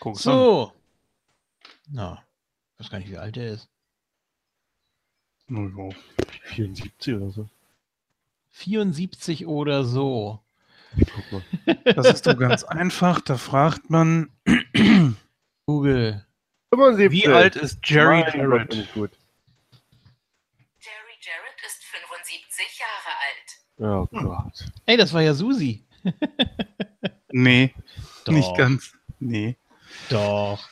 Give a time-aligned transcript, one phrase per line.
[0.00, 0.72] Guck's So.
[1.88, 2.24] Na,
[2.74, 3.68] ich weiß gar nicht, wie alt er ist.
[5.50, 5.90] Oh,
[6.44, 7.48] 74 oder so.
[8.50, 10.40] 74 oder so.
[10.96, 11.42] Guck mal.
[11.94, 13.20] Das ist doch ganz einfach.
[13.20, 14.30] Da fragt man,
[15.66, 16.24] Google.
[16.72, 17.10] 75.
[17.10, 18.74] wie alt ist Jerry Gott, Jarrett?
[18.74, 19.10] Jerry
[21.20, 23.48] Jarrett ist 75 Jahre alt.
[23.78, 24.64] Oh Gott.
[24.86, 25.84] Ey, das war ja Susi.
[27.32, 27.74] Nee,
[28.24, 28.32] Doch.
[28.32, 28.92] nicht ganz.
[29.18, 29.56] Nee.
[30.10, 30.68] Doch.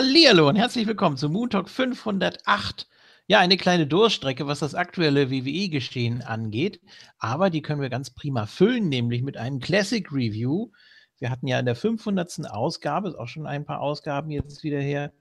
[0.00, 2.88] Hallihallo und herzlich willkommen zu Moon Talk 508.
[3.26, 6.80] Ja, eine kleine Durchstrecke, was das aktuelle WWE-Geschehen angeht.
[7.18, 10.70] Aber die können wir ganz prima füllen, nämlich mit einem Classic Review.
[11.18, 12.50] Wir hatten ja in der 500.
[12.50, 15.12] Ausgabe, ist auch schon ein paar Ausgaben jetzt wieder her,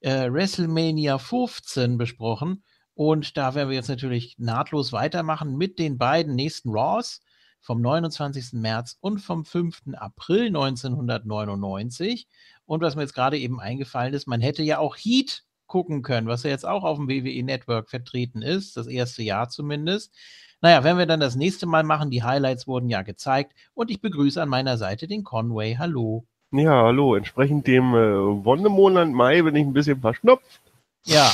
[0.00, 2.64] äh, WrestleMania 15 besprochen.
[2.94, 7.20] Und da werden wir jetzt natürlich nahtlos weitermachen mit den beiden nächsten Raws
[7.60, 8.54] vom 29.
[8.54, 9.94] März und vom 5.
[9.94, 12.26] April 1999.
[12.70, 16.28] Und was mir jetzt gerade eben eingefallen ist, man hätte ja auch Heat gucken können,
[16.28, 20.14] was ja jetzt auch auf dem WWE Network vertreten ist, das erste Jahr zumindest.
[20.60, 24.00] Naja, wenn wir dann das nächste Mal machen, die Highlights wurden ja gezeigt und ich
[24.00, 25.78] begrüße an meiner Seite den Conway.
[25.80, 26.26] Hallo.
[26.52, 27.16] Ja, hallo.
[27.16, 30.60] Entsprechend dem äh, Wonnemonat Mai bin ich ein bisschen verschnupft.
[31.06, 31.28] Ja,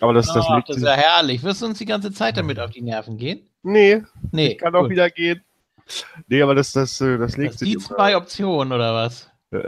[0.00, 0.70] Aber das, das liegt.
[0.70, 1.42] das ist ja herrlich.
[1.42, 3.46] Wirst du uns die ganze Zeit damit auf die Nerven gehen?
[3.62, 4.90] nee, Nee, kann auch gut.
[4.92, 5.42] wieder gehen.
[6.28, 9.27] Nee, aber das, das, äh, das Das legt sich die zwei Optionen oder was?
[9.50, 9.62] Nein,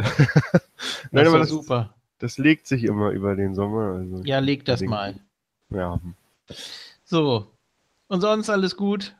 [1.12, 1.94] Das aber ist das, super.
[2.18, 3.94] das legt sich immer über den Sommer.
[3.98, 4.90] Also, Ja, leg das Ding.
[4.90, 5.14] mal.
[5.70, 5.98] Ja.
[7.04, 7.46] So.
[8.08, 9.14] Und sonst alles gut?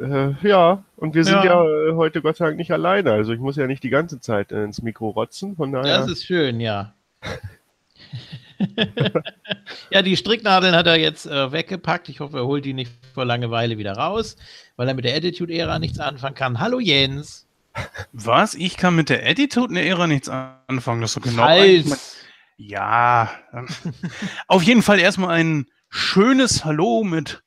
[0.00, 1.64] Äh, ja, und wir sind ja, Ja.
[1.90, 3.12] äh, heute Gott sei Dank nicht alleine.
[3.12, 5.56] Also ich muss ja nicht die ganze Zeit äh, ins Mikro rotzen.
[5.56, 5.98] Von daher.
[5.98, 6.94] Das ist schön, ja.
[9.90, 12.08] ja, die Stricknadeln hat er jetzt äh, weggepackt.
[12.08, 14.36] Ich hoffe, er holt die nicht vor Langeweile wieder raus,
[14.76, 16.60] weil er mit der Attitude-Ära nichts anfangen kann.
[16.60, 17.46] Hallo Jens.
[18.12, 18.54] Was?
[18.54, 21.00] Ich kann mit der Attitude-Ära nichts anfangen.
[21.00, 21.46] Das ist doch genau.
[22.56, 23.30] Ja.
[23.52, 23.68] ähm,
[24.48, 27.42] Auf jeden Fall erstmal ein schönes Hallo mit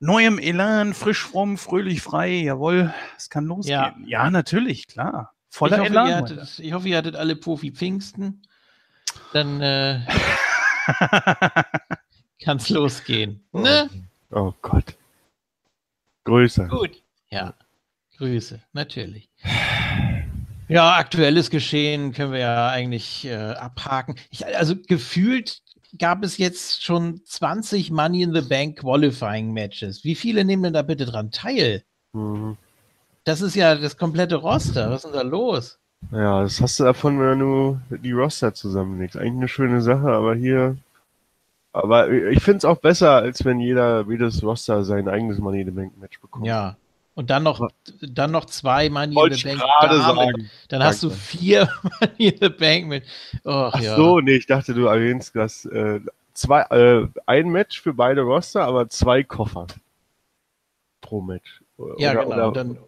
[0.00, 2.30] neuem Elan, frisch, fromm, fröhlich, frei.
[2.30, 4.04] Jawohl, es kann losgehen.
[4.06, 5.32] Ja, natürlich, klar.
[5.50, 6.14] Ich Voller hoffe, ihr Elan.
[6.14, 8.42] hattet, ich hoffe, ihr hattet alle Profi Pfingsten.
[9.32, 10.00] Dann äh,
[12.42, 13.44] kann es losgehen.
[13.52, 13.88] Ne?
[14.30, 14.96] Oh Gott.
[16.24, 16.68] Größer.
[16.68, 17.02] Gut.
[17.30, 17.54] Ja.
[18.22, 19.28] Grüße, natürlich.
[20.68, 24.14] Ja, aktuelles Geschehen können wir ja eigentlich äh, abhaken.
[24.30, 25.60] Ich, also gefühlt
[25.98, 30.04] gab es jetzt schon 20 Money in the Bank Qualifying Matches.
[30.04, 31.82] Wie viele nehmen denn da bitte dran teil?
[32.12, 32.56] Mhm.
[33.24, 34.88] Das ist ja das komplette Roster.
[34.88, 35.80] Was ist denn da los?
[36.12, 39.16] Ja, das hast du davon, wenn du die Roster zusammenlegst.
[39.16, 40.76] Eigentlich eine schöne Sache, aber hier.
[41.72, 45.66] Aber ich finde es auch besser, als wenn jeder, jedes Roster sein eigenes Money in
[45.66, 46.46] the Bank Match bekommt.
[46.46, 46.76] Ja.
[47.14, 47.68] Und dann noch,
[48.00, 49.92] dann noch zwei Money Wollte in the Bank.
[50.02, 50.50] sagen.
[50.68, 51.20] Dann hast du Danke.
[51.22, 51.68] vier
[52.00, 53.04] Money in the Bank mit.
[53.44, 53.96] Och, Ach ja.
[53.96, 55.64] so, nee, ich dachte, du erwähnst das.
[55.66, 56.00] Äh,
[56.32, 59.66] zwei, äh, ein Match für beide Roster, aber zwei Koffer
[61.02, 61.60] pro Match.
[61.98, 62.36] Ja, Oder- genau.
[62.48, 62.78] oder- dann,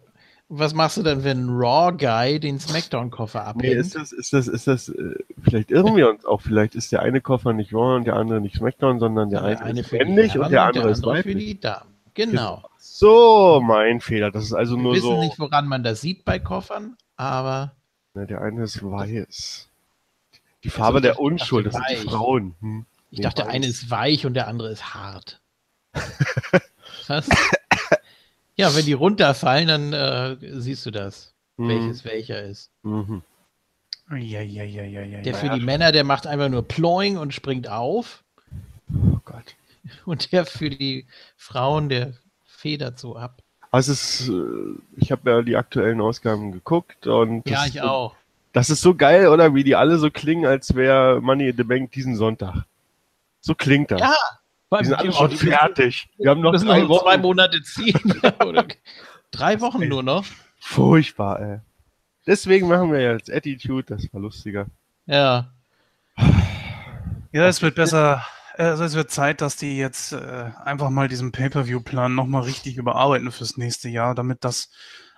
[0.47, 3.73] Was machst du dann, wenn ein Raw-Guy den Smackdown-Koffer abnimmt?
[3.73, 6.91] Nee, ist das, ist das, ist das, äh, vielleicht irren wir uns auch, vielleicht ist
[6.91, 9.91] der eine Koffer nicht Raw und der andere nicht Smackdown, sondern der, der eine, ist
[9.91, 11.33] männlich und der andere, der andere ist weiblich.
[11.33, 11.89] für die Damen.
[12.13, 12.63] Genau.
[12.87, 14.31] So, mein Fehler.
[14.31, 15.09] Das ist also wir nur so.
[15.09, 17.73] Wir wissen nicht, woran man das sieht bei Koffern, aber.
[18.13, 19.67] Ne, der eine ist weiß.
[20.63, 22.55] Die Farbe also, der Unschuld, das sind die Frauen.
[22.61, 22.85] Hm.
[23.09, 25.41] Ich nee, dachte, der eine ist weich und der andere ist hart.
[27.07, 27.27] Was?
[28.55, 31.69] ja, wenn die runterfallen, dann äh, siehst du das, mhm.
[31.69, 32.71] welches welcher ist.
[32.83, 33.23] Mhm.
[34.11, 37.33] Ja, ja, ja, ja, ja, der für die Männer, der macht einfach nur Ploing und
[37.33, 38.23] springt auf.
[38.93, 39.55] Oh Gott.
[40.05, 42.13] Und der für die Frauen, der
[42.65, 43.43] federt so ab.
[43.69, 44.33] Also es, äh,
[44.97, 48.15] ich habe ja die aktuellen Ausgaben geguckt und ja, ich auch.
[48.53, 49.53] Das ist so geil, oder?
[49.53, 52.65] Wie die alle so klingen, als wäre Money in the Bank diesen Sonntag.
[53.39, 54.01] So klingt das.
[54.01, 54.15] Ja,
[54.79, 56.07] die sind alle schon fertig.
[56.17, 57.03] Wir haben noch drei noch Wochen.
[57.03, 57.99] zwei Monate ziehen.
[59.31, 60.25] drei Wochen nur noch.
[60.59, 61.59] Furchtbar, ey.
[62.25, 64.65] Deswegen machen wir jetzt Attitude, das war lustiger.
[65.05, 65.51] Ja.
[67.31, 68.25] Ja, es wird besser.
[68.57, 73.31] Also es wird Zeit, dass die jetzt äh, einfach mal diesen Pay-per-view-Plan nochmal richtig überarbeiten
[73.31, 74.69] fürs nächste Jahr, damit das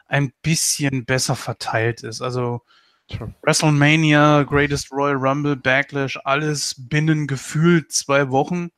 [0.07, 2.21] ein bisschen besser verteilt ist.
[2.21, 2.61] Also
[3.09, 3.33] Sure.
[3.41, 8.69] WrestleMania, Greatest Royal Rumble, Backlash, alles binnen gefühlt zwei Wochen.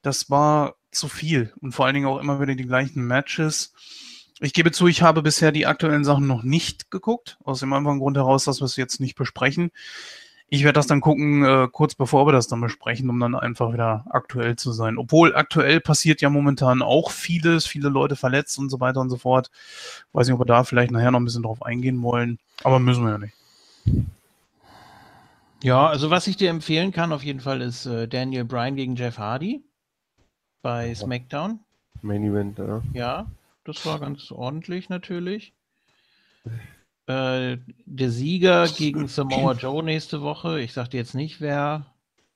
[0.00, 3.74] Das war zu viel und vor allen Dingen auch immer wieder die gleichen Matches.
[4.40, 7.98] Ich gebe zu, ich habe bisher die aktuellen Sachen noch nicht geguckt, aus dem einfachen
[7.98, 9.70] Grund heraus, dass wir es jetzt nicht besprechen.
[10.48, 13.72] Ich werde das dann gucken, äh, kurz bevor wir das dann besprechen, um dann einfach
[13.72, 14.98] wieder aktuell zu sein.
[14.98, 19.16] Obwohl aktuell passiert ja momentan auch vieles, viele Leute verletzt und so weiter und so
[19.16, 19.50] fort.
[20.12, 23.04] Weiß nicht, ob wir da vielleicht nachher noch ein bisschen drauf eingehen wollen, aber müssen
[23.04, 23.34] wir ja nicht.
[25.62, 28.96] Ja, also was ich dir empfehlen kann auf jeden Fall ist äh, Daniel Bryan gegen
[28.96, 29.64] Jeff Hardy
[30.60, 31.60] bei SmackDown.
[32.02, 32.82] Main Event, ja.
[32.92, 33.26] Ja,
[33.64, 35.54] das war ganz ordentlich natürlich.
[37.06, 41.86] Äh, der Sieger gegen Samoa Joe nächste Woche, ich sag dir jetzt nicht wer,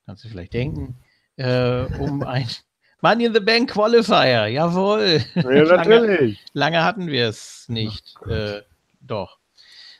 [0.05, 0.95] kannst du vielleicht denken,
[1.37, 2.47] äh, um ein
[3.01, 5.23] Money in the Bank Qualifier, jawohl.
[5.35, 5.73] Ja, natürlich.
[5.73, 8.15] lange, lange hatten wir es nicht.
[8.25, 8.61] Oh äh,
[9.01, 9.37] doch.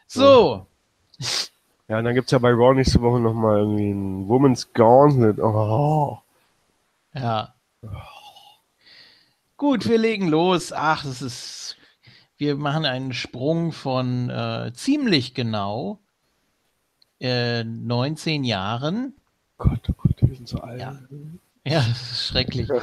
[0.06, 0.68] So,
[1.90, 5.40] ja, und dann gibt es ja bei Raw nächste Woche nochmal irgendwie ein Woman's Gauntlet.
[5.40, 6.20] Oh.
[7.16, 7.56] Ja.
[9.58, 10.72] Gut, wir legen los.
[10.72, 11.78] Ach, das ist.
[12.40, 16.00] Wir machen einen Sprung von äh, ziemlich genau
[17.20, 19.14] äh, 19 Jahren.
[19.58, 20.80] Gott, oh Gott, wir sind so alt.
[20.80, 20.98] Ja,
[21.66, 22.70] ja das ist schrecklich.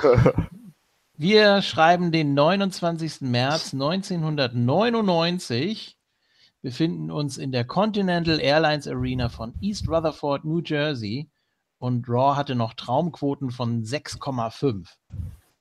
[1.19, 3.23] Wir schreiben den 29.
[3.23, 5.97] März 1999
[6.61, 11.31] befinden uns in der Continental Airlines Arena von East Rutherford, New Jersey.
[11.79, 14.89] Und Raw hatte noch Traumquoten von 6,5.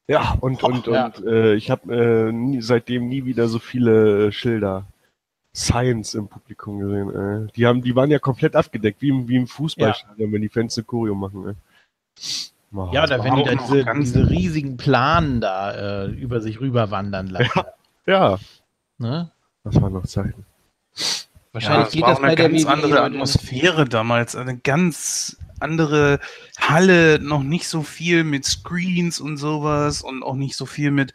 [0.08, 1.08] Ja, und, und, ja.
[1.08, 4.86] und äh, ich habe äh, seitdem nie wieder so viele Schilder
[5.56, 7.10] Science im Publikum gesehen.
[7.48, 7.52] Äh.
[7.56, 10.34] Die, haben, die waren ja komplett abgedeckt, wie im, wie im Fußballstadion, ja.
[10.34, 11.50] wenn die Fans eine Choreo machen.
[11.50, 11.54] Äh.
[12.74, 17.28] Oh, ja, da wenn die da diese, diese, riesigen Planen da äh, über sich rüberwandern
[17.28, 17.62] lassen.
[18.06, 18.40] Ja, ja.
[18.98, 19.32] Ne?
[19.64, 20.46] Das waren noch Zeiten.
[21.54, 26.20] Wahrscheinlich ja, geht das bei der ganz WWE andere Atmosphäre damals, eine ganz andere
[26.60, 31.14] Halle, noch nicht so viel mit Screens und sowas und auch nicht so viel mit,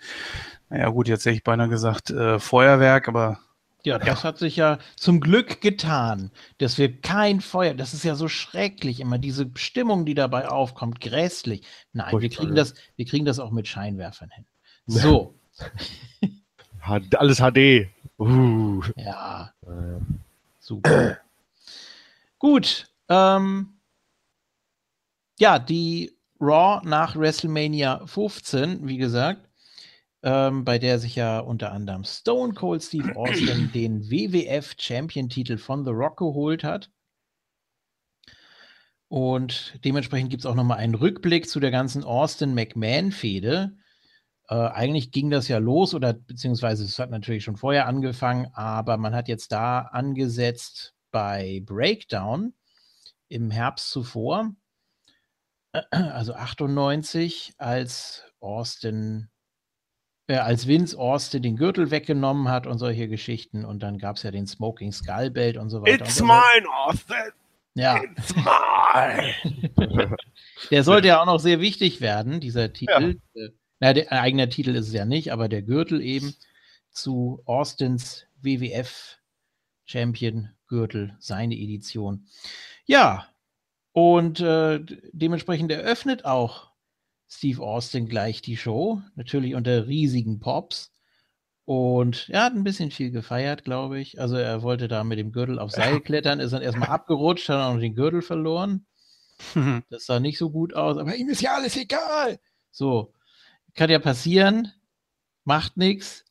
[0.69, 3.41] naja gut, jetzt hätte ich beinahe gesagt äh, Feuerwerk, aber
[3.83, 8.15] ja, das hat sich ja zum Glück getan, dass wir kein Feuer, das ist ja
[8.15, 11.63] so schrecklich, immer diese Stimmung, die dabei aufkommt, grässlich.
[11.93, 14.45] Nein, wir kriegen das, wir kriegen das auch mit Scheinwerfern hin.
[14.87, 15.35] So.
[16.83, 17.89] Alles HD.
[18.19, 18.83] Uh.
[18.97, 19.53] Ja.
[20.59, 21.19] Super.
[22.39, 22.87] Gut.
[23.09, 23.75] Ähm,
[25.41, 29.49] ja, die Raw nach WrestleMania 15, wie gesagt,
[30.23, 35.85] ähm, bei der sich ja unter anderem Stone Cold Steve Austin den WWF Champion-Titel von
[35.85, 36.91] The Rock geholt hat.
[39.09, 43.75] Und dementsprechend gibt es auch nochmal einen Rückblick zu der ganzen Austin-McMahon-Fehde.
[44.49, 48.99] Äh, eigentlich ging das ja los, oder beziehungsweise es hat natürlich schon vorher angefangen, aber
[48.99, 52.53] man hat jetzt da angesetzt bei Breakdown
[53.29, 54.55] im Herbst zuvor,
[55.91, 59.29] also 98, als Austin,
[60.27, 63.65] äh, als Vince Austin den Gürtel weggenommen hat und solche Geschichten.
[63.65, 66.05] Und dann gab es ja den Smoking Skull Belt und so weiter.
[66.05, 67.33] It's so mine, Austin!
[67.75, 68.03] Ja.
[68.03, 70.17] It's mine!
[70.71, 73.19] Der sollte ja auch noch sehr wichtig werden, dieser Titel.
[73.35, 73.43] Ja.
[73.43, 73.51] Äh,
[73.83, 76.35] na, der eigener Titel ist es ja nicht, aber der Gürtel eben
[76.91, 79.19] zu Austins WWF
[79.87, 82.27] Champion Gürtel, seine Edition.
[82.85, 83.27] Ja,
[83.93, 84.81] und äh,
[85.13, 86.71] dementsprechend eröffnet auch
[87.29, 90.93] Steve Austin gleich die Show, natürlich unter riesigen Pops.
[91.65, 94.21] Und er hat ein bisschen viel gefeiert, glaube ich.
[94.21, 97.61] Also er wollte da mit dem Gürtel auf Seil klettern, ist dann erstmal abgerutscht, hat
[97.61, 98.87] auch noch den Gürtel verloren.
[99.89, 102.39] Das sah nicht so gut aus, aber ihm ist ja alles egal.
[102.71, 103.15] So,
[103.75, 104.71] kann ja passieren,
[105.45, 106.27] macht nichts.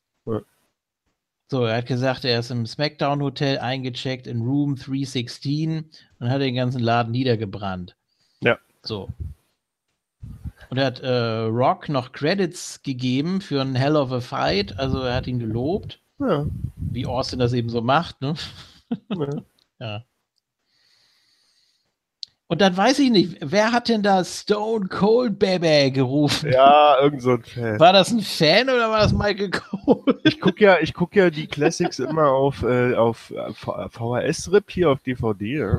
[1.50, 5.90] So, er hat gesagt, er ist im SmackDown-Hotel eingecheckt in Room 316
[6.20, 7.96] und hat den ganzen Laden niedergebrannt.
[8.40, 8.56] Ja.
[8.84, 9.08] So.
[10.68, 14.78] Und er hat äh, Rock noch Credits gegeben für ein Hell of a Fight.
[14.78, 16.00] Also er hat ihn gelobt.
[16.20, 16.46] Ja.
[16.76, 18.34] Wie Austin das eben so macht, ne?
[19.08, 19.42] Ja.
[19.80, 20.04] ja.
[22.50, 26.50] Und dann weiß ich nicht, wer hat denn da Stone Cold Baby gerufen?
[26.50, 27.78] Ja, irgend so ein Fan.
[27.78, 30.18] War das ein Fan oder war das Michael Cole?
[30.24, 34.90] Ich gucke ja, ich guck ja die Classics immer auf, äh, auf äh, VHS-Rip hier
[34.90, 35.76] auf DVD.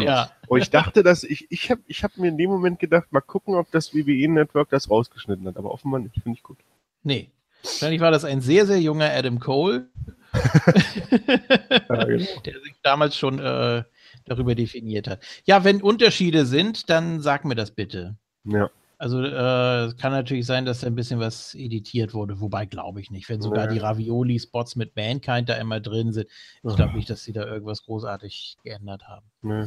[0.00, 0.30] Ja.
[0.48, 3.20] Und ich dachte, dass ich, ich habe ich hab mir in dem Moment gedacht, mal
[3.20, 5.58] gucken, ob das WWE Network das rausgeschnitten hat.
[5.58, 6.56] Aber offenbar nicht, finde ich gut.
[7.02, 7.28] Nee.
[7.62, 9.90] Wahrscheinlich war das ein sehr, sehr junger Adam Cole.
[10.32, 12.40] ja, genau.
[12.46, 13.82] Der sich damals schon äh,
[14.26, 15.20] darüber definiert hat.
[15.44, 18.16] Ja, wenn Unterschiede sind, dann sag mir das bitte.
[18.44, 18.70] Ja.
[18.98, 23.10] Also äh, kann natürlich sein, dass da ein bisschen was editiert wurde, wobei glaube ich
[23.10, 23.28] nicht.
[23.28, 23.72] Wenn sogar ja.
[23.72, 26.30] die Ravioli-Spots mit Mankind da immer drin sind,
[26.62, 29.26] ich glaube nicht, dass sie da irgendwas großartig geändert haben.
[29.42, 29.66] Nee.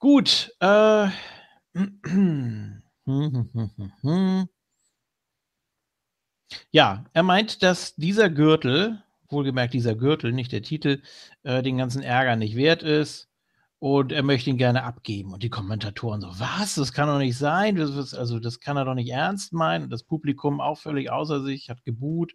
[0.00, 0.52] Gut.
[0.58, 1.10] Äh,
[6.72, 9.00] ja, er meint, dass dieser Gürtel
[9.32, 11.00] wohlgemerkt dieser Gürtel, nicht der Titel,
[11.42, 13.28] äh, den ganzen Ärger nicht wert ist.
[13.78, 15.34] Und er möchte ihn gerne abgeben.
[15.34, 16.76] Und die Kommentatoren so, was?
[16.76, 17.76] Das kann doch nicht sein.
[17.76, 19.90] Das, also, das kann er doch nicht ernst meinen.
[19.90, 22.32] Das Publikum auch völlig außer sich, hat geboot.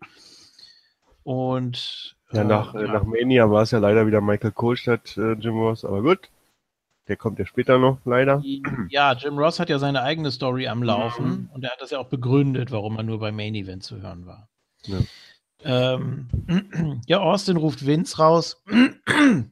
[1.24, 2.16] Und.
[2.32, 5.58] Ja, nach, äh, nach Mania war es ja leider wieder Michael Cole statt äh, Jim
[5.58, 6.30] Ross, aber gut.
[7.08, 8.42] Der kommt ja später noch, leider.
[8.90, 11.50] Ja, Jim Ross hat ja seine eigene Story am Laufen mhm.
[11.52, 14.26] und er hat das ja auch begründet, warum er nur beim Main Event zu hören
[14.26, 14.48] war.
[14.84, 15.00] Ja.
[15.64, 18.64] Ähm, ja, Austin ruft Vince raus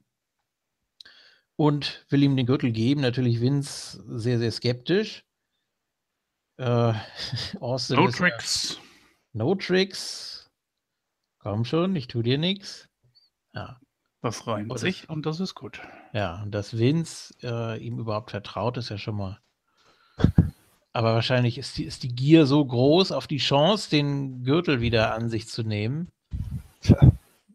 [1.55, 3.01] und will ihm den Gürtel geben.
[3.01, 5.25] Natürlich Vince sehr, sehr skeptisch.
[6.57, 6.93] Äh,
[7.59, 8.75] Austin no Tricks.
[8.75, 8.81] Ja,
[9.33, 10.49] no Tricks.
[11.39, 12.89] Komm schon, ich tu dir nichts.
[13.53, 13.79] Ja.
[14.21, 15.79] Das reimt und sich und das ist gut.
[16.11, 19.39] Ja, und dass Vince äh, ihm überhaupt vertraut, ist ja schon mal
[20.93, 25.13] aber wahrscheinlich ist die, ist die Gier so groß auf die Chance, den Gürtel wieder
[25.13, 26.09] an sich zu nehmen.
[26.81, 26.97] Tja.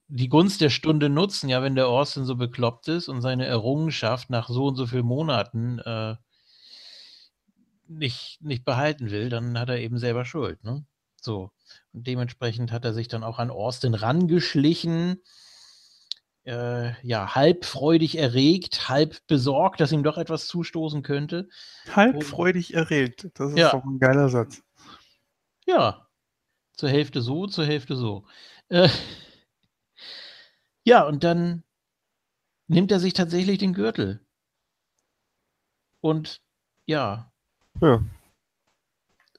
[0.09, 4.31] Die Gunst der Stunde nutzen, ja, wenn der Austin so bekloppt ist und seine Errungenschaft
[4.31, 6.15] nach so und so vielen Monaten äh,
[7.89, 10.63] nicht, nicht behalten will, dann hat er eben selber Schuld.
[10.63, 10.85] Ne?
[11.21, 11.51] So.
[11.93, 15.23] Und dementsprechend hat er sich dann auch an Austin rangeschlichen
[16.45, 21.49] äh, ja, halb freudig erregt, halb besorgt, dass ihm doch etwas zustoßen könnte.
[21.91, 23.71] Halb und, freudig erregt, das ist ja.
[23.71, 24.63] doch ein geiler Satz.
[25.67, 26.07] Ja,
[26.75, 28.27] zur Hälfte so, zur Hälfte so.
[28.69, 28.89] Äh,
[30.85, 31.65] ja, und dann
[32.67, 34.21] nimmt er sich tatsächlich den Gürtel.
[36.01, 36.43] Und
[36.85, 37.33] ja.
[37.81, 38.03] Ja.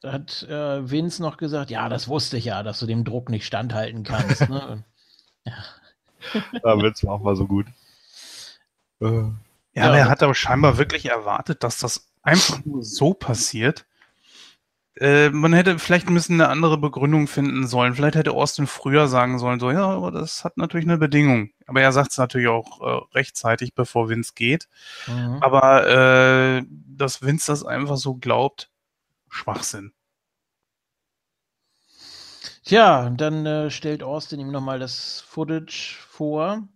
[0.04, 3.46] Hat äh, Vince noch gesagt, ja, das wusste ich ja, dass du dem Druck nicht
[3.46, 4.50] standhalten kannst.
[4.50, 4.84] ne?
[5.46, 5.54] ja
[6.64, 7.68] da wird es auch mal so gut.
[9.02, 9.06] Äh.
[9.06, 9.34] Ja,
[9.74, 13.86] ja, aber er hat aber scheinbar wirklich erwartet, dass das einfach nur so passiert.
[14.98, 17.94] Äh, man hätte vielleicht müssen eine andere Begründung finden sollen.
[17.94, 21.50] Vielleicht hätte Austin früher sagen sollen, so, ja, aber das hat natürlich eine Bedingung.
[21.68, 24.70] Aber er sagt es natürlich auch äh, rechtzeitig, bevor Vince geht.
[25.08, 25.40] Mhm.
[25.42, 28.72] Aber äh, dass Vince das einfach so glaubt,
[29.30, 29.92] Schwachsinn.
[32.66, 36.68] Tja, dann äh, stellt Austin ihm nochmal das Footage vor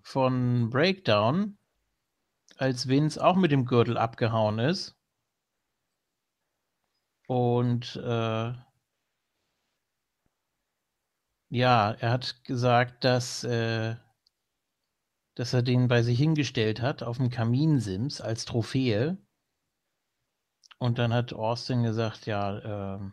[0.00, 1.58] von Breakdown,
[2.56, 4.96] als Vince auch mit dem Gürtel abgehauen ist.
[7.26, 8.52] Und äh,
[11.48, 13.96] ja, er hat gesagt, dass, äh,
[15.34, 19.18] dass er den bei sich hingestellt hat auf dem Kaminsims als Trophäe.
[20.78, 23.10] Und dann hat Austin gesagt, ja, äh,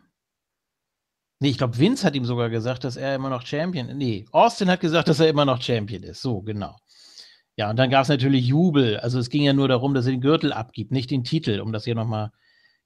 [1.40, 3.96] Nee, ich glaube, Vince hat ihm sogar gesagt, dass er immer noch Champion ist.
[3.96, 6.22] Nee, Austin hat gesagt, dass er immer noch Champion ist.
[6.22, 6.76] So, genau.
[7.56, 8.98] Ja, und dann gab es natürlich Jubel.
[9.00, 11.72] Also es ging ja nur darum, dass er den Gürtel abgibt, nicht den Titel, um
[11.72, 12.32] das hier nochmal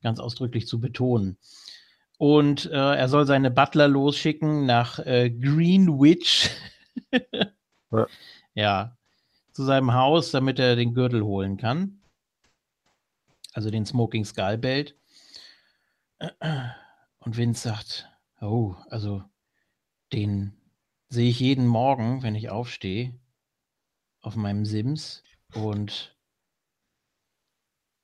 [0.01, 1.37] ganz ausdrücklich zu betonen.
[2.19, 6.51] Und äh, er soll seine Butler losschicken nach äh, Greenwich.
[7.91, 8.07] ja.
[8.53, 8.97] ja,
[9.51, 12.01] zu seinem Haus, damit er den Gürtel holen kann.
[13.53, 14.95] Also den Smoking Skull Belt.
[17.19, 18.09] Und Vince sagt,
[18.43, 19.23] Oh, also
[20.11, 20.53] den
[21.07, 23.17] sehe ich jeden Morgen, wenn ich aufstehe,
[24.19, 25.23] auf meinem Sims
[25.53, 26.17] und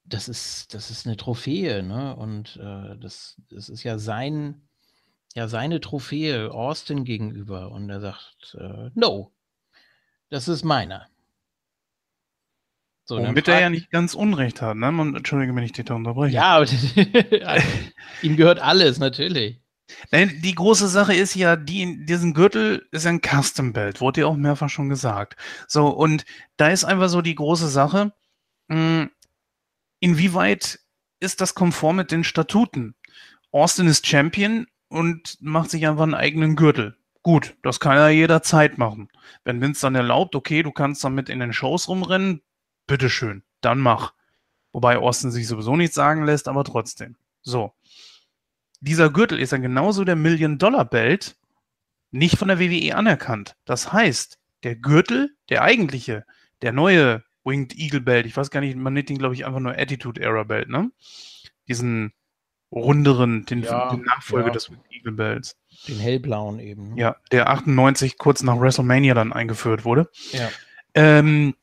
[0.05, 2.15] das ist, das ist eine Trophäe, ne?
[2.15, 4.67] Und äh, das, das ist ja sein,
[5.35, 9.33] ja seine Trophäe Austin gegenüber und er sagt, äh, no,
[10.29, 11.07] das ist meiner.
[13.03, 14.89] So, Womit er ja nicht ganz Unrecht hat, ne?
[14.91, 16.35] Man, Entschuldige, wenn ich dich da unterbreche.
[16.35, 16.65] Ja, aber
[18.21, 19.61] ihm gehört alles, natürlich.
[20.11, 24.27] Nein, die große Sache ist ja, die, diesen Gürtel ist ein Custom Belt, wurde ja
[24.27, 25.35] auch mehrfach schon gesagt.
[25.67, 26.25] So, und
[26.57, 28.13] da ist einfach so die große Sache,
[28.69, 29.09] hm,
[29.99, 30.79] inwieweit
[31.19, 32.95] ist das konform mit den Statuten?
[33.51, 36.97] Austin ist Champion und macht sich einfach einen eigenen Gürtel.
[37.21, 39.09] Gut, das kann er jederzeit machen.
[39.43, 42.41] Wenn Vince dann erlaubt, okay, du kannst damit in den Shows rumrennen,
[42.87, 44.13] bitteschön, dann mach.
[44.71, 47.15] Wobei Austin sich sowieso nichts sagen lässt, aber trotzdem.
[47.41, 47.73] So.
[48.81, 51.35] Dieser Gürtel ist dann genauso der Million-Dollar-Belt
[52.11, 53.55] nicht von der WWE anerkannt.
[53.65, 56.25] Das heißt, der Gürtel, der eigentliche,
[56.61, 59.59] der neue Winged Eagle Belt, ich weiß gar nicht, man nennt ihn, glaube ich, einfach
[59.59, 60.91] nur Attitude Era Belt, ne?
[61.67, 62.13] Diesen
[62.71, 64.53] runderen, den, ja, den Nachfolger ja.
[64.53, 65.57] des Winged Eagle Belts.
[65.87, 66.93] Den hellblauen eben.
[66.93, 67.01] Ne?
[67.01, 70.09] Ja, der 98 kurz nach WrestleMania dann eingeführt wurde.
[70.31, 70.49] Ja.
[70.93, 71.55] Ähm,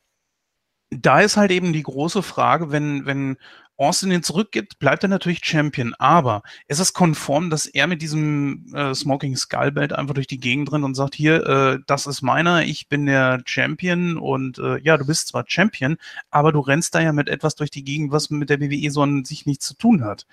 [0.89, 3.37] da ist halt eben die große Frage, wenn, wenn
[3.77, 5.93] Austin ihn zurückgibt, bleibt er natürlich Champion.
[5.99, 10.39] Aber ist es konform, dass er mit diesem äh, Smoking Skull Belt einfach durch die
[10.39, 14.79] Gegend rennt und sagt, hier, äh, das ist meiner, ich bin der Champion und äh,
[14.81, 15.97] ja, du bist zwar Champion,
[16.31, 19.01] aber du rennst da ja mit etwas durch die Gegend, was mit der WWE so
[19.03, 20.25] an sich nichts zu tun hat.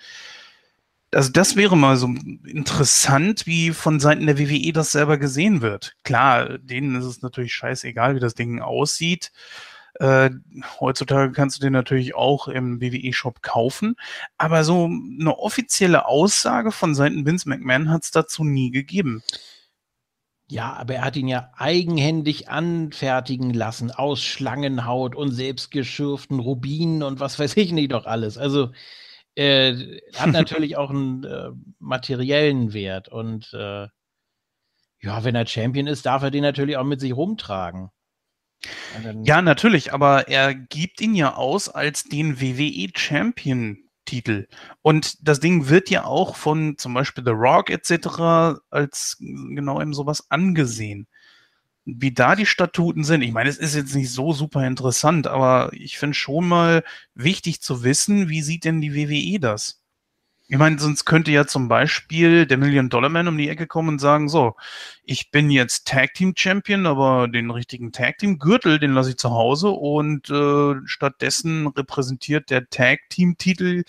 [1.15, 2.09] Also das wäre mal so
[2.45, 5.95] interessant, wie von Seiten der WWE das selber gesehen wird.
[6.03, 9.31] Klar, denen ist es natürlich scheißegal, wie das Ding aussieht.
[10.01, 10.31] Äh,
[10.81, 13.97] heutzutage kannst du den natürlich auch im WWE-Shop kaufen,
[14.39, 19.23] aber so eine offizielle Aussage von Seiten Vince McMahon hat es dazu nie gegeben.
[20.49, 27.19] Ja, aber er hat ihn ja eigenhändig anfertigen lassen aus Schlangenhaut und selbstgeschürften Rubinen und
[27.19, 28.37] was weiß ich nicht doch alles.
[28.37, 28.71] Also
[29.37, 33.89] äh, hat natürlich auch einen äh, materiellen Wert und äh,
[35.01, 37.91] ja, wenn er Champion ist, darf er den natürlich auch mit sich rumtragen.
[39.23, 44.47] Ja, natürlich, aber er gibt ihn ja aus als den WWE Champion Titel.
[44.83, 48.61] Und das Ding wird ja auch von zum Beispiel The Rock etc.
[48.71, 51.07] als genau eben sowas angesehen.
[51.87, 55.71] Wie da die Statuten sind, ich meine, es ist jetzt nicht so super interessant, aber
[55.73, 56.83] ich finde schon mal
[57.15, 59.84] wichtig zu wissen, wie sieht denn die WWE das?
[60.47, 63.89] Ich meine, sonst könnte ja zum Beispiel der Million Dollar Man um die Ecke kommen
[63.91, 64.55] und sagen, so,
[65.03, 69.17] ich bin jetzt Tag Team Champion, aber den richtigen Tag Team Gürtel, den lasse ich
[69.17, 73.85] zu Hause und äh, stattdessen repräsentiert der Tag Team Titel,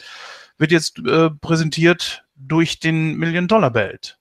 [0.57, 4.17] wird jetzt äh, präsentiert durch den Million Dollar Belt.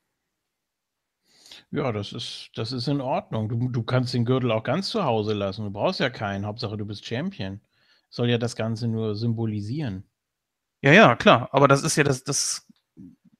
[1.70, 3.48] Ja, das ist, das ist in Ordnung.
[3.48, 5.64] Du, du kannst den Gürtel auch ganz zu Hause lassen.
[5.64, 6.46] Du brauchst ja keinen.
[6.46, 7.60] Hauptsache, du bist Champion.
[8.10, 10.04] Soll ja das Ganze nur symbolisieren.
[10.84, 11.48] Ja, ja, klar.
[11.52, 12.66] Aber das ist ja das, das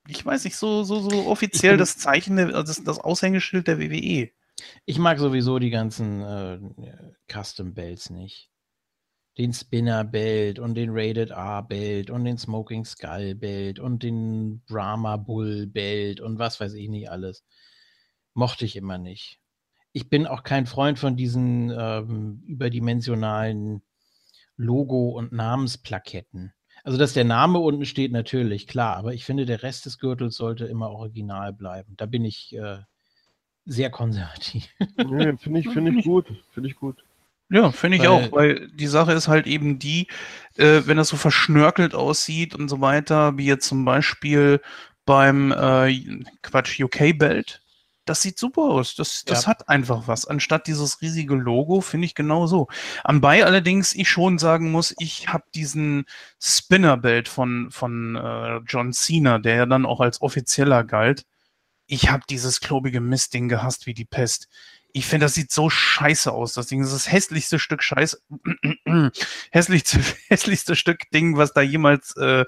[0.09, 4.31] ich weiß nicht, so, so, so offiziell das Zeichen, der, das, das Aushängeschild der WWE.
[4.87, 6.59] Ich mag sowieso die ganzen äh,
[7.31, 8.51] Custom Belts nicht.
[9.37, 14.63] Den Spinner Belt und den Rated R Belt und den Smoking Skull Belt und den
[14.67, 17.45] Brahma Bull Belt und was weiß ich nicht alles.
[18.33, 19.39] Mochte ich immer nicht.
[19.93, 23.83] Ich bin auch kein Freund von diesen ähm, überdimensionalen
[24.57, 26.55] Logo- und Namensplaketten.
[26.85, 30.37] Also, dass der Name unten steht, natürlich, klar, aber ich finde, der Rest des Gürtels
[30.37, 31.95] sollte immer original bleiben.
[31.97, 32.79] Da bin ich äh,
[33.65, 34.69] sehr konservativ.
[34.97, 36.27] Nee, finde ich, find ich gut.
[36.53, 37.03] Finde ich gut.
[37.51, 40.09] Ja, finde ich weil, auch, weil die Sache ist halt eben die,
[40.57, 44.61] äh, wenn das so verschnörkelt aussieht und so weiter, wie jetzt zum Beispiel
[45.07, 47.63] beim äh, Quatsch UK-Belt,
[48.05, 48.95] das sieht super aus.
[48.95, 49.49] Das, das ja.
[49.49, 50.27] hat einfach was.
[50.27, 52.69] Anstatt dieses riesige Logo, finde ich genau so.
[53.03, 56.05] Anbei allerdings ich schon sagen muss, ich habe diesen
[56.41, 61.25] Spinner-Belt von, von äh, John Cena, der ja dann auch als offizieller galt.
[61.87, 64.49] Ich habe dieses klobige Mistding gehasst wie die Pest.
[64.93, 66.53] Ich finde, das sieht so scheiße aus.
[66.53, 68.23] Das Ding das ist das hässlichste Stück Scheiß,
[69.51, 72.45] hässlichste, hässlichste Stück Ding, was da jemals äh,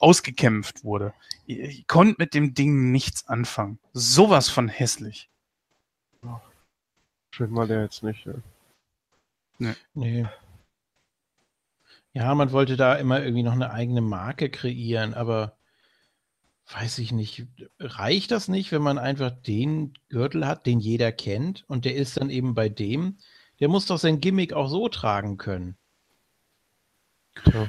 [0.00, 1.14] ausgekämpft wurde.
[1.46, 3.78] Ich, konnte mit dem Ding nichts anfangen.
[3.92, 5.30] Sowas von hässlich.
[7.30, 8.26] Schön mal der jetzt nicht.
[8.26, 8.34] Ja.
[9.58, 9.74] Nee.
[9.94, 10.26] nee.
[12.12, 15.56] Ja, man wollte da immer irgendwie noch eine eigene Marke kreieren, aber
[16.72, 17.46] weiß ich nicht,
[17.78, 22.16] reicht das nicht, wenn man einfach den Gürtel hat, den jeder kennt und der ist
[22.16, 23.18] dann eben bei dem,
[23.60, 25.76] der muss doch sein Gimmick auch so tragen können.
[27.46, 27.68] Ja.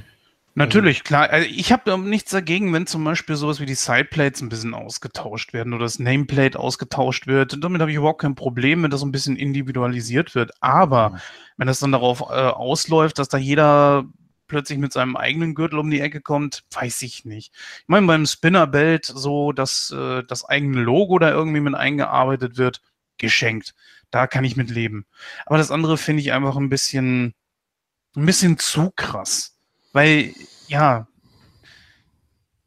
[0.54, 1.30] Natürlich, klar.
[1.30, 5.54] Also ich habe nichts dagegen, wenn zum Beispiel sowas wie die Sideplates ein bisschen ausgetauscht
[5.54, 7.54] werden oder das Nameplate ausgetauscht wird.
[7.54, 10.52] Und damit habe ich überhaupt kein Problem, wenn das ein bisschen individualisiert wird.
[10.60, 11.22] Aber ja.
[11.56, 14.06] wenn das dann darauf äh, ausläuft, dass da jeder
[14.48, 17.54] plötzlich mit seinem eigenen Gürtel um die Ecke kommt, weiß ich nicht.
[17.54, 22.82] Ich meine, beim Spinnerbelt so, dass äh, das eigene Logo da irgendwie mit eingearbeitet wird,
[23.18, 23.74] geschenkt.
[24.10, 25.06] Da kann ich mit leben.
[25.46, 27.34] Aber das andere finde ich einfach ein bisschen,
[28.18, 29.56] ein bisschen zu krass.
[29.93, 30.34] Weil,
[30.67, 31.08] ja,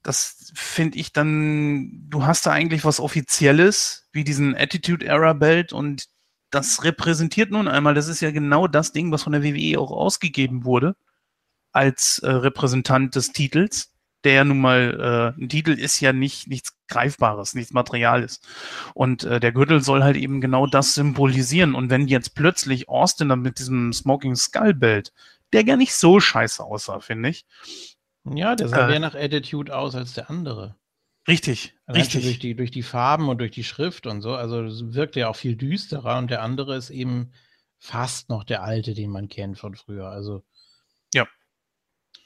[0.03, 5.73] das finde ich dann, du hast da eigentlich was Offizielles, wie diesen Attitude Era Belt
[5.73, 6.09] und
[6.51, 9.91] das repräsentiert nun einmal, das ist ja genau das Ding, was von der WWE auch
[9.91, 10.95] ausgegeben wurde,
[11.73, 16.47] als äh, Repräsentant des Titels, der ja nun mal, äh, ein Titel ist ja nicht
[16.49, 18.41] nichts Greifbares, nichts Materiales.
[18.95, 21.75] Und äh, der Gürtel soll halt eben genau das symbolisieren.
[21.75, 25.13] Und wenn jetzt plötzlich Austin dann mit diesem Smoking Skull Belt,
[25.55, 27.47] der gar nicht so scheiße aussah, finde ich.
[28.25, 30.77] Ja, der sah äh, mehr nach Attitude aus als der andere.
[31.27, 32.25] Richtig, Allein richtig.
[32.25, 34.35] Durch die, durch die Farben und durch die Schrift und so.
[34.35, 37.33] Also wirkt er auch viel düsterer und der andere ist eben
[37.79, 40.09] fast noch der alte, den man kennt von früher.
[40.09, 40.45] Also
[41.15, 41.27] ja.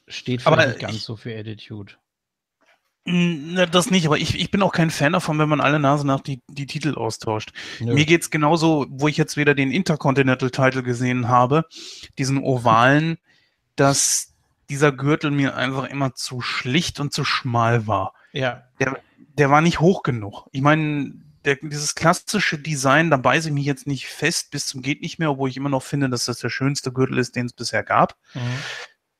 [0.08, 1.94] Steht vielleicht nicht ganz ich, so für Attitude.
[3.10, 6.06] Ne, das nicht, aber ich, ich bin auch kein Fan davon, wenn man alle Nase
[6.06, 7.52] nach die, die Titel austauscht.
[7.80, 7.94] Nö.
[7.94, 11.64] Mir geht's genauso, wo ich jetzt wieder den Intercontinental Title gesehen habe,
[12.18, 13.16] diesen ovalen,
[13.76, 14.34] dass
[14.68, 18.12] dieser Gürtel mir einfach immer zu schlicht und zu schmal war.
[18.32, 18.64] Ja.
[18.78, 19.00] Der,
[19.38, 20.46] der war nicht hoch genug.
[20.52, 21.14] Ich meine,
[21.62, 25.30] dieses klassische Design, da beiße ich mich jetzt nicht fest bis zum geht nicht mehr,
[25.30, 28.18] obwohl ich immer noch finde, dass das der schönste Gürtel ist, den es bisher gab.
[28.34, 28.40] Mhm.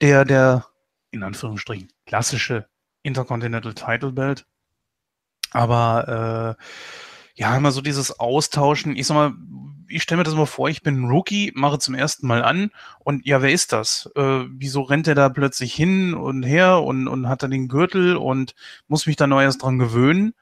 [0.03, 0.67] Der, der,
[1.11, 2.69] in Anführungsstrichen, klassische
[3.03, 4.47] Intercontinental Title Belt.
[5.53, 6.63] Aber äh,
[7.35, 8.97] ja, immer so dieses Austauschen.
[8.97, 9.33] Ich sag mal,
[9.89, 12.71] ich stelle mir das mal vor, ich bin ein Rookie, mache zum ersten Mal an
[13.01, 14.11] und ja, wer ist das?
[14.17, 18.17] Äh, wieso rennt er da plötzlich hin und her und, und hat dann den Gürtel
[18.17, 18.55] und
[18.89, 20.35] muss mich da neu erst dran gewöhnen?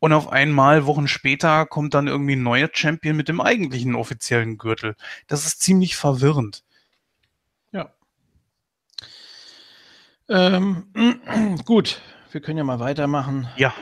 [0.00, 4.58] Und auf einmal, Wochen später, kommt dann irgendwie ein neuer Champion mit dem eigentlichen offiziellen
[4.58, 4.96] Gürtel.
[5.28, 6.64] Das ist ziemlich verwirrend.
[7.70, 7.94] Ja.
[10.28, 10.86] Ähm,
[11.64, 13.48] gut, wir können ja mal weitermachen.
[13.56, 13.74] Ja.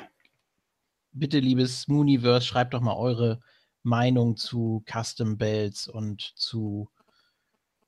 [1.13, 3.41] Bitte, liebes Mooniverse, schreibt doch mal eure
[3.83, 6.91] Meinung zu Custom Belts und zu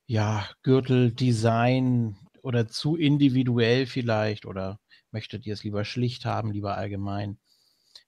[0.06, 7.38] ja, Gürteldesign oder zu individuell vielleicht oder möchtet ihr es lieber schlicht haben, lieber allgemein?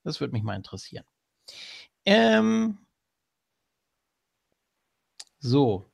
[0.03, 1.05] Das würde mich mal interessieren.
[2.05, 2.79] Ähm,
[5.39, 5.91] so.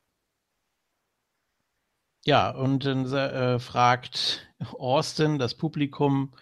[2.25, 4.47] Ja, und dann äh, fragt
[4.79, 6.33] Austin das Publikum,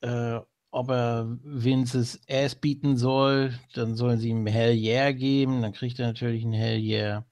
[0.00, 0.40] äh,
[0.70, 5.98] ob er Vinces Ass bieten soll, dann sollen sie ihm Hell Yeah geben, dann kriegt
[5.98, 7.24] er natürlich ein Hell Yeah.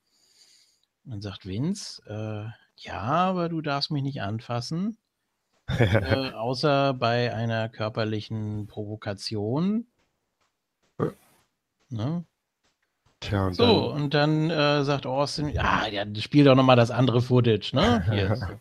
[1.05, 4.99] Und dann sagt Vince, äh, ja, aber du darfst mich nicht anfassen,
[5.69, 9.87] äh, außer bei einer körperlichen Provokation.
[11.91, 12.25] Ne?
[13.29, 14.03] Tja, und so, dann...
[14.03, 18.05] und dann äh, sagt Austin, ja, ja, spiel doch nochmal das andere Footage, ne?
[18.11, 18.61] Hier,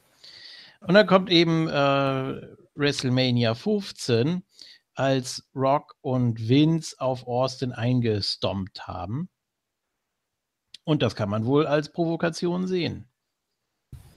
[0.82, 2.42] und dann kommt eben äh,
[2.76, 4.44] WrestleMania 15
[4.96, 9.30] als Rock und Vince auf Austin eingestompt haben.
[10.84, 13.08] Und das kann man wohl als Provokation sehen.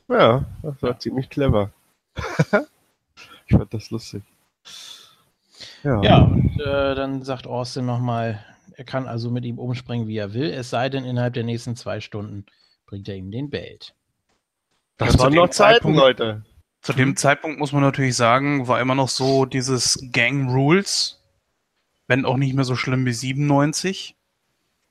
[0.09, 0.99] Ja, das war ja.
[0.99, 1.73] ziemlich clever.
[3.47, 4.23] ich fand das lustig.
[5.85, 8.45] Ja, ja und äh, dann sagt Austin nochmal,
[8.77, 11.77] er kann also mit ihm umspringen, wie er will, es sei denn, innerhalb der nächsten
[11.77, 12.45] zwei Stunden
[12.85, 13.95] bringt er ihm den Belt.
[14.99, 16.45] Das, das waren noch Zeiten, Leute.
[16.83, 17.17] Zu dem mhm.
[17.17, 21.23] Zeitpunkt muss man natürlich sagen, war immer noch so dieses Gang Rules,
[22.07, 24.15] wenn auch nicht mehr so schlimm wie 97.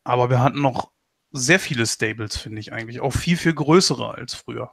[0.03, 0.91] Aber wir hatten noch
[1.31, 3.01] sehr viele Stables, finde ich eigentlich.
[3.01, 4.71] Auch viel, viel größere als früher.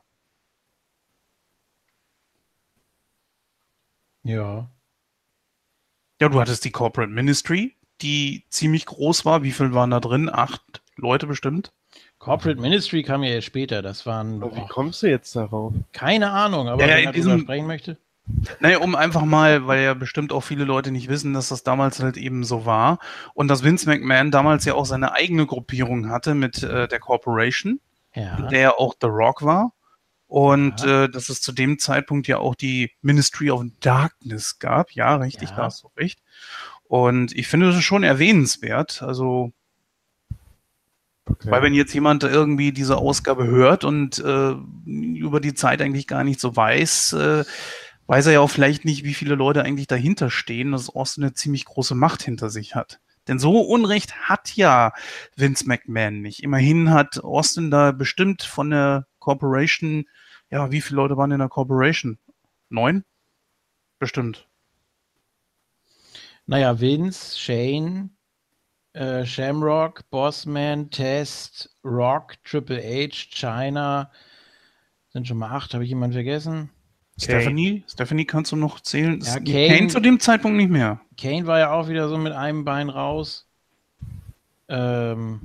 [4.25, 4.71] Ja.
[6.21, 9.43] Ja, du hattest die Corporate Ministry, die ziemlich groß war.
[9.43, 10.31] Wie viel waren da drin?
[10.33, 11.73] Acht Leute bestimmt.
[12.19, 13.83] Corporate Ministry kam ja jetzt später.
[13.83, 14.43] Das waren.
[14.43, 15.73] Aber wie kommst du jetzt darauf?
[15.93, 17.97] Keine Ahnung, aber ja, wenn ja, diesem, sprechen möchte.
[18.61, 22.01] Naja, um einfach mal, weil ja bestimmt auch viele Leute nicht wissen, dass das damals
[22.01, 22.99] halt eben so war.
[23.35, 27.81] Und dass Vince McMahon damals ja auch seine eigene Gruppierung hatte mit äh, der Corporation,
[28.15, 28.37] ja.
[28.43, 29.73] der ja auch The Rock war.
[30.29, 31.05] Und ja.
[31.05, 34.93] äh, dass es zu dem Zeitpunkt ja auch die Ministry of Darkness gab.
[34.93, 35.57] Ja, richtig, ja.
[35.57, 36.21] da hast du recht.
[36.93, 39.03] Und ich finde das schon erwähnenswert.
[39.03, 39.55] Also
[41.25, 41.51] Okay.
[41.51, 46.25] Weil wenn jetzt jemand irgendwie diese Ausgabe hört und äh, über die Zeit eigentlich gar
[46.25, 47.45] nicht so weiß, äh,
[48.09, 51.33] weiß er ja auch vielleicht nicht, wie viele Leute eigentlich dahinter stehen, dass Austin eine
[51.33, 52.99] ziemlich große Macht hinter sich hat.
[53.29, 54.93] Denn so Unrecht hat ja
[55.37, 56.43] Vince McMahon nicht.
[56.43, 60.07] Immerhin hat Austin da bestimmt von der Corporation,
[60.51, 62.19] ja, wie viele Leute waren in der Corporation?
[62.69, 63.05] Neun?
[64.01, 64.49] Bestimmt.
[66.47, 68.11] Naja, Vince, Shane,
[68.95, 74.11] äh, Shamrock, Bossman, Test, Rock, Triple H, China,
[75.11, 75.75] Sind schon mal acht.
[75.75, 76.71] Habe ich jemanden vergessen?
[77.19, 77.85] Stephanie?
[77.87, 79.21] Stephanie kannst du noch zählen?
[79.21, 81.01] Ja, Kane, Kane zu dem Zeitpunkt nicht mehr.
[81.19, 83.47] Kane war ja auch wieder so mit einem Bein raus.
[84.69, 85.41] Ähm,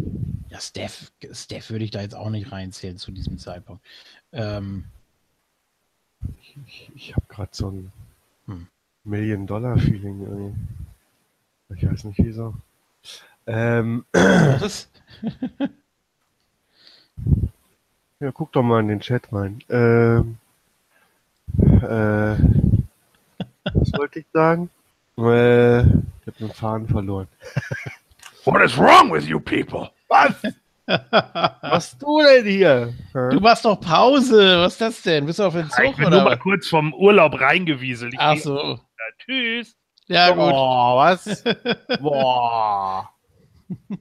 [0.49, 3.85] ja, Steph, Steph würde ich da jetzt auch nicht reinzählen zu diesem Zeitpunkt.
[4.31, 4.85] Ähm,
[6.41, 7.91] ich ich, ich habe gerade so ein
[8.45, 8.67] hm.
[9.03, 10.59] Million-Dollar-Feeling irgendwie.
[11.75, 12.55] Ich weiß nicht wieso.
[13.45, 14.89] Ähm, Was?
[18.19, 19.59] ja, guck doch mal in den Chat rein.
[19.69, 20.37] Ähm,
[21.81, 22.37] äh,
[23.73, 24.69] was wollte ich sagen?
[25.17, 25.87] Äh, ich
[26.27, 27.27] habe den Faden verloren.
[28.45, 29.89] What is wrong with you people?
[30.07, 30.35] Was?
[31.61, 32.93] Was du denn hier?
[33.13, 34.59] Du machst doch Pause.
[34.59, 35.25] Was ist das denn?
[35.25, 35.83] Bist du auf den Zug?
[35.83, 36.17] Ich bin oder?
[36.17, 38.13] nur mal kurz vom Urlaub reingewieselt.
[38.13, 38.75] Ich Ach so.
[38.75, 38.79] Ja,
[39.19, 39.75] tschüss.
[40.07, 40.51] Ja, gut.
[40.51, 41.43] Boah, was?
[42.01, 43.09] Boah.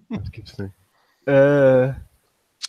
[0.09, 0.73] Das gibt's nicht.
[1.27, 1.95] Äh,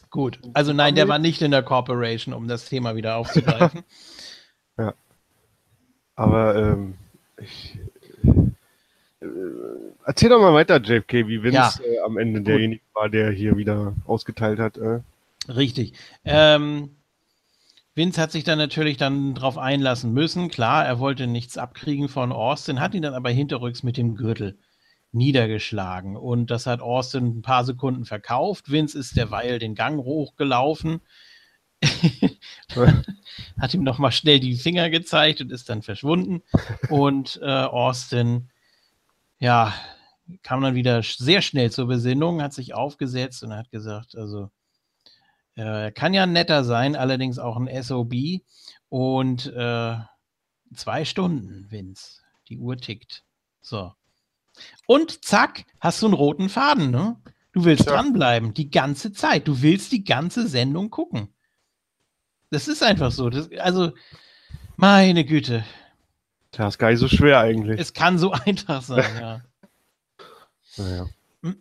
[0.09, 0.39] gut.
[0.53, 3.83] Also nein, der war nicht in der Corporation, um das Thema wieder aufzugreifen.
[4.77, 4.93] ja.
[6.15, 6.95] Aber ähm,
[7.39, 7.77] ich,
[9.21, 9.27] äh,
[10.05, 11.71] erzähl doch mal weiter, JFK, wie Vince ja.
[11.85, 12.47] äh, am Ende Gut.
[12.47, 14.77] derjenige war, der hier wieder ausgeteilt hat.
[14.77, 15.01] Äh.
[15.47, 15.93] Richtig.
[16.25, 16.96] Ähm,
[17.97, 20.49] Vince hat sich dann natürlich dann drauf einlassen müssen.
[20.49, 24.59] Klar, er wollte nichts abkriegen von Austin, hat ihn dann aber hinterrücks mit dem Gürtel
[25.13, 26.15] niedergeschlagen.
[26.15, 28.69] Und das hat Austin ein paar Sekunden verkauft.
[28.69, 31.01] Vince ist derweil den Gang hochgelaufen.
[33.59, 36.43] hat ihm nochmal schnell die Finger gezeigt und ist dann verschwunden.
[36.89, 38.51] Und äh, Austin,
[39.39, 39.73] ja,
[40.43, 44.51] kam dann wieder sehr schnell zur Besinnung, hat sich aufgesetzt und hat gesagt, also
[45.57, 48.13] äh, kann ja netter sein, allerdings auch ein SOB.
[48.89, 49.97] Und äh,
[50.73, 52.21] zwei Stunden, Vince.
[52.47, 53.23] Die Uhr tickt.
[53.59, 53.91] So.
[54.85, 57.17] Und zack, hast du einen roten Faden, ne?
[57.51, 57.93] Du willst ja.
[57.93, 59.47] dranbleiben, die ganze Zeit.
[59.47, 61.33] Du willst die ganze Sendung gucken.
[62.51, 63.29] Das ist einfach so.
[63.29, 63.91] Das, also,
[64.75, 65.65] meine Güte.
[66.51, 67.79] Das ist gar nicht so schwer eigentlich.
[67.79, 69.41] Es kann so einfach sein, ja.
[70.77, 71.07] naja.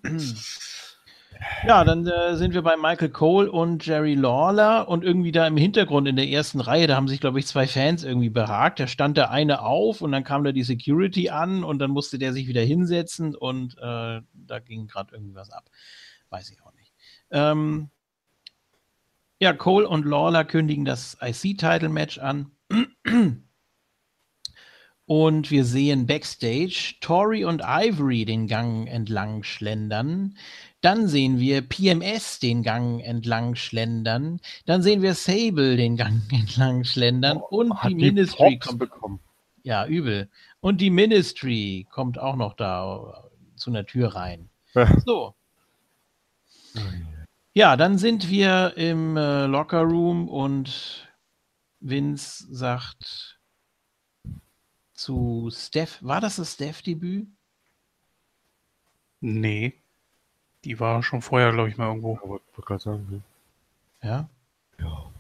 [1.67, 5.57] Ja, dann äh, sind wir bei Michael Cole und Jerry Lawler und irgendwie da im
[5.57, 8.81] Hintergrund in der ersten Reihe, da haben sich, glaube ich, zwei Fans irgendwie behagt.
[8.81, 12.19] Da stand der eine auf und dann kam da die Security an und dann musste
[12.19, 15.71] der sich wieder hinsetzen und äh, da ging gerade irgendwie was ab.
[16.31, 16.93] Weiß ich auch nicht.
[17.31, 17.91] Ähm,
[19.39, 22.51] ja, Cole und Lawler kündigen das IC-Title-Match an.
[25.07, 30.37] Und wir sehen backstage Tori und Ivory den Gang entlang schlendern.
[30.81, 34.41] Dann sehen wir PMS den Gang entlang schlendern.
[34.67, 37.39] Dann sehen wir Sable den Gang entlang schlendern.
[37.39, 38.79] Oh, und die, die Ministry kommt.
[38.79, 39.21] Bekommen.
[39.63, 40.29] Ja, übel.
[40.61, 44.49] Und die Ministry kommt auch noch da zu einer Tür rein.
[45.05, 45.35] so.
[47.55, 51.09] Ja, dann sind wir im äh, Locker Room und
[51.81, 53.41] Vince sagt
[54.93, 57.29] zu Steph, war das das Steph-Debüt?
[59.21, 59.83] Nee.
[60.67, 62.19] Die war schon vorher, glaube ich, mal irgendwo.
[62.25, 63.23] Aber ich wollte gerade sagen, ne?
[64.03, 64.29] Ja?
[64.81, 65.11] Ja.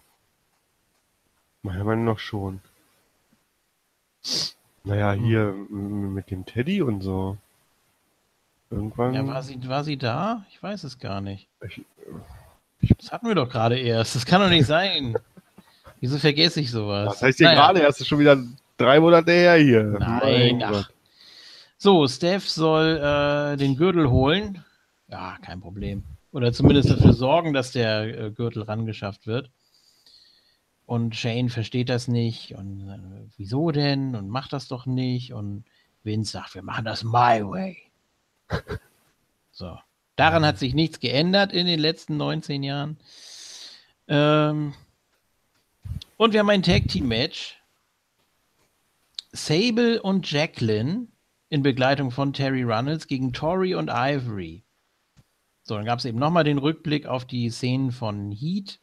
[1.63, 2.61] Meiner Meinung nach schon.
[4.83, 5.25] Naja, hm.
[5.25, 7.37] hier mit dem Teddy und so.
[8.73, 9.15] Irgendwann.
[9.15, 10.45] Ja, war sie, war sie da?
[10.51, 11.47] Ich weiß es gar nicht.
[11.65, 11.81] Ich,
[12.81, 14.17] ich, das hatten wir doch gerade erst.
[14.17, 15.15] Das kann doch nicht sein.
[16.01, 17.13] Wieso vergesse ich sowas?
[17.13, 17.61] Das heißt ja naja.
[17.61, 18.37] gerade erst schon wieder
[18.79, 19.85] drei Monate her hier.
[19.85, 20.91] Nein, ach.
[21.79, 24.65] So, Steph soll äh, den Gürtel holen.
[25.09, 26.05] Ja, kein Problem.
[26.33, 29.51] Oder zumindest dafür sorgen, dass der äh, Gürtel rangeschafft wird.
[30.85, 32.55] Und Shane versteht das nicht.
[32.55, 34.15] Und äh, wieso denn?
[34.15, 35.33] Und macht das doch nicht.
[35.33, 35.65] Und
[36.05, 37.79] Vince sagt, wir machen das my way.
[39.53, 39.79] so.
[40.17, 42.97] Daran hat sich nichts geändert in den letzten 19 Jahren.
[44.09, 44.75] Ähm,
[46.17, 47.61] und wir haben ein Tag Team Match.
[49.33, 51.09] Sable und Jacqueline
[51.51, 54.63] in Begleitung von Terry Runnels gegen Tori und Ivory.
[55.69, 58.79] So, dann gab es eben nochmal den Rückblick auf die Szenen von Heat,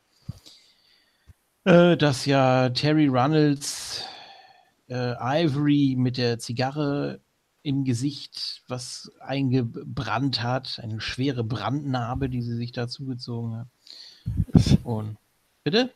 [1.64, 4.04] äh, dass ja Terry Runnels
[4.90, 7.22] äh, Ivory mit der Zigarre
[7.62, 13.68] im Gesicht was eingebrannt hat, eine schwere Brandnarbe, die sie sich da zugezogen hat.
[14.84, 15.16] Und
[15.64, 15.90] bitte?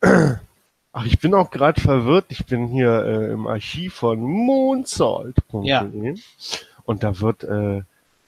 [0.00, 2.26] Ach, ich bin auch gerade verwirrt.
[2.30, 5.88] Ich bin hier äh, im Archiv von moonsalt.de ja.
[6.82, 7.82] und da wird äh,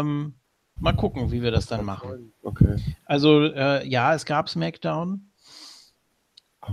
[0.01, 0.35] Ähm,
[0.83, 2.33] mal gucken, wie wir das dann machen.
[2.42, 2.77] Okay.
[3.07, 5.29] Also, äh, ja, es gab SmackDown.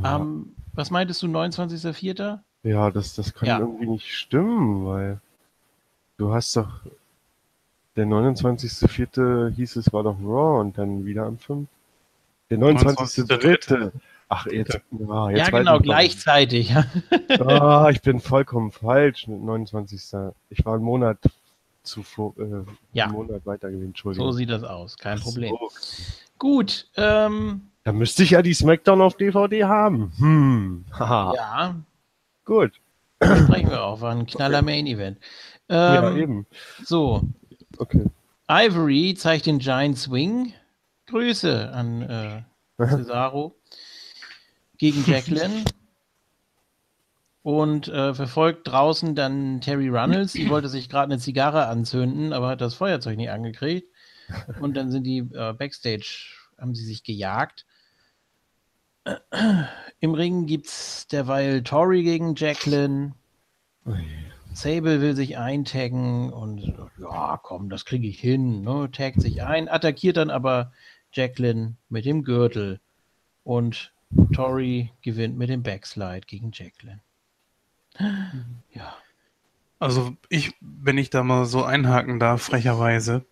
[0.04, 2.40] Ähm, was meintest du, 29.04.?
[2.64, 3.60] Ja, das, das kann ja.
[3.60, 5.22] irgendwie nicht stimmen, weil
[6.18, 6.82] du hast doch
[7.96, 9.50] der 29.04.
[9.56, 11.68] hieß es, war doch Raw und dann wieder am 5.
[12.50, 13.92] Der 29.03.
[14.32, 16.74] Ach, jetzt, ah, jetzt ja, genau, gleichzeitig.
[17.40, 19.28] ah, ich bin vollkommen falsch.
[19.28, 20.02] 29.
[20.50, 21.18] Ich war einen Monat
[21.84, 22.64] zuvor, äh,
[22.94, 23.08] ja.
[23.08, 23.88] Monat weiter gewesen.
[23.88, 24.32] Entschuldigung.
[24.32, 25.56] So sieht das aus, kein Ach Problem.
[25.60, 25.70] So.
[26.38, 26.88] Gut.
[26.96, 30.12] Ähm, da müsste ich ja die Smackdown auf DVD haben.
[30.18, 30.86] Hm.
[31.00, 31.76] Ja.
[32.46, 32.74] Gut.
[33.20, 34.02] Das sprechen wir auch.
[34.02, 35.18] War ein knaller Main Event.
[35.68, 36.46] Ähm, ja, eben.
[36.84, 37.24] So.
[37.78, 38.06] Okay.
[38.50, 40.54] Ivory zeigt den Giant Swing.
[41.08, 42.42] Grüße an äh,
[42.78, 43.56] Cesaro
[44.78, 45.66] gegen Jacqueline.
[47.42, 50.34] Und äh, verfolgt draußen dann Terry Runnels.
[50.34, 53.88] Die wollte sich gerade eine Zigarre anzünden, aber hat das Feuerzeug nicht angekriegt.
[54.60, 57.66] Und dann sind die äh, Backstage, haben sie sich gejagt.
[60.00, 63.16] Im Ring gibt es derweil Tori gegen Jacqueline.
[64.54, 68.62] Sable will sich eintaggen und ja, komm, das kriege ich hin.
[68.62, 68.90] Ne?
[68.92, 70.74] Taggt sich ein, attackiert dann aber
[71.14, 72.80] Jacqueline mit dem Gürtel.
[73.44, 73.94] Und
[74.34, 77.02] Tori gewinnt mit dem Backslide gegen Jacqueline.
[78.72, 78.96] Ja.
[79.80, 83.26] Also ich, wenn ich da mal so einhaken darf, frecherweise,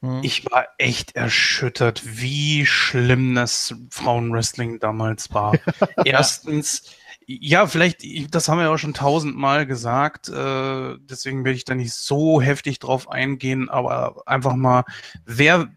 [0.00, 0.20] hm.
[0.22, 5.54] ich war echt erschüttert, wie schlimm das Frauenwrestling damals war.
[6.04, 6.90] Erstens,
[7.26, 8.02] ja, vielleicht,
[8.34, 12.42] das haben wir ja auch schon tausendmal gesagt, äh, deswegen will ich da nicht so
[12.42, 14.84] heftig drauf eingehen, aber einfach mal,
[15.24, 15.68] wer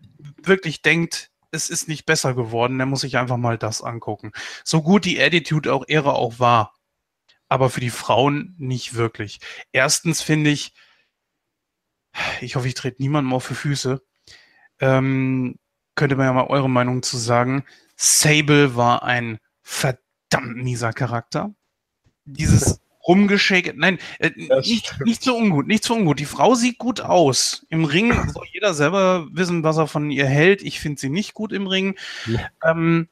[0.43, 4.31] wirklich denkt, es ist nicht besser geworden, der muss sich einfach mal das angucken.
[4.63, 6.73] So gut die Attitude auch Ehre auch war,
[7.49, 9.39] aber für die Frauen nicht wirklich.
[9.71, 10.73] Erstens finde ich,
[12.41, 14.01] ich hoffe, ich trete niemandem auf die Füße,
[14.79, 15.57] ähm,
[15.95, 17.63] könnte man ja mal eure Meinung zu sagen.
[17.95, 21.53] Sable war ein verdammt mieser Charakter.
[22.25, 23.77] Dieses rumgeschickt.
[23.77, 24.31] Nein, äh,
[24.61, 26.19] nicht, nicht so ungut, nicht so ungut.
[26.19, 27.65] Die Frau sieht gut aus.
[27.69, 30.61] Im Ring soll jeder selber wissen, was er von ihr hält.
[30.61, 31.97] Ich finde sie nicht gut im Ring.
[32.25, 32.49] Ja.
[32.63, 33.07] Ähm,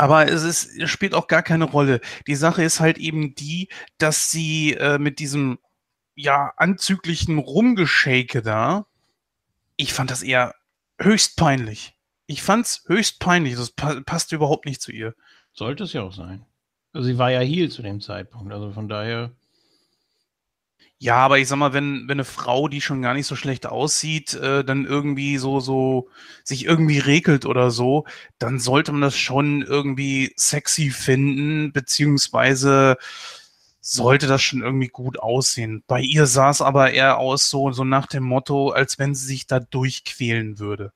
[0.00, 2.00] aber es, ist, es spielt auch gar keine Rolle.
[2.26, 5.58] Die Sache ist halt eben die, dass sie äh, mit diesem
[6.14, 8.86] ja anzüglichen Rumgeschake da,
[9.76, 10.54] ich fand das eher
[10.98, 11.98] höchst peinlich.
[12.26, 13.56] Ich fand's höchst peinlich.
[13.56, 15.14] Das pa passt überhaupt nicht zu ihr.
[15.52, 16.46] Sollte es ja auch sein.
[16.94, 19.32] Also sie war ja Heal zu dem Zeitpunkt, also von daher.
[21.02, 23.64] Ja, aber ich sag mal, wenn, wenn eine Frau, die schon gar nicht so schlecht
[23.66, 26.08] aussieht, äh, dann irgendwie so, so,
[26.44, 28.04] sich irgendwie regelt oder so,
[28.38, 32.96] dann sollte man das schon irgendwie sexy finden, beziehungsweise
[33.80, 35.82] sollte das schon irgendwie gut aussehen.
[35.86, 39.26] Bei ihr sah es aber eher aus, so, so nach dem Motto, als wenn sie
[39.26, 40.92] sich da durchquälen würde.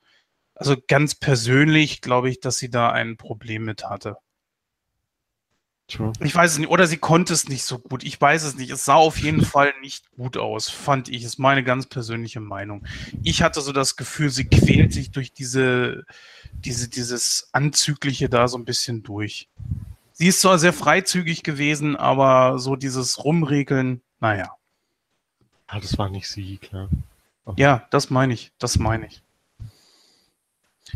[0.54, 4.16] Also ganz persönlich glaube ich, dass sie da ein Problem mit hatte.
[5.88, 6.12] True.
[6.20, 6.70] Ich weiß es nicht.
[6.70, 8.04] Oder sie konnte es nicht so gut.
[8.04, 8.70] Ich weiß es nicht.
[8.70, 11.24] Es sah auf jeden Fall nicht gut aus, fand ich.
[11.24, 12.86] Ist meine ganz persönliche Meinung.
[13.22, 16.04] Ich hatte so das Gefühl, sie quält sich durch diese,
[16.52, 19.48] diese, dieses Anzügliche da so ein bisschen durch.
[20.12, 24.50] Sie ist zwar sehr freizügig gewesen, aber so dieses Rumregeln, naja.
[25.70, 26.88] Ja, das war nicht sie, klar.
[27.44, 27.60] Okay.
[27.60, 28.52] Ja, das meine ich.
[28.58, 29.22] Das meine ich.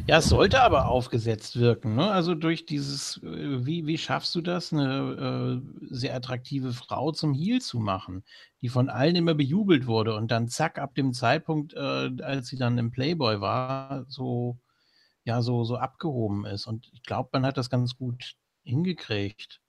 [0.07, 1.95] Ja, es sollte aber aufgesetzt wirken.
[1.95, 2.11] Ne?
[2.11, 7.35] Also durch dieses, äh, wie, wie schaffst du das, eine äh, sehr attraktive Frau zum
[7.35, 8.23] Heal zu machen,
[8.61, 12.57] die von allen immer bejubelt wurde und dann zack, ab dem Zeitpunkt, äh, als sie
[12.57, 14.59] dann im Playboy war, so,
[15.25, 16.67] ja, so, so abgehoben ist.
[16.67, 19.61] Und ich glaube, man hat das ganz gut hingekriegt.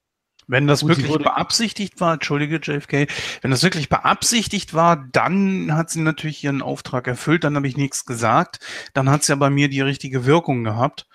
[0.49, 3.05] Wenn das Gut, wirklich beabsichtigt war, entschuldige JFK,
[3.41, 7.77] wenn das wirklich beabsichtigt war, dann hat sie natürlich ihren Auftrag erfüllt, dann habe ich
[7.77, 8.59] nichts gesagt.
[8.95, 11.05] Dann hat es ja bei mir die richtige Wirkung gehabt.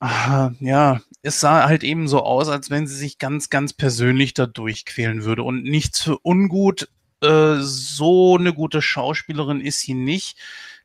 [0.00, 4.32] Ah, ja, es sah halt eben so aus, als wenn sie sich ganz, ganz persönlich
[4.32, 5.42] da durchquälen würde.
[5.42, 6.88] Und nichts für ungut,
[7.22, 10.38] äh, so eine gute Schauspielerin ist sie nicht,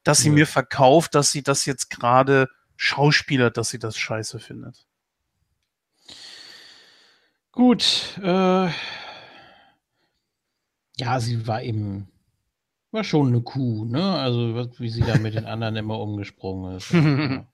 [0.04, 0.34] dass sie ja.
[0.34, 4.86] mir verkauft, dass sie das jetzt gerade schauspielert, dass sie das scheiße findet.
[7.56, 8.70] Gut, äh,
[10.98, 12.10] ja, sie war eben,
[12.92, 14.04] war schon eine Kuh, ne?
[14.04, 16.92] Also, wie sie da mit den anderen immer umgesprungen ist.
[16.94, 17.46] ja.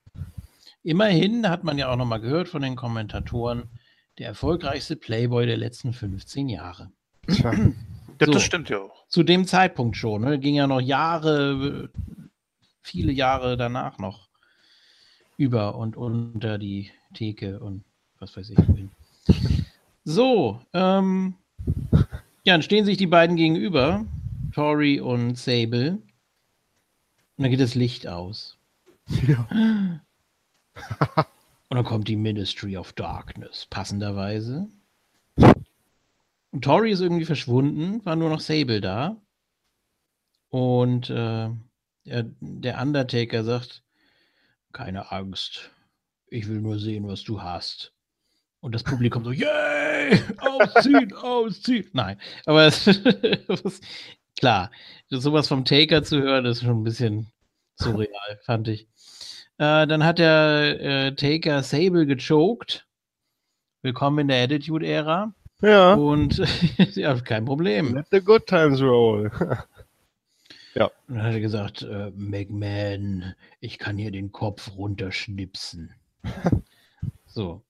[0.82, 3.70] Immerhin hat man ja auch nochmal gehört von den Kommentatoren,
[4.18, 6.90] der erfolgreichste Playboy der letzten 15 Jahre.
[7.28, 7.52] Tja.
[8.20, 9.06] so, das stimmt ja auch.
[9.06, 10.40] Zu dem Zeitpunkt schon, ne?
[10.40, 11.90] Ging ja noch Jahre,
[12.80, 14.28] viele Jahre danach noch
[15.36, 17.84] über und unter die Theke und
[18.18, 19.61] was weiß ich.
[20.04, 21.34] So, ähm,
[22.44, 24.04] ja, dann stehen sich die beiden gegenüber,
[24.52, 25.92] Tori und Sable.
[25.92, 28.58] Und dann geht das Licht aus.
[29.26, 29.46] Ja.
[31.68, 34.68] und dann kommt die Ministry of Darkness, passenderweise.
[35.36, 39.16] Und Tori ist irgendwie verschwunden, war nur noch Sable da.
[40.48, 41.50] Und äh,
[42.04, 43.82] der Undertaker sagt,
[44.72, 45.70] keine Angst,
[46.26, 47.92] ich will nur sehen, was du hast.
[48.62, 51.90] Und das Publikum so, yay, ausziehen, ausziehen.
[51.94, 52.88] Nein, aber es,
[54.38, 54.70] klar,
[55.10, 57.26] sowas vom Taker zu hören, ist schon ein bisschen
[57.74, 58.86] surreal, fand ich.
[59.58, 62.86] Äh, dann hat der äh, Taker Sable gechoked.
[63.82, 65.34] Willkommen in der Attitude-Ära.
[65.60, 65.94] Ja.
[65.94, 66.40] Und
[66.94, 67.96] ja, kein Problem.
[67.96, 69.32] Let the good times roll.
[70.76, 70.84] ja.
[71.08, 75.92] Und dann hat er gesagt, äh, McMahon, ich kann hier den Kopf runterschnipsen.
[77.26, 77.64] so.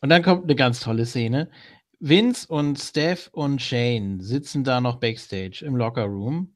[0.00, 1.50] Und dann kommt eine ganz tolle Szene.
[2.00, 6.54] Vince und Steph und Shane sitzen da noch backstage im Locker Room.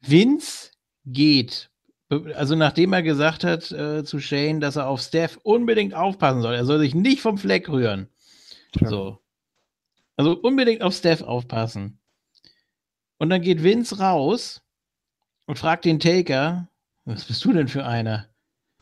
[0.00, 0.70] Vince
[1.06, 1.70] geht,
[2.34, 6.54] also nachdem er gesagt hat äh, zu Shane, dass er auf Steph unbedingt aufpassen soll.
[6.54, 8.08] Er soll sich nicht vom Fleck rühren.
[8.80, 8.88] Ja.
[8.88, 9.18] So.
[10.16, 11.98] Also unbedingt auf Steph aufpassen.
[13.18, 14.62] Und dann geht Vince raus
[15.46, 16.68] und fragt den Taker,
[17.04, 18.28] was bist du denn für einer?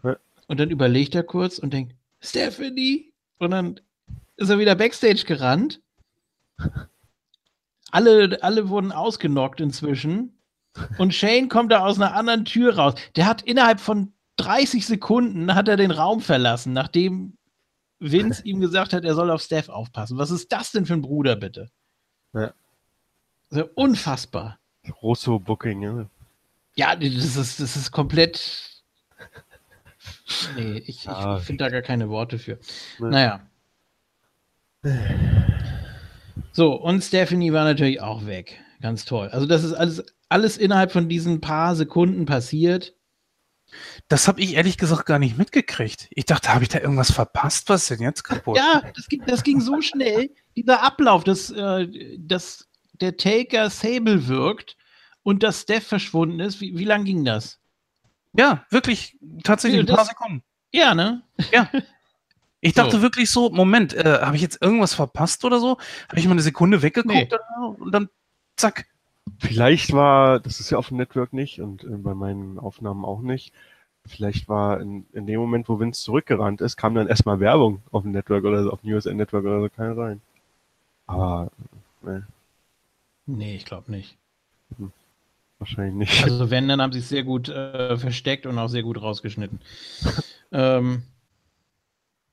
[0.03, 0.17] Ja.
[0.49, 3.10] Und dann überlegt er kurz und denkt, Stephanie?
[3.41, 3.81] Und dann
[4.37, 5.81] ist er wieder Backstage gerannt.
[7.91, 10.39] Alle, alle wurden ausgenockt inzwischen.
[10.99, 12.95] Und Shane kommt da aus einer anderen Tür raus.
[13.17, 17.37] Der hat innerhalb von 30 Sekunden hat er den Raum verlassen, nachdem
[17.99, 20.17] Vince ihm gesagt hat, er soll auf Steph aufpassen.
[20.17, 21.71] Was ist das denn für ein Bruder, bitte?
[22.33, 22.53] Ja.
[23.51, 24.59] Also unfassbar.
[25.03, 26.07] Rosso Booking, ja.
[26.77, 28.80] Ja, das ist, das ist komplett
[30.57, 32.59] Nee, ich, ah, ich finde da gar keine Worte für.
[32.99, 33.11] Ne.
[33.11, 33.47] Naja.
[36.53, 38.61] So, und Stephanie war natürlich auch weg.
[38.81, 39.29] Ganz toll.
[39.29, 42.95] Also, das ist alles, alles innerhalb von diesen paar Sekunden passiert.
[44.09, 46.09] Das habe ich ehrlich gesagt gar nicht mitgekriegt.
[46.11, 47.69] Ich dachte, habe ich da irgendwas verpasst?
[47.69, 48.57] Was ist denn jetzt kaputt?
[48.57, 50.31] Ja, das ging, das ging so schnell.
[50.57, 51.87] Dieser Ablauf, dass, äh,
[52.19, 52.69] dass
[53.01, 54.77] der Taker Sable wirkt
[55.23, 56.61] und dass Steph verschwunden ist.
[56.61, 57.60] Wie, wie lang ging das?
[58.33, 60.43] Ja, wirklich, tatsächlich ja, ein paar Sekunden.
[60.73, 61.23] Ja, ne?
[61.53, 61.69] Ja.
[62.63, 63.03] Ich dachte so.
[63.03, 65.79] wirklich so, Moment, äh, habe ich jetzt irgendwas verpasst oder so?
[66.09, 67.65] Habe ich mal eine Sekunde weggeguckt nee.
[67.79, 68.11] und dann
[68.57, 68.87] zack.
[69.39, 73.23] Vielleicht war, das ist ja auf dem Network nicht und äh, bei meinen Aufnahmen auch
[73.23, 73.55] nicht.
[74.07, 78.03] Vielleicht war in, in dem Moment, wo Vince zurückgerannt ist, kam dann erstmal Werbung auf
[78.03, 80.21] dem Network oder auf dem USA Network oder so, kann sein.
[81.07, 81.51] Aber,
[82.03, 82.27] ne.
[83.27, 84.17] Nee, ich glaube nicht.
[84.77, 84.93] Hm.
[85.61, 86.25] Wahrscheinlich nicht.
[86.25, 89.61] Also wenn, dann haben sie es sehr gut äh, versteckt und auch sehr gut rausgeschnitten.
[90.53, 91.03] ähm,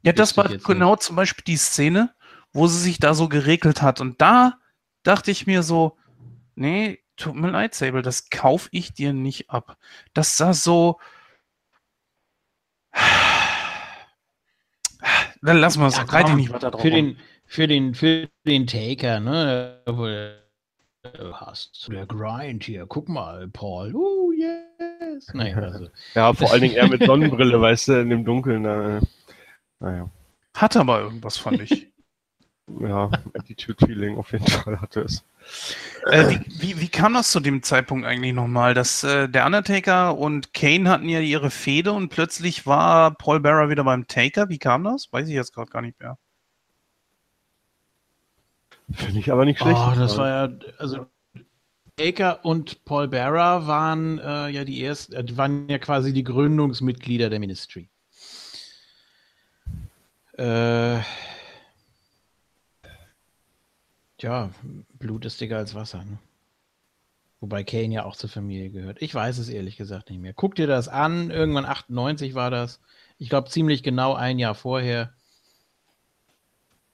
[0.01, 1.03] ja, das war genau nicht.
[1.03, 2.15] zum Beispiel die Szene,
[2.53, 3.99] wo sie sich da so geregelt hat.
[3.99, 4.59] Und da
[5.03, 5.97] dachte ich mir so,
[6.55, 9.77] nee, tut mir leid, Sable, das kaufe ich dir nicht ab.
[10.13, 10.97] Das sah so.
[15.41, 15.97] Dann lassen wir es.
[15.97, 16.81] Ja, reite nicht weiter drauf.
[16.81, 19.81] Für den, für den, für den Taker, ne?
[21.33, 21.89] Hast.
[21.91, 23.95] Der Grind hier, guck mal, Paul.
[23.95, 25.27] Oh, yes.
[25.33, 25.87] Naja, also.
[26.13, 28.65] ja, vor allen Dingen er mit Sonnenbrille, weißt du, in dem Dunkeln.
[28.65, 29.01] Äh,
[29.79, 30.09] naja.
[30.55, 31.87] Hat aber irgendwas, fand ich.
[32.81, 35.23] ja, Attitude-Feeling auf jeden Fall hatte es.
[36.05, 38.73] Äh, wie, wie, wie, kam das zu dem Zeitpunkt eigentlich nochmal?
[38.73, 43.69] Dass äh, der Undertaker und Kane hatten ja ihre Fehde und plötzlich war Paul Bearer
[43.69, 44.49] wieder beim Taker.
[44.49, 45.11] Wie kam das?
[45.11, 46.17] Weiß ich jetzt gerade gar nicht mehr.
[48.91, 49.79] Finde ich aber nicht schlecht.
[49.79, 51.05] Oh, das war ja, also
[51.97, 57.29] Baker und Paul Bearer waren äh, ja die ersten, äh, waren ja quasi die Gründungsmitglieder
[57.29, 57.89] der Ministry.
[60.37, 60.99] Äh,
[64.21, 64.51] ja,
[64.93, 66.03] Blut ist dicker als Wasser.
[66.03, 66.19] Ne?
[67.39, 69.01] Wobei Kane ja auch zur Familie gehört.
[69.01, 70.33] Ich weiß es ehrlich gesagt nicht mehr.
[70.33, 71.31] Guck dir das an.
[71.31, 72.79] Irgendwann 98 war das.
[73.17, 75.13] Ich glaube, ziemlich genau ein Jahr vorher.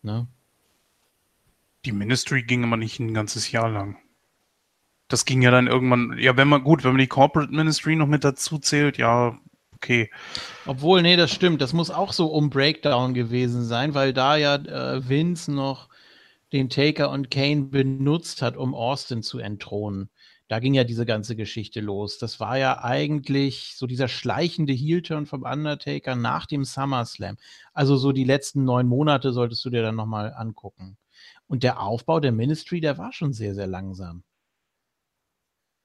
[0.02, 0.28] Ne?
[1.86, 3.98] Die Ministry ging aber nicht ein ganzes Jahr lang.
[5.10, 8.08] Das ging ja dann irgendwann, ja, wenn man, gut, wenn man die Corporate Ministry noch
[8.08, 9.38] mit dazu zählt, ja,
[9.76, 10.10] okay.
[10.66, 11.62] Obwohl, nee, das stimmt.
[11.62, 15.90] Das muss auch so um Breakdown gewesen sein, weil da ja äh, Vince noch
[16.54, 20.10] den Taker und Kane benutzt hat, um Austin zu entthronen.
[20.48, 22.18] Da ging ja diese ganze Geschichte los.
[22.18, 27.38] Das war ja eigentlich so dieser schleichende Heel-Turn vom Undertaker nach dem SummerSlam.
[27.74, 30.98] Also so die letzten neun Monate solltest du dir dann nochmal angucken.
[31.54, 34.24] Und der Aufbau der Ministry, der war schon sehr, sehr langsam.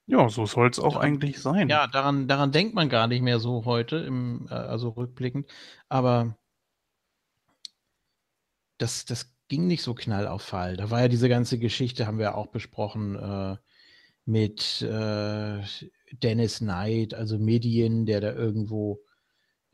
[0.07, 1.69] Ja, so soll es auch daran, eigentlich sein.
[1.69, 5.47] Ja, daran, daran denkt man gar nicht mehr so heute, im, äh, also rückblickend.
[5.91, 6.39] Aber
[8.79, 10.79] das, das ging nicht so knall auf Fall.
[10.79, 13.59] Da war ja diese ganze Geschichte, haben wir auch besprochen, äh,
[14.25, 15.61] mit äh,
[16.13, 19.01] Dennis Knight, also Medien, der da irgendwo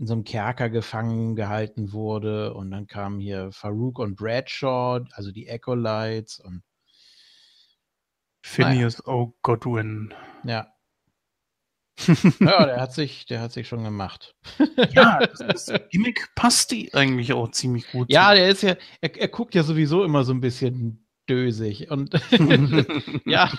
[0.04, 2.52] in so einem Kerker gefangen gehalten wurde.
[2.52, 6.62] Und dann kamen hier Farouk und Bradshaw, also die Ecolites und
[8.44, 9.18] Phineas naja.
[9.18, 10.12] O'Godwin.
[10.44, 10.70] Ja.
[12.40, 14.34] ja, der hat sich, der hat sich schon gemacht.
[14.90, 15.38] ja, das,
[15.68, 18.10] das Gimmick passt die eigentlich auch ziemlich gut.
[18.10, 18.34] Ja, zu.
[18.34, 21.90] der ist ja, er, er guckt ja sowieso immer so ein bisschen dösig.
[21.90, 22.12] Und
[23.24, 23.50] ja,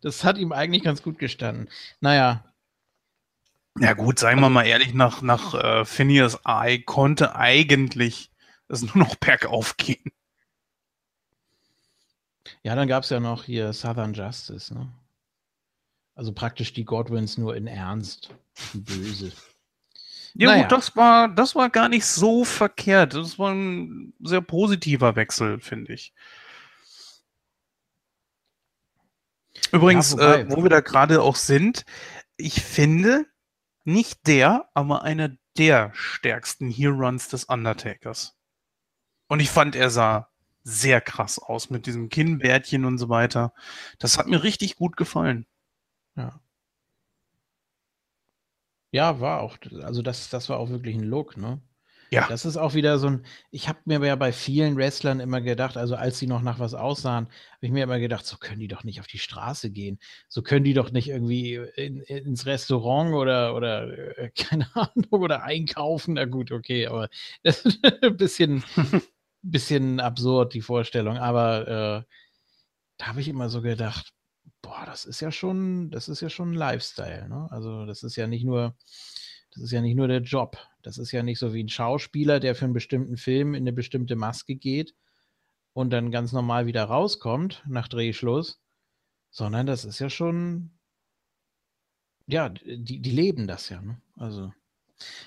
[0.00, 1.68] das hat ihm eigentlich ganz gut gestanden.
[2.00, 2.42] Naja.
[3.78, 8.30] Ja, gut, seien wir mal ehrlich, nach, nach äh, Phineas Eye konnte eigentlich
[8.68, 10.10] es nur noch bergauf gehen.
[12.62, 14.92] Ja, dann gab es ja noch hier Southern Justice, ne?
[16.14, 18.34] Also praktisch die Godwins nur in Ernst.
[18.72, 19.32] Böse.
[20.38, 20.62] Ja, naja.
[20.64, 23.14] gut, das war, das war gar nicht so verkehrt.
[23.14, 26.12] Das war ein sehr positiver Wechsel, finde ich.
[29.72, 31.86] Übrigens, ja, äh, wo wir da gerade auch sind,
[32.36, 33.24] ich finde,
[33.86, 38.36] nicht der, aber einer der stärksten Heroes des Undertakers.
[39.28, 40.28] Und ich fand, er sah
[40.62, 43.54] sehr krass aus mit diesem Kinnbärtchen und so weiter.
[43.98, 45.46] Das hat mir richtig gut gefallen.
[46.16, 46.40] Ja.
[48.90, 51.60] Ja, war auch, also das, das war auch wirklich ein Look, ne?
[52.10, 52.26] Ja.
[52.28, 55.76] Das ist auch wieder so ein, ich habe mir ja bei vielen Wrestlern immer gedacht,
[55.76, 58.68] also als sie noch nach was aussahen, habe ich mir immer gedacht, so können die
[58.68, 59.98] doch nicht auf die Straße gehen.
[60.28, 65.42] So können die doch nicht irgendwie in, ins Restaurant oder, oder äh, keine Ahnung, oder
[65.42, 66.14] einkaufen.
[66.14, 67.08] Na gut, okay, aber
[67.42, 68.62] das ist ein bisschen,
[69.42, 71.18] bisschen absurd, die Vorstellung.
[71.18, 72.12] Aber äh,
[72.98, 74.12] da habe ich immer so gedacht,
[74.62, 77.28] boah, das ist ja schon, das ist ja schon ein Lifestyle.
[77.28, 77.48] Ne?
[77.50, 78.76] Also das ist ja nicht nur,
[79.56, 80.58] das ist ja nicht nur der Job.
[80.82, 83.72] Das ist ja nicht so wie ein Schauspieler, der für einen bestimmten Film in eine
[83.72, 84.94] bestimmte Maske geht
[85.72, 88.60] und dann ganz normal wieder rauskommt nach Drehschluss,
[89.30, 90.72] sondern das ist ja schon,
[92.26, 93.80] ja, die, die leben das ja.
[93.80, 94.00] Ne?
[94.16, 94.52] Also.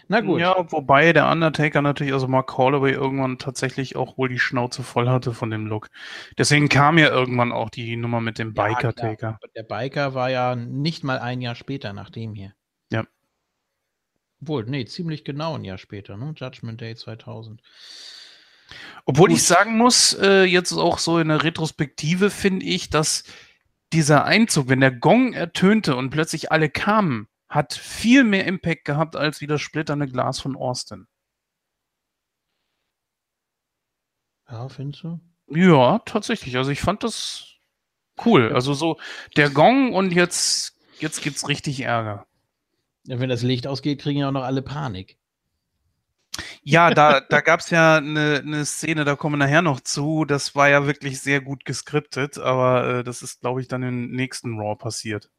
[0.07, 0.39] Na gut.
[0.39, 5.09] Ja, wobei der Undertaker natürlich, also Mark Holloway irgendwann tatsächlich auch wohl die Schnauze voll
[5.09, 5.89] hatte von dem Look.
[6.37, 9.39] Deswegen kam ja irgendwann auch die Nummer mit dem Biker-Taker.
[9.55, 12.53] Der Biker war ja nicht mal ein Jahr später nach dem hier.
[14.41, 14.47] Ja.
[14.47, 16.33] Wohl, nee, ziemlich genau ein Jahr später, ne?
[16.35, 17.61] Judgment Day 2000.
[19.05, 19.37] Obwohl Gut.
[19.37, 23.23] ich sagen muss, äh, jetzt auch so in der Retrospektive finde ich, dass
[23.91, 29.15] dieser Einzug, wenn der Gong ertönte und plötzlich alle kamen, hat viel mehr Impact gehabt
[29.15, 31.07] als wie das splitternde Glas von Austin.
[34.49, 35.19] Ja, findest du?
[35.47, 36.57] Ja, tatsächlich.
[36.57, 37.55] Also ich fand das
[38.25, 38.53] cool.
[38.53, 38.99] Also so
[39.35, 42.27] der Gong und jetzt, jetzt gibt's richtig Ärger.
[43.09, 45.17] Wenn das Licht ausgeht, kriegen ja auch noch alle Panik.
[46.63, 50.25] Ja, da, da gab es ja eine, eine Szene, da kommen wir nachher noch zu.
[50.25, 54.11] Das war ja wirklich sehr gut geskriptet, aber äh, das ist, glaube ich, dann im
[54.11, 55.29] nächsten Raw passiert.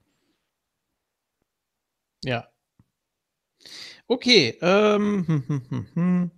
[2.24, 2.48] Ja.
[4.08, 4.58] Okay.
[4.60, 6.30] Ähm, hm, hm, hm,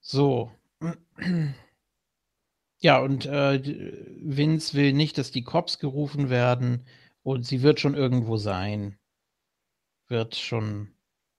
[0.00, 0.52] so.
[2.84, 3.62] Ja, und äh,
[4.20, 6.84] Vince will nicht, dass die Cops gerufen werden
[7.22, 8.98] und sie wird schon irgendwo sein.
[10.08, 10.94] Wird schon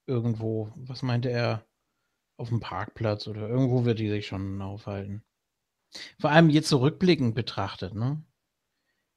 [0.06, 1.66] irgendwo, was meinte er,
[2.38, 5.24] auf dem Parkplatz oder irgendwo wird die sich schon aufhalten.
[6.20, 8.24] Vor allem jetzt zurückblickend so betrachtet, ne?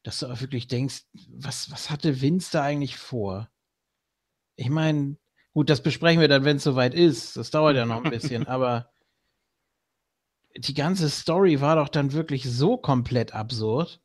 [0.06, 3.50] dass du auch wirklich denkst, was, was hatte Vince da eigentlich vor?
[4.54, 5.16] Ich meine,
[5.52, 7.36] gut, das besprechen wir dann, wenn es soweit ist.
[7.36, 8.88] Das dauert ja noch ein bisschen, aber
[10.56, 14.00] die ganze Story war doch dann wirklich so komplett absurd.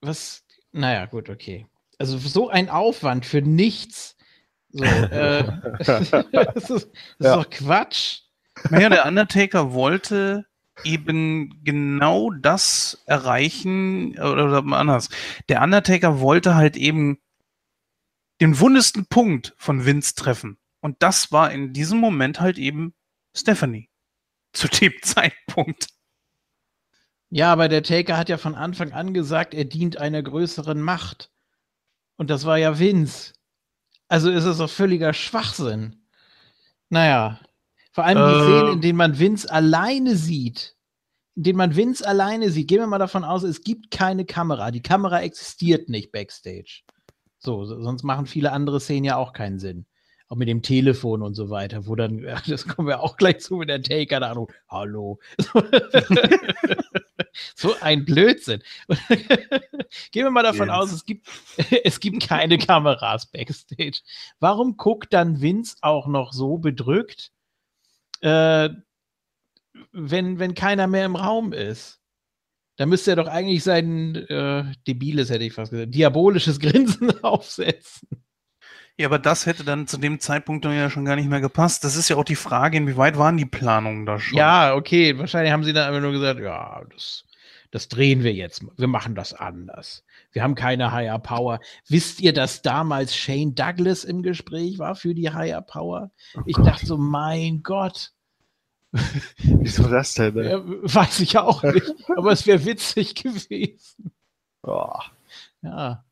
[0.00, 0.43] Was,
[0.74, 1.66] naja, gut, okay.
[1.98, 4.16] Also so ein Aufwand für nichts.
[4.70, 5.44] So, äh,
[5.78, 7.36] das ist, das ist ja.
[7.36, 8.20] doch Quatsch.
[8.70, 10.46] Naja, der Undertaker wollte
[10.82, 15.08] eben genau das erreichen, oder, oder anders.
[15.48, 17.18] Der Undertaker wollte halt eben
[18.40, 20.58] den wundesten Punkt von Vince treffen.
[20.80, 22.94] Und das war in diesem Moment halt eben
[23.34, 23.88] Stephanie.
[24.52, 25.88] Zu dem Zeitpunkt.
[27.30, 31.30] Ja, aber der Taker hat ja von Anfang an gesagt, er dient einer größeren Macht.
[32.16, 33.32] Und das war ja Vince.
[34.08, 36.06] Also ist es doch völliger Schwachsinn.
[36.90, 37.40] Naja,
[37.92, 40.76] vor allem die äh, Szenen, in denen man Vince alleine sieht.
[41.36, 42.68] In denen man Vince alleine sieht.
[42.68, 44.70] Gehen wir mal davon aus, es gibt keine Kamera.
[44.70, 46.82] Die Kamera existiert nicht backstage.
[47.38, 49.86] So, sonst machen viele andere Szenen ja auch keinen Sinn.
[50.34, 53.60] Auch mit dem Telefon und so weiter, wo dann, das kommen wir auch gleich zu,
[53.60, 54.52] wenn der Taker da anruft.
[54.68, 55.20] Hallo.
[57.54, 58.60] so ein Blödsinn.
[60.10, 60.76] Gehen wir mal davon yes.
[60.76, 61.28] aus, es gibt,
[61.84, 64.00] es gibt keine Kameras backstage.
[64.40, 67.30] Warum guckt dann Vince auch noch so bedrückt
[68.22, 68.70] äh,
[69.92, 72.00] wenn, wenn keiner mehr im Raum ist,
[72.76, 78.23] dann müsste er doch eigentlich sein äh, debiles, hätte ich fast gesagt, diabolisches Grinsen aufsetzen.
[78.96, 81.82] Ja, aber das hätte dann zu dem Zeitpunkt dann ja schon gar nicht mehr gepasst.
[81.82, 84.38] Das ist ja auch die Frage, inwieweit waren die Planungen da schon?
[84.38, 85.18] Ja, okay.
[85.18, 87.24] Wahrscheinlich haben sie dann einfach nur gesagt, ja, das,
[87.72, 88.64] das drehen wir jetzt.
[88.76, 90.04] Wir machen das anders.
[90.30, 91.58] Wir haben keine Higher Power.
[91.88, 96.12] Wisst ihr, dass damals Shane Douglas im Gespräch war für die Higher Power?
[96.36, 96.66] Oh ich Gott.
[96.66, 98.12] dachte so, mein Gott.
[99.38, 100.34] Wieso das denn?
[100.34, 100.62] Ne?
[100.82, 101.92] Weiß ich auch nicht.
[102.16, 104.12] aber es wäre witzig gewesen.
[104.62, 104.98] Oh.
[105.62, 106.04] Ja.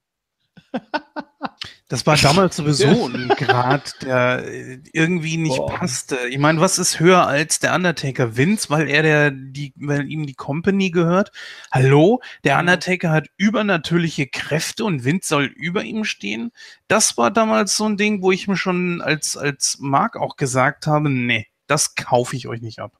[1.92, 4.46] Das war damals sowieso ein Grad, der
[4.94, 5.74] irgendwie nicht Boah.
[5.74, 6.16] passte.
[6.30, 8.34] Ich meine, was ist höher als der Undertaker?
[8.34, 11.32] Vince, weil er der, die, weil ihm die Company gehört?
[11.70, 12.22] Hallo?
[12.44, 16.52] Der Undertaker hat übernatürliche Kräfte und Vince soll über ihm stehen?
[16.88, 20.86] Das war damals so ein Ding, wo ich mir schon als, als Mark auch gesagt
[20.86, 22.98] habe, nee, das kaufe ich euch nicht ab.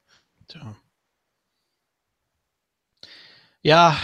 [0.49, 0.77] Tja.
[3.63, 3.97] Ja,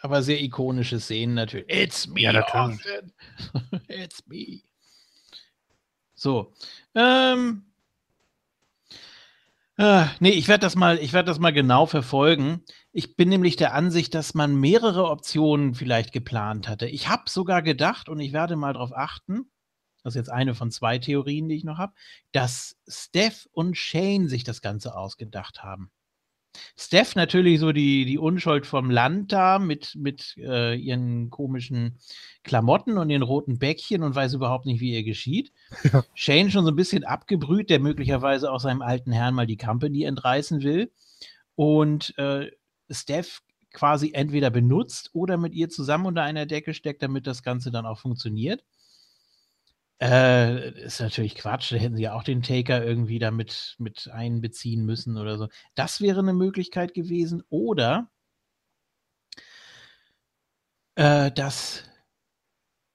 [0.00, 1.68] aber sehr ikonische Szenen natürlich.
[1.68, 3.12] It's me, ja, Austin.
[3.88, 4.62] It's me.
[6.14, 6.52] So.
[6.94, 7.64] Ähm.
[9.76, 12.64] Äh, nee, ich werde das mal, ich werde das mal genau verfolgen.
[12.90, 16.88] Ich bin nämlich der Ansicht, dass man mehrere Optionen vielleicht geplant hatte.
[16.88, 19.48] Ich habe sogar gedacht, und ich werde mal darauf achten,
[20.02, 21.92] das ist jetzt eine von zwei Theorien, die ich noch habe,
[22.32, 25.92] dass Steph und Shane sich das Ganze ausgedacht haben.
[26.76, 31.98] Steph natürlich so die, die Unschuld vom Land da mit, mit äh, ihren komischen
[32.42, 35.52] Klamotten und ihren roten Bäckchen und weiß überhaupt nicht, wie ihr geschieht.
[35.92, 36.04] Ja.
[36.14, 40.04] Shane schon so ein bisschen abgebrüht, der möglicherweise auch seinem alten Herrn mal die Company
[40.04, 40.90] entreißen will.
[41.54, 42.50] Und äh,
[42.90, 43.42] Steph
[43.72, 47.86] quasi entweder benutzt oder mit ihr zusammen unter einer Decke steckt, damit das Ganze dann
[47.86, 48.64] auch funktioniert.
[50.00, 51.72] Äh, ist natürlich Quatsch.
[51.72, 55.48] Da hätten sie ja auch den Taker irgendwie damit mit einbeziehen müssen oder so.
[55.74, 57.42] Das wäre eine Möglichkeit gewesen.
[57.48, 58.10] Oder
[60.94, 61.84] äh, dass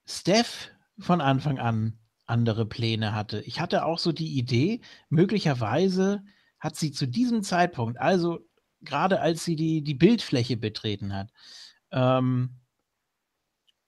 [0.06, 3.42] Steph von Anfang an andere Pläne hatte.
[3.42, 6.24] Ich hatte auch so die Idee, möglicherweise
[6.60, 8.40] hat sie zu diesem Zeitpunkt, also
[8.82, 11.32] gerade als sie die, die Bildfläche betreten hat,
[11.92, 12.60] ähm,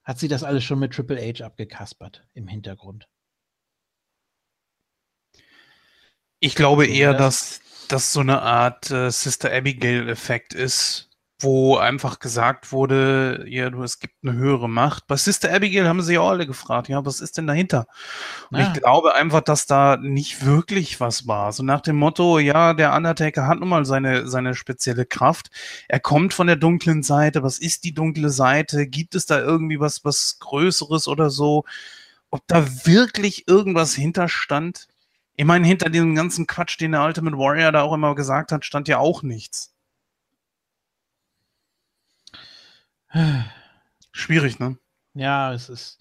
[0.06, 3.10] hat sie das alles schon mit Triple H abgekaspert im Hintergrund.
[6.40, 12.72] Ich glaube eher, dass das so eine Art äh, Sister Abigail-Effekt ist, wo einfach gesagt
[12.72, 15.06] wurde, ja, du, es gibt eine höhere Macht.
[15.08, 17.88] Bei Sister Abigail haben sie ja alle gefragt, ja, was ist denn dahinter?
[18.52, 18.68] Und ja.
[18.68, 21.52] ich glaube einfach, dass da nicht wirklich was war.
[21.52, 25.52] So nach dem Motto, ja, der Undertaker hat nun mal seine, seine spezielle Kraft.
[25.90, 27.44] Er kommt von der dunklen Seite.
[27.44, 28.88] Was ist die dunkle Seite?
[28.88, 31.66] Gibt es da irgendwie was, was Größeres oder so?
[32.32, 34.88] Ob da wirklich irgendwas hinterstand?
[35.36, 38.64] Ich meine, hinter diesem ganzen Quatsch, den der Ultimate Warrior da auch immer gesagt hat,
[38.64, 39.75] stand ja auch nichts.
[44.12, 44.78] Schwierig, ne?
[45.14, 46.00] Ja, es ist.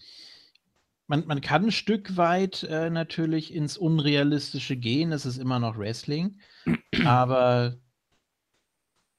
[1.07, 5.13] Man, man kann ein Stück weit äh, natürlich ins Unrealistische gehen.
[5.13, 6.41] Es ist immer noch Wrestling.
[7.05, 7.77] aber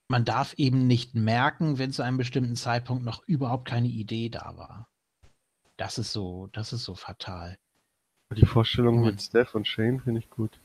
[0.08, 4.56] man darf eben nicht merken, wenn zu einem bestimmten Zeitpunkt noch überhaupt keine Idee da
[4.56, 4.90] war.
[5.78, 7.58] Das ist so, das ist so fatal.
[8.36, 10.60] Die Vorstellung mit Steph und Shane finde ich gut.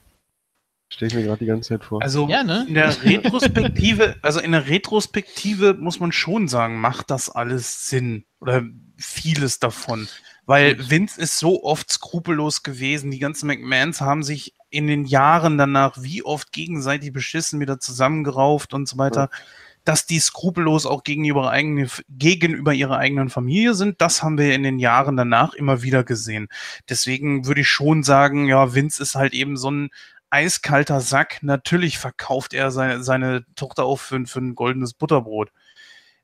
[0.93, 2.03] Stelle ich mir gerade die ganze Zeit vor.
[2.03, 2.65] Also ja, ne?
[2.69, 8.25] in der Retrospektive, also in der Retrospektive muss man schon sagen, macht das alles Sinn
[8.41, 8.65] oder
[8.97, 10.09] vieles davon,
[10.47, 13.13] weil Vince ist so oft skrupellos gewesen.
[13.13, 18.75] Die ganzen McMahons haben sich in den Jahren danach wie oft gegenseitig beschissen, wieder zusammengerauft
[18.75, 19.31] und so weiter.
[19.33, 19.39] Ja
[19.85, 24.01] dass die skrupellos auch gegenüber, eigene, gegenüber ihrer eigenen Familie sind.
[24.01, 26.49] Das haben wir in den Jahren danach immer wieder gesehen.
[26.89, 29.91] Deswegen würde ich schon sagen, ja, Vince ist halt eben so ein
[30.31, 31.43] eiskalter Sack.
[31.43, 35.51] Natürlich verkauft er seine, seine Tochter auch für, für ein goldenes Butterbrot.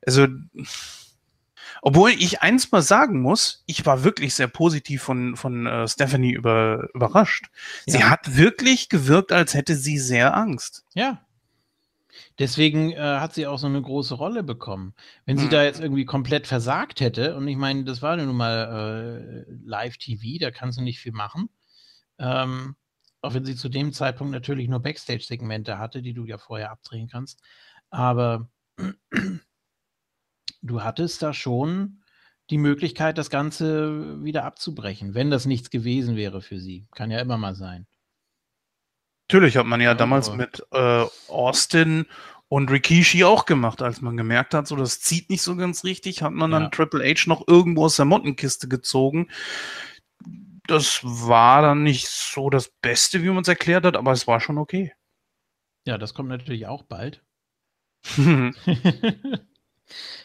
[0.05, 0.27] Also,
[1.81, 6.33] obwohl ich eins mal sagen muss, ich war wirklich sehr positiv von, von äh, Stephanie
[6.33, 7.47] über, überrascht.
[7.85, 7.93] Ja.
[7.93, 10.85] Sie hat wirklich gewirkt, als hätte sie sehr Angst.
[10.93, 11.21] Ja,
[12.39, 14.93] Deswegen äh, hat sie auch so eine große Rolle bekommen.
[15.25, 19.45] Wenn sie da jetzt irgendwie komplett versagt hätte, und ich meine, das war nun mal
[19.47, 21.49] äh, Live-TV, da kannst du nicht viel machen.
[22.19, 22.75] Ähm,
[23.27, 27.09] auch wenn sie zu dem Zeitpunkt natürlich nur Backstage-Segmente hatte, die du ja vorher abdrehen
[27.09, 27.41] kannst.
[27.89, 28.49] Aber
[30.61, 32.03] du hattest da schon
[32.49, 36.87] die Möglichkeit, das Ganze wieder abzubrechen, wenn das nichts gewesen wäre für sie.
[36.95, 37.85] Kann ja immer mal sein.
[39.29, 42.05] Natürlich hat man ja, ja damals mit äh, Austin
[42.47, 46.21] und Rikishi auch gemacht, als man gemerkt hat, so das zieht nicht so ganz richtig,
[46.21, 46.59] hat man ja.
[46.61, 49.27] dann Triple H noch irgendwo aus der Mottenkiste gezogen.
[50.67, 54.39] Das war dann nicht so das Beste, wie man es erklärt hat, aber es war
[54.39, 54.93] schon okay.
[55.85, 57.23] Ja, das kommt natürlich auch bald.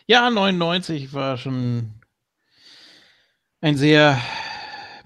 [0.06, 1.94] ja, 99 war schon
[3.60, 4.20] ein sehr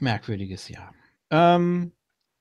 [0.01, 0.95] merkwürdiges Jahr.
[1.31, 1.93] Ähm,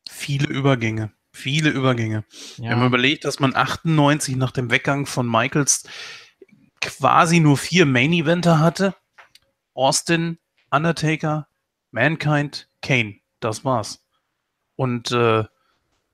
[0.09, 1.11] viele Übergänge.
[1.31, 2.23] Viele Übergänge.
[2.57, 2.71] Ja.
[2.71, 5.83] Wenn man überlegt, dass man 98 nach dem Weggang von Michaels
[6.79, 8.95] quasi nur vier Main-Eventer hatte.
[9.73, 10.37] Austin,
[10.71, 11.49] Undertaker,
[11.91, 13.15] Mankind, Kane.
[13.39, 14.05] Das war's.
[14.75, 15.43] Und äh,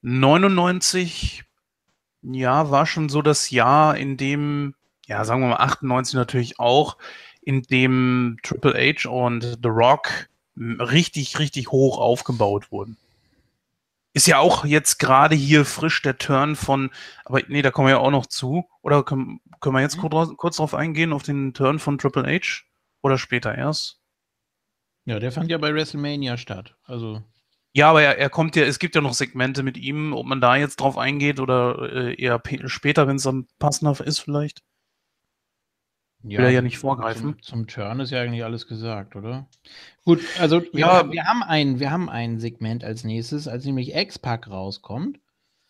[0.02, 1.44] 99,
[2.24, 6.98] ja, war schon so das Jahr, in dem, ja, sagen wir mal 98 natürlich auch,
[7.42, 12.98] in dem Triple H und The Rock richtig, richtig hoch aufgebaut wurden.
[14.14, 16.92] Ist ja auch jetzt gerade hier frisch der Turn von,
[17.26, 18.68] aber nee, da kommen wir ja auch noch zu.
[18.82, 20.10] Oder können, können wir jetzt mhm.
[20.10, 22.64] kurz, kurz drauf eingehen, auf den Turn von Triple H?
[23.02, 24.01] Oder später erst?
[25.06, 26.76] Ja, der fand ja bei WrestleMania statt.
[26.84, 27.22] Also.
[27.74, 30.42] Ja, aber er, er kommt ja, es gibt ja noch Segmente mit ihm, ob man
[30.42, 34.62] da jetzt drauf eingeht oder äh, eher später, wenn es dann passender ist, vielleicht.
[36.24, 37.38] Ja, Will er ja nicht vorgreifen.
[37.42, 39.48] Zum, zum, Turn ist ja eigentlich alles gesagt, oder?
[40.04, 43.96] Gut, also ja, wir, wir, haben ein, wir haben ein Segment als nächstes, als nämlich
[43.96, 45.20] X-Pack rauskommt.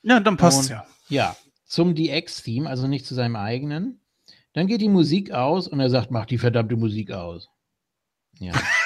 [0.03, 0.85] Ja, dann passt ja.
[1.07, 4.01] Ja, zum DX-Theme, also nicht zu seinem eigenen.
[4.53, 7.49] Dann geht die Musik aus und er sagt, mach die verdammte Musik aus.
[8.39, 8.53] Ja.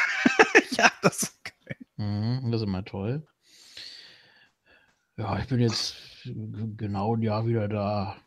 [1.06, 1.78] das ist geil.
[1.98, 3.28] Mhm, das ist immer toll.
[5.18, 5.96] Ja, ich bin jetzt
[6.78, 8.18] genau ein Jahr wieder da.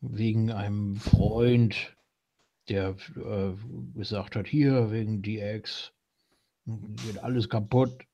[0.00, 1.96] wegen einem Freund,
[2.68, 3.54] der äh,
[3.94, 5.92] gesagt hat, hier, wegen DX,
[6.64, 8.06] geht alles kaputt,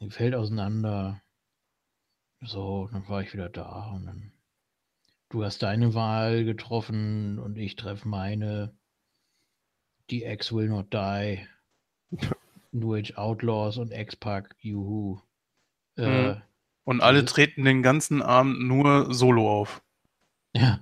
[0.00, 1.20] die fällt auseinander.
[2.42, 4.32] So, dann war ich wieder da und dann,
[5.28, 8.74] du hast deine Wahl getroffen und ich treffe meine.
[10.10, 11.46] DX will not die.
[12.72, 15.20] New Age Outlaws und X-Pac, juhu.
[15.96, 16.42] Äh, mhm.
[16.84, 19.82] und alle treten den ganzen Abend nur solo auf.
[20.54, 20.80] Ja.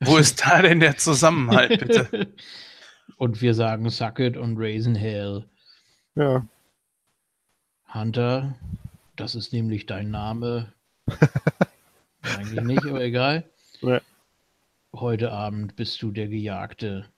[0.00, 2.34] Wo ist da denn der Zusammenhalt, bitte?
[3.16, 5.48] und wir sagen Suck it und Raisin Hell.
[6.14, 6.46] Ja.
[7.92, 8.56] Hunter,
[9.16, 10.72] das ist nämlich dein Name.
[12.22, 13.50] Eigentlich nicht, aber egal.
[13.80, 14.00] Ja.
[14.92, 17.08] Heute Abend bist du der Gejagte.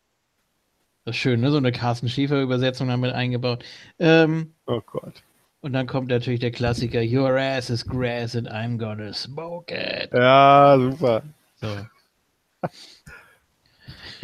[1.07, 1.53] Das ist schön, ne?
[1.53, 3.65] So eine Carsten Schäfer-Übersetzung damit eingebaut.
[4.01, 5.23] Ähm, oh Gott.
[5.61, 10.13] Und dann kommt natürlich der Klassiker: Your ass is grass and I'm gonna smoke it.
[10.13, 11.23] Ja, super.
[11.61, 11.69] So.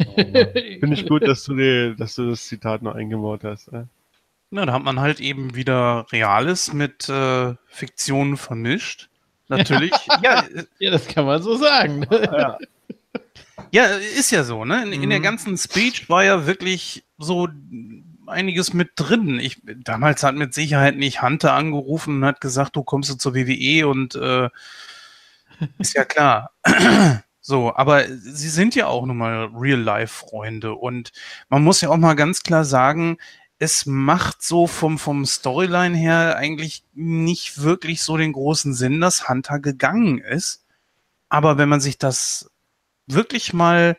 [0.05, 3.69] Oh Finde ich gut, dass du, die, dass du das Zitat noch eingebaut hast.
[3.69, 3.85] Äh?
[4.49, 9.07] Na, da hat man halt eben wieder Reales mit äh, Fiktionen vermischt.
[9.47, 9.93] Natürlich.
[10.21, 10.43] ja,
[10.79, 12.05] ja, das kann man so sagen.
[12.11, 12.57] Ja.
[13.73, 14.83] Ja ist ja so, ne?
[14.83, 15.23] In, in, der mhm.
[15.23, 17.49] ganzen Speech war ja wirklich so
[18.27, 19.39] einiges mit drin.
[19.39, 23.33] Ich, damals hat mit Sicherheit nicht Hunter angerufen und hat gesagt, du kommst du zur
[23.33, 24.49] WWE und äh,
[25.79, 26.51] ist ja klar.
[27.45, 31.11] So, aber sie sind ja auch nun mal Real-Life-Freunde und
[31.49, 33.17] man muss ja auch mal ganz klar sagen,
[33.59, 39.27] es macht so vom, vom Storyline her eigentlich nicht wirklich so den großen Sinn, dass
[39.27, 40.63] Hunter gegangen ist.
[41.27, 42.49] Aber wenn man sich das
[43.07, 43.97] wirklich mal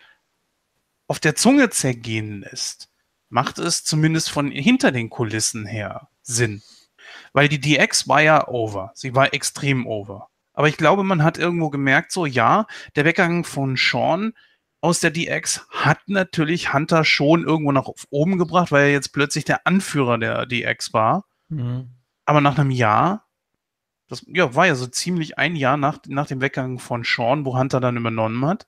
[1.07, 2.91] auf der Zunge zergehen lässt,
[3.29, 6.63] macht es zumindest von hinter den Kulissen her Sinn.
[7.33, 8.93] Weil die DX war ja over.
[8.95, 10.29] Sie war extrem over.
[10.53, 14.33] Aber ich glaube, man hat irgendwo gemerkt, so ja, der Weggang von Sean
[14.81, 19.45] aus der DX hat natürlich Hunter schon irgendwo nach oben gebracht, weil er jetzt plötzlich
[19.45, 21.25] der Anführer der DX war.
[21.49, 21.89] Mhm.
[22.27, 23.24] Aber nach einem Jahr,
[24.09, 27.57] das ja, war ja so ziemlich ein Jahr nach, nach dem Weggang von Sean, wo
[27.57, 28.67] Hunter dann übernommen hat.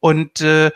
[0.00, 0.70] Und äh,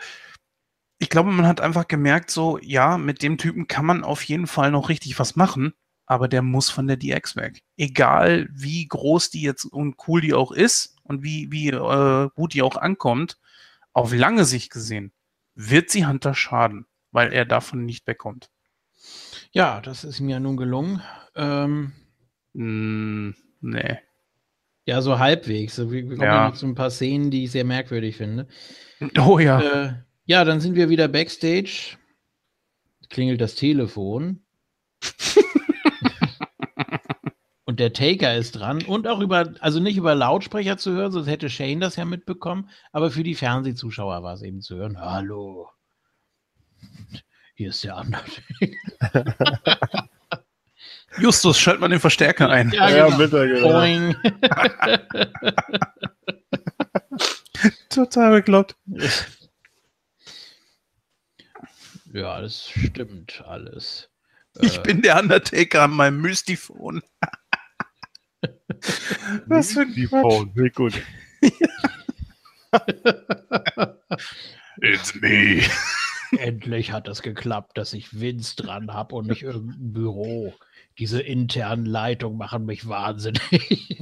[0.99, 4.47] ich glaube, man hat einfach gemerkt, so, ja, mit dem Typen kann man auf jeden
[4.47, 5.73] Fall noch richtig was machen
[6.05, 7.63] aber der muss von der DX weg.
[7.77, 12.53] Egal wie groß die jetzt und cool die auch ist und wie, wie äh, gut
[12.53, 13.39] die auch ankommt,
[13.93, 15.11] auf lange Sicht gesehen,
[15.55, 18.49] wird sie Hunter schaden, weil er davon nicht wegkommt.
[19.51, 21.01] Ja, das ist mir nun gelungen.
[21.35, 21.93] Ähm,
[22.53, 23.31] mm,
[23.65, 23.97] nee.
[24.85, 25.77] Ja, so halbwegs.
[25.77, 26.53] Wir, kommen ja.
[26.53, 28.47] zu ein paar Szenen, die ich sehr merkwürdig finde.
[29.19, 29.59] Oh ja.
[29.61, 29.93] Äh,
[30.25, 31.97] ja, dann sind wir wieder backstage.
[33.09, 34.41] Klingelt das Telefon.
[37.65, 41.27] Und der Taker ist dran und auch über, also nicht über Lautsprecher zu hören, sonst
[41.27, 45.01] hätte Shane das ja mitbekommen, aber für die Fernsehzuschauer war es eben zu hören.
[45.01, 45.69] Hallo.
[47.55, 48.29] Hier ist der Undertaker.
[51.19, 52.71] Justus, schalt mal den Verstärker ein.
[52.71, 53.09] Ja, genau.
[53.09, 53.81] ja bitte, genau.
[57.89, 58.75] Total bekloppt.
[62.11, 64.09] Ja, das stimmt alles.
[64.61, 67.01] Ich äh, bin der Undertaker an meinem Mystiphone.
[69.47, 71.01] Was für ein Phone, sehr gut.
[74.81, 75.61] It's me.
[76.37, 80.53] Endlich hat es geklappt, dass ich Vince dran habe und nicht irgendein Büro.
[80.97, 84.01] Diese internen Leitungen machen mich wahnsinnig.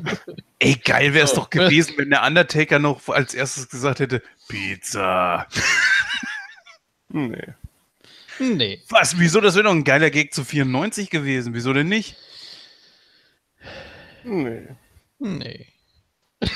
[0.59, 5.47] Ey, geil wäre es doch gewesen, wenn der Undertaker noch als erstes gesagt hätte: Pizza.
[7.09, 7.53] nee.
[8.39, 8.81] Nee.
[8.89, 9.19] Was?
[9.19, 9.41] Wieso?
[9.41, 11.53] Das wäre doch ein geiler Gag zu 94 gewesen.
[11.53, 12.15] Wieso denn nicht?
[14.23, 14.67] Nee.
[15.19, 15.67] Nee.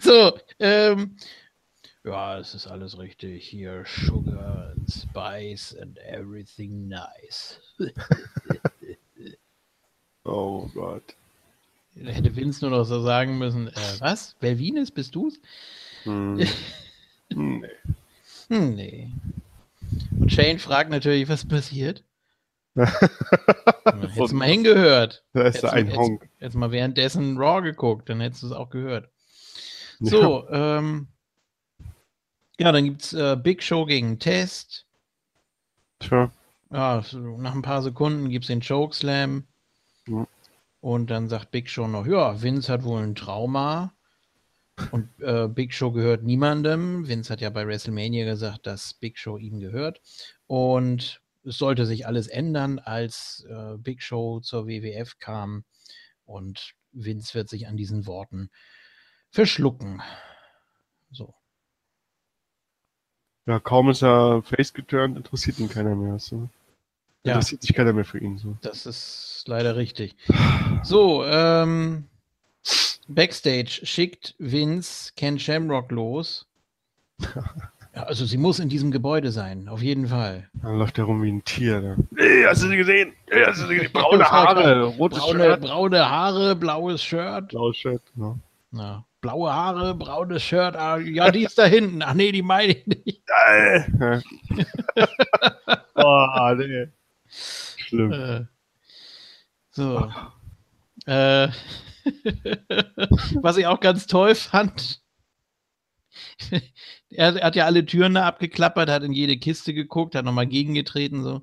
[0.00, 1.16] so, ähm,
[2.08, 3.46] ja, es ist alles richtig.
[3.46, 7.60] Hier Sugar and Spice and everything nice.
[10.24, 11.02] oh Gott.
[11.94, 14.34] Da hätte Vince nur noch so sagen müssen, äh, was?
[14.40, 15.38] Belvines, bist du's?
[16.04, 16.36] Hm.
[17.28, 17.68] nee.
[18.48, 19.10] Hm, nee.
[20.18, 22.04] Und Shane fragt natürlich, was passiert?
[22.74, 25.24] Hättest du mal hingehört.
[25.34, 26.22] Da ist da ein Honk.
[26.22, 29.10] Jetzt, jetzt mal währenddessen Raw geguckt, dann hättest du es auch gehört.
[30.00, 31.08] So, ja, ähm,
[32.58, 34.86] ja dann gibt es äh, Big Show gegen Test.
[36.00, 36.30] Tja.
[36.70, 39.46] Ja, so nach ein paar Sekunden gibt es den Chokeslam.
[40.06, 40.26] Ja.
[40.80, 43.94] Und dann sagt Big Show noch, ja, Vince hat wohl ein Trauma.
[44.92, 47.08] Und äh, Big Show gehört niemandem.
[47.08, 50.00] Vince hat ja bei WrestleMania gesagt, dass Big Show ihm gehört.
[50.46, 55.64] Und es sollte sich alles ändern, als äh, Big Show zur WWF kam.
[56.26, 58.50] Und Vince wird sich an diesen Worten
[59.30, 60.00] verschlucken.
[61.10, 61.34] So.
[63.48, 66.18] Ja, kaum ist er face geturnt, interessiert ihn keiner mehr.
[66.18, 66.50] So.
[67.24, 67.32] Ja.
[67.32, 68.36] Interessiert sich keiner mehr für ihn.
[68.36, 68.58] So.
[68.60, 70.16] Das ist leider richtig.
[70.82, 72.04] So, ähm,
[73.08, 76.46] Backstage schickt Vince Ken Shamrock los.
[77.94, 80.48] Ja, also sie muss in diesem Gebäude sein, auf jeden Fall.
[80.62, 81.80] Dann läuft er rum wie ein Tier.
[81.80, 81.96] Ne?
[82.16, 83.14] Hey, hast du sie gesehen?
[83.28, 83.92] Hey, hast du sie gesehen?
[83.92, 85.60] Braune Haare, rotes braune, Shirt.
[85.62, 87.48] Braune Haare, blaues Shirt.
[87.48, 88.38] Blaues Shirt, genau.
[88.72, 89.04] Ja.
[89.20, 90.76] Blaue Haare, braunes Shirt.
[90.76, 92.02] Ah, ja, die ist da hinten.
[92.02, 93.22] Ach nee, die meine ich nicht.
[95.94, 96.86] oh, nee.
[97.28, 98.12] Schlimm.
[98.12, 98.44] Äh,
[99.70, 100.12] so.
[101.06, 101.48] Äh,
[103.42, 105.00] was ich auch ganz toll fand,
[107.10, 110.46] er, er, hat ja alle Türen da abgeklappert, hat in jede Kiste geguckt, hat nochmal
[110.46, 111.42] gegengetreten so.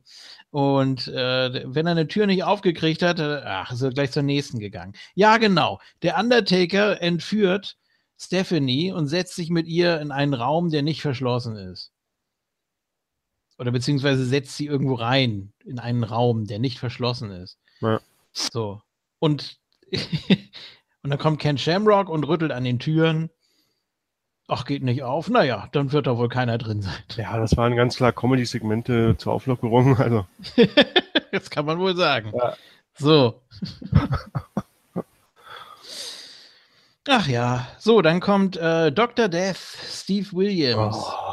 [0.56, 4.24] Und äh, wenn er eine Tür nicht aufgekriegt hat, äh, ach, ist er gleich zur
[4.24, 4.93] nächsten gegangen.
[5.14, 5.82] Ja, genau.
[6.01, 7.76] Der Undertaker entführt
[8.18, 11.91] Stephanie und setzt sich mit ihr in einen Raum, der nicht verschlossen ist.
[13.58, 17.60] Oder beziehungsweise setzt sie irgendwo rein in einen Raum, der nicht verschlossen ist.
[17.82, 17.99] Ja.
[18.32, 18.82] So.
[19.20, 19.60] Und,
[19.91, 23.30] und dann kommt Ken Shamrock und rüttelt an den Türen
[24.47, 25.29] Ach, geht nicht auf.
[25.29, 26.93] Naja, dann wird da wohl keiner drin sein.
[27.17, 29.97] Ja, das waren ganz klar Comedy-Segmente zur Auflockerung.
[29.97, 30.25] Also.
[31.31, 32.31] das kann man wohl sagen.
[32.35, 32.55] Ja.
[32.97, 33.41] So.
[37.07, 39.27] Ach ja, so, dann kommt äh, Dr.
[39.27, 40.97] Death, Steve Williams.
[40.97, 41.25] Oh.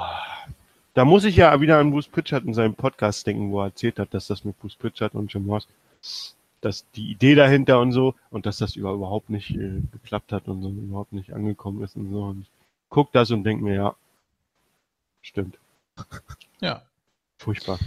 [0.94, 3.98] Da muss ich ja wieder an Bruce Pritchard in seinem Podcast denken, wo er erzählt
[3.98, 5.66] hat, dass das mit Bruce Pritchard und Jim Ross,
[6.60, 10.62] dass die Idee dahinter und so und dass das überhaupt nicht äh, geklappt hat und
[10.62, 12.22] so überhaupt nicht angekommen ist und so.
[12.24, 12.46] Und
[12.92, 13.96] guck das und denk mir, ja,
[15.22, 15.58] stimmt.
[16.60, 16.82] Ja.
[17.38, 17.80] Furchtbar.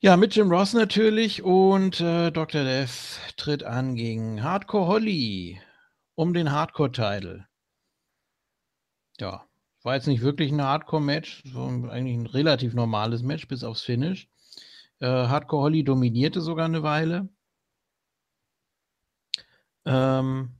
[0.00, 2.64] Ja, mit Jim Ross natürlich und äh, Dr.
[2.64, 5.60] Death tritt an gegen Hardcore Holly
[6.14, 7.46] um den Hardcore-Title.
[9.18, 9.46] Ja,
[9.82, 14.28] war jetzt nicht wirklich ein Hardcore-Match, eigentlich ein relativ normales Match bis aufs Finish.
[15.00, 17.28] Äh, Hardcore Holly dominierte sogar eine Weile.
[19.84, 20.59] Ähm,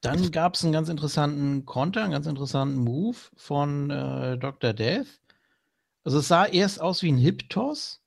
[0.00, 4.72] dann gab es einen ganz interessanten Konter, einen ganz interessanten Move von äh, Dr.
[4.72, 5.20] Death.
[6.04, 8.02] Also es sah erst aus wie ein Hip-Toss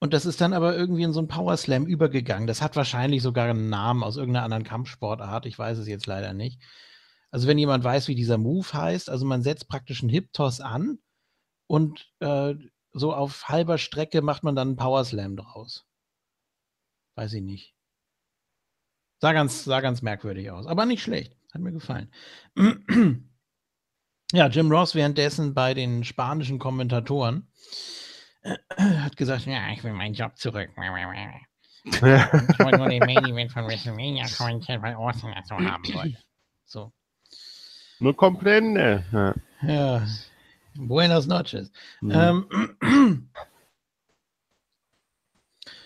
[0.00, 2.46] und das ist dann aber irgendwie in so einen Power Slam übergegangen.
[2.46, 5.46] Das hat wahrscheinlich sogar einen Namen aus irgendeiner anderen Kampfsportart.
[5.46, 6.60] Ich weiß es jetzt leider nicht.
[7.30, 10.98] Also wenn jemand weiß, wie dieser Move heißt, also man setzt praktisch einen Hip-Toss an
[11.66, 12.54] und äh,
[12.92, 15.86] so auf halber Strecke macht man dann einen Power Slam draus.
[17.14, 17.74] Weiß ich nicht.
[19.20, 21.36] Sah ganz, sah ganz merkwürdig aus, aber nicht schlecht.
[21.52, 22.10] Hat mir gefallen.
[24.32, 27.46] ja, Jim Ross währenddessen bei den spanischen Kommentatoren
[28.78, 30.70] hat gesagt, ja, ich will meinen Job zurück.
[30.74, 36.18] ich wollte nur den Main Event von WrestleMania kommentieren, weil Austin das so haben wollte.
[36.64, 36.92] So.
[37.98, 39.04] No comprende.
[39.12, 39.34] Ja.
[39.62, 40.06] ja.
[40.74, 41.70] Buenas noches.
[42.00, 42.12] Mhm.
[42.12, 43.30] Ähm,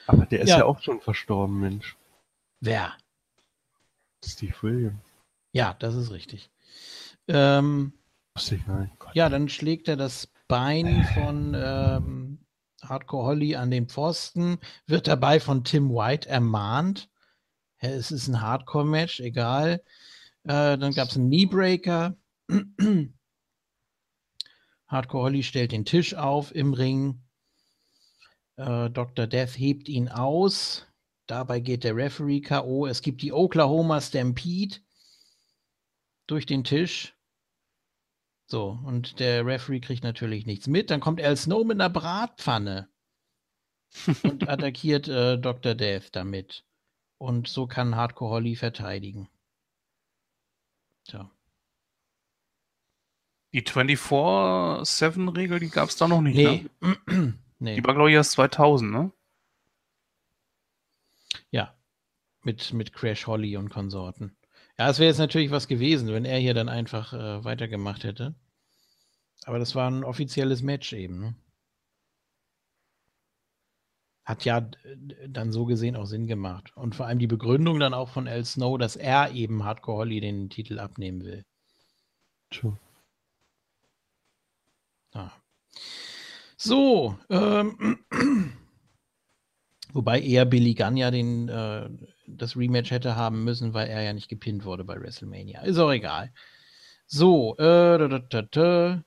[0.07, 0.59] aber der ist ja.
[0.59, 1.97] ja auch schon verstorben, Mensch.
[2.61, 2.93] Wer?
[4.25, 5.05] Steve Williams.
[5.53, 6.51] Ja, das ist richtig.
[7.29, 7.93] Ähm,
[9.14, 12.39] ja, dann schlägt er das Bein von ähm,
[12.83, 17.09] Hardcore Holly an den Pfosten, wird dabei von Tim White ermahnt.
[17.79, 19.83] es ist ein Hardcore-Match, egal.
[20.45, 22.16] Äh, dann gab es einen Kneebreaker.
[24.87, 27.22] Hardcore Holly stellt den Tisch auf im Ring.
[28.57, 29.27] Äh, Dr.
[29.27, 30.87] Death hebt ihn aus.
[31.27, 32.87] Dabei geht der Referee K.O.
[32.87, 34.77] Es gibt die Oklahoma Stampede
[36.27, 37.14] durch den Tisch.
[38.47, 40.91] So, und der Referee kriegt natürlich nichts mit.
[40.91, 42.91] Dann kommt Al Snow mit einer Bratpfanne
[44.22, 45.75] und attackiert äh, Dr.
[45.75, 46.64] Death damit.
[47.18, 49.29] Und so kann Hardcore Holly verteidigen.
[51.09, 51.31] So.
[53.55, 56.66] Die 24-7-Regel, die gab es da noch nicht, nee.
[56.81, 57.35] Ne?
[57.61, 57.77] nee.
[57.77, 59.12] Die war, glaube ich, erst 2000, ne?
[61.55, 61.72] Ja,
[62.42, 64.36] mit, mit Crash Holly und Konsorten.
[64.76, 68.34] Ja, es wäre jetzt natürlich was gewesen, wenn er hier dann einfach äh, weitergemacht hätte.
[69.44, 71.20] Aber das war ein offizielles Match eben.
[71.20, 71.36] Ne?
[74.24, 74.68] Hat ja
[75.28, 76.76] dann so gesehen auch Sinn gemacht.
[76.76, 80.18] Und vor allem die Begründung dann auch von Al Snow, dass er eben Hardcore Holly
[80.18, 81.44] den Titel abnehmen will.
[82.50, 82.76] True.
[85.14, 85.32] Ja.
[86.57, 88.05] So, ähm,
[89.95, 91.88] wobei eher Billy Gunn ja den, äh,
[92.26, 95.62] das Rematch hätte haben müssen, weil er ja nicht gepinnt wurde bei WrestleMania.
[95.62, 96.30] Ist auch egal.
[97.07, 99.05] So, äh, da, da, da,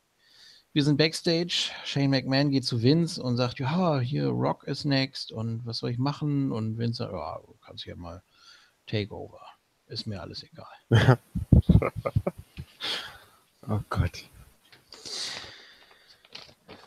[0.73, 1.71] wir sind backstage.
[1.85, 5.91] Shane McMahon geht zu Vince und sagt: Ja, hier Rock ist next und was soll
[5.91, 6.51] ich machen?
[6.51, 8.21] Und Vince sagt: Ja, du kannst ja mal
[8.85, 9.41] Takeover.
[9.87, 10.67] Ist mir alles egal.
[13.67, 14.25] oh Gott.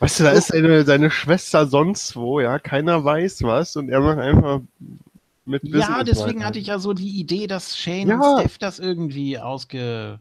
[0.00, 4.00] Weißt du, da ist seine, seine Schwester sonst wo, ja, keiner weiß was und er
[4.00, 4.62] macht einfach
[5.44, 6.46] mit Business Ja, deswegen weiter.
[6.46, 8.18] hatte ich ja so die Idee, dass Shane ja.
[8.18, 10.20] und Steph das irgendwie ausgeklügelt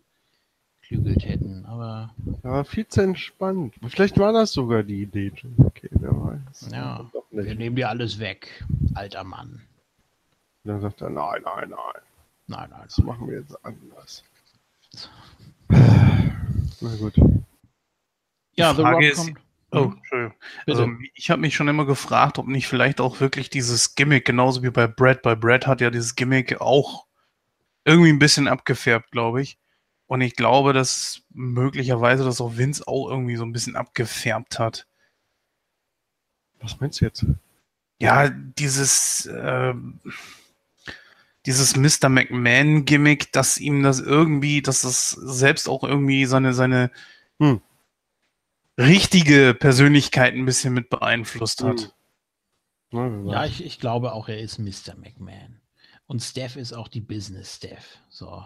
[1.21, 2.13] hätten, aber.
[2.43, 3.75] Ja, viel zu entspannt.
[3.87, 5.31] Vielleicht war das sogar die Idee.
[5.57, 6.71] Okay, wer weiß.
[6.73, 8.65] Ja, wir nehmen dir alles weg,
[8.95, 9.61] alter Mann.
[10.65, 12.01] Dann sagt er, nein, nein, nein.
[12.47, 12.81] Nein, nein.
[12.83, 13.07] Das nein.
[13.07, 14.23] machen wir jetzt anders.
[16.81, 17.15] Na gut.
[18.55, 19.39] Ja, The Rock kommt.
[19.71, 19.93] Oh.
[19.95, 20.35] Entschuldigung.
[20.67, 24.63] Also ich habe mich schon immer gefragt, ob nicht vielleicht auch wirklich dieses Gimmick, genauso
[24.63, 27.05] wie bei Brad, bei Brad hat ja dieses Gimmick auch
[27.85, 29.57] irgendwie ein bisschen abgefärbt, glaube ich.
[30.07, 34.87] Und ich glaube, dass möglicherweise das auch Vince auch irgendwie so ein bisschen abgefärbt hat.
[36.61, 37.25] Was meinst du jetzt?
[37.99, 39.73] Ja, dieses, äh,
[41.45, 42.09] dieses Mr.
[42.09, 46.89] McMahon-Gimmick, dass ihm das irgendwie, dass das selbst auch irgendwie seine, seine,
[47.39, 47.61] hm
[48.79, 51.93] richtige Persönlichkeit ein bisschen mit beeinflusst hat.
[52.91, 53.27] Hm.
[53.27, 54.95] Ja, ich, ich glaube auch, er ist Mr.
[54.97, 55.61] McMahon.
[56.07, 57.99] Und Steph ist auch die Business Steph.
[58.09, 58.43] So.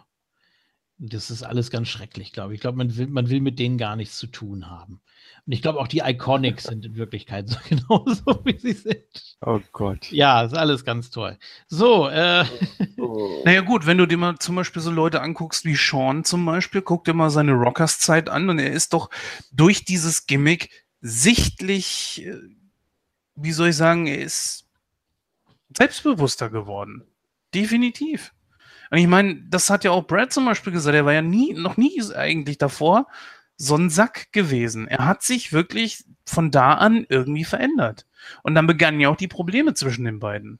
[1.05, 2.57] Das ist alles ganz schrecklich, glaube ich.
[2.57, 5.01] Ich glaube, man will, man will mit denen gar nichts zu tun haben.
[5.45, 9.35] Und ich glaube, auch die Iconics sind in Wirklichkeit so genauso, wie sie sind.
[9.41, 10.09] Oh Gott.
[10.13, 11.37] Ja, ist alles ganz toll.
[11.67, 12.45] So, äh.
[12.97, 13.41] Oh.
[13.45, 16.81] Naja, gut, wenn du dir mal zum Beispiel so Leute anguckst wie Sean zum Beispiel,
[16.81, 19.09] guck dir mal seine Rockers-Zeit an und er ist doch
[19.51, 20.69] durch dieses Gimmick
[21.01, 22.37] sichtlich, äh,
[23.35, 24.69] wie soll ich sagen, er ist
[25.75, 27.03] selbstbewusster geworden.
[27.53, 28.32] Definitiv.
[28.93, 31.53] Und ich meine, das hat ja auch Brad zum Beispiel gesagt, er war ja nie,
[31.53, 33.07] noch nie eigentlich davor
[33.57, 34.87] so ein Sack gewesen.
[34.87, 38.05] Er hat sich wirklich von da an irgendwie verändert.
[38.43, 40.59] Und dann begannen ja auch die Probleme zwischen den beiden.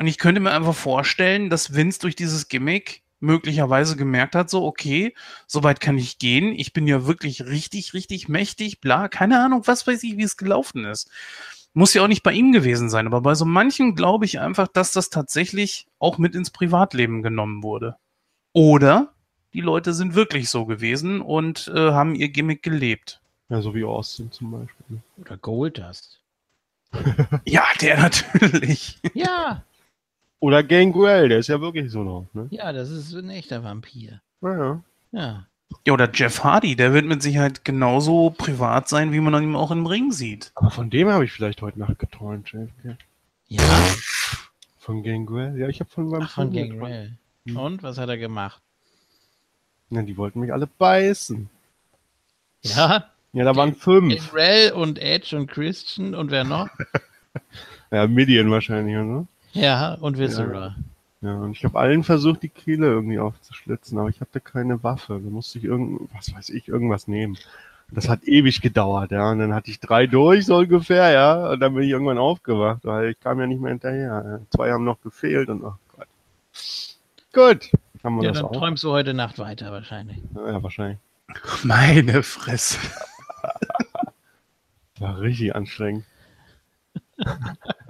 [0.00, 4.64] Und ich könnte mir einfach vorstellen, dass Vince durch dieses Gimmick möglicherweise gemerkt hat, so,
[4.64, 5.14] okay,
[5.46, 6.52] so weit kann ich gehen.
[6.52, 10.36] Ich bin ja wirklich richtig, richtig mächtig, bla, keine Ahnung, was weiß ich, wie es
[10.36, 11.08] gelaufen ist.
[11.74, 14.68] Muss ja auch nicht bei ihm gewesen sein, aber bei so manchen glaube ich einfach,
[14.68, 17.96] dass das tatsächlich auch mit ins Privatleben genommen wurde.
[18.52, 19.12] Oder
[19.54, 23.20] die Leute sind wirklich so gewesen und äh, haben ihr Gimmick gelebt.
[23.48, 25.02] Ja, so wie Austin zum Beispiel.
[25.18, 26.20] Oder Goldust.
[27.46, 28.98] ja, der natürlich.
[29.14, 29.64] Ja.
[30.40, 32.26] Oder Gangrel, der ist ja wirklich so noch.
[32.32, 32.48] Ne?
[32.50, 34.20] Ja, das ist ein echter Vampir.
[34.40, 34.84] Ja, ja.
[35.12, 35.46] Ja.
[35.86, 39.70] Ja, oder Jeff Hardy, der wird mit Sicherheit genauso privat sein, wie man ihn auch
[39.70, 40.52] im Ring sieht.
[40.54, 42.70] Aber von dem habe ich vielleicht heute Nacht geträumt, Jeff.
[43.48, 43.62] Ja.
[44.78, 45.58] Von Gangrel?
[45.58, 47.16] Ja, ich habe von Ach, von Gangrel.
[47.46, 47.56] Hm.
[47.56, 48.60] Und was hat er gemacht?
[49.90, 51.48] Ja, die wollten mich alle beißen.
[52.62, 53.04] Ja?
[53.32, 54.14] Ja, da waren fünf.
[54.14, 56.68] Israel und Edge und Christian und wer noch?
[57.90, 59.26] ja, Midian wahrscheinlich, oder?
[59.52, 60.66] Ja, und Viscera.
[60.68, 60.76] Ja,
[61.22, 65.20] ja und ich habe allen versucht, die Kehle irgendwie aufzuschlitzen, aber ich hatte keine Waffe.
[65.22, 67.38] Da musste ich irgend, was weiß ich, irgendwas nehmen.
[67.90, 69.30] Das hat ewig gedauert, ja.
[69.30, 71.50] Und dann hatte ich drei durch, so ungefähr, ja.
[71.50, 74.40] Und dann bin ich irgendwann aufgewacht, weil ich kam ja nicht mehr hinterher.
[74.50, 76.08] Zwei haben noch gefehlt und oh Gott.
[77.32, 77.70] Gut.
[78.02, 78.56] Haben wir ja, das dann auch?
[78.56, 80.18] träumst du heute Nacht weiter wahrscheinlich.
[80.34, 80.98] Ja, wahrscheinlich.
[81.62, 82.78] Meine Fresse.
[84.98, 86.04] War richtig anstrengend.
[87.16, 87.26] ich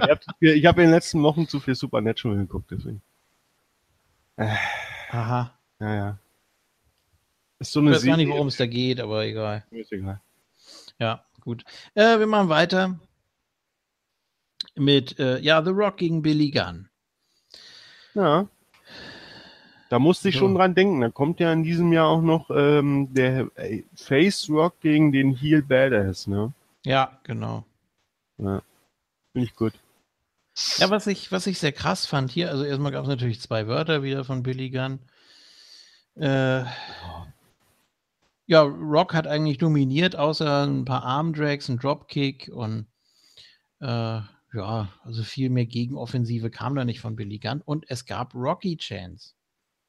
[0.09, 3.01] habe hab in den letzten Wochen zu viel Supernatural geguckt, deswegen.
[4.43, 4.57] Äh,
[5.11, 5.53] Aha.
[5.81, 6.19] Ja, ja.
[7.59, 9.65] Ist so eine ich weiß gar nicht, worum es da geht, aber egal.
[9.71, 10.21] Ist egal.
[10.99, 11.65] Ja, gut.
[11.95, 12.99] Äh, wir machen weiter
[14.75, 16.89] mit äh, ja, The Rock gegen Billy Gunn.
[18.15, 18.49] Ja.
[19.91, 20.41] Da musste ich so.
[20.41, 21.01] schon dran denken.
[21.03, 25.33] Da kommt ja in diesem Jahr auch noch ähm, der äh, Face Rock gegen den
[25.35, 26.53] Heel Badass, ne?
[26.85, 27.65] Ja, genau.
[28.39, 28.63] Ja.
[29.33, 29.75] Finde ich gut.
[30.79, 33.67] Ja, was ich, was ich sehr krass fand hier, also erstmal gab es natürlich zwei
[33.67, 35.01] Wörter wieder von Billy Gunn.
[36.17, 36.65] Äh,
[38.47, 42.87] ja, Rock hat eigentlich dominiert, außer ein paar Armdrags, ein Dropkick und
[43.81, 44.21] äh,
[44.55, 47.63] ja, also viel mehr Gegenoffensive kam da nicht von Billy Gunn.
[47.65, 49.33] Und es gab Rocky Chance.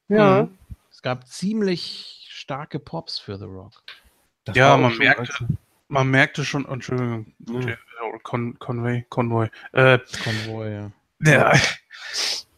[0.08, 0.44] Ja.
[0.44, 0.58] Mhm.
[0.90, 3.82] Es gab ziemlich starke Pops für The Rock.
[4.44, 5.48] Das ja, man merkte,
[5.88, 7.76] man merkte schon, Entschuldigung, ja.
[8.22, 9.48] Con Conway, Convoy.
[9.72, 10.92] Äh, Convoy, ja.
[11.20, 11.52] ja.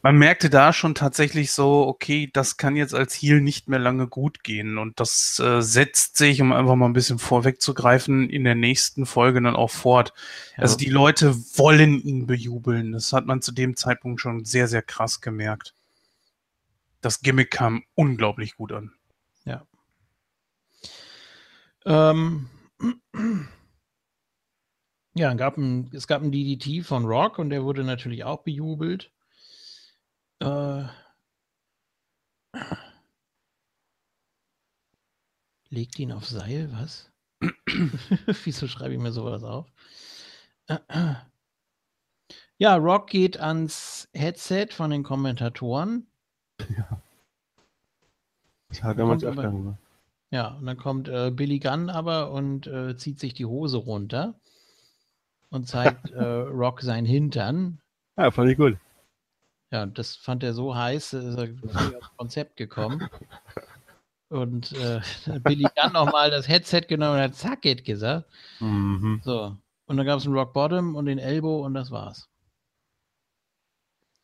[0.03, 4.07] Man merkte da schon tatsächlich so, okay, das kann jetzt als Heal nicht mehr lange
[4.07, 4.79] gut gehen.
[4.79, 9.43] Und das äh, setzt sich, um einfach mal ein bisschen vorwegzugreifen, in der nächsten Folge
[9.43, 10.13] dann auch fort.
[10.57, 10.63] Ja.
[10.63, 12.93] Also die Leute wollen ihn bejubeln.
[12.93, 15.75] Das hat man zu dem Zeitpunkt schon sehr, sehr krass gemerkt.
[17.01, 18.93] Das Gimmick kam unglaublich gut an.
[19.45, 19.67] Ja.
[21.85, 22.49] Ähm.
[25.15, 29.11] Ja, gab ein, es gab ein DDT von Rock und der wurde natürlich auch bejubelt.
[30.41, 30.85] Äh,
[35.71, 37.11] legt ihn auf Seil, was?
[38.45, 39.67] Wieso schreibe ich mir sowas auf?
[42.59, 46.09] ja, Rock geht ans Headset von den Kommentatoren.
[46.77, 47.01] Ja.
[48.69, 49.79] Das hat damals öfter gemacht.
[50.31, 54.35] Ja, und dann kommt äh, Billy Gunn aber und äh, zieht sich die Hose runter
[55.51, 57.81] und zeigt äh, Rock sein Hintern.
[58.17, 58.77] Ja, fand ich gut.
[59.71, 61.49] Ja, das fand er so heiß, ist er
[61.97, 63.09] aufs Konzept gekommen.
[64.29, 65.01] Und äh,
[65.41, 68.29] Billy Gunn nochmal das Headset genommen und hat Zack it gesagt.
[68.61, 69.21] Mhm.
[69.25, 69.57] So.
[69.87, 72.29] Und dann gab es einen Rock Bottom und den Elbow und das war's.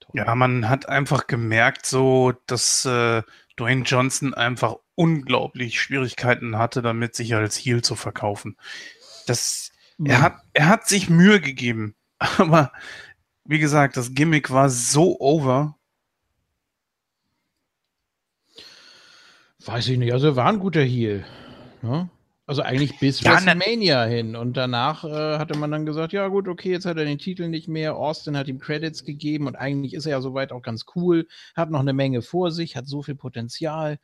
[0.01, 0.11] Toll.
[0.15, 3.23] Ja, man hat einfach gemerkt, so, dass äh,
[3.57, 8.57] Dwayne Johnson einfach unglaublich Schwierigkeiten hatte, damit sich als Heel zu verkaufen.
[9.27, 9.71] Das
[10.05, 12.73] er hat, er hat sich Mühe gegeben, aber
[13.45, 15.77] wie gesagt, das Gimmick war so over.
[19.65, 21.25] Weiß ich nicht, also er war ein guter Heal.
[21.83, 22.11] Ne?
[22.47, 24.35] Also eigentlich bis ja, WrestleMania hin.
[24.35, 27.49] Und danach äh, hatte man dann gesagt, ja gut, okay, jetzt hat er den Titel
[27.49, 27.97] nicht mehr.
[27.97, 31.71] Austin hat ihm Credits gegeben und eigentlich ist er ja soweit auch ganz cool, hat
[31.71, 33.99] noch eine Menge vor sich, hat so viel Potenzial.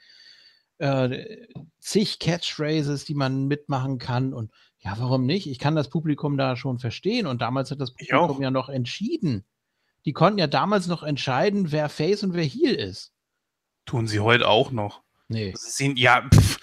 [0.79, 1.49] Äh,
[1.81, 5.49] zig Catchphrases, die man mitmachen kann und ja, warum nicht?
[5.49, 7.27] Ich kann das Publikum da schon verstehen.
[7.27, 9.45] Und damals hat das Publikum ja noch entschieden.
[10.05, 13.13] Die konnten ja damals noch entscheiden, wer Face und wer Heel ist.
[13.85, 15.03] Tun sie heute auch noch.
[15.29, 15.53] Nee.
[15.57, 16.59] Sie, ja, pff,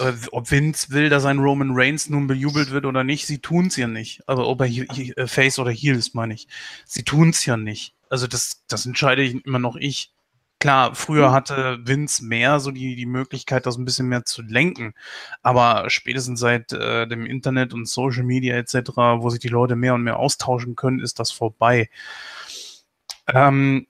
[0.00, 3.66] äh, ob Vince will, dass ein Roman Reigns nun bejubelt wird oder nicht, sie tun
[3.66, 4.22] es ja nicht.
[4.26, 6.48] Aber ob er äh, Face oder Heel ist, meine ich.
[6.84, 7.94] Sie tun es ja nicht.
[8.08, 10.12] Also das, das entscheide ich immer noch ich.
[10.58, 11.32] Klar, früher mhm.
[11.32, 14.94] hatte Vince mehr so die, die Möglichkeit, das ein bisschen mehr zu lenken.
[15.42, 19.94] Aber spätestens seit äh, dem Internet und Social Media etc., wo sich die Leute mehr
[19.94, 21.88] und mehr austauschen können, ist das vorbei.
[23.26, 23.86] Ähm,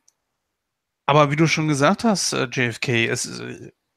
[1.06, 3.42] aber wie du schon gesagt hast, äh, JFK, es,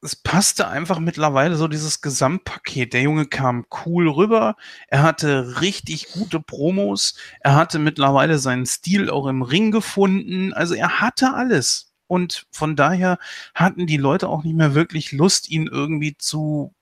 [0.04, 2.92] es passte einfach mittlerweile so dieses Gesamtpaket.
[2.92, 4.54] Der Junge kam cool rüber,
[4.88, 10.52] er hatte richtig gute Promos, er hatte mittlerweile seinen Stil auch im Ring gefunden.
[10.52, 11.90] Also er hatte alles.
[12.06, 13.18] Und von daher
[13.54, 16.74] hatten die Leute auch nicht mehr wirklich Lust, ihn irgendwie zu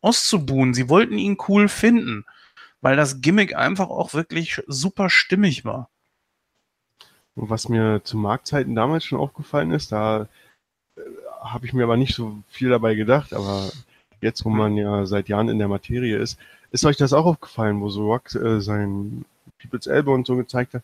[0.00, 0.72] auszubuhen.
[0.72, 2.24] Sie wollten ihn cool finden,
[2.80, 5.90] weil das Gimmick einfach auch wirklich super stimmig war.
[7.34, 10.28] Was mir zu Marktzeiten damals schon aufgefallen ist, da
[10.96, 11.00] äh,
[11.42, 13.70] habe ich mir aber nicht so viel dabei gedacht, aber
[14.20, 16.38] jetzt, wo man ja seit Jahren in der Materie ist,
[16.70, 19.24] ist euch das auch aufgefallen, wo so Rock äh, sein
[19.58, 20.82] People's Elbow und so gezeigt hat?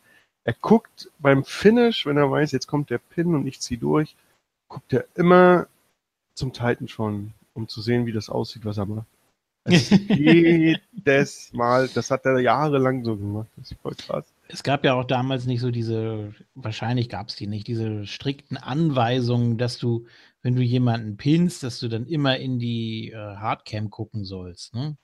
[0.49, 4.17] er guckt beim Finish, wenn er weiß, jetzt kommt der Pin und ich ziehe durch,
[4.69, 5.67] guckt er immer
[6.33, 9.07] zum Titan schon, um zu sehen, wie das aussieht, was er macht.
[9.69, 13.49] jedes Mal, das hat er jahrelang so gemacht.
[13.57, 14.25] Das ist voll krass.
[14.49, 18.57] Es gab ja auch damals nicht so diese, wahrscheinlich gab es die nicht, diese strikten
[18.57, 20.07] Anweisungen, dass du,
[20.43, 24.75] wenn du jemanden pinst, dass du dann immer in die äh, Hardcam gucken sollst.
[24.75, 24.97] Ne?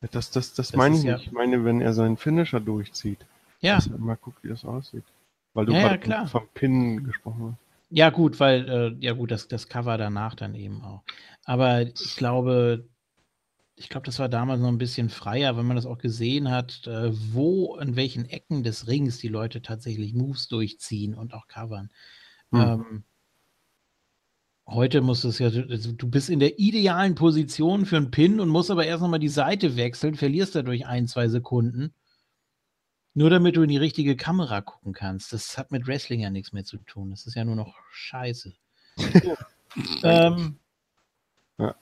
[0.00, 1.26] Das, das, das, das meine ich ja nicht.
[1.26, 3.24] Ich meine, wenn er seinen Finisher durchzieht.
[3.60, 3.76] Ja.
[3.76, 5.04] Dass er mal guckt, wie das aussieht.
[5.54, 7.64] Weil du ja, gerade ja, vom Pin gesprochen hast.
[7.90, 11.02] Ja, gut, weil, äh, ja gut, das, das Cover danach dann eben auch.
[11.44, 12.88] Aber ich glaube,
[13.76, 16.86] ich glaube, das war damals noch ein bisschen freier, wenn man das auch gesehen hat,
[16.86, 21.90] äh, wo, in welchen Ecken des Rings die Leute tatsächlich Moves durchziehen und auch covern.
[22.54, 22.60] Hm.
[22.60, 23.04] Ähm,
[24.66, 28.40] heute musst du es ja, also du bist in der idealen Position für einen Pin
[28.40, 31.94] und musst aber erst nochmal die Seite wechseln, verlierst dadurch ein, zwei Sekunden.
[33.16, 35.32] Nur damit du in die richtige Kamera gucken kannst.
[35.32, 37.10] Das hat mit Wrestling ja nichts mehr zu tun.
[37.10, 38.52] Das ist ja nur noch Scheiße.
[40.02, 40.58] ähm,
[41.58, 41.74] ja.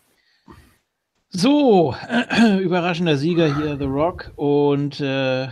[1.31, 4.33] So, äh, überraschender Sieger hier, The Rock.
[4.37, 5.49] Und äh,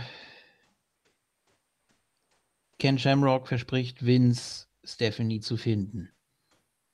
[2.81, 6.09] Ken Shamrock verspricht Vince, Stephanie zu finden.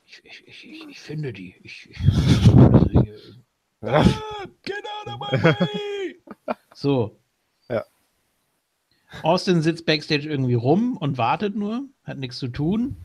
[0.05, 1.55] Ich, ich, ich, ich finde die.
[1.63, 1.97] Ich, ich,
[3.81, 4.03] ah,
[4.63, 6.15] get out of my way!
[6.73, 7.17] So.
[7.69, 7.83] Ja.
[9.23, 12.97] Austin sitzt backstage irgendwie rum und wartet nur, hat nichts zu tun.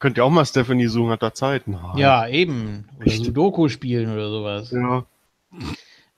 [0.00, 1.68] Könnt ihr auch mal Stephanie suchen, hat da Zeit.
[1.68, 1.98] Nein.
[1.98, 2.88] Ja, eben.
[2.96, 3.22] Oder Echt?
[3.22, 4.70] Sudoku spielen oder sowas.
[4.70, 5.06] Ja.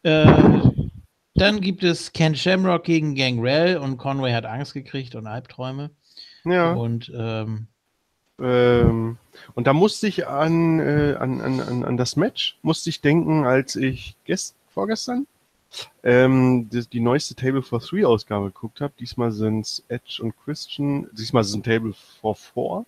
[0.04, 0.70] Äh,
[1.34, 5.90] dann gibt es Ken Shamrock gegen Gangrel und Conway hat Angst gekriegt und Albträume.
[6.44, 6.72] Ja.
[6.72, 7.66] Und, ähm,
[8.40, 9.18] ähm,
[9.54, 13.76] und da musste ich an, äh, an, an, an das Match, musste ich denken, als
[13.76, 15.26] ich gest vorgestern
[16.02, 18.92] ähm, die, die, neueste Table for Three Ausgabe geguckt habe.
[18.98, 22.86] Diesmal sind es Edge und Christian, diesmal sind Table for Four.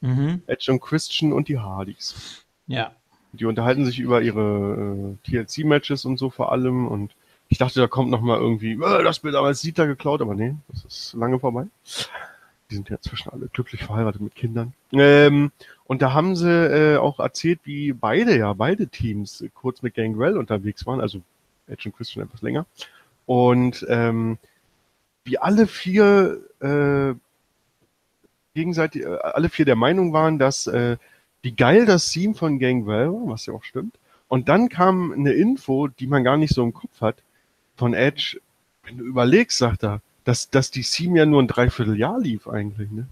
[0.00, 0.42] Mhm.
[0.46, 2.44] Edge und Christian und die Hardys.
[2.66, 2.92] Ja.
[3.32, 6.86] Die unterhalten sich über ihre äh, TLC-Matches und so vor allem.
[6.86, 7.12] Und
[7.48, 10.54] ich dachte, da kommt noch mal irgendwie, äh, das wird damals Sita geklaut, aber nee,
[10.68, 11.66] das ist lange vorbei.
[12.70, 14.72] Die sind ja inzwischen alle glücklich verheiratet mit Kindern.
[14.92, 15.52] Ähm,
[15.84, 20.36] und da haben sie äh, auch erzählt, wie beide, ja, beide Teams kurz mit Gangrel
[20.36, 21.20] unterwegs waren, also
[21.68, 22.66] Edge und Christian etwas länger.
[23.24, 24.38] Und ähm,
[25.24, 27.14] wie alle vier äh,
[28.54, 30.96] gegenseitig, äh, alle vier der Meinung waren, dass äh,
[31.42, 33.96] wie geil das Theme von Gangrel war, was ja auch stimmt.
[34.28, 37.22] Und dann kam eine Info, die man gar nicht so im Kopf hat,
[37.76, 38.40] von Edge.
[38.82, 42.90] Wenn du überlegst, sagt er, dass, dass die Theme ja nur ein Dreivierteljahr lief eigentlich,
[42.90, 43.06] ne?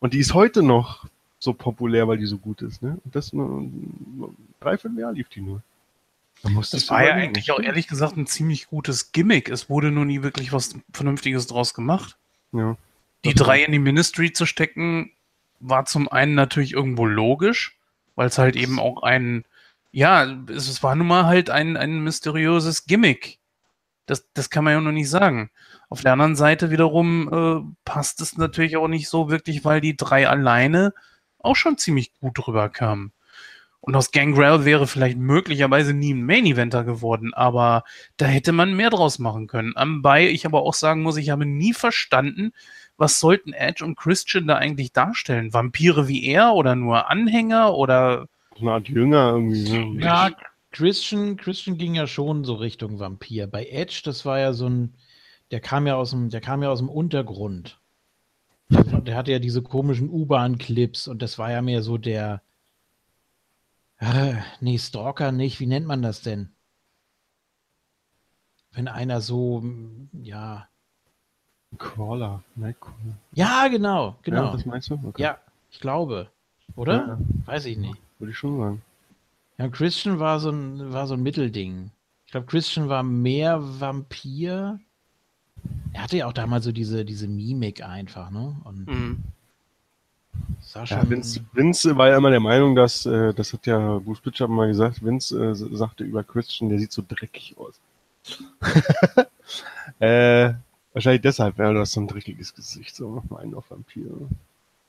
[0.00, 1.06] Und die ist heute noch
[1.38, 2.98] so populär, weil die so gut ist, ne?
[3.04, 5.62] Und das nur ein Dreivierteljahr lief die nur.
[6.42, 9.48] Das war ja eigentlich auch ehrlich gesagt ein ziemlich gutes Gimmick.
[9.48, 12.16] Es wurde nur nie wirklich was Vernünftiges draus gemacht.
[12.52, 12.76] Ja
[13.26, 15.10] die drei in die Ministry zu stecken,
[15.60, 17.76] war zum einen natürlich irgendwo logisch,
[18.14, 19.44] weil es halt eben auch ein,
[19.92, 23.38] ja, es, es, war nun mal halt ein, ein mysteriöses Gimmick.
[24.06, 25.50] Das, das kann man ja noch nicht sagen.
[25.88, 29.96] Auf der anderen Seite wiederum äh, passt es natürlich auch nicht so wirklich, weil die
[29.96, 30.94] drei alleine
[31.38, 33.12] auch schon ziemlich gut rüberkamen.
[33.80, 37.84] Und aus Gangrel wäre vielleicht möglicherweise nie ein Main Eventer geworden, aber
[38.16, 39.76] da hätte man mehr draus machen können.
[39.76, 42.52] Anbei ich aber auch sagen muss, ich habe nie verstanden,
[42.96, 45.52] was sollten Edge und Christian da eigentlich darstellen?
[45.52, 48.26] Vampire wie er oder nur Anhänger oder.
[48.58, 50.00] Eine Art Jünger irgendwie.
[50.02, 50.30] Ja,
[50.76, 53.46] Christian, Christian ging ja schon so Richtung Vampir.
[53.46, 54.94] Bei Edge, das war ja so ein,
[55.50, 57.80] der kam ja aus dem, der kam ja aus dem Untergrund.
[58.68, 62.42] Der, hatte ja diese komischen U-Bahn-Clips und das war ja mehr so der,
[63.98, 66.50] äh, nee, Stalker nicht, wie nennt man das denn?
[68.72, 69.64] Wenn einer so,
[70.12, 70.68] ja,
[71.78, 73.16] Crawler, Nightcrawler.
[73.32, 74.46] Ja, genau, genau.
[74.46, 75.00] Ja, das meinst du?
[75.06, 75.22] Okay.
[75.22, 75.38] Ja,
[75.70, 76.28] ich glaube.
[76.74, 77.06] Oder?
[77.06, 77.96] Ja, Weiß ich nicht.
[78.18, 78.82] Würde ich schon sagen.
[79.58, 81.90] Ja, Christian war so ein, war so ein Mittelding.
[82.26, 84.78] Ich glaube, Christian war mehr Vampir.
[85.92, 88.56] Er hatte ja auch damals so diese, diese Mimik einfach, ne?
[88.64, 89.24] Und mhm.
[90.74, 94.48] ja, Vince, Vince, war ja immer der Meinung, dass, äh, das hat ja Bruce Pitcher
[94.48, 97.80] mal gesagt, Vince äh, sagte über Christian, der sieht so dreckig aus.
[100.00, 100.52] äh,
[100.96, 104.06] Wahrscheinlich deshalb, ja, du hast so ein dreckiges Gesicht, so mein auf Vampir.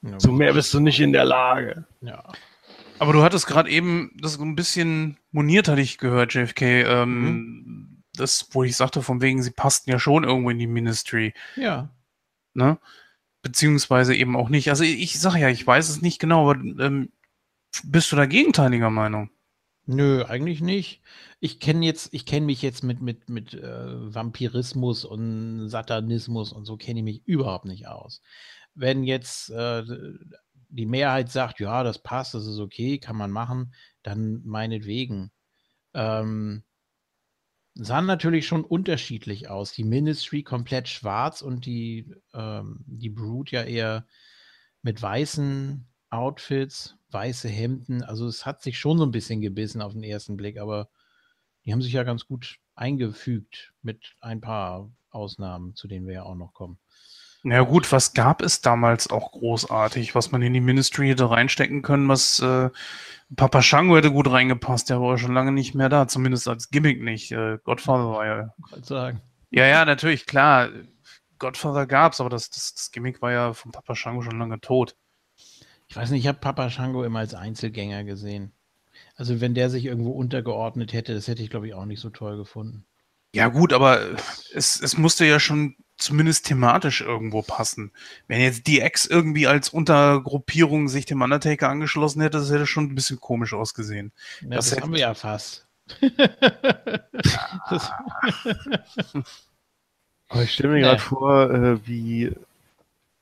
[0.04, 1.84] Ja, Zu mehr bist du nicht in der Lage.
[2.00, 2.24] Ja.
[3.00, 6.62] Aber du hattest gerade eben das ein bisschen moniert, hatte ich gehört, JFK.
[6.62, 8.04] Ähm, mhm.
[8.14, 11.34] Das, wo ich sagte, von wegen, sie passten ja schon irgendwo in die Ministry.
[11.56, 11.90] Ja.
[12.54, 12.80] Ne?
[13.44, 14.70] Beziehungsweise eben auch nicht.
[14.70, 17.10] Also ich sage ja, ich weiß es nicht genau, aber ähm,
[17.84, 19.30] bist du da gegenteiliger Meinung?
[19.86, 21.02] Nö, eigentlich nicht.
[21.40, 26.66] Ich kenne jetzt, ich kenne mich jetzt mit, mit, mit äh, Vampirismus und Satanismus und
[26.66, 28.22] so kenne ich mich überhaupt nicht aus.
[28.74, 29.84] Wenn jetzt äh,
[30.70, 33.74] die Mehrheit sagt, ja, das passt, das ist okay, kann man machen,
[34.04, 35.32] dann meinetwegen.
[35.94, 36.64] Ähm,
[37.74, 39.72] sahen natürlich schon unterschiedlich aus.
[39.72, 44.06] Die Ministry komplett schwarz und die, ähm, die Brood ja eher
[44.82, 48.04] mit weißen Outfits weiße Hemden.
[48.04, 50.90] Also es hat sich schon so ein bisschen gebissen auf den ersten Blick, aber
[51.66, 56.24] die haben sich ja ganz gut eingefügt mit ein paar Ausnahmen, zu denen wir ja
[56.24, 56.80] auch noch kommen.
[57.44, 61.82] Na gut, was gab es damals auch großartig, was man in die Ministry hätte reinstecken
[61.82, 62.70] können, was äh,
[63.36, 66.70] Papa Shango hätte gut reingepasst, der war ja schon lange nicht mehr da, zumindest als
[66.70, 67.32] Gimmick nicht.
[67.32, 68.54] Äh, Godfather war ja.
[68.82, 69.22] Sagen.
[69.52, 70.70] Ja, ja, natürlich, klar.
[71.40, 74.96] Godfather gab's, aber das, das, das Gimmick war ja von Papa Shango schon lange tot.
[75.88, 78.54] Ich weiß nicht, ich habe Papa Shango immer als Einzelgänger gesehen.
[79.16, 82.10] Also wenn der sich irgendwo untergeordnet hätte, das hätte ich, glaube ich, auch nicht so
[82.10, 82.86] toll gefunden.
[83.34, 84.02] Ja gut, aber
[84.54, 87.92] es, es musste ja schon zumindest thematisch irgendwo passen.
[88.28, 92.96] Wenn jetzt DX irgendwie als Untergruppierung sich dem Undertaker angeschlossen hätte, das hätte schon ein
[92.96, 94.12] bisschen komisch ausgesehen.
[94.42, 95.68] Ja, das, das haben wir ja fast.
[100.30, 100.82] Aber ich stelle mir nee.
[100.82, 102.32] gerade vor, äh, wie,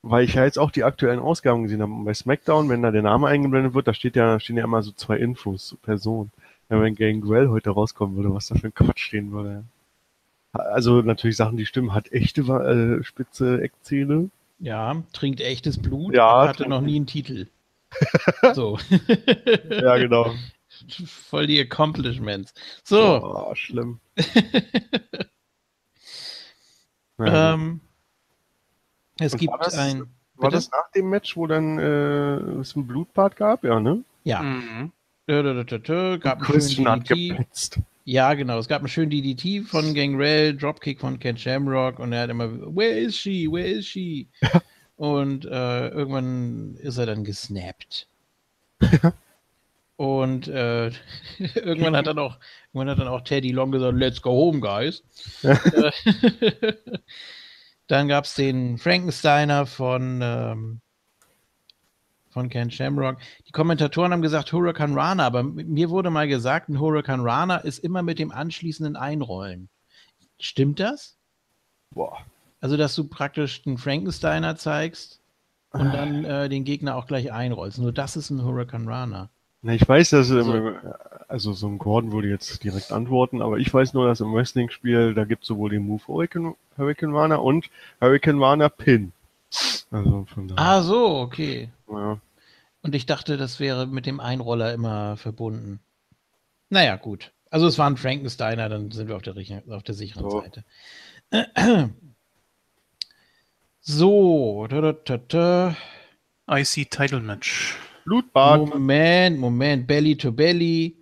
[0.01, 1.91] weil ich ja jetzt auch die aktuellen Ausgaben gesehen habe.
[2.03, 4.91] Bei SmackDown, wenn da der Name eingeblendet wird, da steht ja, stehen ja immer so
[4.91, 6.31] zwei Infos zur Person.
[6.69, 9.65] Ja, wenn Gangrel heute rauskommen würde, was da für ein Quatsch stehen würde.
[10.55, 14.29] Also natürlich Sachen, die stimmen, hat echte äh, spitze Eckzähne.
[14.59, 17.47] Ja, trinkt echtes Blut, ja, hatte noch nie einen Titel.
[18.53, 18.79] so.
[19.69, 20.33] ja, genau.
[21.05, 22.53] Voll die Accomplishments.
[22.83, 23.21] So.
[23.23, 23.99] Oh, schlimm.
[27.19, 27.81] ähm,
[29.19, 30.07] es Und gibt war das, ein.
[30.37, 33.63] War das nach dem Match, wo dann äh, es ein Blutbad gab?
[33.63, 34.03] Ja, ne?
[34.23, 34.41] Ja.
[34.41, 34.91] Mhm.
[35.27, 37.79] Gab Christian hat gepetzt.
[38.07, 38.59] Ja, genau.
[38.59, 42.51] Es gab einen schönen DDT von Gangrel, Dropkick von Ken Shamrock und er hat immer,
[42.75, 43.47] where is she?
[43.51, 44.29] Where is she?
[44.95, 48.07] und äh, irgendwann ist er dann gesnappt.
[49.95, 50.87] und äh,
[51.55, 52.37] irgendwann hat dann auch,
[52.73, 55.01] irgendwann hat dann auch Teddy Long gesagt, let's go home, guys.
[55.41, 55.91] Äh,
[57.87, 60.81] dann gab es den Frankensteiner von ähm,
[62.35, 63.15] von Ken Shamrock.
[63.47, 67.79] Die Kommentatoren haben gesagt Hurricane Rana, aber mir wurde mal gesagt, ein Hurricane Rana ist
[67.79, 69.69] immer mit dem anschließenden Einrollen.
[70.37, 71.15] Stimmt das?
[71.91, 72.17] Boah.
[72.59, 75.21] Also, dass du praktisch einen Frankensteiner zeigst
[75.71, 77.77] und dann äh, den Gegner auch gleich einrollst.
[77.77, 79.29] Nur das ist ein Hurricane Rana.
[79.61, 80.73] Na, ich weiß, dass also,
[81.29, 85.13] also so ein Gordon würde jetzt direkt antworten, aber ich weiß nur, dass im Wrestling-Spiel,
[85.13, 87.69] da gibt es sowohl den Move Hurricane, Hurricane Rana und
[88.01, 89.13] Hurricane Rana Pin.
[89.89, 90.61] Also von daher.
[90.61, 91.69] Ah, so, okay.
[91.89, 92.19] Ja.
[92.85, 95.79] Und ich dachte, das wäre mit dem Einroller immer verbunden.
[96.69, 97.31] Naja, gut.
[97.49, 99.33] Also es war ein Frankensteiner, dann sind wir auf der,
[99.69, 100.41] auf der sicheren so.
[100.41, 100.63] Seite.
[103.87, 104.65] So.
[104.67, 105.75] Da, da, da,
[106.47, 107.75] IC Title Match.
[108.05, 108.67] Blutbad.
[108.69, 109.87] Moment, Moment.
[109.87, 110.97] Belly to Belly.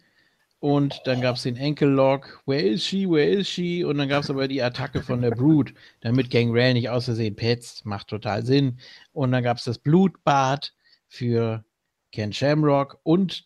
[0.59, 2.43] Und dann gab es den Enkellock.
[2.45, 3.09] Where is she?
[3.09, 3.83] Where is she?
[3.83, 7.35] Und dann gab es aber die Attacke von der Brute, damit Gangrel nicht aus Versehen
[7.35, 7.85] petzt.
[7.85, 8.79] Macht total Sinn.
[9.11, 10.73] Und dann gab es das Blutbad
[11.07, 11.63] für
[12.13, 13.43] Ken Shamrock und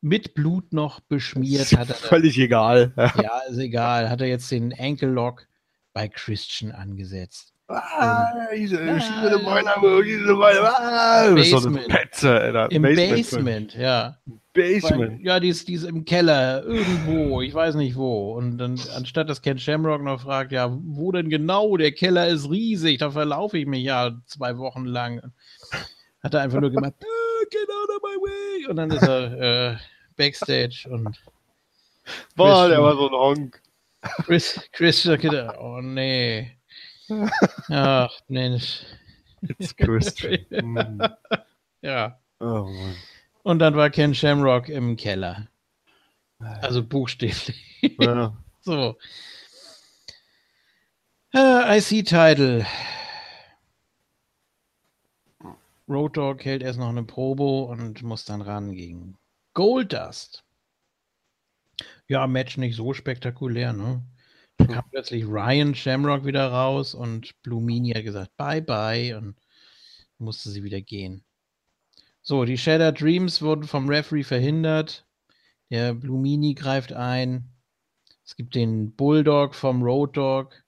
[0.00, 1.72] mit Blut noch beschmiert.
[1.72, 2.92] Hat er, völlig egal.
[2.96, 4.10] Ja, ist egal.
[4.10, 5.46] Hat er jetzt den Ankle Lock
[5.92, 7.54] bei Christian angesetzt.
[7.68, 9.70] Ah, diese verschiedene Beine,
[10.02, 11.82] diese Beine, ah, Basement.
[11.82, 14.16] So Petze, Im Basement, Basement ja.
[14.54, 15.22] Basement.
[15.22, 18.32] Ja, die ist, die ist im Keller, irgendwo, ich weiß nicht wo.
[18.32, 21.76] Und dann, anstatt dass Ken Shamrock noch fragt, ja, wo denn genau?
[21.76, 25.32] Der Keller ist riesig, da verlaufe ich mich ja zwei Wochen lang.
[26.22, 27.97] Hat er einfach nur gemacht, of my way.
[28.68, 29.76] Und dann ist er äh,
[30.16, 31.18] Backstage und.
[32.36, 33.62] Boah, der war so ein Honk.
[34.24, 36.56] Chris, Chris oh nee.
[37.70, 38.82] Ach, Mensch.
[39.42, 40.98] It's Christian.
[41.80, 42.18] Ja.
[42.40, 42.96] Oh Mann.
[43.44, 45.46] Und dann war Ken Shamrock im Keller.
[46.40, 47.94] Also buchstäblich.
[48.00, 48.36] Ja.
[48.62, 48.96] so.
[51.32, 52.66] Uh, IC-Title.
[55.88, 59.16] Road Dog hält erst noch eine Probe und muss dann ran gegen
[59.54, 60.44] Goldust.
[62.06, 64.02] Ja, Match nicht so spektakulär, ne?
[64.58, 69.36] Da kam plötzlich Ryan Shamrock wieder raus und Blumini hat gesagt Bye bye und
[70.18, 71.24] musste sie wieder gehen.
[72.22, 75.06] So, die Shattered Dreams wurden vom Referee verhindert.
[75.70, 77.48] Der Blumini greift ein.
[78.24, 80.62] Es gibt den Bulldog vom Road Dog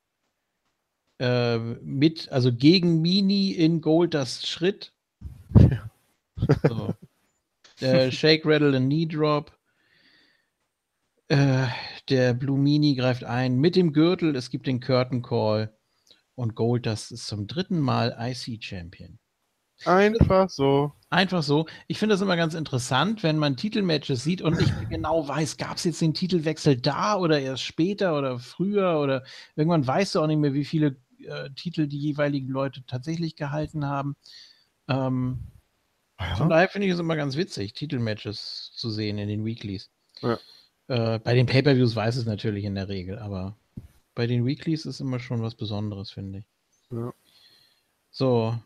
[1.18, 4.94] äh, mit, also gegen Mini in Goldust Schritt.
[5.59, 5.90] Ja.
[6.68, 6.94] So.
[7.81, 9.52] Der Shake, Rattle and Knee Drop.
[11.28, 11.66] Äh,
[12.09, 14.35] der Blue Mini greift ein mit dem Gürtel.
[14.36, 15.72] Es gibt den Curtain Call.
[16.35, 19.18] Und Gold, das ist zum dritten Mal IC Champion.
[19.85, 20.93] Einfach so.
[21.09, 21.66] Einfach so.
[21.86, 25.77] Ich finde das immer ganz interessant, wenn man Titelmatches sieht und nicht genau weiß, gab
[25.77, 29.24] es jetzt den Titelwechsel da oder erst später oder früher oder
[29.56, 33.86] irgendwann weißt du auch nicht mehr, wie viele äh, Titel die jeweiligen Leute tatsächlich gehalten
[33.86, 34.16] haben.
[34.90, 35.38] Ähm,
[36.18, 36.36] ja.
[36.36, 39.90] Von daher finde ich es immer ganz witzig, Titelmatches zu sehen in den Weeklies.
[40.20, 40.38] Ja.
[40.88, 43.56] Äh, bei den Pay-Per-Views weiß es natürlich in der Regel, aber
[44.14, 46.44] bei den Weeklies ist immer schon was Besonderes, finde ich.
[46.90, 47.14] Ja.
[48.10, 48.58] So.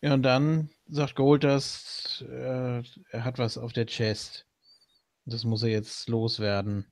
[0.00, 4.46] Ja, und dann sagt Goldust, äh, er hat was auf der Chest.
[5.24, 6.86] Das muss er jetzt loswerden.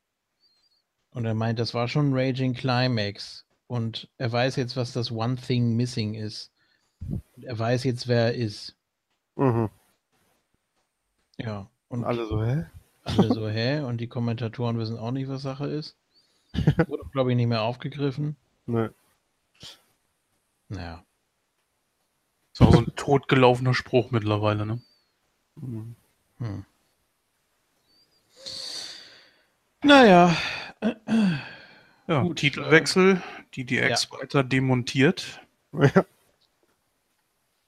[1.11, 3.47] Und er meint, das war schon Raging Climax.
[3.67, 6.53] Und er weiß jetzt, was das One Thing Missing ist.
[7.43, 8.77] Er weiß jetzt, wer er ist.
[9.37, 9.71] Mhm.
[11.39, 11.69] Ja.
[11.89, 12.67] Und alle so, hä?
[13.05, 13.81] Alle so, hä?
[13.81, 15.97] Und die Kommentatoren wissen auch nicht, was Sache ist.
[16.87, 18.37] Wurde, glaube ich, nicht mehr aufgegriffen.
[18.67, 18.89] Nee.
[20.69, 21.05] Naja.
[22.53, 24.81] Ist auch so ein totgelaufener Spruch mittlerweile, ne?
[25.59, 25.97] Hm.
[26.39, 26.65] Hm.
[29.83, 30.37] Naja.
[32.07, 33.23] Ja, Gut, Titelwechsel,
[33.55, 34.19] die DX ja.
[34.19, 35.41] weiter demontiert.
[35.73, 36.05] Ja.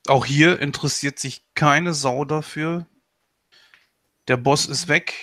[0.09, 2.87] Auch hier interessiert sich keine Sau dafür.
[4.29, 5.15] Der Boss ist weg.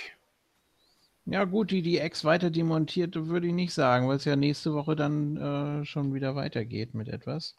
[1.25, 4.95] Ja, gut, die DX weiter demontiert, würde ich nicht sagen, weil es ja nächste Woche
[4.95, 7.55] dann äh, schon wieder weitergeht mit etwas.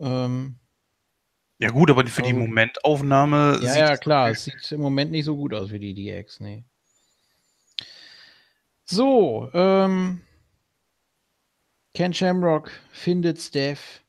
[0.00, 0.58] Ähm,
[1.58, 3.60] ja, gut, aber für die Momentaufnahme.
[3.62, 6.64] Ja, ja, klar, es sieht im Moment nicht so gut aus wie die DX, nee.
[8.84, 10.22] So, ähm,
[11.94, 14.02] Ken Shamrock findet Steph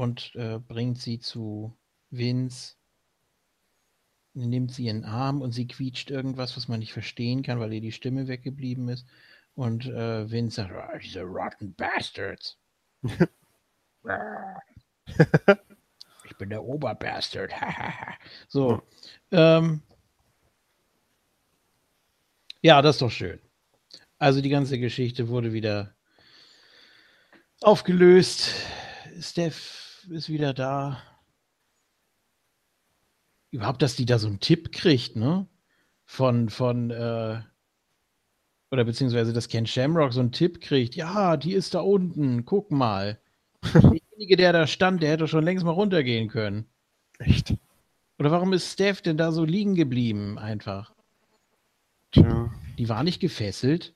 [0.00, 1.76] und äh, bringt sie zu
[2.08, 2.76] Vince.
[4.32, 7.82] Nimmt sie ihren Arm und sie quietscht irgendwas, was man nicht verstehen kann, weil ihr
[7.82, 9.06] die Stimme weggeblieben ist.
[9.54, 12.56] Und äh, Vince sagt, oh, diese rotten Bastards.
[16.24, 17.52] ich bin der Oberbastard.
[18.48, 18.80] so.
[19.30, 19.82] Ähm,
[22.62, 23.38] ja, das ist doch schön.
[24.16, 25.94] Also die ganze Geschichte wurde wieder
[27.60, 28.54] aufgelöst.
[29.20, 31.02] Steph ist wieder da.
[33.50, 35.46] Überhaupt, dass die da so einen Tipp kriegt, ne?
[36.04, 37.40] Von, von, äh,
[38.70, 40.94] oder beziehungsweise, dass Ken Shamrock so einen Tipp kriegt.
[40.94, 43.20] Ja, die ist da unten, guck mal.
[43.74, 46.66] Derjenige, der da stand, der hätte schon längst mal runtergehen können.
[47.18, 47.54] Echt?
[48.18, 50.94] Oder warum ist Steph denn da so liegen geblieben, einfach?
[52.12, 52.52] Tja.
[52.78, 53.94] Die war nicht gefesselt.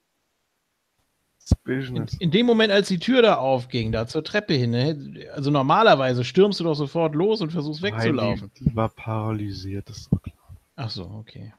[1.66, 5.50] In, in, dem Moment, als die Tür da aufging, da zur Treppe hin, ne, also
[5.50, 8.50] normalerweise stürmst du doch sofort los und versuchst wegzulaufen.
[8.58, 10.56] Die, die, war paralysiert, das ist doch klar.
[10.76, 11.52] Ach so, okay.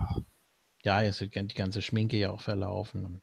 [0.84, 3.22] Ja, jetzt wird die ganze Schminke ja auch verlaufen.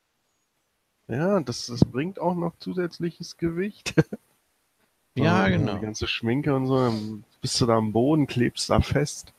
[1.09, 3.95] Ja, das, das bringt auch noch zusätzliches Gewicht.
[5.17, 5.75] ja, genau.
[5.75, 9.33] Die ganze Schminke und so, dann bist du da am Boden, klebst da fest.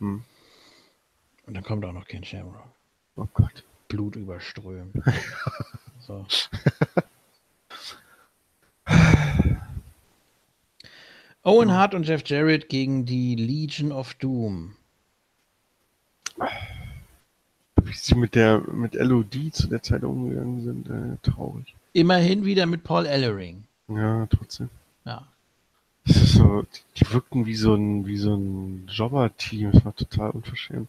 [0.00, 0.22] Hm.
[1.46, 2.68] Und dann kommt auch noch kein Shamrock.
[3.16, 3.64] Oh Gott.
[3.88, 4.94] Blut überströmt.
[6.10, 6.26] so.
[11.42, 14.74] Owen Hart und Jeff Jarrett gegen die Legion of Doom.
[17.82, 21.74] Wie sie mit der mit LOD zu der Zeit umgegangen sind, äh, traurig.
[21.92, 23.64] Immerhin wieder mit Paul Ellering.
[23.88, 24.68] Ja, trotzdem.
[25.04, 25.26] Ja.
[26.04, 29.72] Das ist so, die, die wirkten wie so ein, wie so ein Jobber-Team.
[29.72, 30.88] Das war total unverschämt.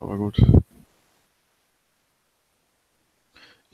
[0.00, 0.40] Aber gut.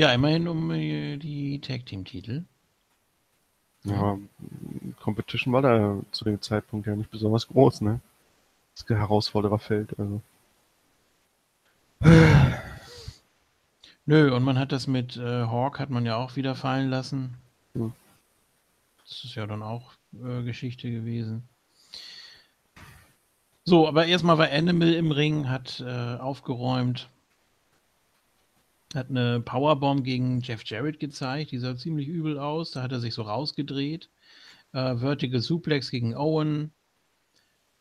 [0.00, 2.44] Ja, immerhin um äh, die Tag Team Titel.
[3.84, 4.16] Ja,
[4.98, 8.00] Competition war da zu dem Zeitpunkt ja nicht besonders groß, ne?
[8.74, 10.22] Das Herausfordererfeld, also.
[14.06, 17.34] Nö, und man hat das mit äh, Hawk hat man ja auch wieder fallen lassen.
[17.74, 17.92] Hm.
[19.06, 21.46] Das ist ja dann auch äh, Geschichte gewesen.
[23.64, 27.10] So, aber erstmal war Animal im Ring, hat äh, aufgeräumt.
[28.94, 32.72] Hat eine Powerbomb gegen Jeff Jarrett gezeigt, die sah ziemlich übel aus.
[32.72, 34.10] Da hat er sich so rausgedreht.
[34.72, 36.72] Äh, Vertical Suplex gegen Owen.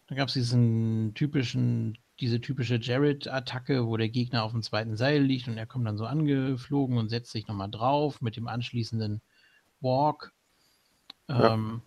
[0.07, 5.21] Da gab es diesen typischen, diese typische Jarrett-Attacke, wo der Gegner auf dem zweiten Seil
[5.21, 9.21] liegt und er kommt dann so angeflogen und setzt sich nochmal drauf mit dem anschließenden
[9.81, 10.33] Walk.
[11.27, 11.53] Ja.
[11.53, 11.83] Ähm,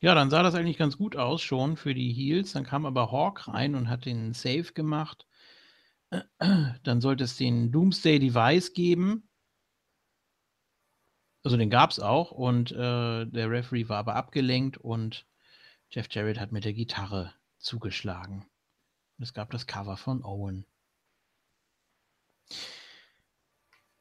[0.00, 2.52] ja, dann sah das eigentlich ganz gut aus schon für die Heels.
[2.52, 5.27] Dann kam aber Hawk rein und hat den Save gemacht.
[6.38, 9.28] Dann sollte es den Doomsday Device geben.
[11.44, 15.26] Also den gab es auch und äh, der Referee war aber abgelenkt und
[15.90, 18.46] Jeff Jarrett hat mit der Gitarre zugeschlagen.
[19.16, 20.66] Und es gab das Cover von Owen.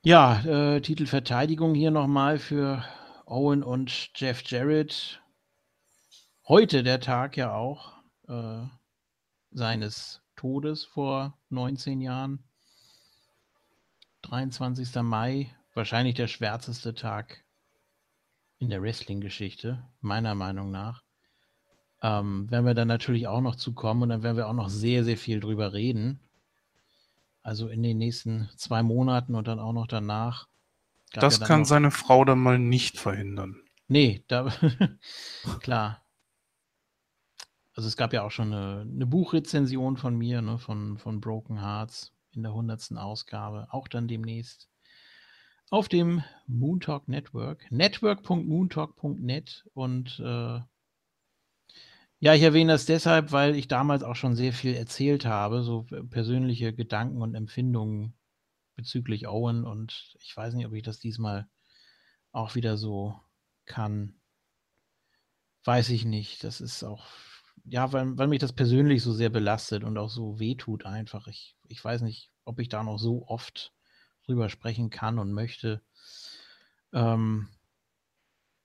[0.04, 2.84] Ja, äh, Titelverteidigung hier nochmal für
[3.26, 5.22] Owen und Jeff Jarrett.
[6.48, 7.94] Heute der Tag ja auch
[8.28, 8.66] äh,
[9.52, 12.40] seines Todes vor 19 Jahren.
[14.22, 14.96] 23.
[15.02, 17.44] Mai, wahrscheinlich der schwärzeste Tag
[18.60, 21.04] in der Wrestling-Geschichte, meiner Meinung nach.
[22.02, 25.04] Ähm, werden wir dann natürlich auch noch zukommen und dann werden wir auch noch sehr,
[25.04, 26.20] sehr viel drüber reden.
[27.42, 30.48] Also in den nächsten zwei Monaten und dann auch noch danach.
[31.14, 33.56] Das ja kann seine Frau dann mal nicht verhindern.
[33.88, 34.52] Nee, da
[35.62, 36.07] klar
[37.78, 41.62] also es gab ja auch schon eine, eine Buchrezension von mir, ne, von, von Broken
[41.62, 44.70] Hearts in der hundertsten Ausgabe, auch dann demnächst
[45.70, 50.60] auf dem Moontalk Network, network.moontalk.net und äh,
[52.20, 55.86] Ja, ich erwähne das deshalb, weil ich damals auch schon sehr viel erzählt habe, so
[56.10, 58.16] persönliche Gedanken und Empfindungen
[58.76, 61.48] bezüglich Owen und ich weiß nicht, ob ich das diesmal
[62.32, 63.20] auch wieder so
[63.66, 64.20] kann.
[65.64, 66.44] Weiß ich nicht.
[66.44, 67.06] Das ist auch,
[67.66, 71.28] ja, weil, weil mich das persönlich so sehr belastet und auch so wehtut einfach.
[71.28, 73.74] Ich, ich weiß nicht, ob ich da noch so oft
[74.26, 75.82] drüber sprechen kann und möchte.
[76.94, 77.50] Ähm,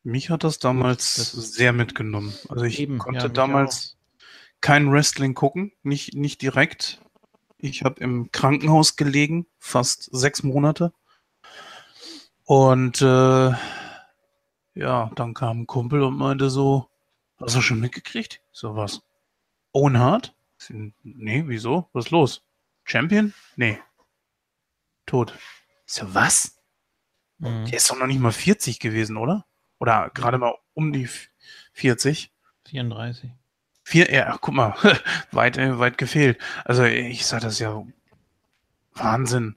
[0.02, 2.34] mich hat das damals das sehr mitgenommen.
[2.48, 4.60] Also ich eben, konnte ja, damals auch.
[4.60, 7.00] kein Wrestling gucken, nicht, nicht direkt.
[7.58, 10.92] Ich habe im Krankenhaus gelegen, fast sechs Monate.
[12.44, 13.52] Und äh,
[14.74, 16.88] ja, dann kam ein Kumpel und meinte so,
[17.42, 18.40] hast du schon mitgekriegt?
[18.52, 19.02] So was.
[19.72, 20.34] Owen Hart?
[21.02, 21.88] Nee, wieso?
[21.92, 22.42] Was ist los?
[22.84, 23.34] Champion?
[23.56, 23.80] Nee.
[25.06, 25.36] Tot.
[25.86, 26.58] So was?
[27.38, 27.66] Mhm.
[27.66, 29.46] Der ist doch noch nicht mal 40 gewesen, oder?
[29.78, 31.08] Oder gerade mal um die
[31.72, 32.32] 40.
[32.68, 33.30] 34.
[33.84, 34.76] Vier, ja, guck mal,
[35.32, 36.40] weit, äh, weit gefehlt.
[36.64, 37.84] Also ich sage das ja
[38.94, 39.56] Wahnsinn.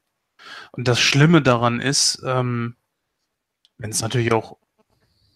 [0.71, 2.75] Und das Schlimme daran ist, ähm,
[3.77, 4.57] wenn es natürlich auch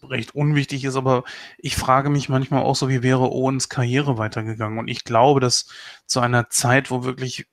[0.02, 1.24] recht unwichtig ist, aber
[1.58, 4.78] ich frage mich manchmal auch so, wie wäre Owens Karriere weitergegangen?
[4.78, 5.68] Und ich glaube, dass
[6.06, 7.46] zu einer Zeit, wo wirklich,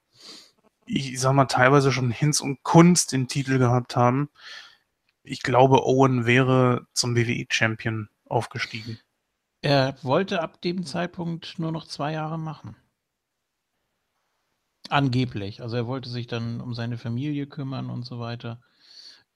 [0.86, 4.30] ich sag mal, teilweise schon Hinz und Kunst den Titel gehabt haben,
[5.24, 9.00] ich glaube, Owen wäre zum WWE-Champion aufgestiegen.
[9.62, 12.76] Er wollte ab dem Zeitpunkt nur noch zwei Jahre machen.
[14.90, 15.62] Angeblich.
[15.62, 18.62] Also er wollte sich dann um seine Familie kümmern und so weiter.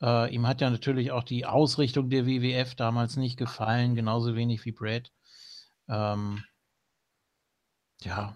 [0.02, 4.65] Äh, ihm hat ja natürlich auch die Ausrichtung der WWF damals nicht gefallen, genauso wenig
[4.65, 5.11] wie Brad.
[5.88, 6.44] Ähm,
[8.02, 8.36] ja,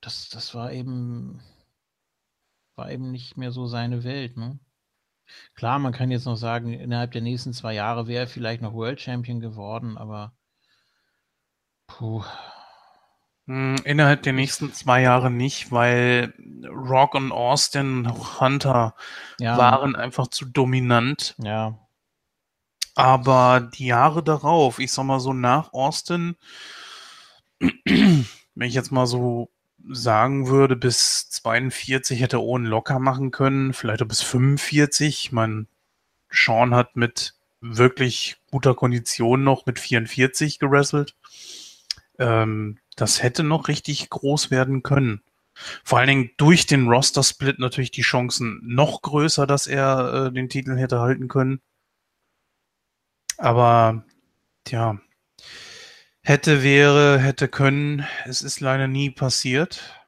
[0.00, 1.42] das, das war eben,
[2.76, 4.58] war eben nicht mehr so seine Welt, ne?
[5.54, 8.74] Klar, man kann jetzt noch sagen, innerhalb der nächsten zwei Jahre wäre er vielleicht noch
[8.74, 10.34] World Champion geworden, aber
[11.86, 12.24] puh.
[13.50, 16.32] Hm, innerhalb der nächsten zwei Jahre nicht, weil
[16.68, 18.08] Rock und Austin
[18.38, 18.94] Hunter
[19.40, 19.58] ja.
[19.58, 21.34] waren einfach zu dominant.
[21.42, 21.76] Ja.
[22.94, 26.36] Aber die Jahre darauf, ich sag mal so nach Austin,
[27.58, 28.24] wenn
[28.58, 29.50] ich jetzt mal so
[29.88, 35.32] sagen würde, bis 42 hätte Owen locker machen können, vielleicht auch bis 45.
[35.32, 35.66] Man,
[36.30, 41.16] Sean hat mit wirklich guter Kondition noch mit 44 gerasselt.
[42.20, 45.22] Ähm, das hätte noch richtig groß werden können.
[45.84, 50.48] Vor allen Dingen durch den Roster-Split natürlich die Chancen noch größer, dass er äh, den
[50.48, 51.60] Titel hätte halten können.
[53.38, 54.04] Aber,
[54.64, 55.00] tja,
[56.22, 58.06] hätte, wäre, hätte können.
[58.26, 59.99] Es ist leider nie passiert.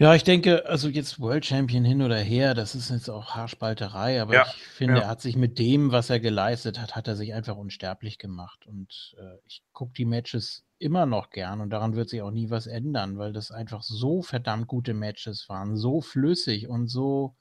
[0.00, 4.22] Ja, ich denke, also jetzt World Champion hin oder her, das ist jetzt auch Haarspalterei,
[4.22, 5.00] aber ja, ich finde, ja.
[5.02, 8.66] er hat sich mit dem, was er geleistet hat, hat er sich einfach unsterblich gemacht.
[8.66, 12.48] Und äh, ich gucke die Matches immer noch gern und daran wird sich auch nie
[12.48, 17.36] was ändern, weil das einfach so verdammt gute Matches waren, so flüssig und so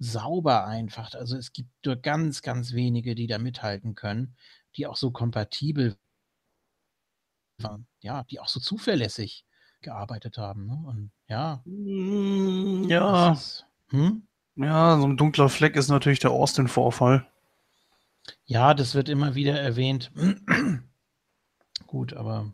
[0.00, 1.14] sauber einfach.
[1.14, 4.34] Also es gibt nur ganz, ganz wenige, die da mithalten können,
[4.74, 5.94] die auch so kompatibel
[7.58, 9.44] waren, ja, die auch so zuverlässig
[9.82, 10.66] gearbeitet haben.
[10.66, 10.78] Ne?
[10.86, 11.62] Und ja.
[11.64, 13.32] Mm, ja.
[13.32, 14.22] Ist, hm?
[14.56, 17.26] Ja, so ein dunkler Fleck ist natürlich der Austin-Vorfall.
[18.44, 20.12] Ja, das wird immer wieder erwähnt.
[21.86, 22.52] Gut, aber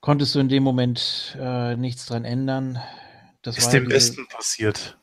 [0.00, 2.78] konntest du in dem Moment äh, nichts dran ändern?
[3.42, 4.98] Das ist dem Besten passiert.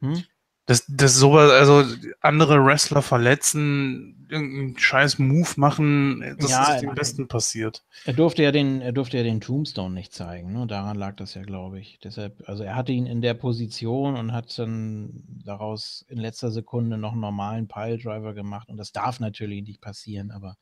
[0.00, 0.24] Hm?
[0.66, 1.84] Das, das sowas, also
[2.20, 7.84] andere Wrestler verletzen, irgendeinen scheiß Move machen, das ja, ist dem Besten passiert.
[8.04, 10.66] Er durfte ja den, er durfte ja den Tombstone nicht zeigen, ne?
[10.66, 12.00] Daran lag das ja, glaube ich.
[12.02, 16.98] Deshalb, also er hatte ihn in der Position und hat dann daraus in letzter Sekunde
[16.98, 18.68] noch einen normalen Piledriver gemacht.
[18.68, 20.56] Und das darf natürlich nicht passieren, aber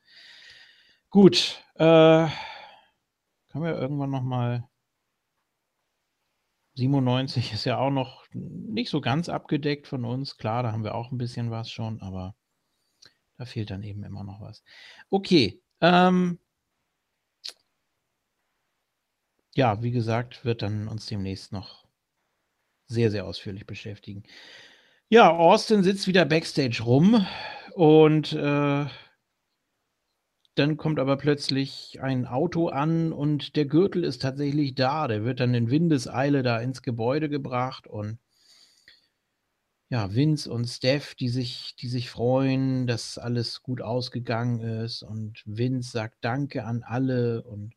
[1.09, 1.63] gut.
[1.75, 2.27] Äh,
[3.51, 4.67] können wir irgendwann nochmal
[6.75, 10.37] 97 ist ja auch noch nicht so ganz abgedeckt von uns.
[10.37, 12.35] Klar, da haben wir auch ein bisschen was schon, aber
[13.37, 14.63] da fehlt dann eben immer noch was.
[15.09, 15.61] Okay.
[15.81, 16.39] Ähm,
[19.55, 21.85] ja, wie gesagt, wird dann uns demnächst noch
[22.87, 24.23] sehr, sehr ausführlich beschäftigen.
[25.07, 27.25] Ja, Austin sitzt wieder backstage rum
[27.73, 28.85] und äh,
[30.55, 35.07] dann kommt aber plötzlich ein Auto an und der Gürtel ist tatsächlich da.
[35.07, 38.17] Der wird dann in Windeseile da ins Gebäude gebracht und
[39.89, 45.43] ja, Vince und Steph, die sich, die sich freuen, dass alles gut ausgegangen ist und
[45.45, 47.75] Vince sagt Danke an alle und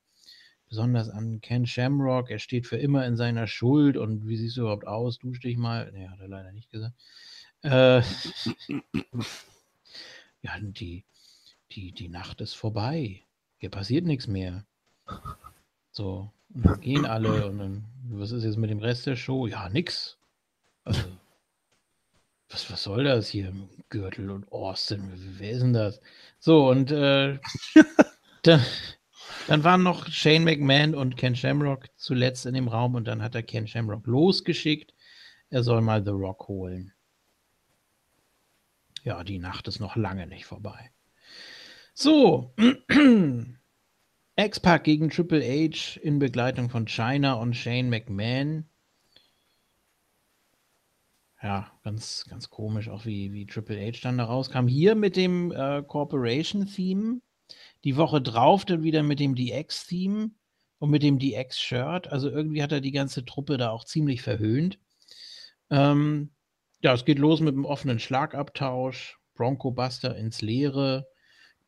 [0.68, 2.30] besonders an Ken Shamrock.
[2.30, 5.18] Er steht für immer in seiner Schuld und wie siehst du überhaupt aus?
[5.18, 5.90] Dusch dich mal.
[5.92, 6.94] Nee, hat er leider nicht gesagt.
[7.62, 8.00] Äh,
[10.42, 11.04] ja, die,
[11.72, 13.22] die, die Nacht ist vorbei.
[13.58, 14.64] hier passiert nichts mehr.
[15.90, 19.46] So, und dann gehen alle und dann, was ist jetzt mit dem Rest der Show?
[19.46, 20.16] Ja, nix.
[20.84, 21.02] Also,
[22.48, 23.52] was, was soll das hier?
[23.90, 26.00] Gürtel und Austin, wer ist denn das?
[26.38, 27.38] So, und äh,
[28.42, 28.64] dann,
[29.46, 33.34] dann waren noch Shane McMahon und Ken Shamrock zuletzt in dem Raum und dann hat
[33.34, 34.94] er Ken Shamrock losgeschickt.
[35.50, 36.92] Er soll mal The Rock holen.
[39.04, 40.90] Ja, die Nacht ist noch lange nicht vorbei.
[42.00, 42.54] So,
[44.36, 48.66] X-Pac gegen Triple H in Begleitung von China und Shane McMahon.
[51.42, 54.68] Ja, ganz, ganz komisch, auch wie, wie Triple H dann da rauskam.
[54.68, 57.20] Hier mit dem äh, Corporation-Theme.
[57.82, 60.30] Die Woche drauf dann wieder mit dem DX-Theme
[60.78, 62.06] und mit dem DX-Shirt.
[62.12, 64.78] Also irgendwie hat er die ganze Truppe da auch ziemlich verhöhnt.
[65.68, 66.30] Ähm,
[66.80, 69.18] ja, es geht los mit einem offenen Schlagabtausch.
[69.34, 71.08] Bronco Buster ins Leere.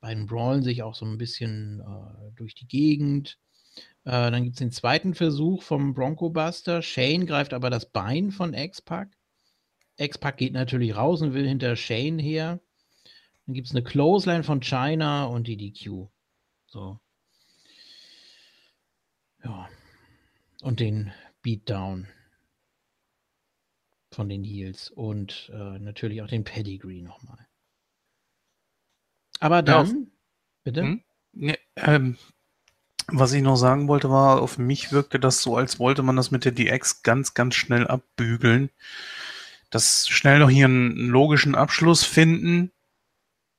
[0.01, 3.39] Beiden brawlen sich auch so ein bisschen äh, durch die Gegend.
[4.05, 6.83] Äh, dann gibt es den zweiten Versuch vom Bronco Buster.
[6.83, 9.11] Shane greift aber das Bein von X-Pac.
[9.97, 12.61] X-Pac geht natürlich raus und will hinter Shane her.
[13.47, 16.09] Dann gibt es eine Clothesline von China und die DQ.
[16.67, 16.99] So.
[19.45, 19.69] Ja.
[20.63, 21.13] Und den
[21.43, 22.07] Beatdown
[24.13, 27.50] von den Heels und äh, natürlich auch den Pedigree nochmal.
[29.41, 29.95] Aber dann, ja,
[30.65, 30.83] bitte?
[30.83, 31.03] Hm?
[31.33, 32.17] Nee, ähm,
[33.09, 36.31] was ich noch sagen wollte, war, auf mich wirkte das so, als wollte man das
[36.31, 38.71] mit der DX ganz, ganz schnell abbügeln
[39.71, 42.73] das schnell noch hier einen logischen Abschluss finden.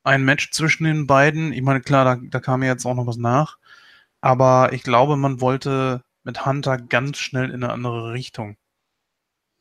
[0.03, 1.53] Ein Match zwischen den beiden.
[1.53, 3.58] Ich meine, klar, da, da kam ja jetzt auch noch was nach.
[4.20, 8.58] Aber ich glaube, man wollte mit Hunter ganz schnell in eine andere Richtung.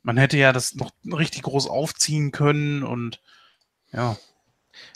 [0.03, 3.21] Man hätte ja das noch richtig groß aufziehen können und
[3.93, 4.17] ja.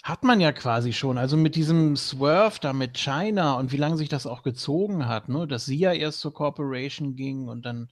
[0.02, 1.18] Hat man ja quasi schon.
[1.18, 5.28] Also mit diesem Swerve da mit China und wie lange sich das auch gezogen hat,
[5.28, 5.46] ne?
[5.46, 7.90] Dass sie ja erst zur Corporation ging und dann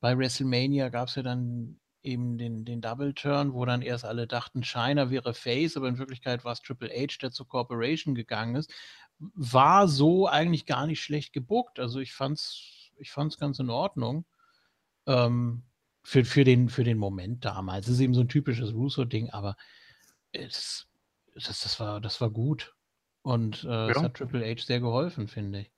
[0.00, 4.26] bei WrestleMania gab es ja dann eben den, den Double Turn, wo dann erst alle
[4.26, 8.56] dachten, China wäre Face, aber in Wirklichkeit war es Triple H, der zur Corporation gegangen
[8.56, 8.72] ist,
[9.18, 11.78] war so eigentlich gar nicht schlecht gebuckt.
[11.78, 14.24] Also ich fand's, ich fand's ganz in Ordnung.
[15.06, 15.62] Ähm,
[16.02, 17.86] für, für, den, für den Moment damals.
[17.86, 19.56] Es ist eben so ein typisches Russo-Ding, aber
[20.32, 20.88] es,
[21.34, 22.74] das, das, war, das war gut.
[23.22, 25.70] Und äh, es hat Triple H sehr geholfen, finde ich.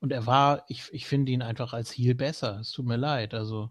[0.00, 2.60] Und er war, ich, ich finde ihn einfach als Heel besser.
[2.60, 3.34] Es tut mir leid.
[3.34, 3.70] Also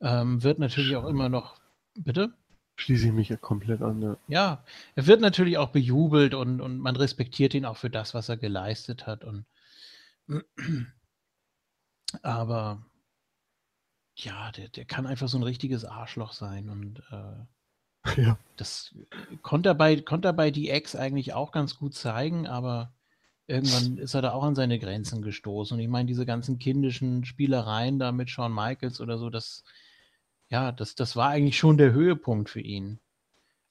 [0.00, 1.60] ähm, wird natürlich auch immer noch.
[1.94, 2.32] Bitte?
[2.76, 4.00] Schließe ich mich ja komplett an.
[4.00, 4.16] Ja.
[4.28, 4.64] ja,
[4.94, 8.36] er wird natürlich auch bejubelt und, und man respektiert ihn auch für das, was er
[8.36, 9.24] geleistet hat.
[9.24, 9.44] Und
[12.22, 12.82] aber
[14.14, 16.68] ja, der, der kann einfach so ein richtiges Arschloch sein.
[16.70, 17.44] Und äh,
[18.16, 18.38] ja.
[18.56, 18.94] das
[19.42, 22.92] konnte er, bei, konnte er bei DX eigentlich auch ganz gut zeigen, aber
[23.46, 25.76] irgendwann ist er da auch an seine Grenzen gestoßen.
[25.76, 29.64] Und ich meine, diese ganzen kindischen Spielereien da mit Shawn Michaels oder so, das,
[30.48, 33.00] ja, das, das war eigentlich schon der Höhepunkt für ihn.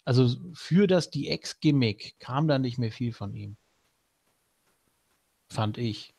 [0.06, 3.58] Also für das DX-Gimmick kam da nicht mehr viel von ihm.
[5.52, 6.14] Fand ich.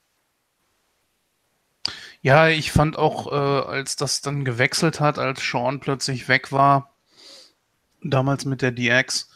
[2.22, 6.94] Ja, ich fand auch, äh, als das dann gewechselt hat, als Sean plötzlich weg war,
[8.02, 9.30] damals mit der DX,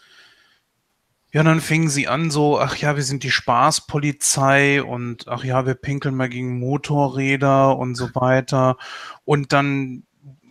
[1.35, 5.67] ja, dann fingen sie an so, ach ja, wir sind die Spaßpolizei und ach ja,
[5.67, 8.77] wir pinkeln mal gegen Motorräder und so weiter.
[9.25, 10.05] Und dann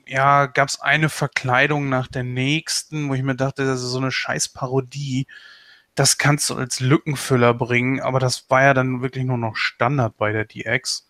[0.06, 3.98] ja, gab es eine Verkleidung nach der nächsten, wo ich mir dachte, das ist so
[3.98, 5.28] eine scheiß Parodie.
[5.96, 10.18] Das kannst du als Lückenfüller bringen, aber das war ja dann wirklich nur noch Standard
[10.18, 11.10] bei der DX.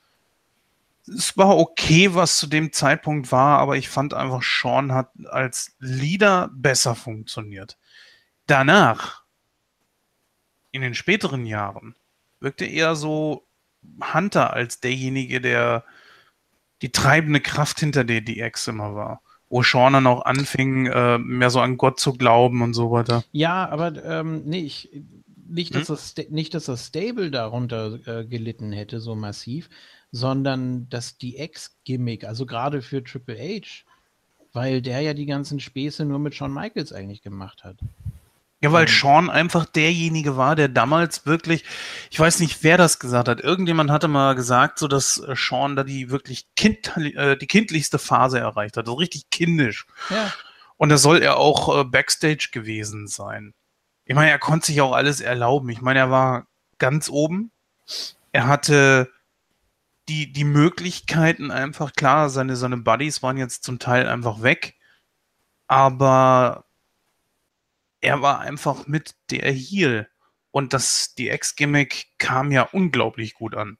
[1.08, 5.76] Es war okay, was zu dem Zeitpunkt war, aber ich fand einfach, Sean hat als
[5.80, 7.78] Leader besser funktioniert.
[8.48, 9.24] Danach,
[10.72, 11.96] in den späteren Jahren,
[12.40, 13.46] wirkte er so
[14.14, 15.84] Hunter als derjenige, der
[16.82, 19.22] die treibende Kraft hinter der DX immer war.
[19.50, 23.24] Wo Sean dann auch anfing, äh, mehr so an Gott zu glauben und so weiter.
[23.32, 24.90] Ja, aber ähm, nee, ich,
[25.48, 25.96] nicht, dass hm?
[25.96, 29.70] das, nicht, dass das Stable darunter äh, gelitten hätte, so massiv,
[30.14, 33.84] sondern das DX-Gimmick, also gerade für Triple H,
[34.53, 37.77] weil der ja die ganzen Späße nur mit Shawn Michaels eigentlich gemacht hat.
[38.61, 38.88] Ja, weil.
[38.88, 41.65] Sean einfach derjenige war, der damals wirklich,
[42.11, 43.41] ich weiß nicht, wer das gesagt hat.
[43.41, 47.98] Irgendjemand hatte mal gesagt, so dass äh, Sean da die wirklich kind, äh, die kindlichste
[47.98, 49.88] Phase erreicht hat, so richtig kindisch.
[50.11, 50.31] Ja.
[50.77, 53.53] Und da soll er auch äh, Backstage gewesen sein.
[54.06, 55.69] Ich meine, er konnte sich auch alles erlauben.
[55.69, 56.45] Ich meine, er war
[56.77, 57.52] ganz oben.
[58.31, 59.10] Er hatte
[60.10, 64.76] die, die Möglichkeiten einfach, klar, seine, seine Buddies waren jetzt zum Teil einfach weg.
[65.68, 66.66] Aber
[68.02, 70.10] er war einfach mit der Heal.
[70.52, 73.78] Und das, die Ex-Gimmick kam ja unglaublich gut an.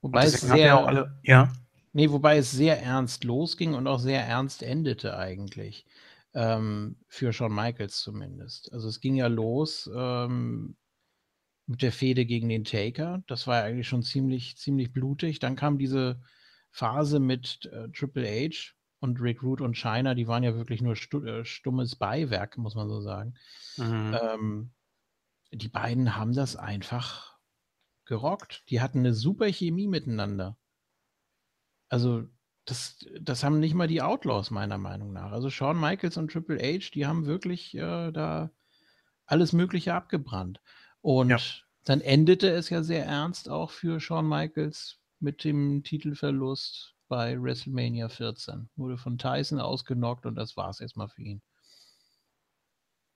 [0.00, 1.52] Wobei es sehr, ja, alle, ja.
[1.92, 5.84] Nee, wobei es sehr ernst losging und auch sehr ernst endete eigentlich.
[6.32, 8.72] Ähm, für Shawn Michaels zumindest.
[8.72, 10.76] Also es ging ja los ähm,
[11.68, 13.22] mit der Fehde gegen den Taker.
[13.26, 15.38] Das war ja eigentlich schon ziemlich, ziemlich blutig.
[15.38, 16.20] Dann kam diese
[16.70, 20.96] Phase mit äh, Triple H und Rick Root und China, die waren ja wirklich nur
[20.96, 23.34] stu äh, stummes Beiwerk, muss man so sagen.
[23.76, 24.16] Mhm.
[24.20, 24.70] Ähm,
[25.52, 27.38] die beiden haben das einfach
[28.06, 28.64] gerockt.
[28.70, 30.56] Die hatten eine super Chemie miteinander.
[31.88, 32.24] Also,
[32.64, 35.32] das, das haben nicht mal die Outlaws, meiner Meinung nach.
[35.32, 38.50] Also Shawn Michaels und Triple H, die haben wirklich äh, da
[39.26, 40.60] alles Mögliche abgebrannt.
[41.00, 41.38] Und ja.
[41.84, 48.08] dann endete es ja sehr ernst auch für Shawn Michaels mit dem Titelverlust bei WrestleMania
[48.08, 48.68] 14.
[48.76, 51.42] Wurde von Tyson ausgenockt und das war es erstmal für ihn.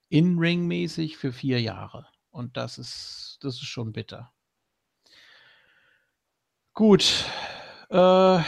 [0.09, 2.07] In-Ring-mäßig für vier Jahre.
[2.31, 4.33] Und das ist, das ist schon bitter.
[6.73, 7.25] Gut.
[7.89, 8.39] Äh,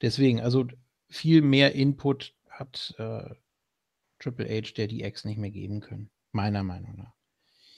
[0.00, 0.66] deswegen, also
[1.08, 3.34] viel mehr Input hat äh,
[4.26, 6.10] Triple H der DX nicht mehr geben können.
[6.32, 7.12] Meiner Meinung nach.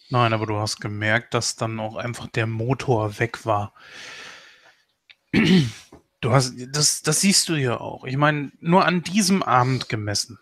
[0.09, 3.75] Nein, aber du hast gemerkt, dass dann auch einfach der Motor weg war.
[6.21, 8.05] Du hast, das, das siehst du ja auch.
[8.05, 10.39] Ich meine, nur an diesem Abend gemessen.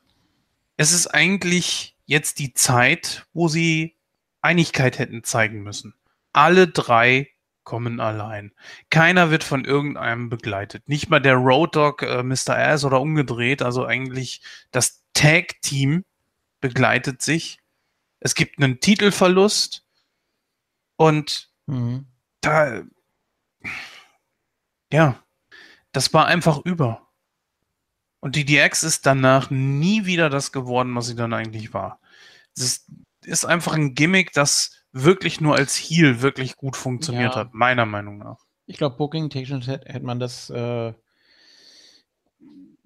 [0.76, 3.96] Es ist eigentlich jetzt die Zeit, wo sie
[4.40, 5.94] Einigkeit hätten zeigen müssen.
[6.32, 7.28] Alle drei
[7.64, 8.52] kommen allein.
[8.90, 10.88] Keiner wird von irgendeinem begleitet.
[10.88, 12.56] Nicht mal der Road Dog, äh, Mr.
[12.56, 13.60] Ass oder umgedreht.
[13.60, 16.04] Also eigentlich das Tag-Team
[16.60, 17.58] begleitet sich.
[18.20, 19.84] Es gibt einen Titelverlust
[20.96, 22.06] und mhm.
[22.40, 22.82] da,
[24.92, 25.22] ja,
[25.92, 27.08] das war einfach über.
[28.20, 32.00] Und die DX ist danach nie wieder das geworden, was sie dann eigentlich war.
[32.56, 32.86] Es
[33.24, 37.40] ist einfach ein Gimmick, das wirklich nur als Heal wirklich gut funktioniert ja.
[37.40, 38.44] hat, meiner Meinung nach.
[38.66, 40.92] Ich glaube, Booking technisch hätte, hätte man das äh,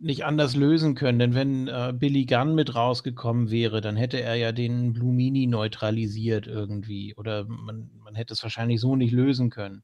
[0.01, 4.35] nicht anders lösen können, denn wenn äh, Billy Gunn mit rausgekommen wäre, dann hätte er
[4.35, 7.15] ja den Blue Mini neutralisiert irgendwie.
[7.17, 9.83] Oder man, man hätte es wahrscheinlich so nicht lösen können.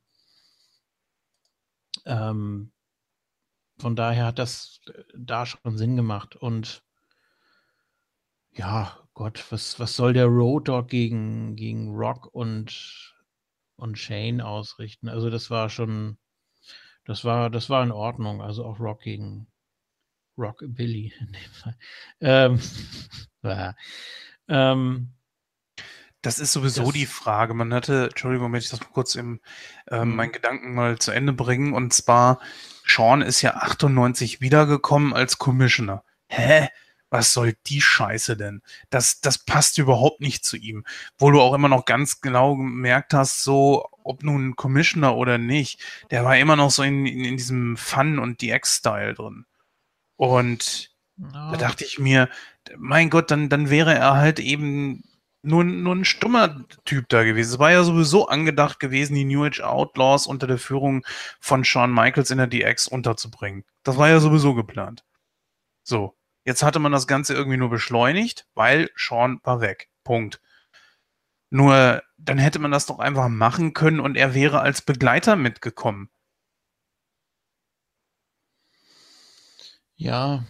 [2.06, 2.72] Ähm,
[3.78, 6.36] von daher hat das äh, da schon Sinn gemacht.
[6.36, 6.82] Und
[8.52, 13.14] ja, Gott, was, was soll der Road Dog gegen, gegen Rock und,
[13.76, 15.08] und Shane ausrichten?
[15.08, 16.16] Also das war schon,
[17.04, 18.40] das war, das war in Ordnung.
[18.40, 19.46] Also auch Rock gegen
[20.36, 21.76] Rockabilly in dem Fall.
[22.20, 22.60] Ähm,
[24.48, 25.12] ähm,
[26.22, 27.54] das ist sowieso das, die Frage.
[27.54, 29.40] Man hatte, Entschuldigung, wenn ich das mal kurz im
[29.86, 31.72] äh, meinen Gedanken mal zu Ende bringen.
[31.72, 32.40] Und zwar,
[32.84, 36.02] Sean ist ja 98 wiedergekommen als Commissioner.
[36.28, 36.68] Hä?
[37.10, 38.62] Was soll die Scheiße denn?
[38.90, 40.84] Das, das passt überhaupt nicht zu ihm.
[41.16, 45.80] Wo du auch immer noch ganz genau gemerkt hast, so, ob nun Commissioner oder nicht,
[46.10, 49.46] der war immer noch so in, in, in diesem Fun- und DX-Style drin.
[50.16, 50.90] Und
[51.20, 51.26] oh.
[51.32, 52.28] da dachte ich mir,
[52.76, 55.04] mein Gott, dann, dann wäre er halt eben
[55.42, 57.52] nur, nur ein stummer Typ da gewesen.
[57.52, 61.04] Es war ja sowieso angedacht gewesen, die New Age Outlaws unter der Führung
[61.40, 63.64] von Shawn Michaels in der DX unterzubringen.
[63.84, 65.04] Das war ja sowieso geplant.
[65.84, 69.88] So, jetzt hatte man das Ganze irgendwie nur beschleunigt, weil Shawn war weg.
[70.02, 70.40] Punkt.
[71.50, 76.10] Nur, dann hätte man das doch einfach machen können und er wäre als Begleiter mitgekommen.
[79.96, 80.44] Ja,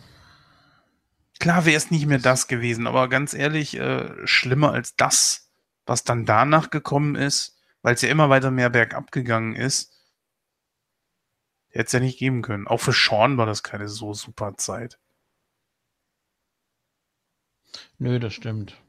[1.39, 5.51] Klar wäre es nicht mehr das gewesen, aber ganz ehrlich, äh, schlimmer als das,
[5.85, 9.93] was dann danach gekommen ist, weil es ja immer weiter mehr bergab gegangen ist,
[11.69, 12.67] hätte es ja nicht geben können.
[12.67, 14.99] Auch für Sean war das keine so super Zeit.
[17.99, 18.81] Nö, das stimmt.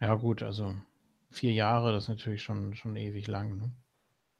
[0.00, 0.74] Ja, gut, also
[1.30, 3.56] vier Jahre, das ist natürlich schon, schon ewig lang.
[3.58, 3.70] Ne?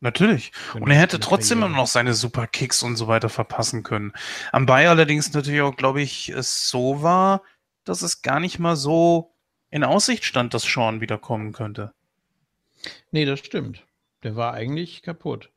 [0.00, 0.52] Natürlich.
[0.74, 4.12] Und er hätte trotzdem immer noch seine super Kicks und so weiter verpassen können.
[4.52, 7.42] Am Bay allerdings natürlich auch, glaube ich, es so war,
[7.84, 9.34] dass es gar nicht mal so
[9.70, 11.94] in Aussicht stand, dass Sean wiederkommen könnte.
[13.10, 13.86] Nee, das stimmt.
[14.22, 15.50] Der war eigentlich kaputt.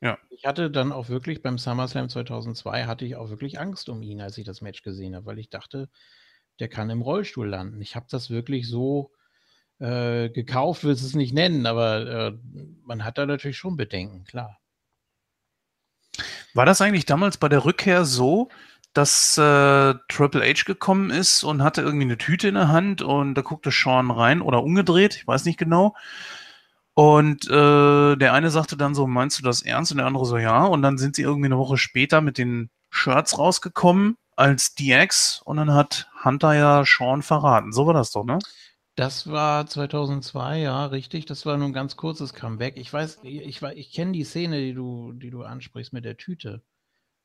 [0.00, 0.18] Ja.
[0.30, 4.20] Ich hatte dann auch wirklich beim SummerSlam 2002 hatte ich auch wirklich Angst um ihn,
[4.20, 5.88] als ich das Match gesehen habe, weil ich dachte,
[6.58, 7.80] der kann im Rollstuhl landen.
[7.80, 9.12] Ich habe das wirklich so
[9.78, 12.32] äh, gekauft willst du es nicht nennen, aber äh,
[12.84, 14.58] man hat da natürlich schon Bedenken, klar.
[16.54, 18.48] War das eigentlich damals bei der Rückkehr so,
[18.94, 23.34] dass äh, Triple H gekommen ist und hatte irgendwie eine Tüte in der Hand und
[23.34, 25.94] da guckte Sean rein oder umgedreht, ich weiß nicht genau.
[26.94, 29.92] Und äh, der eine sagte dann so, meinst du das ernst?
[29.92, 30.64] Und der andere so, ja.
[30.64, 35.58] Und dann sind sie irgendwie eine Woche später mit den Shirts rausgekommen, als DX und
[35.58, 37.72] dann hat Hunter ja Sean verraten.
[37.72, 38.38] So war das doch, ne?
[38.96, 41.26] Das war 2002, ja, richtig.
[41.26, 42.78] Das war nur ein ganz kurzes Comeback.
[42.78, 46.16] Ich weiß, ich, ich, ich kenne die Szene, die du, die du ansprichst mit der
[46.16, 46.62] Tüte.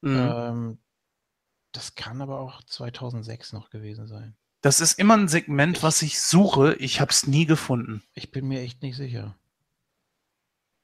[0.02, 0.18] Mhm.
[0.18, 0.78] Ähm,
[1.72, 4.36] das kann aber auch 2006 noch gewesen sein.
[4.60, 6.76] Das ist immer ein Segment, was ich suche.
[6.76, 8.04] Ich habe es nie gefunden.
[8.16, 9.38] Ich bin mir echt nicht sicher.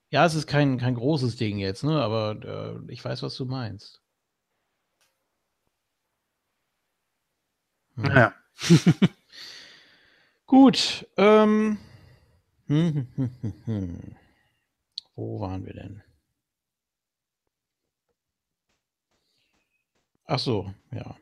[0.10, 2.02] Ja, es ist kein, kein großes Ding jetzt, ne?
[2.02, 4.02] aber äh, ich weiß, was du meinst.
[7.96, 8.04] Hm.
[8.06, 8.34] Naja.
[10.48, 11.06] Gut.
[11.18, 11.78] Ähm.
[12.68, 14.16] Hm, hm, hm,
[15.16, 16.02] Wo waren wir denn?
[20.26, 21.18] Ach so, ja.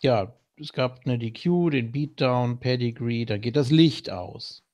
[0.00, 4.64] Ja, es gab eine DQ, den Beatdown, Pedigree, da geht das Licht aus.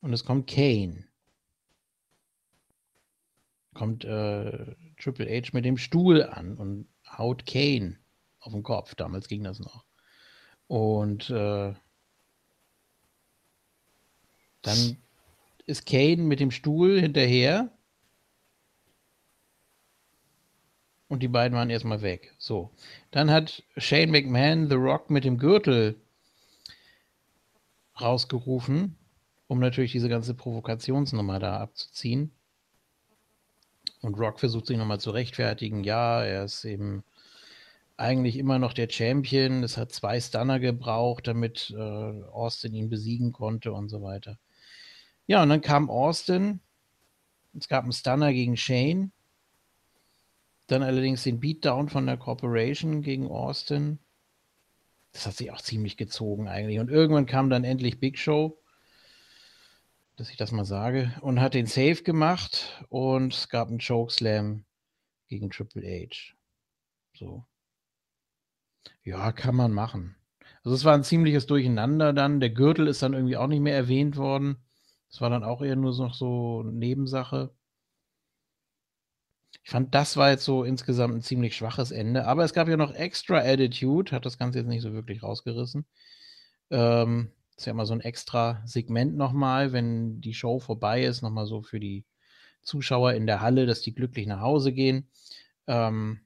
[0.00, 1.04] Und es kommt Kane.
[3.74, 7.98] Kommt äh, Triple H mit dem Stuhl an und haut Kane
[8.48, 8.94] auf den Kopf.
[8.94, 9.84] Damals ging das noch.
[10.68, 11.74] Und äh,
[14.62, 14.96] dann
[15.66, 17.70] ist Kane mit dem Stuhl hinterher.
[21.08, 22.34] Und die beiden waren erstmal weg.
[22.38, 22.70] So.
[23.10, 26.00] Dann hat Shane McMahon The Rock mit dem Gürtel
[28.00, 28.96] rausgerufen,
[29.46, 32.32] um natürlich diese ganze Provokationsnummer da abzuziehen.
[34.00, 35.82] Und Rock versucht sich nochmal zu rechtfertigen.
[35.82, 37.04] Ja, er ist eben
[37.98, 39.62] eigentlich immer noch der Champion.
[39.62, 41.82] Es hat zwei Stunner gebraucht, damit äh,
[42.30, 44.38] Austin ihn besiegen konnte und so weiter.
[45.26, 46.60] Ja, und dann kam Austin.
[47.58, 49.12] Es gab einen Stunner gegen Shane.
[50.68, 53.98] Dann allerdings den Beatdown von der Corporation gegen Austin.
[55.12, 56.78] Das hat sich auch ziemlich gezogen eigentlich.
[56.78, 58.62] Und irgendwann kam dann endlich Big Show,
[60.16, 64.64] dass ich das mal sage, und hat den Save gemacht und es gab einen Chokeslam
[65.26, 66.34] gegen Triple H.
[67.14, 67.44] So.
[69.08, 70.16] Ja, kann man machen.
[70.62, 72.40] Also es war ein ziemliches Durcheinander dann.
[72.40, 74.58] Der Gürtel ist dann irgendwie auch nicht mehr erwähnt worden.
[75.08, 77.50] Das war dann auch eher nur noch so Nebensache.
[79.64, 82.26] Ich fand, das war jetzt so insgesamt ein ziemlich schwaches Ende.
[82.26, 85.86] Aber es gab ja noch Extra Attitude, hat das Ganze jetzt nicht so wirklich rausgerissen.
[86.70, 91.46] Ähm, ist ja immer so ein extra Segment nochmal, wenn die Show vorbei ist, nochmal
[91.46, 92.04] so für die
[92.62, 95.08] Zuschauer in der Halle, dass die glücklich nach Hause gehen.
[95.66, 96.20] Ähm,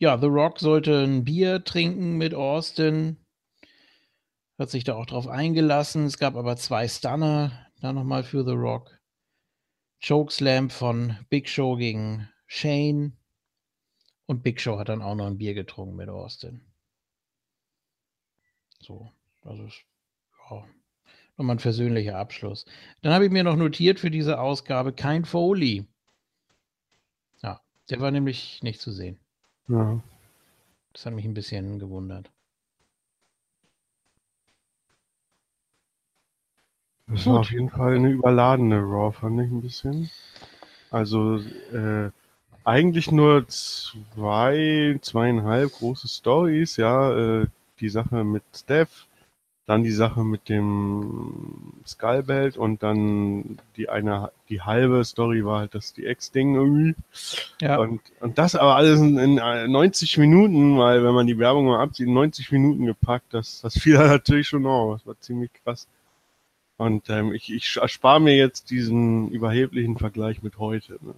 [0.00, 3.16] Ja, The Rock sollte ein Bier trinken mit Austin.
[4.56, 6.04] Hat sich da auch drauf eingelassen.
[6.04, 8.96] Es gab aber zwei Stunner da nochmal für The Rock.
[10.00, 13.16] Chokeslam von Big Show gegen Shane.
[14.26, 16.60] Und Big Show hat dann auch noch ein Bier getrunken mit Austin.
[18.80, 19.10] So,
[19.42, 19.64] also
[20.48, 20.64] ja,
[21.36, 22.66] nochmal ein versöhnlicher Abschluss.
[23.02, 25.88] Dann habe ich mir noch notiert für diese Ausgabe kein Foley.
[27.42, 27.60] Ja,
[27.90, 29.18] der war nämlich nicht zu sehen.
[29.68, 30.00] Ja.
[30.92, 32.30] Das hat mich ein bisschen gewundert.
[37.08, 40.10] Das war auf jeden Fall eine überladene Raw, fand ich ein bisschen.
[40.90, 41.38] Also
[41.72, 42.10] äh,
[42.64, 47.42] eigentlich nur zwei, zweieinhalb große Stories, ja.
[47.42, 47.48] Äh,
[47.80, 49.07] die Sache mit Steph,
[49.68, 55.74] dann die Sache mit dem Skullbelt und dann die eine, die halbe Story war halt
[55.74, 56.94] das die Ex-Ding irgendwie.
[57.60, 57.76] Ja.
[57.76, 61.82] Und, und das aber alles in, in 90 Minuten, weil wenn man die Werbung mal
[61.82, 64.96] abzieht, 90 Minuten gepackt, das, das fiel natürlich schon auf.
[64.96, 65.86] Das war ziemlich krass.
[66.78, 70.94] Und ähm, ich, ich erspare mir jetzt diesen überheblichen Vergleich mit heute.
[71.02, 71.14] Ne?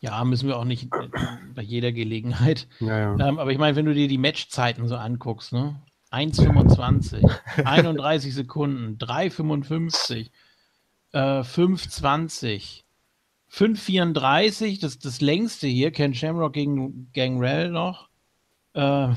[0.00, 1.08] Ja, müssen wir auch nicht äh,
[1.54, 2.66] bei jeder Gelegenheit.
[2.80, 3.28] Ja, ja.
[3.28, 5.74] Ähm, aber ich meine, wenn du dir die Matchzeiten so anguckst, ne?
[6.12, 10.30] 1,25, 31 Sekunden, 3,55,
[11.12, 12.82] äh, 5,20,
[13.50, 18.08] 5,34, das das längste hier, Ken Shamrock gegen Gangrel noch.
[18.74, 19.08] Äh,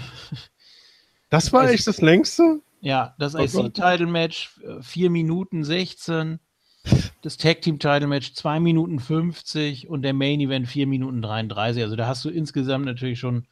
[1.30, 2.62] das war echt das längste?
[2.82, 6.40] Ja, das IC-Title-Match 4 Minuten 16,
[7.24, 11.82] das Tag-Team-Title-Match 2 Minuten 50 und der Main-Event 4 Minuten 33.
[11.82, 13.48] Also da hast du insgesamt natürlich schon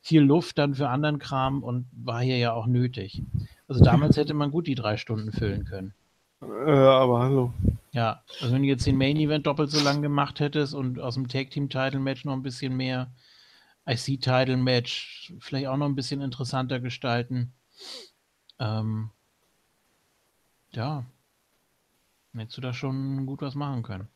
[0.00, 3.22] viel Luft dann für anderen Kram und war hier ja auch nötig.
[3.68, 5.94] Also damals hätte man gut die drei Stunden füllen können.
[6.42, 7.52] Äh, aber hallo.
[7.92, 11.14] Ja, also wenn du jetzt den Main Event doppelt so lang gemacht hättest und aus
[11.14, 13.12] dem Tag Team Title Match noch ein bisschen mehr
[13.86, 17.52] IC Title Match vielleicht auch noch ein bisschen interessanter gestalten.
[18.58, 19.10] Ähm,
[20.72, 21.04] ja,
[22.34, 24.08] hättest du da schon gut was machen können.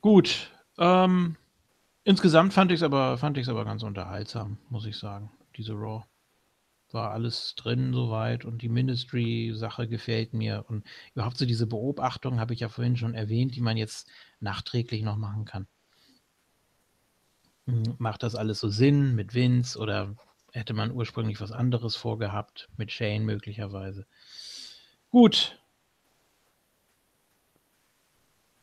[0.00, 1.36] Gut, ähm,
[2.04, 6.04] Insgesamt fand ich es aber, aber ganz unterhaltsam, muss ich sagen, diese Raw.
[6.90, 10.64] war alles drin soweit und die Ministry-Sache gefällt mir.
[10.68, 10.84] Und
[11.14, 14.08] überhaupt so diese Beobachtung habe ich ja vorhin schon erwähnt, die man jetzt
[14.40, 15.66] nachträglich noch machen kann.
[17.66, 20.16] Hm, macht das alles so Sinn mit Vince oder
[20.52, 24.06] hätte man ursprünglich was anderes vorgehabt, mit Shane möglicherweise?
[25.10, 25.58] Gut.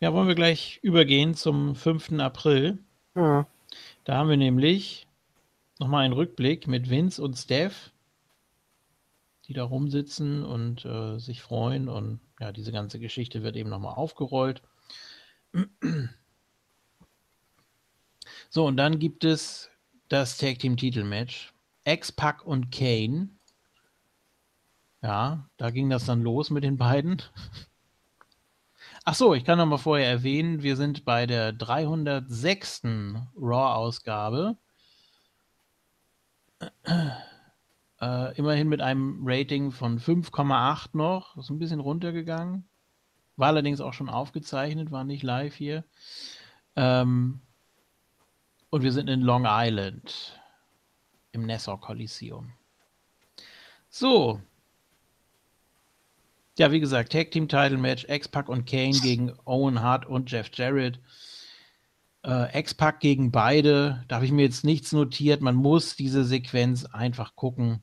[0.01, 2.19] Ja, wollen wir gleich übergehen zum 5.
[2.19, 2.79] April.
[3.19, 3.47] Ja.
[4.05, 5.07] Da haben wir nämlich
[5.79, 7.91] nochmal einen Rückblick mit Vince und Steph
[9.49, 11.89] die da rumsitzen und äh, sich freuen.
[11.89, 14.61] Und ja, diese ganze Geschichte wird eben nochmal aufgerollt.
[18.51, 19.69] So, und dann gibt es
[20.07, 21.51] das Tag Team Titelmatch.
[21.83, 23.29] X-Pac und Kane.
[25.01, 27.21] Ja, da ging das dann los mit den beiden.
[29.05, 32.83] Ach so, ich kann noch mal vorher erwähnen, wir sind bei der 306.
[33.35, 34.57] Raw-Ausgabe.
[38.01, 41.35] Äh, immerhin mit einem Rating von 5,8 noch.
[41.37, 42.67] Ist ein bisschen runtergegangen.
[43.35, 45.83] War allerdings auch schon aufgezeichnet, war nicht live hier.
[46.75, 47.41] Ähm,
[48.69, 50.39] und wir sind in Long Island
[51.31, 52.53] im Nassau Coliseum.
[53.89, 54.41] So.
[56.59, 60.49] Ja, wie gesagt, Tag Team Title Match, X-Pac und Kane gegen Owen Hart und Jeff
[60.53, 60.99] Jarrett.
[62.25, 64.03] Äh, X-Pac gegen beide.
[64.09, 65.39] Da habe ich mir jetzt nichts notiert.
[65.39, 67.81] Man muss diese Sequenz einfach gucken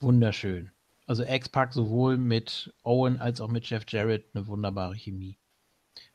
[0.00, 0.72] wunderschön.
[1.06, 5.38] Also X-Pac sowohl mit Owen als auch mit Jeff Jarrett eine wunderbare Chemie.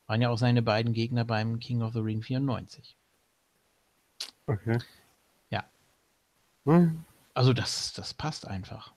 [0.07, 2.97] Waren ja auch seine beiden Gegner beim King of the Ring 94.
[4.47, 4.79] Okay.
[5.49, 5.63] Ja.
[6.65, 7.05] Hm.
[7.33, 8.93] Also das, das passt einfach.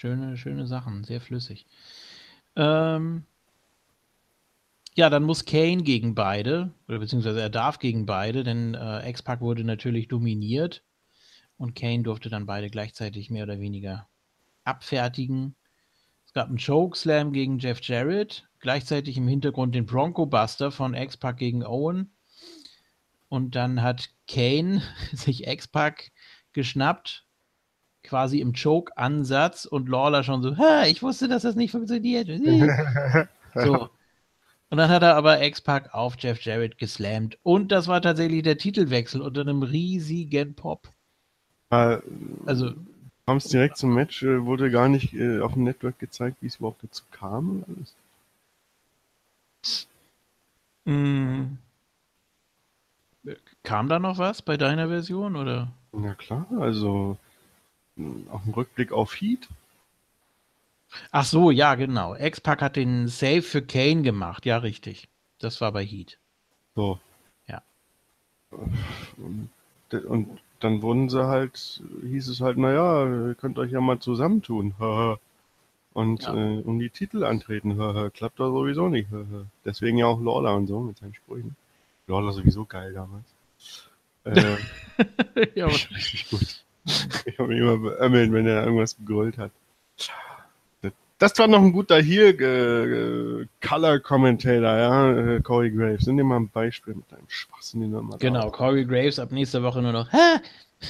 [0.00, 1.66] Schöne, schöne Sachen, sehr flüssig.
[2.56, 3.26] Ähm,
[4.94, 9.42] ja, dann muss Kane gegen beide, oder beziehungsweise er darf gegen beide, denn äh, X-Pac
[9.42, 10.82] wurde natürlich dominiert
[11.58, 14.08] und Kane durfte dann beide gleichzeitig mehr oder weniger
[14.64, 15.54] abfertigen.
[16.24, 21.36] Es gab einen Chokeslam gegen Jeff Jarrett, gleichzeitig im Hintergrund den Bronco Buster von X-Pac
[21.36, 22.10] gegen Owen.
[23.28, 24.80] Und dann hat Kane
[25.12, 26.10] sich X-Pac
[26.54, 27.26] geschnappt,
[28.02, 30.54] quasi im Choke-Ansatz und Lawler schon so,
[30.86, 32.28] ich wusste, dass das nicht funktioniert.
[33.54, 33.88] so.
[34.70, 37.38] Und dann hat er aber X-Pac auf Jeff Jarrett geslammt.
[37.42, 40.88] Und das war tatsächlich der Titelwechsel unter einem riesigen Pop.
[41.70, 42.74] Also
[43.26, 46.48] kam es direkt zum Match, äh, wurde gar nicht äh, auf dem Network gezeigt, wie
[46.48, 47.94] es überhaupt dazu kam alles.
[50.84, 51.58] Mm.
[53.62, 55.70] Kam da noch was bei deiner Version oder?
[55.92, 57.18] Na klar, also
[58.30, 59.48] auch ein Rückblick auf Heat.
[61.12, 62.14] Ach so, ja, genau.
[62.14, 64.46] X-Pac hat den Save für Kane gemacht.
[64.46, 65.08] Ja, richtig.
[65.38, 66.18] Das war bei Heat.
[66.74, 66.98] So.
[67.46, 67.62] Ja.
[68.50, 74.74] Und dann wurden sie halt, hieß es halt, naja, ihr könnt euch ja mal zusammentun.
[75.92, 76.34] Und ja.
[76.34, 77.76] äh, um die Titel antreten.
[78.14, 79.08] Klappt doch sowieso nicht.
[79.64, 81.56] Deswegen ja auch Lawler und so mit seinen Sprüchen.
[82.06, 83.26] Lawler sowieso geil damals.
[84.24, 84.56] Äh,
[85.54, 86.64] ja, richtig gut.
[87.26, 89.50] Ich habe mich immer beömmelt, wenn er irgendwas gegrölt hat.
[91.18, 96.06] Das war noch ein guter hier äh, Color Commentator, ja, äh, Corey Graves.
[96.06, 98.52] Nimm dir mal ein Beispiel mit deinem Schwachsinn, den du Genau, auf.
[98.52, 100.10] Corey Graves ab nächster Woche nur noch.
[100.10, 100.38] Hä?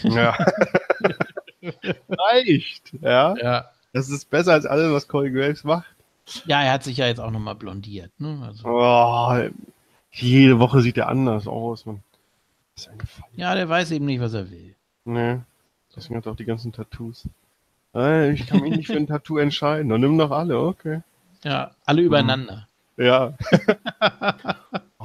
[0.04, 0.36] Ja.
[2.08, 3.34] Reicht, ja.
[3.38, 3.70] Ja.
[3.92, 5.88] Das ist besser als alles, was Corey Graves macht.
[6.44, 8.12] Ja, er hat sich ja jetzt auch nochmal blondiert.
[8.18, 8.40] Ne?
[8.46, 8.68] Also.
[8.68, 9.36] Oh,
[10.12, 11.86] jede Woche sieht er anders aus.
[11.86, 12.04] Man.
[13.34, 14.76] Ja, der weiß eben nicht, was er will.
[15.04, 15.38] Nee.
[16.00, 17.28] Deswegen hat er auch die ganzen Tattoos.
[17.94, 19.90] Äh, ich kann mich nicht für ein Tattoo entscheiden.
[19.90, 21.02] Dann nimm doch alle, okay.
[21.44, 22.66] Ja, alle übereinander.
[22.96, 23.34] Ja.
[24.98, 25.04] oh.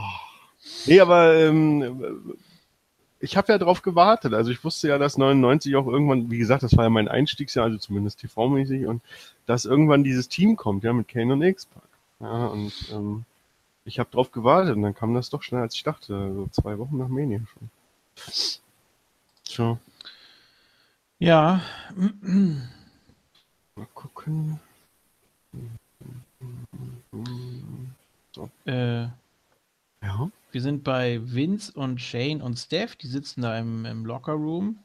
[0.86, 2.38] Nee, aber ähm,
[3.20, 4.34] ich habe ja drauf gewartet.
[4.34, 7.66] Also ich wusste ja, dass 99 auch irgendwann, wie gesagt, das war ja mein Einstiegsjahr,
[7.66, 9.02] also zumindest TV-mäßig, und
[9.46, 11.84] dass irgendwann dieses Team kommt, ja, mit Kane und X-Pac.
[12.20, 13.26] Ja, und ähm,
[13.84, 16.34] ich habe drauf gewartet und dann kam das doch schneller als ich dachte.
[16.34, 17.70] So zwei Wochen nach Mania schon.
[19.44, 19.78] So.
[21.20, 21.62] Ja.
[23.76, 24.60] Mal gucken.
[28.34, 28.50] So.
[28.66, 30.32] Äh, ja.
[30.52, 32.96] Wir sind bei Vince und Shane und Steph.
[32.96, 34.78] Die sitzen da im, im Locker Room.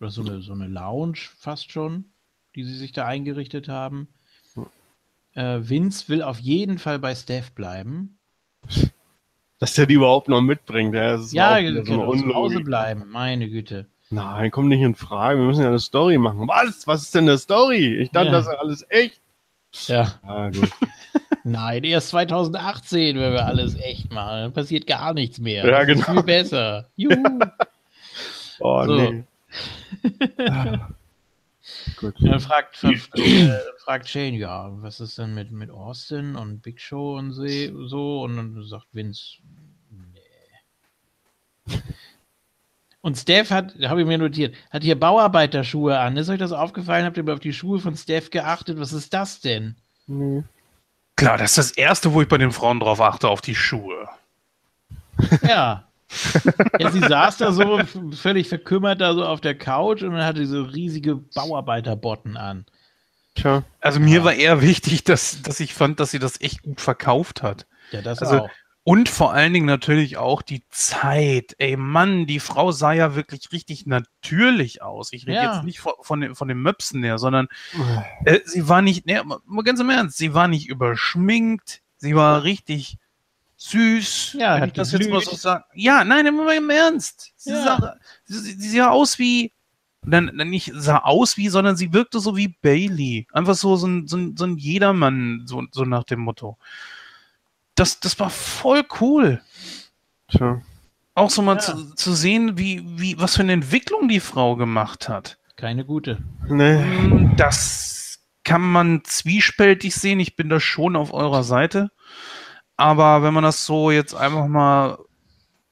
[0.00, 2.04] Oder so eine, so eine Lounge fast schon,
[2.54, 4.08] die sie sich da eingerichtet haben.
[5.34, 8.18] Äh, Vince will auf jeden Fall bei Steph bleiben.
[9.58, 10.94] Dass der die überhaupt noch mitbringt.
[10.94, 13.86] Ja, ja genau, so zu Hause bleiben, meine Güte.
[14.10, 15.40] Nein, kommt nicht in Frage.
[15.40, 16.46] Wir müssen ja eine Story machen.
[16.46, 16.86] Was?
[16.86, 17.96] Was ist denn eine Story?
[17.96, 18.32] Ich dachte, ja.
[18.32, 19.20] das ist alles echt.
[19.86, 20.14] Ja.
[20.22, 20.70] Ah, gut.
[21.44, 24.42] Nein, erst 2018, wenn wir alles echt machen.
[24.42, 25.66] Dann passiert gar nichts mehr.
[25.66, 26.12] Ja, genau.
[26.12, 26.88] viel besser.
[26.96, 27.14] Juhu.
[28.60, 28.94] oh, so.
[28.96, 29.24] nee.
[31.96, 32.14] Gut.
[32.20, 37.16] Dann fragt, äh, fragt Shane, ja, was ist denn mit, mit Austin und Big Show
[37.16, 38.22] und so?
[38.22, 39.38] Und dann sagt Vince,
[39.90, 40.20] nee.
[43.06, 46.16] Und Steph hat, habe ich mir notiert, hat hier Bauarbeiterschuhe an.
[46.16, 47.04] Ist euch das aufgefallen?
[47.04, 48.80] Habt ihr mal auf die Schuhe von Steph geachtet?
[48.80, 49.76] Was ist das denn?
[50.08, 50.42] Nee.
[51.14, 54.08] Klar, das ist das Erste, wo ich bei den Frauen drauf achte, auf die Schuhe.
[55.48, 55.84] Ja.
[56.80, 57.80] ja, sie saß da so
[58.10, 62.66] völlig verkümmert da so auf der Couch und dann hatte sie so riesige Bauarbeiterbotten an.
[63.36, 63.62] Tja.
[63.80, 64.24] Also mir ja.
[64.24, 67.66] war eher wichtig, dass, dass ich fand, dass sie das echt gut verkauft hat.
[67.92, 68.50] Ja, das also, auch.
[68.88, 71.56] Und vor allen Dingen natürlich auch die Zeit.
[71.58, 75.12] Ey, Mann, die Frau sah ja wirklich richtig natürlich aus.
[75.12, 75.54] Ich rede ja.
[75.56, 77.48] jetzt nicht von, von, den, von den Möpsen her, sondern
[78.24, 82.44] äh, sie war nicht, ne, mal ganz im Ernst, sie war nicht überschminkt, sie war
[82.44, 82.98] richtig
[83.56, 84.36] süß.
[84.38, 85.64] Ja, wenn ich das jetzt mal so sagen.
[85.74, 87.32] Ja, nein, immer im Ernst.
[87.38, 87.64] Sie, ja.
[87.64, 87.96] sah,
[88.26, 89.52] sie, sie sah aus wie,
[90.02, 93.26] dann, dann nicht sah aus wie, sondern sie wirkte so wie Bailey.
[93.32, 96.56] Einfach so, so, ein, so, ein, so ein Jedermann, so, so nach dem Motto
[97.76, 99.40] das, das war voll cool.
[100.28, 100.60] Tja.
[101.14, 101.60] Auch so mal ja.
[101.60, 105.38] zu, zu, sehen, wie, wie, was für eine Entwicklung die Frau gemacht hat.
[105.56, 106.18] Keine gute.
[106.48, 106.76] Nee.
[106.76, 110.20] Mm, das kann man zwiespältig sehen.
[110.20, 111.90] Ich bin da schon auf eurer Seite.
[112.76, 114.98] Aber wenn man das so jetzt einfach mal,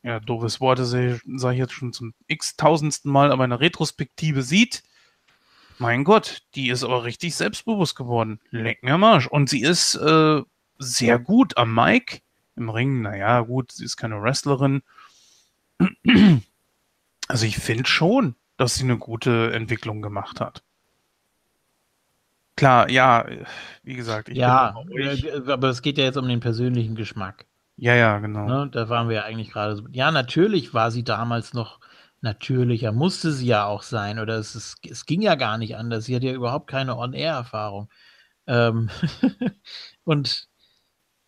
[0.02, 4.82] ja, doofes Worte sage ich jetzt schon zum x-tausendsten Mal, aber in der Retrospektive sieht,
[5.78, 8.40] mein Gott, die ist aber richtig selbstbewusst geworden.
[8.50, 9.26] Leck mir am Arsch.
[9.26, 10.40] Und sie ist äh,
[10.84, 12.22] sehr gut am Mic.
[12.56, 14.82] Im Ring, naja, gut, sie ist keine Wrestlerin.
[17.26, 20.62] Also ich finde schon, dass sie eine gute Entwicklung gemacht hat.
[22.56, 23.26] Klar, ja,
[23.82, 27.46] wie gesagt, ich ja, äh, aber es geht ja jetzt um den persönlichen Geschmack.
[27.76, 28.46] Ja, ja, genau.
[28.46, 29.84] Ne, da waren wir ja eigentlich gerade so.
[29.90, 31.80] Ja, natürlich war sie damals noch
[32.20, 36.04] natürlicher, musste sie ja auch sein, oder es, es, es ging ja gar nicht anders.
[36.04, 37.90] Sie hat ja überhaupt keine On-Air-Erfahrung.
[38.46, 38.90] Ähm
[40.04, 40.48] und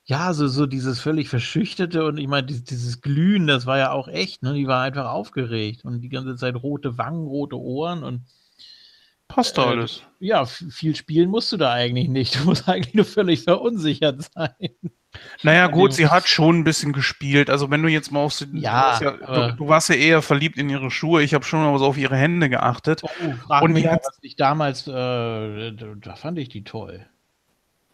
[0.07, 3.91] ja, so, so dieses völlig Verschüchterte und ich meine, dieses, dieses Glühen, das war ja
[3.91, 4.55] auch echt, ne?
[4.55, 8.23] Die war einfach aufgeregt und die ganze Zeit rote Wangen, rote Ohren und
[9.29, 10.03] Passt äh, alles.
[10.21, 12.37] Ja, viel spielen musst du da eigentlich nicht.
[12.37, 14.71] Du musst eigentlich nur völlig verunsichert sein.
[15.43, 17.49] Naja, gut, sie hat schon ein bisschen gespielt.
[17.49, 18.47] Also, wenn du jetzt mal auf sie.
[18.53, 21.23] Ja, du, ja, du, du warst ja eher verliebt in ihre Schuhe.
[21.23, 23.03] Ich habe schon mal so auf ihre Hände geachtet.
[23.03, 24.87] Oh, frag und mich, hat, was ich damals.
[24.87, 27.07] Äh, da fand ich die toll.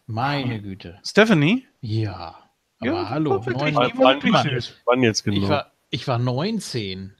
[0.05, 0.99] Meine Güte.
[1.05, 1.65] Stephanie?
[1.81, 2.37] Ja.
[2.79, 3.43] Aber ja, hallo.
[3.45, 5.37] Neun, wann, wann, wann jetzt genau?
[5.43, 7.15] Ich war, ich war 19.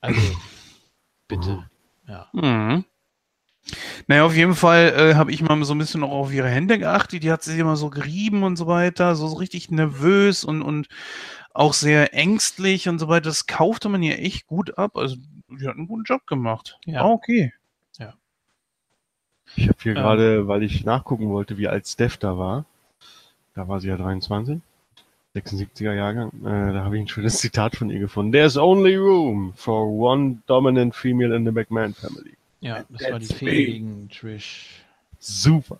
[0.00, 0.20] Also,
[1.28, 1.70] bitte.
[2.06, 2.28] Ja.
[2.32, 2.84] Mhm.
[4.06, 6.78] Naja, auf jeden Fall äh, habe ich mal so ein bisschen auch auf ihre Hände
[6.78, 7.22] geachtet.
[7.22, 10.88] Die hat sich immer so gerieben und so weiter, so, so richtig nervös und, und
[11.52, 13.28] auch sehr ängstlich und so weiter.
[13.28, 14.96] Das kaufte man ihr echt gut ab.
[14.96, 15.16] Also,
[15.48, 16.78] die hat einen guten Job gemacht.
[16.84, 17.02] Ja.
[17.02, 17.52] Ah, okay.
[19.56, 22.64] Ich habe hier ähm, gerade, weil ich nachgucken wollte, wie alt Steph da war.
[23.54, 24.60] Da war sie ja 23.
[25.34, 26.30] 76er Jahrgang.
[26.44, 28.32] Äh, da habe ich ein schönes Zitat von ihr gefunden.
[28.32, 32.36] There's only room for one dominant female in the McMahon family.
[32.60, 34.84] Ja, das That's war die Fee gegen Trish.
[35.18, 35.78] Super.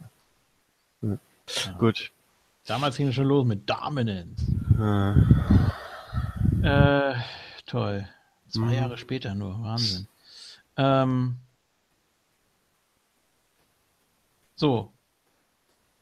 [1.02, 1.18] Ja.
[1.66, 1.72] Ja.
[1.78, 2.10] Gut.
[2.66, 4.46] Damals ging es schon los mit Dominance.
[4.78, 5.16] Ja.
[6.62, 7.14] Äh,
[7.66, 8.08] toll.
[8.48, 8.72] Zwei mhm.
[8.72, 9.62] Jahre später nur.
[9.62, 10.06] Wahnsinn.
[10.76, 11.36] Ähm,
[14.60, 14.92] So.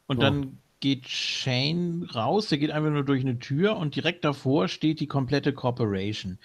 [0.07, 0.21] Und so.
[0.21, 4.99] dann geht Shane raus, der geht einfach nur durch eine Tür und direkt davor steht
[4.99, 6.39] die komplette Corporation.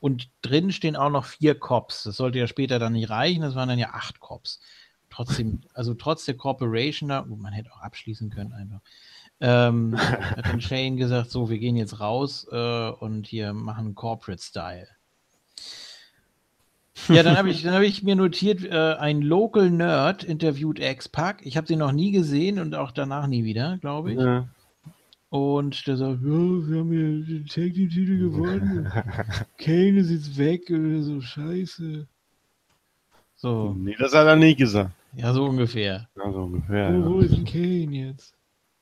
[0.00, 2.02] Und drin stehen auch noch vier Cops.
[2.02, 4.60] Das sollte ja später dann nicht reichen, das waren dann ja acht Cops.
[5.10, 8.80] Trotzdem, also trotz der Corporation da, oh, man hätte auch abschließen können einfach.
[9.38, 14.42] Ähm, hat dann Shane gesagt, so, wir gehen jetzt raus äh, und hier machen Corporate
[14.42, 14.88] Style.
[17.08, 21.44] Ja, dann habe ich, hab ich mir notiert, äh, ein Local Nerd interviewt X-Pac.
[21.44, 24.18] Ich habe sie noch nie gesehen und auch danach nie wieder, glaube ich.
[24.18, 24.48] Ja.
[25.30, 28.90] Und der sagt, ja, wir haben hier den Tag Team Titel gewonnen.
[29.58, 32.06] Kane ist jetzt weg oder so, scheiße.
[33.36, 33.74] So.
[33.78, 34.90] Nee, das hat er nicht gesagt.
[35.14, 36.08] Ja, so ungefähr.
[36.16, 36.92] Ja, so ungefähr.
[36.94, 38.34] Wo, wo ist denn Kane jetzt?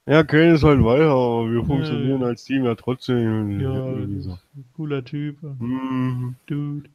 [0.06, 3.60] Ja, Kane ist halt weiter, aber wir funktionieren ja, als Team ja trotzdem.
[3.60, 4.38] Ja, so.
[4.74, 5.36] cooler Typ.
[5.42, 6.36] Mhm.
[6.46, 6.88] Dude.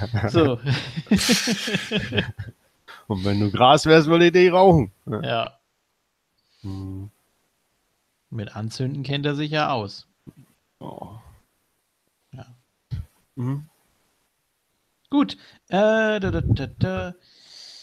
[0.30, 0.58] So.
[3.06, 4.92] Und wenn du Gras wärst, würde ich dich rauchen.
[5.06, 5.58] Ja.
[6.62, 7.10] Hm.
[8.30, 10.06] Mit Anzünden kennt er sich ja aus.
[10.78, 11.18] Oh.
[12.32, 12.46] Ja.
[13.34, 13.66] Mhm.
[15.10, 15.36] Gut.
[15.68, 17.14] Äh, da, da, da,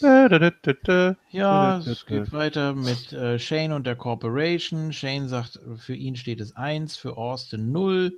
[0.00, 4.92] ja, es geht weiter mit äh, Shane und der Corporation.
[4.92, 8.12] Shane sagt, für ihn steht es 1, für Austin 0.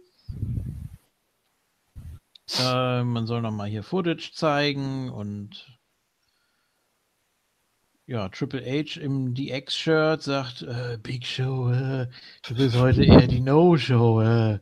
[2.59, 5.79] Äh, man soll noch mal hier Footage zeigen und
[8.07, 12.09] ja, Triple H im DX-Shirt sagt, äh, Big Show, äh,
[12.43, 14.21] du bist heute eher die No-Show.
[14.23, 14.59] Äh.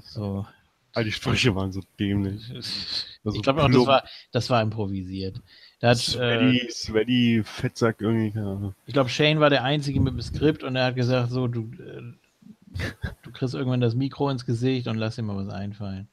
[0.00, 0.46] So.
[0.94, 2.50] All die Sprüche waren so dämlich.
[3.24, 5.40] Also ich glaube auch, das war, das war improvisiert.
[5.80, 8.38] Da hat, Sweaty, äh, Sweaty, Fettsack irgendwie.
[8.38, 8.74] Ja.
[8.86, 11.70] Ich glaube, Shane war der Einzige mit dem Skript und er hat gesagt, so, du,
[11.82, 12.82] äh,
[13.22, 16.08] du kriegst irgendwann das Mikro ins Gesicht und lass dir mal was einfallen.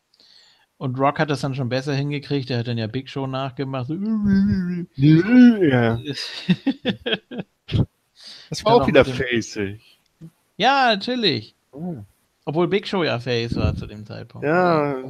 [0.79, 2.49] Und Rock hat das dann schon besser hingekriegt.
[2.49, 3.87] Er hat dann ja Big Show nachgemacht.
[3.87, 3.95] So.
[4.95, 5.99] Ja.
[8.49, 9.81] das war auch wieder faceig.
[10.55, 11.53] Ja, natürlich.
[11.73, 11.97] Oh.
[12.45, 14.47] Obwohl Big Show ja face war zu dem Zeitpunkt.
[14.47, 15.03] Ja,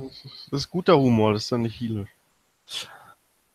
[0.49, 2.09] das ist guter Humor, das ist dann nicht healisch.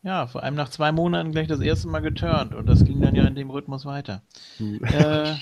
[0.05, 3.17] Ja, vor allem nach zwei Monaten gleich das erste Mal geturnt und das ging dann
[3.17, 4.23] ja in dem Rhythmus weiter.
[4.59, 4.85] Hm.
[4.85, 5.35] Äh,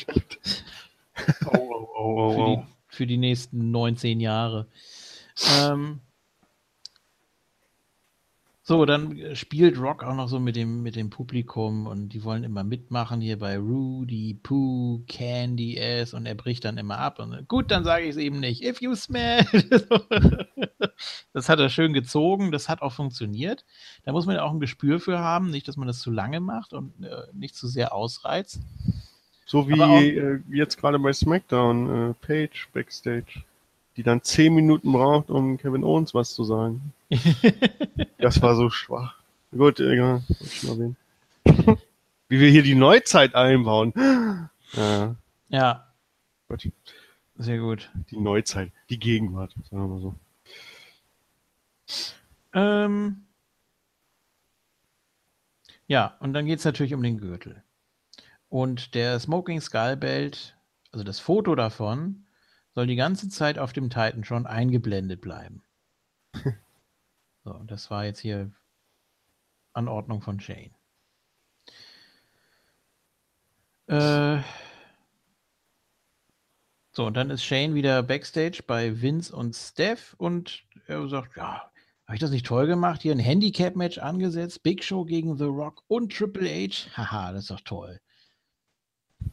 [1.52, 4.66] oh, oh, für, die, für die nächsten 19 Jahre.
[5.60, 6.00] Ähm,
[8.64, 12.22] so, dann äh, spielt Rock auch noch so mit dem, mit dem Publikum und die
[12.22, 17.18] wollen immer mitmachen hier bei Rudy, Pooh, Candy S und er bricht dann immer ab.
[17.18, 18.62] Und gut, dann sage ich es eben nicht.
[18.62, 19.44] If you smell.
[21.32, 23.64] das hat er schön gezogen, das hat auch funktioniert.
[24.04, 26.38] Da muss man ja auch ein Gespür für haben, nicht, dass man das zu lange
[26.38, 28.60] macht und äh, nicht zu sehr ausreizt.
[29.44, 33.42] So wie auch, äh, jetzt gerade bei SmackDown, äh, Page Backstage
[33.96, 36.92] die dann zehn Minuten braucht, um Kevin Owens was zu sagen.
[38.18, 39.16] das war so schwach.
[39.50, 40.22] Gut, egal.
[42.28, 43.92] Wie wir hier die Neuzeit einbauen.
[44.74, 45.16] Ja.
[45.50, 45.86] Ja.
[46.48, 46.72] Gut.
[47.36, 47.90] Sehr gut.
[48.10, 50.14] Die Neuzeit, die Gegenwart, sagen wir mal so.
[52.54, 53.26] Ähm.
[55.86, 57.62] Ja, und dann geht es natürlich um den Gürtel.
[58.48, 60.56] Und der Smoking Skull Belt,
[60.90, 62.24] also das Foto davon,
[62.74, 65.62] soll die ganze Zeit auf dem Titan schon eingeblendet bleiben.
[67.44, 68.50] so, das war jetzt hier
[69.74, 70.74] Anordnung von Shane.
[73.86, 74.42] Äh,
[76.92, 81.70] so, und dann ist Shane wieder backstage bei Vince und Steph und er sagt, ja,
[82.06, 83.02] habe ich das nicht toll gemacht?
[83.02, 86.90] Hier ein Handicap-Match angesetzt, Big Show gegen The Rock und Triple H.
[86.96, 88.00] Haha, das ist doch toll.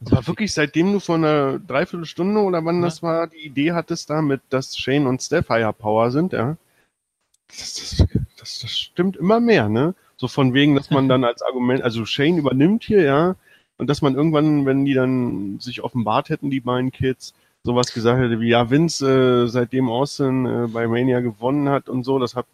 [0.02, 2.82] Das war wirklich seitdem du vor einer Dreiviertelstunde oder wann ja.
[2.84, 6.58] das war, die Idee hattest damit, dass Shane und Steph Higher Power sind, ja.
[7.48, 8.08] Das, das,
[8.38, 9.96] das, das, stimmt immer mehr, ne?
[10.18, 13.36] So von wegen, dass man dann als Argument, also Shane übernimmt hier, ja,
[13.78, 17.34] und dass man irgendwann, wenn die dann sich offenbart hätten, die beiden Kids,
[17.64, 22.04] sowas gesagt hätte wie, ja, Vince, äh, seitdem Austin äh, bei Mania gewonnen hat und
[22.04, 22.46] so, das hat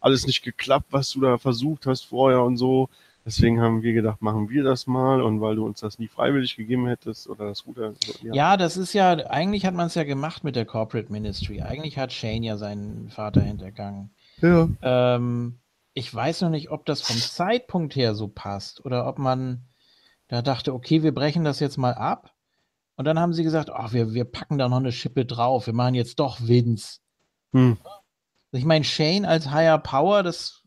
[0.00, 2.90] alles nicht geklappt, was du da versucht hast vorher und so.
[3.26, 6.56] Deswegen haben wir gedacht, machen wir das mal und weil du uns das nie freiwillig
[6.56, 7.94] gegeben hättest oder das Gute.
[8.20, 8.34] Ja.
[8.34, 11.62] ja, das ist ja, eigentlich hat man es ja gemacht mit der Corporate Ministry.
[11.62, 14.10] Eigentlich hat Shane ja seinen Vater hintergangen.
[14.42, 14.68] Ja.
[14.82, 15.58] Ähm,
[15.94, 19.62] ich weiß noch nicht, ob das vom Zeitpunkt her so passt oder ob man
[20.28, 22.34] da dachte, okay, wir brechen das jetzt mal ab.
[22.96, 25.66] Und dann haben sie gesagt, ach, wir, wir packen da noch eine Schippe drauf.
[25.66, 26.98] Wir machen jetzt doch Vince.
[27.52, 27.78] Hm.
[28.52, 30.63] Ich meine, Shane als Higher Power, das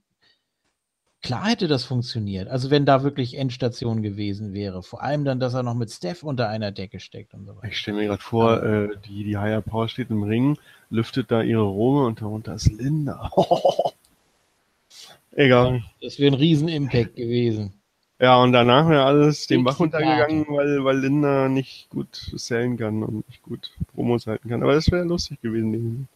[1.28, 2.48] Klar hätte das funktioniert.
[2.48, 4.82] Also wenn da wirklich Endstation gewesen wäre.
[4.82, 7.68] Vor allem dann, dass er noch mit Steph unter einer Decke steckt und so weiter.
[7.68, 10.58] Ich stelle mir gerade vor, äh, die, die Higher Power steht im Ring,
[10.90, 13.30] lüftet da ihre Rome und darunter ist Linda.
[15.34, 15.84] Egal.
[16.02, 17.74] Das wäre ein Riesen-Impact gewesen.
[18.20, 23.04] Ja, und danach wäre alles den Bach runtergegangen, weil, weil Linda nicht gut sellen kann
[23.04, 24.64] und nicht gut Promos halten kann.
[24.64, 26.08] Aber das wäre lustig gewesen.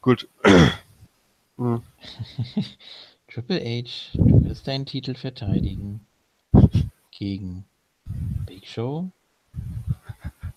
[0.00, 0.26] Gut.
[1.56, 1.80] ja.
[3.30, 6.06] Triple H, du wirst deinen Titel verteidigen.
[7.10, 7.66] Gegen
[8.46, 9.10] Big Show.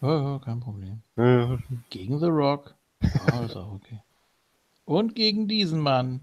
[0.02, 1.02] Oh, oh kein Problem.
[1.90, 2.74] Gegen The Rock.
[3.04, 4.00] Oh, ist auch okay.
[4.86, 6.22] Und gegen diesen Mann.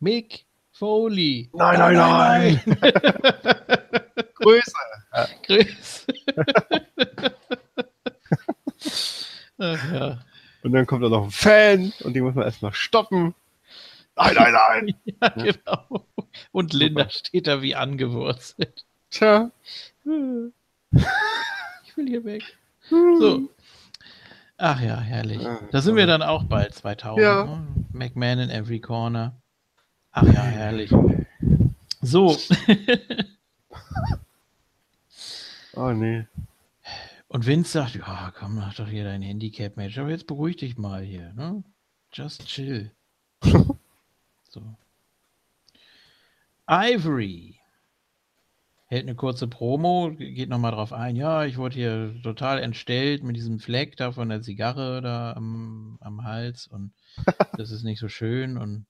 [0.00, 1.48] Mick Foley.
[1.52, 2.60] Nein, nein, nein.
[2.66, 2.90] nein.
[4.34, 4.72] Grüße.
[5.46, 6.06] Grüße.
[9.58, 10.18] Ach, ja.
[10.62, 13.34] Und dann kommt da noch ein Fan und den muss man erstmal stoppen.
[14.20, 14.94] Nein, nein, nein.
[15.22, 16.06] ja, genau.
[16.52, 17.10] Und Linda Super.
[17.10, 18.84] steht da wie angewurzelt.
[19.10, 19.50] Tja.
[20.04, 22.42] Ich will hier weg.
[22.88, 23.48] So.
[24.58, 25.40] Ach ja, herrlich.
[25.70, 27.22] Da sind wir dann auch bald 2000.
[27.22, 27.44] Ja.
[27.44, 27.66] Ne?
[27.92, 29.34] McMahon in every corner.
[30.12, 30.92] Ach ja, herrlich.
[32.02, 32.36] So.
[35.74, 36.26] oh nee.
[37.28, 39.98] Und Vince sagt, ja, komm, mach doch hier dein Handicap-Match.
[39.98, 41.32] Aber jetzt beruhig dich mal hier.
[41.34, 41.62] Ne?
[42.12, 42.90] Just chill.
[44.50, 44.62] So.
[46.68, 47.58] Ivory
[48.86, 51.16] hält eine kurze Promo, geht nochmal drauf ein.
[51.16, 55.96] Ja, ich wurde hier total entstellt mit diesem Fleck da von der Zigarre da am,
[56.00, 56.92] am Hals und
[57.56, 58.86] das ist nicht so schön und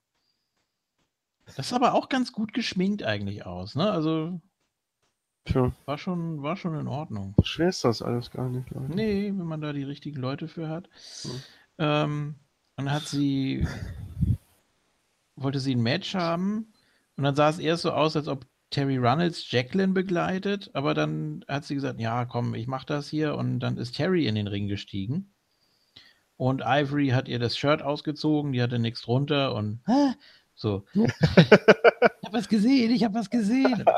[1.45, 3.91] das ist aber auch ganz gut geschminkt eigentlich aus, ne?
[3.91, 4.41] Also
[5.45, 5.73] Tja.
[5.87, 7.35] War schon, war schon in Ordnung.
[7.43, 8.95] Schwer ist das alles gar nicht, Leute.
[8.95, 10.89] Nee, wenn man da die richtigen Leute für hat.
[11.23, 11.31] Hm.
[11.78, 12.35] Ähm,
[12.77, 13.66] dann hat sie,
[15.42, 16.72] wollte sie ein Match haben
[17.16, 21.44] und dann sah es erst so aus, als ob Terry Runnels Jacqueline begleitet, aber dann
[21.48, 24.46] hat sie gesagt, ja, komm, ich mach das hier und dann ist Terry in den
[24.46, 25.32] Ring gestiegen.
[26.36, 29.80] Und Ivory hat ihr das Shirt ausgezogen, die hatte nichts drunter und
[30.54, 30.84] so.
[30.94, 31.04] ich
[32.24, 33.84] hab was gesehen, ich hab was gesehen.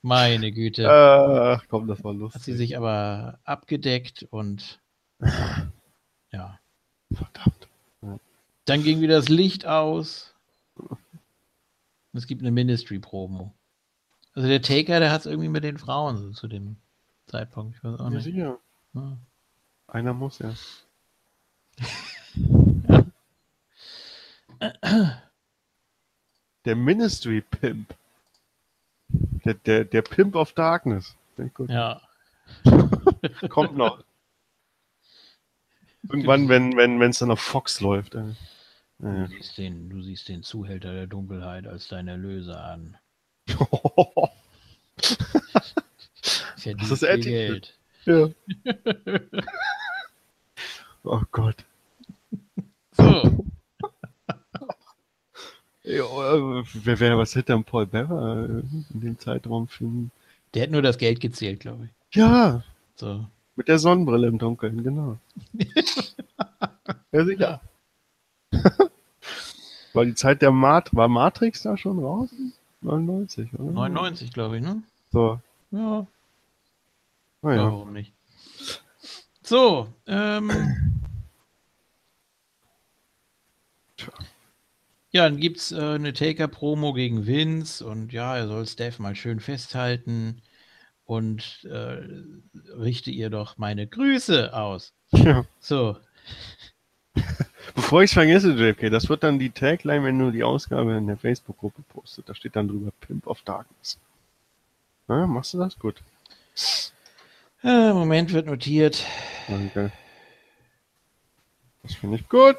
[0.00, 0.88] Oh, meine Güte.
[0.88, 2.40] Ach, komm, das war lustig.
[2.40, 4.80] Hat sie sich aber abgedeckt und
[6.32, 6.58] ja.
[7.12, 7.67] Verdammt.
[8.68, 10.34] Dann ging wieder das Licht aus.
[12.12, 13.54] Es gibt eine Ministry-Promo.
[14.34, 16.76] Also der Taker, der hat es irgendwie mit den Frauen so, zu dem
[17.26, 17.76] Zeitpunkt.
[17.76, 18.26] Ich weiß auch nicht.
[18.26, 18.58] Ja,
[18.92, 19.16] Ja.
[19.86, 20.52] Einer muss ja.
[26.66, 27.94] Der Ministry Pimp.
[29.46, 31.16] Der, der, der Pimp of Darkness.
[31.68, 32.02] Ja.
[33.48, 34.04] Kommt noch.
[36.02, 38.14] Irgendwann, wenn wenn wenn, es dann auf Fox läuft.
[38.14, 38.34] Äh.
[39.00, 42.96] Du, siehst den, du siehst den Zuhälter der Dunkelheit als dein Erlöser an.
[43.46, 43.56] das
[46.90, 47.78] ist viel Geld.
[48.06, 48.28] Ja.
[51.04, 51.64] oh Gott.
[52.92, 53.04] So.
[55.84, 60.10] ja, wer, wer, was hätte dann Paul Bearer in dem Zeitraum finden?
[60.54, 61.90] Der hat nur das Geld gezählt, glaube ich.
[62.16, 62.64] Ja.
[62.96, 63.24] So.
[63.54, 65.18] Mit der Sonnenbrille im Dunkeln, genau.
[67.12, 67.60] ja, sicher.
[69.98, 72.28] War die Zeit der Mat war Matrix da schon raus?
[72.82, 73.72] 99, oder?
[73.72, 74.80] 99, glaube ich, ne?
[75.10, 75.40] So.
[75.72, 76.06] Ja.
[77.42, 77.64] Na ja.
[77.64, 78.12] Warum nicht?
[79.42, 80.52] So, ähm.
[85.10, 89.16] Ja, dann gibt es äh, eine Taker-Promo gegen Vince und ja, er soll Steph mal
[89.16, 90.42] schön festhalten
[91.06, 92.06] und äh,
[92.76, 94.94] richte ihr doch meine Grüße aus.
[95.10, 95.44] Ja.
[95.58, 95.96] So.
[97.78, 101.06] Bevor ich es vergesse, JFK, das wird dann die Tagline, wenn du die Ausgabe in
[101.06, 102.28] der Facebook-Gruppe postet.
[102.28, 104.00] Da steht dann drüber Pimp of Darkness.
[105.06, 105.78] Na, machst du das?
[105.78, 106.02] Gut.
[107.62, 109.04] Äh, Moment wird notiert.
[109.46, 109.92] Danke.
[111.84, 112.56] Das finde ich gut.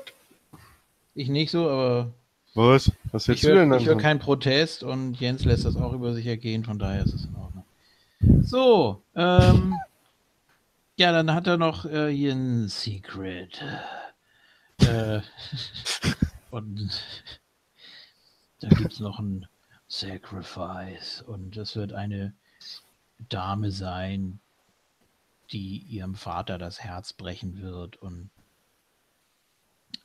[1.16, 2.12] Ich nicht so, aber.
[2.56, 2.90] Was?
[3.12, 3.82] Was jetzt du denn dann?
[3.82, 7.14] Ich höre keinen Protest und Jens lässt das auch über sich ergehen, von daher ist
[7.14, 7.66] es in Ordnung.
[8.41, 9.76] So, ähm.
[10.96, 13.62] Ja, dann hat er noch äh, hier ein Secret.
[14.90, 15.22] Äh,
[16.52, 16.90] und
[18.60, 19.48] dann gibt es noch ein
[19.88, 22.34] Sacrifice und das wird eine
[23.20, 24.40] Dame sein,
[25.52, 28.32] die ihrem Vater das Herz brechen wird und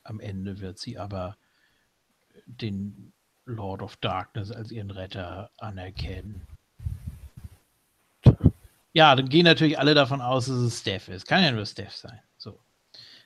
[0.03, 1.35] am Ende wird sie aber
[2.45, 3.11] den
[3.45, 6.45] Lord of Darkness als ihren Retter anerkennen.
[8.93, 11.27] Ja, dann gehen natürlich alle davon aus, dass es Steph ist.
[11.27, 12.21] Kann ja nur Steph sein.
[12.37, 12.59] So.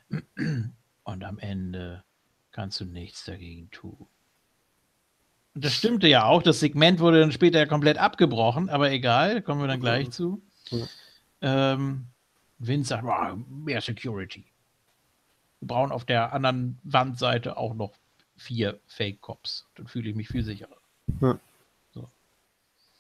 [1.10, 2.04] Und am Ende
[2.52, 4.08] kannst du nichts dagegen tun.
[5.56, 6.44] Und das stimmte ja auch.
[6.44, 10.12] Das Segment wurde dann später komplett abgebrochen, aber egal, kommen wir dann gleich mhm.
[10.12, 10.42] zu.
[11.42, 12.06] Ähm,
[12.60, 14.46] Vince sagt, oh, mehr Security.
[15.62, 17.94] Wir brauchen auf der anderen Wandseite auch noch
[18.38, 19.66] vier Fake Cops.
[19.74, 20.78] Dann fühle ich mich viel sicherer.
[21.22, 21.40] Ja.
[21.92, 22.08] So.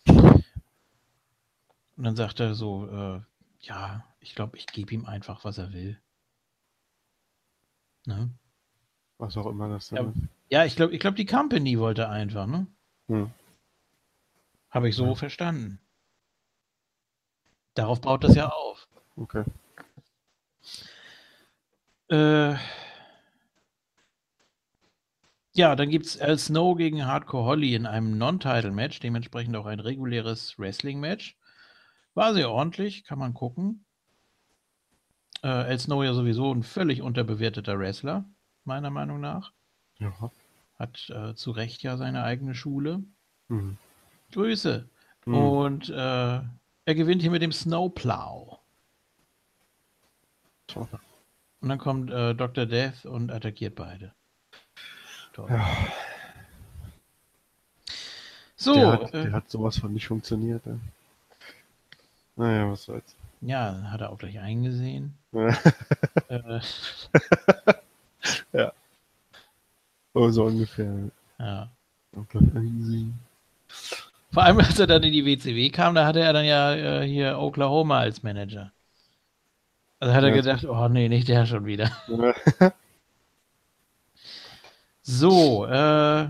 [0.07, 0.43] Und
[1.95, 3.21] dann sagt er so, äh,
[3.61, 5.99] ja, ich glaube, ich gebe ihm einfach, was er will.
[8.05, 8.29] Ne?
[9.17, 10.17] Was auch immer das ja, ist.
[10.49, 12.67] Ja, ich glaube, ich glaub, die Company wollte einfach, ne?
[13.07, 13.31] Hm.
[14.69, 15.15] Habe ich so ja.
[15.15, 15.79] verstanden.
[17.73, 18.87] Darauf baut das ja auf.
[19.15, 19.43] Okay.
[22.09, 22.55] Äh,
[25.53, 29.79] ja, dann gibt es Al Snow gegen Hardcore Holly in einem Non-Title-Match, dementsprechend auch ein
[29.79, 31.37] reguläres Wrestling-Match.
[32.13, 33.85] War sehr ordentlich, kann man gucken.
[35.43, 38.25] Äh, El Snow ja sowieso ein völlig unterbewerteter Wrestler,
[38.65, 39.53] meiner Meinung nach.
[39.97, 40.13] Ja.
[40.77, 43.03] Hat äh, zu Recht ja seine eigene Schule.
[43.47, 43.77] Mhm.
[44.31, 44.89] Grüße.
[45.25, 45.35] Mhm.
[45.35, 48.59] Und äh, er gewinnt hier mit dem Snowplow.
[50.67, 50.87] Toll.
[51.61, 52.65] Und dann kommt äh, Dr.
[52.65, 54.13] Death und attackiert beide.
[55.33, 55.49] Toll.
[55.49, 55.67] Ja.
[58.55, 58.73] So.
[58.73, 60.65] Der hat, der äh, hat sowas von nicht funktioniert.
[60.67, 60.75] Ey.
[62.35, 63.15] Naja, was soll's.
[63.41, 65.13] Ja, hat er auch gleich eingesehen.
[65.33, 66.59] äh.
[68.53, 68.73] ja.
[70.13, 71.09] Oh, so ungefähr.
[71.39, 71.69] Ja.
[72.17, 73.17] Auch gleich eingesehen.
[74.31, 77.07] Vor allem, als er dann in die WCW kam, da hatte er dann ja äh,
[77.07, 78.71] hier Oklahoma als Manager.
[79.99, 81.91] Also hat er ja, gedacht, oh nee, nicht der schon wieder.
[85.01, 86.29] so, äh,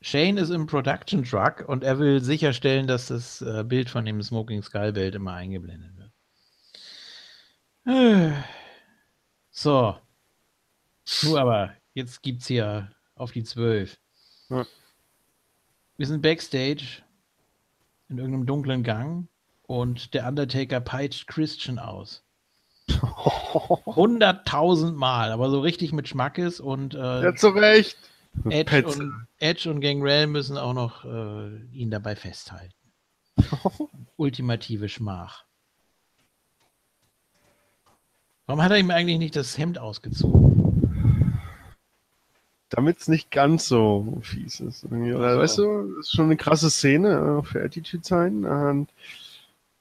[0.00, 4.22] Shane ist im Production Truck und er will sicherstellen, dass das äh, Bild von dem
[4.22, 5.90] Smoking Skull Bild immer eingeblendet
[7.84, 8.34] wird.
[9.50, 9.96] So.
[11.24, 13.98] Nur aber, jetzt gibt's hier auf die 12.
[14.50, 14.64] Ja.
[15.96, 17.02] Wir sind backstage
[18.08, 19.26] in irgendeinem dunklen Gang
[19.62, 22.22] und der Undertaker peitscht Christian aus.
[22.88, 27.98] 100.000 Mal, aber so richtig mit Schmackes und äh, ja, zu Recht.
[28.50, 32.74] Edge und, Edge und Gangrel müssen auch noch äh, ihn dabei festhalten.
[34.16, 35.44] Ultimative Schmach.
[38.46, 41.38] Warum hat er ihm eigentlich nicht das Hemd ausgezogen?
[42.70, 44.84] Damit es nicht ganz so fies ist.
[44.84, 45.18] Also.
[45.18, 48.44] Weißt du, das ist schon eine krasse Szene für Attitude sein.
[48.44, 48.88] Und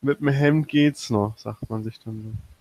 [0.01, 2.56] mit dem Hemd geht's noch, sagt man sich dann so.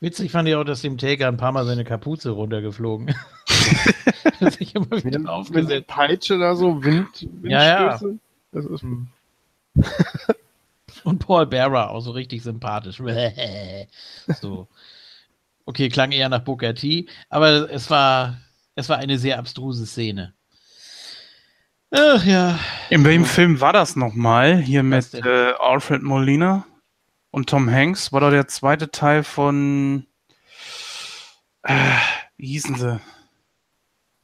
[0.00, 3.18] Witzig fand ich auch, dass dem Taker ein paar Mal seine Kapuze runtergeflogen ist.
[4.58, 5.70] sich immer wieder aufgesetzt.
[5.70, 8.00] Mit Peitsche da so, Wind, Ja, ja.
[8.52, 9.08] Das ist, hm.
[11.04, 12.98] Und Paul Bearer auch so richtig sympathisch.
[14.40, 14.68] so.
[15.64, 18.38] Okay, klang eher nach Booker T, aber es war,
[18.74, 20.34] es war eine sehr abstruse Szene.
[21.92, 22.58] Ach ja.
[22.88, 24.58] In welchem Film war das nochmal?
[24.58, 26.66] Hier Was mit äh, Alfred Molina?
[27.30, 30.06] Und Tom Hanks war doch der zweite Teil von.
[31.62, 31.96] Äh,
[32.36, 33.00] wie hießen sie?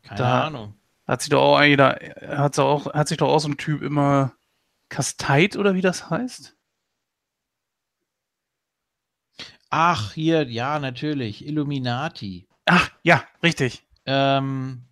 [0.03, 0.75] Keine da Ahnung.
[1.07, 4.33] Hat sich doch auch hat, auch, hat sich doch auch so ein Typ immer
[4.89, 6.57] kasteit oder wie das heißt?
[9.71, 11.47] Ach, hier, ja, natürlich.
[11.47, 12.49] Illuminati.
[12.67, 13.85] Ach, ja, richtig.
[14.07, 14.85] Ähm,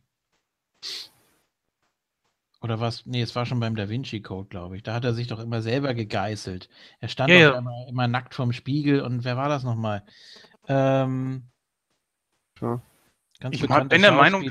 [2.64, 3.04] oder was?
[3.04, 4.82] Nee, es war schon beim Da Vinci Code, glaube ich.
[4.82, 6.70] Da hat er sich doch immer selber gegeißelt.
[6.98, 7.58] Er stand ja, ja.
[7.58, 10.02] Immer, immer, nackt vorm Spiegel und wer war das nochmal?
[10.66, 11.44] Ähm,
[12.62, 12.80] ja.
[13.38, 14.42] Ganz ich bin der Meinung,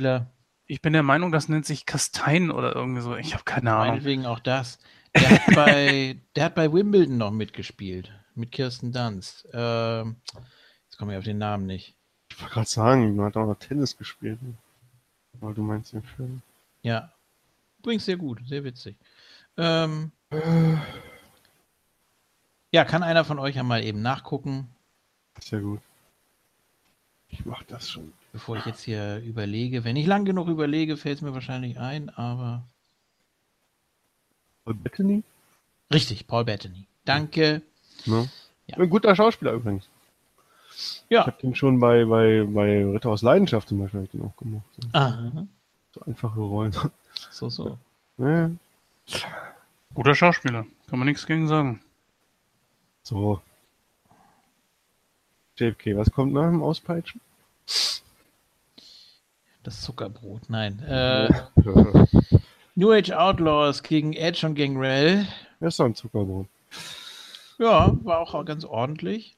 [0.68, 3.16] ich bin der Meinung, das nennt sich Kastein oder irgendwie so.
[3.16, 3.88] Ich habe keine Ahnung.
[3.88, 4.78] Meinetwegen auch das.
[5.16, 8.14] Der hat, bei, der hat bei Wimbledon noch mitgespielt.
[8.36, 9.48] Mit Kirsten Dunst.
[9.54, 10.18] Ähm,
[10.86, 11.96] jetzt komme ich auf den Namen nicht.
[12.30, 14.38] Ich wollte gerade sagen, du hast auch noch Tennis gespielt.
[15.40, 16.44] Weil du meinst den Film.
[16.84, 17.12] Ja,
[17.84, 18.96] Übrigens sehr gut, sehr witzig.
[19.58, 20.14] Ähm,
[22.72, 24.70] ja, kann einer von euch ja mal eben nachgucken.
[25.42, 25.82] Sehr gut.
[27.28, 28.14] Ich mach das schon.
[28.32, 29.84] Bevor ich jetzt hier überlege.
[29.84, 32.64] Wenn ich lang genug überlege, fällt es mir wahrscheinlich ein, aber.
[34.64, 35.24] Paul Bettany?
[35.94, 36.88] Richtig, Paul Bettany.
[37.04, 37.64] Danke.
[38.06, 38.26] Ja.
[38.68, 38.78] Ja.
[38.78, 39.90] Ein guter Schauspieler übrigens.
[41.10, 41.22] Ja.
[41.22, 44.66] Ich habe den schon bei, bei, bei Ritter aus Leidenschaft zum Beispiel auch gemacht.
[44.94, 45.48] Aha.
[45.94, 46.74] So einfache Rollen.
[47.32, 47.78] So, so.
[48.18, 48.52] Ja.
[49.94, 51.82] Guter Schauspieler, kann man nichts gegen sagen.
[53.04, 53.42] So.
[55.58, 57.22] JFK, was kommt nach dem Auspeitschen?
[59.64, 60.80] Das Zuckerbrot, nein.
[60.80, 61.30] Äh,
[62.76, 65.28] New Age Outlaws gegen Edge und Gangrel.
[65.60, 66.48] Das ist doch ein Zuckerbrot.
[67.60, 69.38] Ja, war auch ganz ordentlich.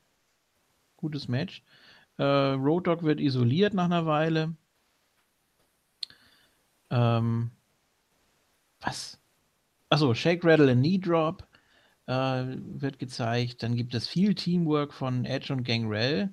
[0.97, 1.61] Gutes Match.
[2.17, 4.55] Äh, Road Dog wird isoliert nach einer Weile.
[6.89, 7.51] Ähm,
[8.85, 9.17] was?
[9.89, 11.47] Achso, Shake, Rattle and Knee Drop
[12.07, 13.63] äh, wird gezeigt.
[13.63, 16.29] Dann gibt es viel Teamwork von Edge und Gangrel.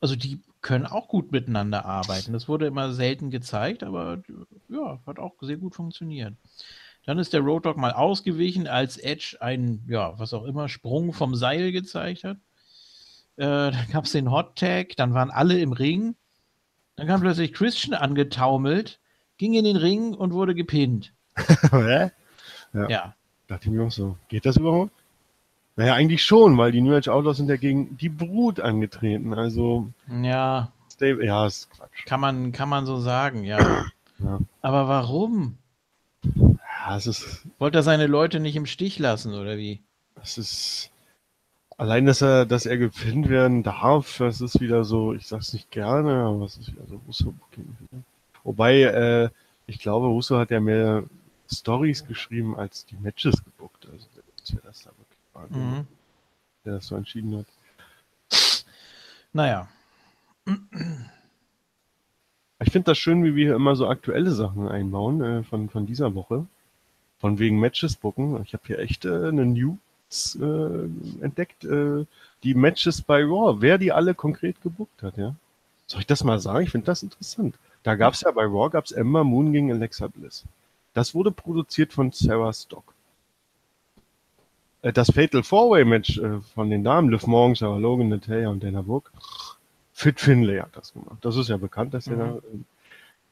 [0.00, 2.32] Also die können auch gut miteinander arbeiten.
[2.32, 4.22] Das wurde immer selten gezeigt, aber
[4.68, 6.34] ja, hat auch sehr gut funktioniert.
[7.06, 11.12] Dann ist der Road Dog mal ausgewichen, als Edge einen, ja, was auch immer, Sprung
[11.12, 12.38] vom Seil gezeigt hat.
[13.36, 16.16] Äh, dann gab es den Hot Tag, dann waren alle im Ring.
[16.96, 19.00] Dann kam plötzlich Christian angetaumelt
[19.38, 21.12] ging in den Ring und wurde gepinnt.
[21.72, 22.10] ja.
[22.88, 23.14] ja.
[23.46, 24.92] Dachte ich mir auch so, geht das überhaupt?
[25.76, 29.34] Naja, eigentlich schon, weil die New Age Outlaws sind ja gegen die Brut angetreten.
[29.34, 29.90] Also.
[30.22, 30.70] Ja.
[30.92, 32.06] Stable, ja, ist Quatsch.
[32.06, 33.58] Kann man, kann man so sagen, ja.
[34.20, 34.38] ja.
[34.62, 35.58] Aber warum?
[36.22, 37.44] Ja, es ist.
[37.58, 39.80] Wollte er seine Leute nicht im Stich lassen, oder wie?
[40.14, 40.90] Das ist.
[41.76, 45.72] Allein, dass er, dass er gepinnt werden darf, das ist wieder so, ich sag's nicht
[45.72, 47.76] gerne, aber es ist wieder so Russo-Booking.
[48.44, 49.30] Wobei, äh,
[49.66, 51.04] ich glaube, Russo hat ja mehr
[51.50, 53.88] Stories geschrieben als die Matches gebuckt.
[53.90, 54.06] Also,
[54.52, 55.86] wer das da wirklich war, mhm.
[56.64, 57.46] der das so entschieden hat.
[59.32, 59.68] Naja.
[62.60, 66.14] Ich finde das schön, wie wir immer so aktuelle Sachen einbauen äh, von, von dieser
[66.14, 66.46] Woche.
[67.18, 68.42] Von wegen Matches bucken.
[68.44, 72.04] Ich habe hier echt äh, eine News äh, entdeckt, äh,
[72.42, 75.34] die Matches bei Raw, wer die alle konkret gebuckt hat, ja.
[75.86, 76.64] Soll ich das mal sagen?
[76.64, 77.56] Ich finde das interessant.
[77.84, 80.44] Da gab es ja bei Raw gab's Ember Moon gegen Alexa Bliss.
[80.94, 82.94] Das wurde produziert von Sarah Stock.
[84.82, 88.64] Äh, das Fatal Four-Way Match äh, von den Damen, Liv Morgan, Sarah Logan, Natalia und
[88.64, 89.10] Dana Brooke,
[89.92, 91.18] Fit Finlay hat das gemacht.
[91.20, 92.20] Das ist ja bekannt, dass mhm.
[92.20, 92.40] er da,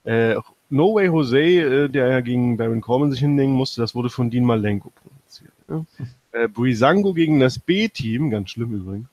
[0.04, 4.10] Äh, no Way Jose, äh, der ja gegen Baron Corbin sich hinlegen musste, das wurde
[4.10, 5.52] von Dean Malenko produziert.
[5.68, 5.84] Ja?
[6.34, 9.06] Äh, Brisango gegen das B-Team, ganz schlimm übrigens.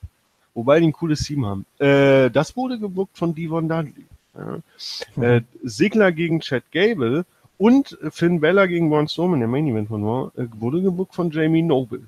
[0.53, 1.66] Wobei die ein cooles Team haben.
[1.78, 4.06] Äh, das wurde gebuckt von Devon Dudley.
[4.40, 4.60] Ja?
[5.16, 5.24] Mhm.
[5.24, 7.26] Äh, Sigler gegen Chad Gable
[7.57, 11.30] und Finn Bella gegen Braun Strowman, der Main Event von Raw, äh, wurde gebuckt von
[11.30, 12.07] Jamie Noble.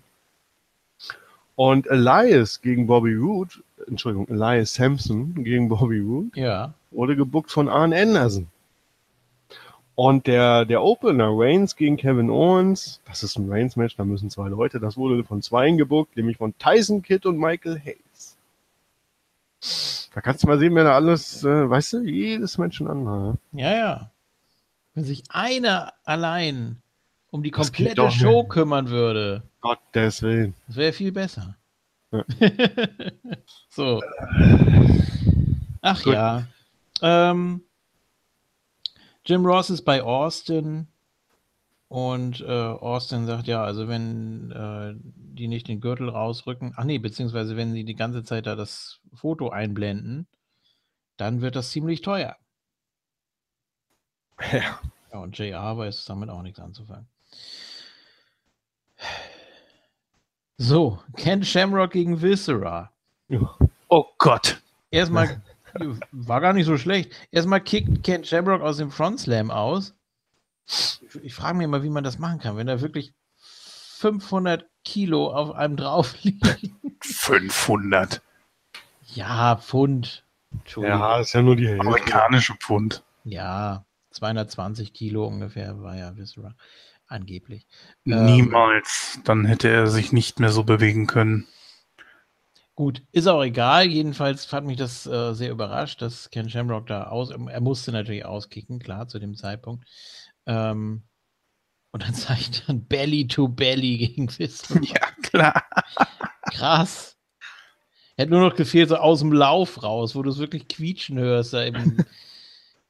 [1.56, 3.56] Und Elias gegen Bobby Roode,
[3.88, 6.74] Entschuldigung, Elias Sampson gegen Bobby Roode, ja.
[6.92, 8.48] wurde gebuckt von Arn Anderson.
[9.96, 14.48] Und der, der Opener, Reigns gegen Kevin Owens, das ist ein Reigns-Match, da müssen zwei
[14.48, 18.38] Leute, das wurde von zweien gebuckt, nämlich von Tyson Kidd und Michael Hayes.
[20.14, 23.38] Da kannst du mal sehen, wer da alles, äh, weißt du, jedes Match ein anderer.
[23.54, 24.12] Ja, ja.
[24.94, 26.82] Wenn sich einer allein
[27.30, 29.44] um die komplette Show kümmern würde.
[29.62, 30.54] Gottes Willen.
[30.68, 31.56] Das wäre viel besser.
[32.12, 32.26] Ja.
[33.70, 34.02] so.
[35.82, 36.14] Ach Gut.
[36.14, 36.46] ja.
[37.02, 37.64] Ähm,
[39.26, 40.88] Jim Ross ist bei Austin
[41.92, 47.00] und äh, Austin sagt ja, also wenn äh, die nicht den Gürtel rausrücken, ach nee,
[47.00, 50.26] beziehungsweise wenn sie die ganze Zeit da das Foto einblenden,
[51.18, 52.38] dann wird das ziemlich teuer.
[54.54, 54.80] Ja.
[55.12, 57.10] ja und JR weiß damit auch nichts anzufangen.
[60.58, 62.90] So, Ken Shamrock gegen Viscera.
[63.90, 64.62] Oh Gott.
[64.92, 65.42] Erstmal,
[66.14, 67.12] war gar nicht so schlecht.
[67.32, 69.94] Erstmal kickt Ken Shamrock aus dem Front Slam aus.
[70.72, 75.32] Ich, ich frage mich mal, wie man das machen kann, wenn da wirklich 500 Kilo
[75.32, 76.80] auf einem drauf liegen.
[77.02, 78.22] 500?
[79.14, 80.24] Ja, Pfund.
[80.76, 81.88] Ja, ist ja nur die Hälfte.
[81.88, 83.04] Amerikanische Pfund.
[83.24, 86.56] Ja, 220 Kilo ungefähr war ja Viscera.
[87.08, 87.68] Angeblich.
[88.06, 89.16] Niemals.
[89.18, 91.46] Ähm, Dann hätte er sich nicht mehr so bewegen können.
[92.76, 93.88] Gut, ist auch egal.
[93.88, 97.30] Jedenfalls hat mich das äh, sehr überrascht, dass Ken Shamrock da aus.
[97.30, 99.86] Er musste natürlich auskicken, klar, zu dem Zeitpunkt.
[100.46, 101.04] Ähm,
[101.92, 104.74] und dann zeigt er Belly to Belly gegen Fist.
[104.82, 105.64] Ja, klar.
[106.54, 107.18] Krass.
[108.18, 111.54] Hätte nur noch gefehlt, so aus dem Lauf raus, wo du es wirklich quietschen hörst,
[111.54, 112.06] da eben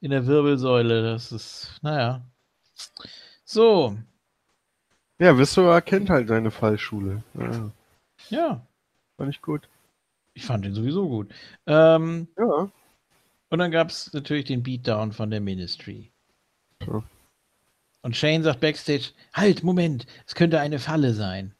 [0.00, 1.02] in der Wirbelsäule.
[1.02, 2.26] Das ist, naja.
[3.44, 3.96] So,
[5.22, 7.22] ja, Viscera kennt halt seine Fallschule.
[7.34, 7.70] Ja.
[8.28, 8.66] ja.
[9.16, 9.68] Fand ich gut.
[10.34, 11.32] Ich fand ihn sowieso gut.
[11.64, 12.68] Ähm, ja.
[13.48, 16.10] Und dann gab es natürlich den Beatdown von der Ministry.
[16.84, 17.04] Ja.
[18.02, 21.54] Und Shane sagt backstage: Halt, Moment, es könnte eine Falle sein.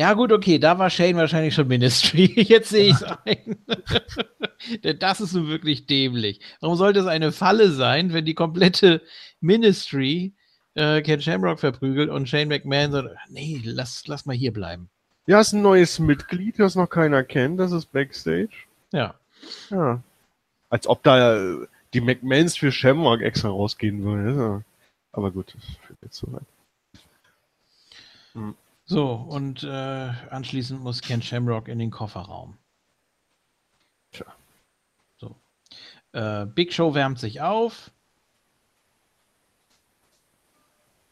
[0.00, 2.24] Ja, gut, okay, da war Shane wahrscheinlich schon Ministry.
[2.48, 3.58] Jetzt sehe ich es ein.
[4.84, 6.40] Denn das ist nun wirklich dämlich.
[6.60, 9.02] Warum sollte es eine Falle sein, wenn die komplette
[9.42, 10.32] Ministry
[10.74, 14.88] äh, Ken Shamrock verprügelt und Shane McMahon sagt, nee, lass, lass mal hier bleiben.
[15.26, 18.48] Ja, ist ein neues Mitglied, das noch keiner kennt, das ist Backstage.
[18.92, 19.14] Ja.
[19.70, 20.02] Ja.
[20.70, 21.58] Als ob da
[21.94, 24.64] die McMahons für Shamrock extra rausgehen würden.
[25.12, 26.46] Aber gut, das führt jetzt so weit.
[28.32, 28.54] Hm.
[28.84, 29.68] So, und äh,
[30.30, 32.56] anschließend muss Ken Shamrock in den Kofferraum.
[34.12, 34.26] Tja.
[35.18, 35.36] So.
[36.12, 37.90] Äh, Big Show wärmt sich auf.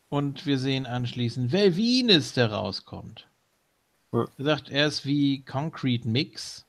[0.08, 3.28] Und wir sehen anschließend wer Venus, der rauskommt.
[4.12, 4.26] Ja.
[4.38, 6.66] Er sagt, er ist wie Concrete Mix.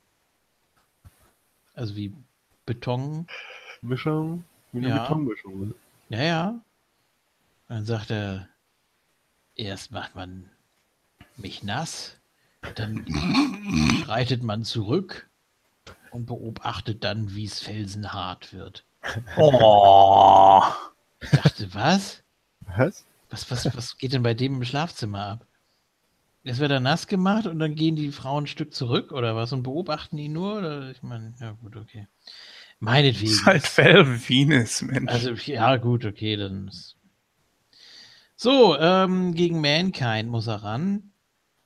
[1.74, 2.12] Also wie
[2.66, 3.26] Beton.
[3.82, 4.44] Mischung?
[4.72, 5.02] Wie eine ja.
[5.02, 5.68] Betonmischung.
[5.68, 5.74] Ne?
[6.10, 6.60] Ja, ja.
[7.68, 8.48] Dann sagt er,
[9.54, 10.50] erst macht man
[11.36, 12.16] mich nass,
[12.74, 13.06] dann
[14.06, 15.28] reitet man zurück
[16.10, 18.84] und beobachtet dann, wie es felsenhart wird.
[19.36, 20.62] Oh.
[21.20, 22.22] Ich dachte, was?
[22.76, 23.04] Was?
[23.30, 25.46] Was, was, was geht denn bei dem im Schlafzimmer ab?
[26.42, 29.52] Es wird dann nass gemacht und dann gehen die Frauen ein Stück zurück oder was
[29.52, 30.58] und beobachten die nur?
[30.58, 30.90] Oder?
[30.90, 32.08] Ich meine, ja gut, okay.
[32.80, 33.26] Meinetwegen.
[33.26, 35.12] Das ist halt Val Venus, Mensch.
[35.12, 36.96] Also, ja, gut, okay, dann ist...
[38.36, 41.12] So, ähm, gegen Mankind muss er ran.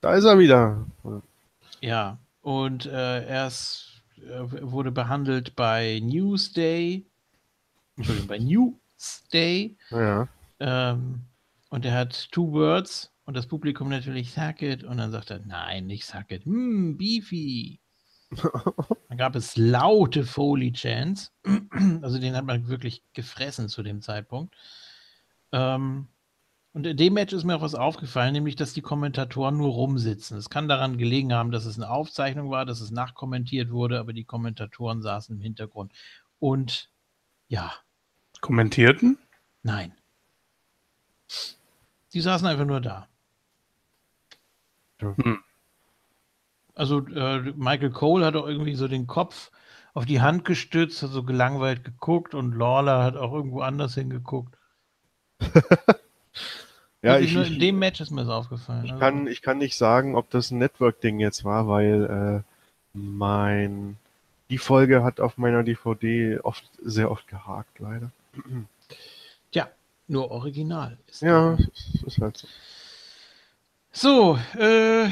[0.01, 0.85] Da ist er wieder.
[1.79, 7.05] Ja, und äh, er ist, äh, wurde behandelt bei Newsday.
[7.95, 9.77] Entschuldigung, bei Newsday.
[9.89, 10.27] Ja.
[10.59, 11.21] Ähm,
[11.69, 15.39] und er hat two words und das Publikum natürlich suck it und dann sagt er,
[15.45, 17.79] nein, nicht suck it, hm, beefy.
[18.31, 21.31] Dann gab es laute Foley-Chants,
[22.01, 24.55] also den hat man wirklich gefressen zu dem Zeitpunkt.
[25.51, 26.07] Ähm,
[26.73, 30.37] und in dem Match ist mir auch was aufgefallen, nämlich, dass die Kommentatoren nur rumsitzen.
[30.37, 34.11] Es kann daran gelegen haben, dass es eine Aufzeichnung war, dass es nachkommentiert wurde, aber
[34.11, 35.93] die Kommentatoren saßen im Hintergrund.
[36.39, 36.89] Und
[37.47, 37.71] ja.
[38.41, 39.17] Kommentierten?
[39.63, 39.93] Nein.
[42.11, 43.07] Die saßen einfach nur da.
[44.99, 45.44] Hm.
[46.75, 49.51] Also äh, Michael Cole hat auch irgendwie so den Kopf
[49.93, 54.57] auf die Hand gestützt, hat so gelangweilt geguckt und Lawler hat auch irgendwo anders hingeguckt.
[57.01, 58.85] ja, ich, nur in dem Match ist mir das aufgefallen.
[58.85, 58.99] Ich, also.
[58.99, 63.97] kann, ich kann nicht sagen, ob das ein Network-Ding jetzt war, weil äh, mein
[64.49, 68.11] die Folge hat auf meiner DVD oft sehr oft gehakt, leider.
[69.51, 69.69] Tja,
[70.07, 70.97] nur original.
[71.07, 71.57] Ist ja,
[72.05, 72.47] ist halt so.
[73.91, 75.09] So, äh,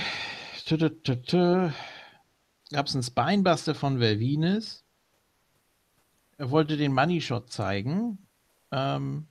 [2.71, 4.85] gab es einen Spinebuster von Velvines.
[6.37, 8.17] Er wollte den Money Shot zeigen.
[8.71, 9.27] Ähm,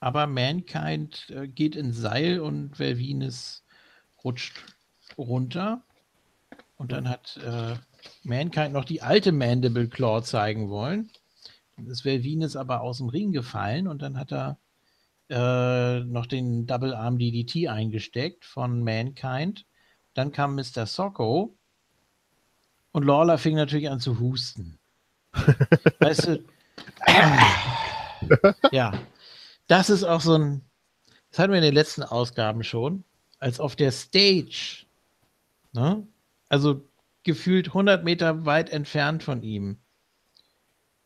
[0.00, 3.64] aber Mankind äh, geht ins Seil und Velvines
[4.22, 4.64] rutscht
[5.18, 5.82] runter.
[6.76, 7.76] Und dann hat äh,
[8.22, 11.10] Mankind noch die alte Mandible Claw zeigen wollen.
[11.76, 14.58] Dann ist Velvines aber aus dem Ring gefallen und dann hat er
[15.30, 19.64] äh, noch den Double Arm DDT eingesteckt von Mankind.
[20.14, 20.86] Dann kam Mr.
[20.86, 21.56] Socko
[22.92, 24.78] und Lawler fing natürlich an zu husten.
[26.00, 26.44] weißt du,
[28.72, 28.92] ja,
[29.68, 30.64] das ist auch so ein,
[31.30, 33.04] das hatten wir in den letzten Ausgaben schon,
[33.38, 34.86] als auf der Stage,
[35.72, 36.06] ne?
[36.48, 36.84] also
[37.22, 39.78] gefühlt 100 Meter weit entfernt von ihm.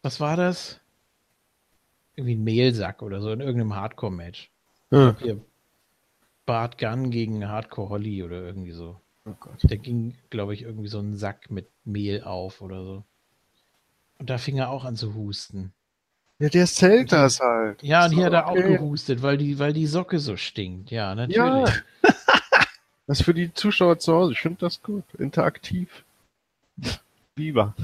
[0.02, 0.80] Was war das?
[2.16, 4.50] Irgendwie ein Mehlsack oder so in irgendeinem Hardcore-Match.
[4.90, 5.16] Ja.
[6.46, 9.00] Bart Gunn gegen Hardcore Holly oder irgendwie so.
[9.26, 9.58] Oh Gott.
[9.62, 13.04] Der ging, glaube ich, irgendwie so einen Sack mit Mehl auf oder so.
[14.18, 15.72] Und da fing er auch an zu husten.
[16.38, 17.82] Ja, der zählt das halt.
[17.82, 18.36] Ja, und hier okay.
[18.36, 20.90] hat er auch gehustet, weil die, weil die Socke so stinkt.
[20.90, 21.38] Ja, natürlich.
[21.38, 21.64] Ja.
[23.06, 24.32] das ist für die Zuschauer zu Hause.
[24.32, 25.04] Ich finde das gut.
[25.18, 26.04] Interaktiv.
[27.34, 27.74] Biber.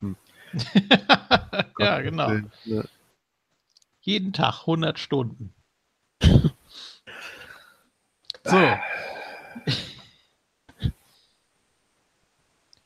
[0.00, 0.16] hm.
[1.78, 2.32] ja, genau.
[2.64, 2.82] Ja.
[4.06, 5.52] Jeden Tag 100 Stunden.
[6.22, 6.52] so.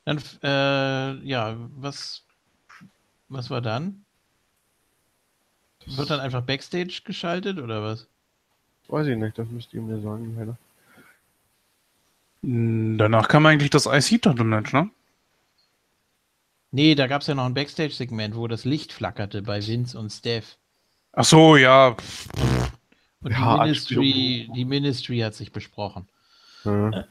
[0.07, 2.25] Dann, äh, ja, was,
[3.29, 4.07] was war dann?
[5.85, 8.09] Wird dann einfach Backstage geschaltet oder was?
[8.89, 10.57] Weiß ich nicht, das müsst ihr mir sagen, leider.
[12.43, 14.91] Hm, danach kam eigentlich das IC-Title-Match, ne?
[16.73, 20.11] Nee, da gab es ja noch ein Backstage-Segment, wo das Licht flackerte bei Vince und
[20.11, 20.57] Steph.
[21.13, 21.97] Ach so, ja.
[23.23, 26.09] Und ja, die, Ministry, die Ministry hat sich besprochen.
[26.65, 27.05] Ja.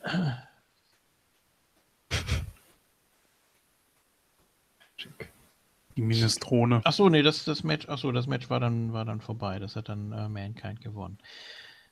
[5.95, 6.81] Die Minestrone.
[6.85, 9.59] Ach so, nee, das, das Match, ach so, das Match war dann, war dann vorbei.
[9.59, 11.17] Das hat dann äh, Mankind gewonnen.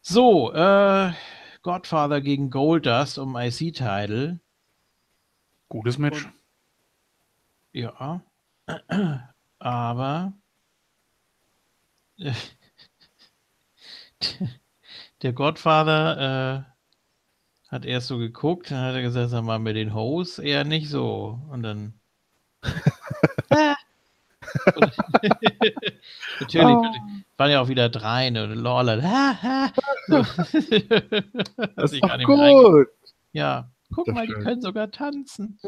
[0.01, 1.11] So, äh,
[1.61, 4.39] Godfather gegen Goldust um IC-Title.
[5.67, 6.23] Gutes Match.
[6.23, 6.33] Und,
[7.73, 8.21] ja.
[9.59, 10.33] Aber
[15.21, 19.93] der Godfather äh, hat erst so geguckt, dann hat er gesagt, sag mal, mit den
[19.93, 21.39] Hoes eher nicht so.
[21.49, 21.93] Und dann.
[26.39, 26.85] Natürlich, oh.
[27.37, 28.43] waren ja auch wieder drei, ne?
[28.43, 28.97] Und Lawler.
[30.07, 30.53] das
[31.91, 32.87] ist doch gut.
[33.33, 34.39] Ja, guck das mal, stimmt.
[34.39, 35.59] die können sogar tanzen.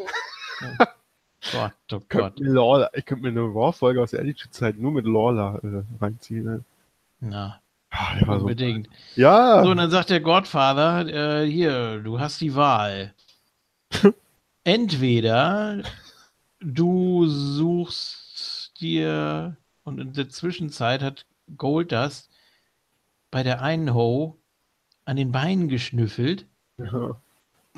[1.51, 2.33] Gott, oh Gott.
[2.39, 6.43] Lawler, ich könnte mir eine Raw-Folge aus der Attitude-Zeit nur mit Lawler äh, reinziehen.
[6.43, 6.63] Ne?
[7.21, 7.61] Na.
[7.91, 8.87] Ja, unbedingt.
[9.15, 9.63] So, ja.
[9.63, 11.07] So, und dann sagt der Godfather,
[11.41, 13.13] äh, hier, du hast die Wahl.
[14.63, 15.81] Entweder
[16.59, 21.25] du suchst dir, und in der Zwischenzeit hat
[21.57, 22.29] Goldust
[23.31, 24.37] bei der einen Ho
[25.05, 26.45] an den Beinen geschnüffelt.
[26.77, 27.19] Ja.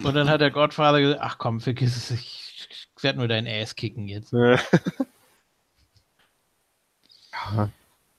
[0.03, 2.40] Und dann hat der Godfather gesagt, ach komm, vergiss es, ich
[3.01, 4.31] ich werde nur dein Ass kicken jetzt.
[4.31, 4.59] ja.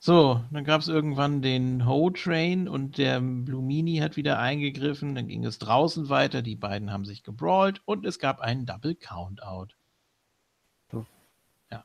[0.05, 5.15] So, dann gab es irgendwann den Ho-Train und der Blumini hat wieder eingegriffen.
[5.15, 6.43] Dann ging es draußen weiter.
[6.43, 9.69] Die beiden haben sich gebrawlt und es gab einen Double Countout.
[10.91, 11.07] So.
[11.71, 11.85] Ja.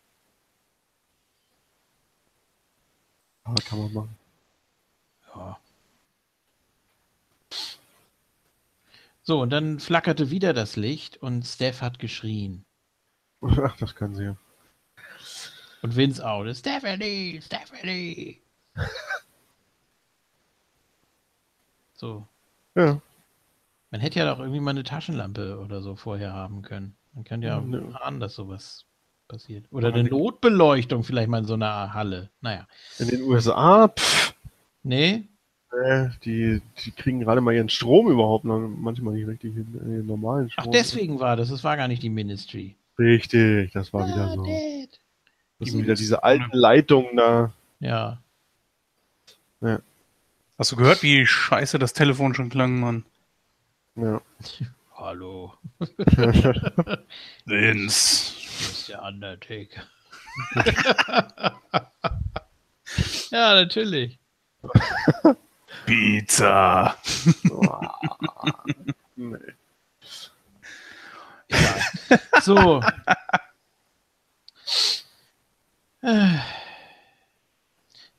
[3.43, 4.17] Ah, kann man machen.
[5.35, 5.59] Ja.
[9.22, 12.66] So, und dann flackerte wieder das Licht und Steph hat geschrien.
[13.42, 14.36] Ach, das kann sie ja.
[15.82, 16.46] Und Vince auch.
[16.54, 18.42] Stephanie, Stephanie.
[21.94, 22.28] so.
[22.76, 23.02] Ja.
[23.92, 26.96] Man hätte ja doch irgendwie mal eine Taschenlampe oder so vorher haben können.
[27.14, 28.00] Man kann ja, ja.
[28.02, 28.86] ahnen, dass sowas
[29.28, 29.66] passiert.
[29.72, 32.30] Oder eine Notbeleuchtung vielleicht mal in so einer Halle.
[32.42, 32.68] Naja.
[33.00, 34.34] In den USA, pff.
[34.84, 35.28] Nee.
[35.72, 40.06] Äh, die, die kriegen gerade mal ihren Strom überhaupt noch, manchmal nicht richtig hin, den
[40.06, 40.66] normalen Strom.
[40.68, 41.50] Ach, deswegen war das.
[41.50, 42.76] Das war gar nicht die Ministry.
[43.00, 44.43] Richtig, das war wieder so.
[45.59, 47.53] Das sind wieder diese alten Leitungen da.
[47.80, 48.19] Ja.
[49.61, 49.80] ja.
[50.58, 53.06] Hast du gehört, wie scheiße das Telefon schon klang, Mann?
[53.95, 54.22] Ja.
[54.95, 55.53] Hallo.
[57.45, 58.34] Vince.
[58.58, 59.84] Das ist der Undertaker.
[63.32, 64.17] ja, natürlich.
[65.85, 66.98] Pizza.
[71.50, 71.76] ja.
[72.42, 72.82] So.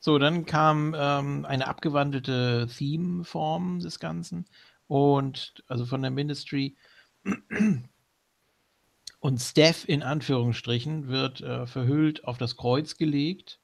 [0.01, 4.45] So, dann kam ähm, eine abgewandelte Theme-Form des Ganzen
[4.87, 6.77] und also von der Ministry.
[9.19, 13.59] Und Steph in Anführungsstrichen wird äh, verhüllt auf das Kreuz gelegt.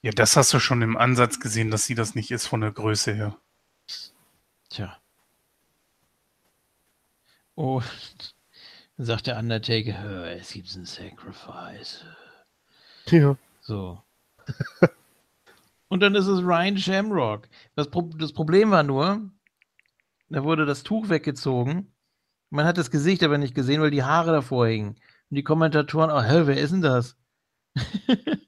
[0.00, 2.72] Ja, das hast du schon im Ansatz gesehen, dass sie das nicht ist von der
[2.72, 3.38] Größe her.
[4.70, 4.98] Tja.
[7.54, 8.34] Und
[8.96, 12.04] dann sagt der Undertaker, es gibt ein Sacrifice.
[13.06, 13.36] Ja.
[13.60, 14.02] So.
[15.88, 17.48] Und dann ist es Ryan Shamrock.
[17.76, 19.30] Das, Pro das Problem war nur,
[20.28, 21.92] da wurde das Tuch weggezogen.
[22.50, 24.96] Man hat das Gesicht aber nicht gesehen, weil die Haare davor hingen.
[25.30, 27.16] Und die Kommentatoren, oh, hä, wer ist denn das?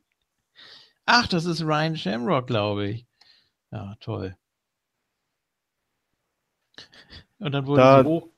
[1.07, 3.07] Ach, das ist Ryan Shamrock, glaube ich.
[3.73, 4.37] Ja, toll.
[7.39, 8.29] Und dann wurde da, sie hoch.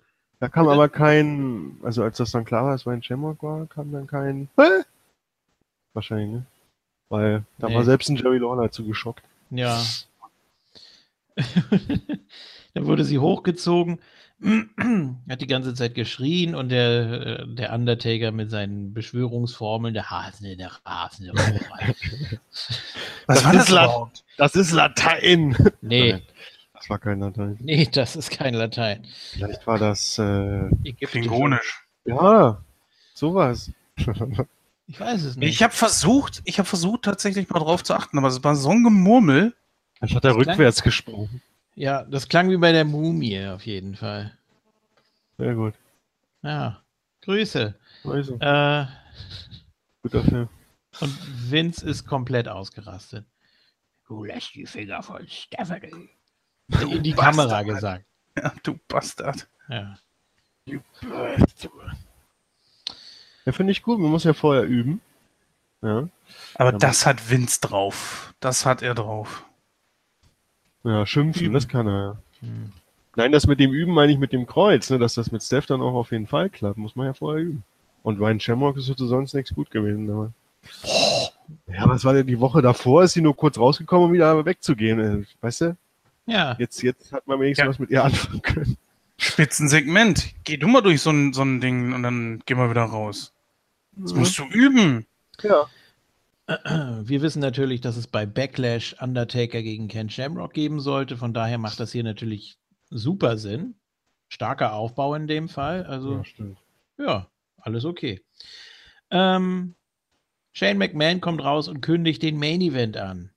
[0.41, 3.91] Da kam aber kein, also als das dann klar war, dass Ryan Shamrock war, kam
[3.91, 4.49] dann kein.
[4.57, 4.85] Hä?
[5.95, 6.47] Wahrscheinlich, ne?
[7.09, 7.75] Weil da nee.
[7.75, 9.25] war selbst ein Jerry Lawler zu geschockt.
[9.51, 9.83] Ja.
[12.75, 13.99] dann wurde sie hochgezogen,
[15.29, 20.71] hat die ganze Zeit geschrien und der, der Undertaker mit seinen Beschwörungsformeln, der Hasene, der
[20.85, 21.33] Hasene.
[23.27, 24.25] Was war das überhaupt?
[24.37, 25.57] Das ist Latein.
[25.81, 26.23] Nee.
[26.89, 27.59] Das war kein Latein.
[27.61, 29.07] Nee, das ist kein Latein.
[29.33, 31.87] Vielleicht war das äh, Klingonisch.
[32.07, 32.65] Ja,
[33.15, 33.71] sowas.
[34.91, 35.51] Ich weiß es nicht.
[35.51, 38.71] Ich habe versucht, ich habe versucht tatsächlich mal drauf zu achten, aber es war so
[38.71, 39.55] ein Gemurmel.
[40.01, 41.43] Ich hat er rückwärts gesprochen.
[41.75, 44.33] Ja, das klang wie bei der Mumie auf jeden Fall.
[45.37, 45.75] Sehr gut.
[46.41, 46.81] Ja,
[47.21, 47.75] Grüße.
[48.03, 48.39] Grüße.
[48.41, 48.87] Äh,
[50.03, 50.49] Guter Film.
[51.01, 53.27] Und Vince ist komplett ausgerastet.
[54.07, 56.09] Du lässt die Finger von Stephanie.
[56.69, 57.37] In die Bastard.
[57.37, 58.05] Kamera gesagt.
[58.41, 59.49] Ja, du Bastard.
[59.69, 59.99] Ja.
[60.65, 61.97] Du Bastard.
[63.45, 63.99] Ja, finde ich gut.
[63.99, 65.01] Man muss ja vorher üben.
[65.83, 66.09] Ja.
[66.55, 68.33] Aber ja, das hat Vince drauf.
[68.39, 69.45] Das hat er drauf.
[70.85, 71.55] Ja, schimpfen, üben.
[71.55, 72.19] das kann er ja.
[72.41, 72.73] Hm.
[73.17, 75.67] Nein, das mit dem Üben meine ich mit dem Kreuz, ne, dass das mit Steph
[75.67, 76.79] dann auch auf jeden Fall klappt.
[76.79, 77.65] Muss man ja vorher üben.
[78.05, 80.09] Und Ryan Shamrock ist heute sonst nichts gut gewesen.
[80.09, 80.33] Aber.
[81.67, 83.03] Ja, was war denn die Woche davor?
[83.03, 85.01] Ist sie nur kurz rausgekommen, um wieder wegzugehen.
[85.01, 85.77] Äh, weißt du?
[86.29, 86.57] Ja.
[86.59, 87.69] Jetzt, jetzt hat man wenigstens ja.
[87.69, 88.77] was mit ihr anfangen können.
[89.17, 90.35] Spitzensegment.
[90.45, 93.33] Geh du mal durch so ein, so ein Ding und dann gehen wir wieder raus.
[93.93, 94.21] Das mhm.
[94.21, 95.07] musst du üben.
[95.43, 95.67] Ja.
[97.03, 101.17] Wir wissen natürlich, dass es bei Backlash Undertaker gegen Ken Shamrock geben sollte.
[101.17, 102.59] Von daher macht das hier natürlich
[102.91, 103.75] super Sinn.
[104.29, 105.85] Starker Aufbau in dem Fall.
[105.85, 106.23] Also,
[106.97, 107.27] ja, ja
[107.59, 108.23] alles okay.
[109.11, 109.75] Ähm,
[110.53, 113.31] Shane McMahon kommt raus und kündigt den Main Event an.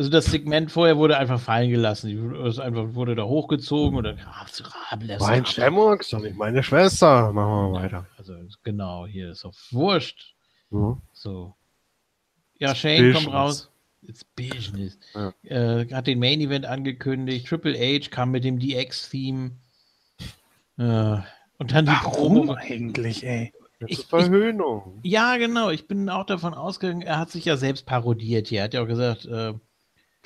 [0.00, 2.34] Also das Segment vorher wurde einfach fallen gelassen.
[2.46, 4.16] Es einfach wurde da hochgezogen oder
[5.18, 7.30] Mein Shamrock ist doch nicht meine Schwester.
[7.34, 8.06] Machen wir weiter.
[8.16, 10.34] Also genau, hier ist auch wurscht.
[10.70, 11.02] Mhm.
[11.12, 11.54] So.
[12.58, 13.70] Ja, Shane kommt raus.
[14.00, 14.98] It's Business.
[15.14, 15.34] Ja.
[15.42, 17.46] Äh, hat den Main Event angekündigt.
[17.46, 19.50] Triple H kam mit dem DX-Theme.
[20.78, 20.82] Äh,
[21.58, 22.54] und dann die Warum Promo.
[22.54, 23.52] eigentlich, ey?
[23.86, 25.00] Ich, Verhöhnung.
[25.02, 25.68] Ich, ja, genau.
[25.68, 28.60] Ich bin auch davon ausgegangen, er hat sich ja selbst parodiert hier.
[28.60, 29.52] Er hat ja auch gesagt, äh,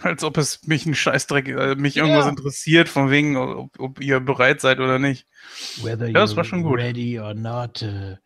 [0.02, 2.04] als ob es mich ein Scheißdreck, äh, mich ja.
[2.04, 5.26] irgendwas interessiert, von wegen, ob, ob, ihr bereit seid oder nicht.
[5.82, 6.78] Whether ja, das war schon gut.
[6.78, 7.82] Ready or not.
[7.82, 8.16] Uh,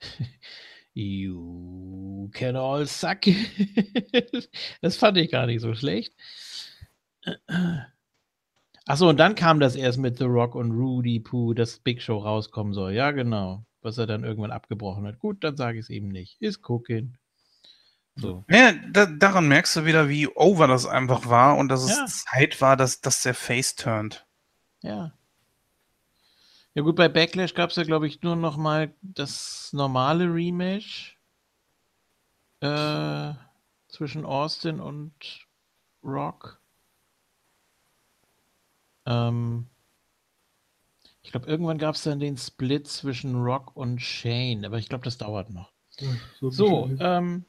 [0.94, 3.20] you can all suck.
[4.80, 6.14] das fand ich gar nicht so schlecht.
[8.84, 12.18] Achso, und dann kam das erst mit The Rock und Rudy Poo, dass Big Show
[12.18, 12.92] rauskommen soll.
[12.92, 13.64] Ja, genau.
[13.80, 15.18] Was er dann irgendwann abgebrochen hat.
[15.18, 16.40] Gut, dann sage ich es eben nicht.
[16.40, 17.16] Ist cooking.
[18.14, 18.44] So.
[18.50, 22.06] Ja, da, daran merkst du wieder, wie over das einfach war und dass es ja.
[22.06, 24.26] Zeit war, dass, dass der Face turnt.
[24.82, 25.12] Ja.
[26.74, 31.18] Ja gut, bei Backlash gab es ja, glaube ich, nur noch mal das normale Rematch
[32.60, 33.32] äh,
[33.88, 35.46] zwischen Austin und
[36.02, 36.60] Rock.
[39.04, 39.66] Ähm,
[41.22, 45.04] ich glaube, irgendwann gab es dann den Split zwischen Rock und Shane, aber ich glaube,
[45.04, 45.72] das dauert noch.
[46.40, 47.44] so, so ähm,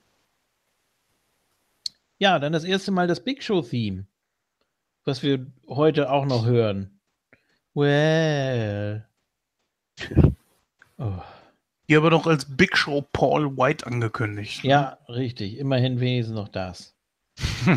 [2.24, 4.06] ja, dann das erste Mal das Big Show-Theme,
[5.04, 7.02] was wir heute auch noch hören.
[7.74, 9.06] Well.
[10.98, 11.22] Oh.
[11.86, 14.64] Hier aber doch als Big Show Paul White angekündigt.
[14.64, 14.70] Ne?
[14.70, 15.58] Ja, richtig.
[15.58, 16.96] Immerhin wenigstens noch das.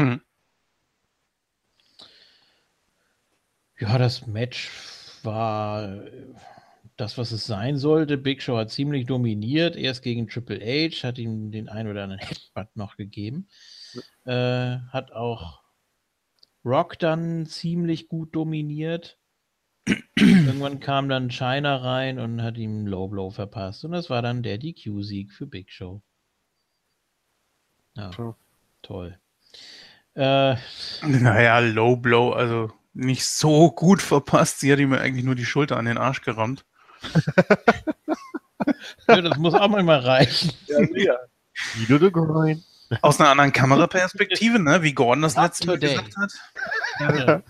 [3.80, 4.70] ja, das Match
[5.24, 6.04] war
[6.96, 8.16] das, was es sein sollte.
[8.16, 9.74] Big Show hat ziemlich dominiert.
[9.74, 13.48] Erst gegen Triple H, hat ihm den ein oder anderen Headbutt noch gegeben.
[14.24, 15.62] Äh, hat auch
[16.64, 19.18] Rock dann ziemlich gut dominiert.
[20.16, 23.84] Irgendwann kam dann China rein und hat ihm Low Blow verpasst.
[23.84, 26.02] Und das war dann der DQ-Sieg für Big Show.
[27.94, 28.10] Ja,
[28.82, 29.18] toll.
[30.14, 30.56] Äh,
[31.02, 34.60] naja, Low Blow, also nicht so gut verpasst.
[34.60, 36.64] Sie hat ihm eigentlich nur die Schulter an den Arsch gerammt.
[39.08, 40.52] ja, das muss auch mal reichen.
[40.66, 41.16] Ja, ja.
[41.74, 41.96] Wie du
[42.34, 42.64] rein.
[43.02, 44.82] Aus einer anderen Kameraperspektive, ne?
[44.82, 46.32] wie Gordon das letzte Mal gesagt hat.
[47.00, 47.42] Ja,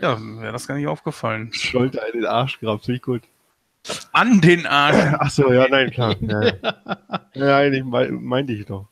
[0.00, 1.52] ja wäre das gar nicht aufgefallen.
[1.52, 3.22] Schulter an den Arsch gerammt, finde ich gut.
[4.12, 4.96] An den Arsch.
[5.20, 6.16] Achso, ja, nein, klar.
[7.34, 7.62] Ja, ja.
[7.62, 8.88] ja meinte ich doch.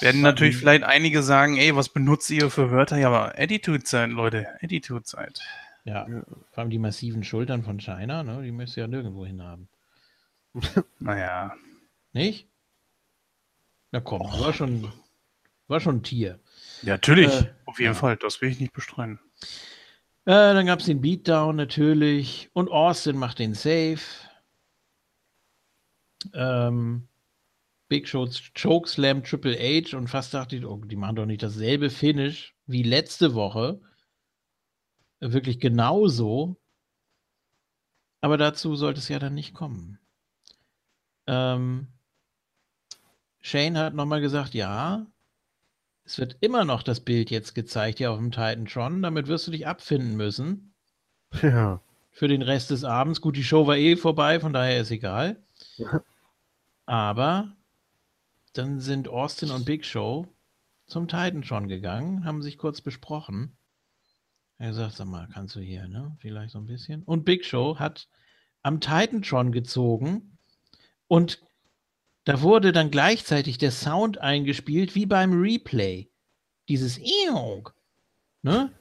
[0.00, 2.96] Werden natürlich vielleicht einige sagen, ey, was benutzt ihr für Wörter?
[2.96, 5.42] Ja, aber Attitude-Zeit, Leute, Attitude-Zeit.
[5.84, 9.42] Ja, vor allem die massiven Schultern von China, ne, die müsst ihr ja nirgendwo hin
[9.42, 9.68] haben.
[10.98, 11.54] naja.
[12.12, 12.49] Nicht?
[13.92, 14.40] Na komm, oh.
[14.40, 14.92] war schon,
[15.66, 16.40] war schon ein Tier.
[16.82, 17.98] Ja, natürlich, äh, auf jeden ja.
[17.98, 19.18] Fall, das will ich nicht bestreiten.
[20.26, 24.00] Äh, dann gab es den Beatdown natürlich und Austin macht den Save.
[26.34, 27.08] Ähm,
[27.88, 31.90] Big Show Chokeslam Triple H und fast dachte ich, oh, die machen doch nicht dasselbe
[31.90, 33.80] Finish wie letzte Woche.
[35.18, 36.56] Wirklich genauso.
[38.20, 39.98] Aber dazu sollte es ja dann nicht kommen.
[41.26, 41.88] Ähm,
[43.40, 45.06] Shane hat nochmal gesagt, ja,
[46.04, 49.02] es wird immer noch das Bild jetzt gezeigt hier auf dem Titantron.
[49.02, 50.66] Damit wirst du dich abfinden müssen.
[51.42, 51.80] Ja.
[52.10, 53.20] Für den Rest des Abends.
[53.20, 55.40] Gut, die Show war eh vorbei, von daher ist egal.
[56.86, 57.52] Aber
[58.52, 60.26] dann sind Austin und Big Show
[60.86, 63.56] zum Titan schon gegangen, haben sich kurz besprochen.
[64.58, 66.16] Er sagt, sag mal, kannst du hier, ne?
[66.18, 67.04] Vielleicht so ein bisschen.
[67.04, 68.08] Und Big Show hat
[68.62, 70.36] am Titantron gezogen
[71.06, 71.40] und
[72.24, 76.10] da wurde dann gleichzeitig der Sound eingespielt wie beim Replay.
[76.68, 77.70] Dieses Eong,
[78.42, 78.72] ne?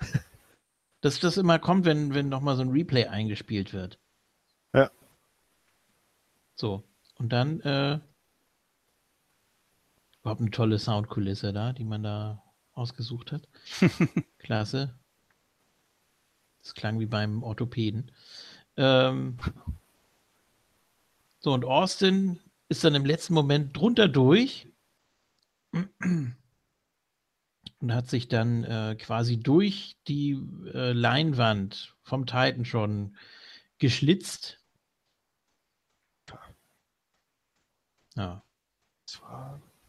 [1.00, 3.98] Dass das immer kommt, wenn, wenn nochmal so ein Replay eingespielt wird.
[4.74, 4.90] Ja.
[6.56, 6.84] So.
[7.16, 8.00] Und dann äh,
[10.20, 13.48] Überhaupt eine tolle Soundkulisse da, die man da ausgesucht hat.
[14.38, 14.98] Klasse.
[16.62, 18.12] Das klang wie beim Orthopäden.
[18.76, 19.38] Ähm,
[21.40, 22.38] so, und Austin
[22.68, 24.68] ist dann im letzten Moment drunter durch
[25.72, 26.36] und
[27.94, 30.32] hat sich dann äh, quasi durch die
[30.72, 33.16] äh, Leinwand vom Titan schon
[33.78, 34.60] geschlitzt.
[38.16, 38.42] Ja.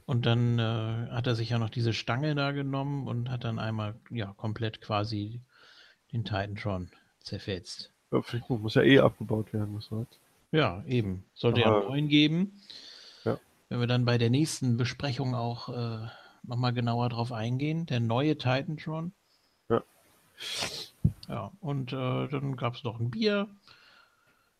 [0.05, 3.59] Und dann äh, hat er sich ja noch diese Stange da genommen und hat dann
[3.59, 5.41] einmal ja komplett quasi
[6.11, 7.93] den Titantron zerfetzt.
[8.11, 10.19] Ja, muss ja eh abgebaut werden, was hat.
[10.51, 11.25] Ja, eben.
[11.33, 12.61] Sollte Aber, ja neuen geben.
[13.23, 13.39] Ja.
[13.69, 16.07] Wenn wir dann bei der nächsten Besprechung auch äh,
[16.43, 19.13] nochmal genauer drauf eingehen, der neue Titantron.
[19.69, 19.83] Ja.
[21.27, 23.47] Ja, und äh, dann gab es noch ein Bier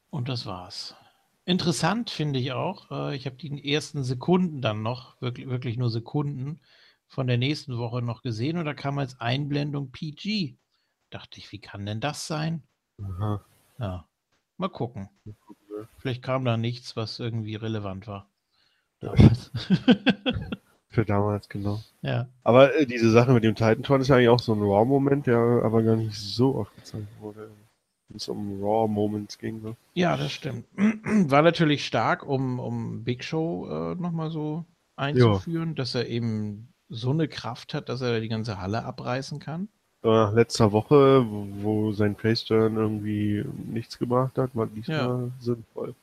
[0.09, 0.95] und das war's.
[1.45, 2.91] Interessant finde ich auch.
[2.91, 6.61] Äh, ich habe die ersten Sekunden dann noch, wirklich, wirklich nur Sekunden
[7.07, 10.55] von der nächsten Woche noch gesehen und da kam als Einblendung PG.
[11.09, 12.63] Dachte ich, wie kann denn das sein?
[13.03, 13.43] Aha.
[13.79, 14.07] Ja,
[14.57, 15.09] mal gucken.
[15.97, 18.27] Vielleicht kam da nichts, was irgendwie relevant war.
[18.99, 19.51] Damals.
[20.89, 21.81] Für damals, genau.
[22.03, 22.27] Ja.
[22.43, 25.37] Aber äh, diese Sache mit dem Titan-Tor ist ja eigentlich auch so ein Raw-Moment, der
[25.37, 27.51] aber gar nicht so oft gezeigt wurde
[28.11, 29.61] wenn es um Raw Moments ging.
[29.61, 29.75] Ne?
[29.93, 30.65] Ja, das stimmt.
[30.75, 35.75] War natürlich stark, um, um Big Show äh, nochmal so einzuführen, ja.
[35.75, 39.69] dass er eben so eine Kraft hat, dass er die ganze Halle abreißen kann.
[40.03, 45.31] Äh, letzter Woche, wo, wo sein Faceturn irgendwie nichts gemacht hat, war diesmal ja.
[45.39, 45.93] sinnvoll.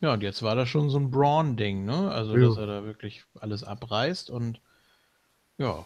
[0.00, 2.10] Ja, und jetzt war das schon so ein Braun-Ding, ne?
[2.10, 2.48] Also, ja.
[2.48, 4.60] dass er da wirklich alles abreißt und
[5.58, 5.84] ja,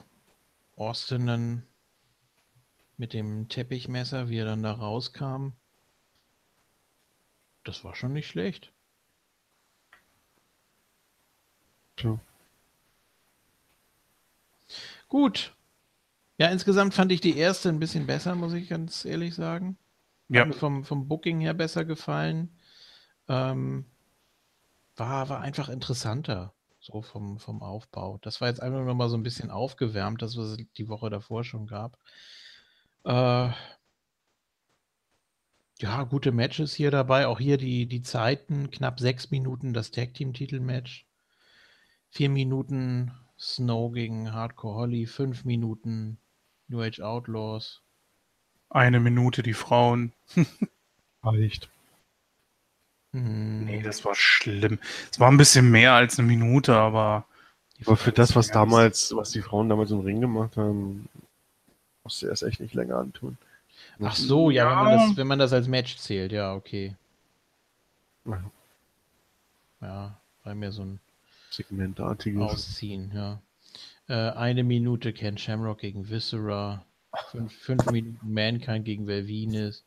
[0.76, 1.62] Austin dann
[2.96, 5.50] mit dem Teppichmesser, wie er dann da rauskam,
[7.64, 8.72] das war schon nicht schlecht.
[11.96, 12.18] Tja.
[15.08, 15.54] Gut.
[16.40, 19.76] Ja, insgesamt fand ich die erste ein bisschen besser, muss ich ganz ehrlich sagen.
[20.30, 20.40] Ja.
[20.40, 22.56] Hat mir vom, vom Booking her besser gefallen.
[23.28, 23.84] Ähm,
[24.96, 28.16] war, war einfach interessanter, so vom, vom Aufbau.
[28.22, 31.10] Das war jetzt einfach nur mal so ein bisschen aufgewärmt, das, was es die Woche
[31.10, 31.98] davor schon gab.
[33.04, 33.50] Äh,
[35.78, 37.26] ja, gute Matches hier dabei.
[37.26, 41.04] Auch hier die, die Zeiten, knapp sechs Minuten das Tag Team Titelmatch.
[42.08, 46.16] Vier Minuten Snow gegen Hardcore Holly, fünf Minuten
[46.70, 47.80] New Age Outlaws.
[48.70, 50.12] Eine Minute die Frauen.
[51.22, 51.68] Reicht.
[53.12, 53.64] Hm.
[53.64, 54.78] Nee, das war schlimm.
[55.10, 57.26] Es war ein bisschen mehr als eine Minute, aber.
[57.84, 61.08] Aber für das, was damals, was die Frauen damals im Ring gemacht haben,
[62.04, 63.38] musste er es echt nicht länger antun.
[64.02, 64.70] Ach so, ja, ja.
[64.70, 66.94] Wenn, man das, wenn man das als Match zählt, ja, okay.
[68.26, 68.50] Ja,
[69.80, 71.00] ja bei mir so ein
[71.50, 73.40] Segmentartiges Ausziehen, ja.
[74.08, 76.84] Äh, eine Minute Ken Shamrock gegen Viscera.
[77.30, 79.84] Fünf, fünf Minuten Mankind gegen Velvinis.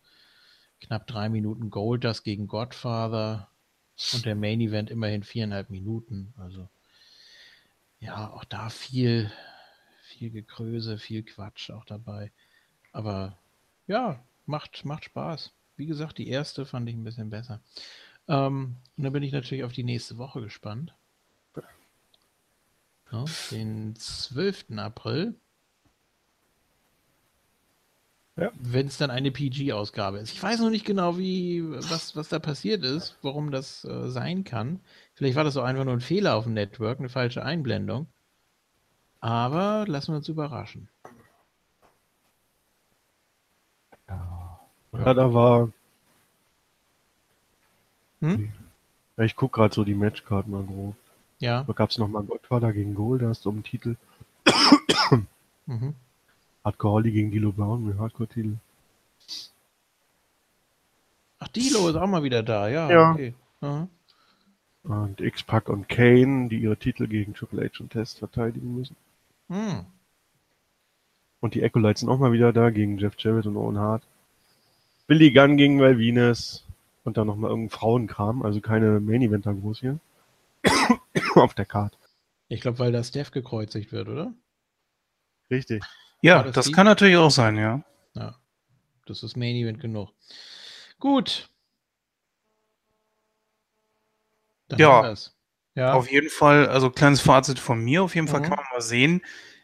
[0.81, 3.49] Knapp drei Minuten Goldust gegen Godfather.
[4.13, 6.33] Und der Main Event immerhin viereinhalb Minuten.
[6.37, 6.67] Also,
[7.99, 9.31] ja, auch da viel,
[10.03, 12.31] viel Gekröse, viel Quatsch auch dabei.
[12.91, 13.37] Aber
[13.87, 15.53] ja, macht, macht Spaß.
[15.75, 17.61] Wie gesagt, die erste fand ich ein bisschen besser.
[18.27, 20.93] Ähm, und dann bin ich natürlich auf die nächste Woche gespannt.
[23.13, 24.77] Ja, den 12.
[24.77, 25.35] April.
[28.35, 28.51] Ja.
[28.55, 30.31] Wenn es dann eine PG-Ausgabe ist.
[30.31, 34.43] Ich weiß noch nicht genau, wie, was, was da passiert ist, warum das äh, sein
[34.43, 34.79] kann.
[35.13, 38.07] Vielleicht war das auch einfach nur ein Fehler auf dem Network, eine falsche Einblendung.
[39.19, 40.89] Aber lassen wir uns überraschen.
[44.09, 44.59] Ja,
[44.93, 45.71] ja da war.
[48.21, 48.51] Hm?
[49.17, 50.95] Ich gucke gerade so die Matchkarten mal grob.
[51.43, 51.65] Ja.
[51.65, 53.97] Da gab es nochmal Godfather gegen Goldust um den Titel.
[55.65, 55.93] mhm.
[56.63, 58.55] Hardcore Holly gegen Dilo Brown mit Hardcore-Titel.
[61.39, 62.89] Ach, Dilo ist auch mal wieder da, ja.
[62.89, 63.11] Ja.
[63.11, 63.33] Okay.
[64.83, 68.95] Und X-Pac und Kane, die ihre Titel gegen Triple H und Test verteidigen müssen.
[69.49, 69.85] Hm.
[71.41, 74.03] Und die Ecolites sind auch mal wieder da gegen Jeff Jarrett und Owen Hart.
[75.07, 76.63] Billy Gunn gegen Valvines
[77.03, 79.99] und dann nochmal irgendein Frauenkram, also keine Main-Eventer groß hier.
[81.35, 81.97] Auf der Karte.
[82.47, 84.33] Ich glaube, weil da Steph gekreuzigt wird, oder?
[85.49, 85.83] Richtig.
[86.21, 87.83] Ja, das, das kann natürlich auch sein, ja.
[88.13, 88.39] Ja,
[89.05, 90.09] das ist Main Event genug.
[90.99, 91.49] Gut.
[94.69, 95.13] Dann ja,
[95.75, 98.45] ja, auf jeden Fall, also kleines Fazit von mir, auf jeden Fall mhm.
[98.45, 99.21] kann man mal sehen,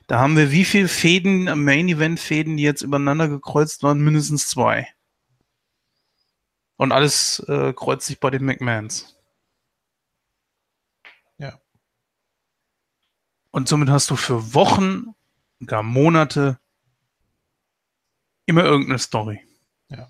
[0.09, 4.01] da haben wir wie viele Fäden, Main Event Fäden, die jetzt übereinander gekreuzt waren?
[4.01, 4.87] Mindestens zwei.
[6.77, 9.15] Und alles äh, kreuzt sich bei den McMahons.
[11.37, 11.61] Ja.
[13.51, 15.15] Und somit hast du für Wochen,
[15.65, 16.59] gar Monate
[18.45, 19.41] immer irgendeine Story.
[19.89, 20.09] Ja.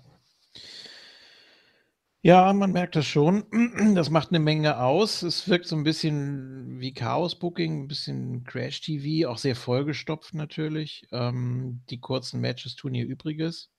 [2.22, 3.44] Ja, man merkt das schon.
[3.94, 5.22] Das macht eine Menge aus.
[5.22, 11.06] Es wirkt so ein bisschen wie Chaos-Booking, ein bisschen Crash-TV, auch sehr vollgestopft natürlich.
[11.12, 13.70] Ähm, die kurzen Matches tun ihr Übriges.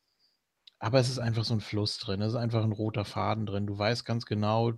[0.79, 2.21] Aber es ist einfach so ein Fluss drin.
[2.21, 3.67] Es ist einfach ein roter Faden drin.
[3.67, 4.73] Du weißt ganz genau,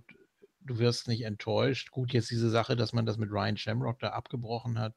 [0.64, 1.90] du wirst nicht enttäuscht.
[1.90, 4.94] Gut, jetzt diese Sache, dass man das mit Ryan Shamrock da abgebrochen hat,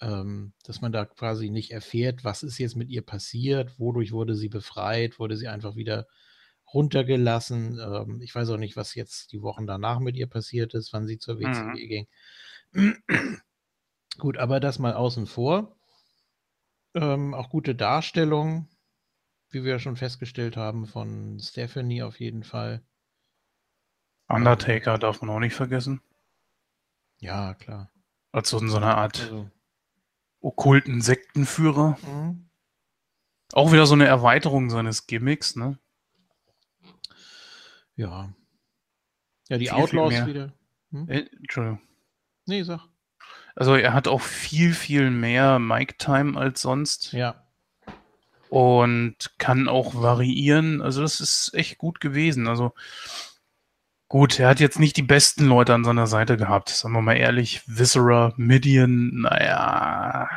[0.00, 4.34] ähm, dass man da quasi nicht erfährt, was ist jetzt mit ihr passiert, wodurch wurde
[4.34, 6.06] sie befreit, wurde sie einfach wieder
[6.72, 7.78] runtergelassen.
[7.78, 11.06] Ähm, ich weiß auch nicht, was jetzt die Wochen danach mit ihr passiert ist, wann
[11.06, 12.06] sie zur WCW
[12.72, 12.86] mhm.
[12.94, 12.96] ging.
[14.18, 15.76] Gut, aber das mal außen vor.
[16.94, 18.68] Ähm, auch gute Darstellung
[19.50, 22.82] wie wir schon festgestellt haben, von Stephanie auf jeden Fall.
[24.28, 26.00] Undertaker darf man auch nicht vergessen.
[27.18, 27.90] Ja, klar.
[28.32, 29.50] Als so eine Art also.
[30.40, 31.96] okkulten Sektenführer.
[32.02, 32.48] Mhm.
[33.52, 35.78] Auch wieder so eine Erweiterung seines Gimmicks, ne?
[37.94, 38.34] Ja.
[39.48, 40.52] Ja, die viel, Outlaws viel wieder.
[40.90, 41.08] Hm?
[41.08, 41.80] Äh, Entschuldigung.
[42.46, 42.80] Nee, sag.
[43.54, 47.12] Also er hat auch viel, viel mehr Mic-Time als sonst.
[47.12, 47.46] Ja
[48.48, 50.82] und kann auch variieren.
[50.82, 52.46] Also das ist echt gut gewesen.
[52.46, 52.72] Also
[54.08, 56.68] gut, er hat jetzt nicht die besten Leute an seiner Seite gehabt.
[56.68, 60.28] Sagen wir mal ehrlich, Viscera, Midian, naja,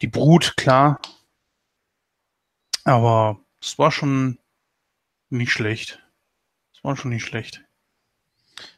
[0.00, 1.00] die Brut, klar.
[2.84, 4.38] Aber es war schon
[5.30, 6.02] nicht schlecht.
[6.74, 7.64] Es war schon nicht schlecht.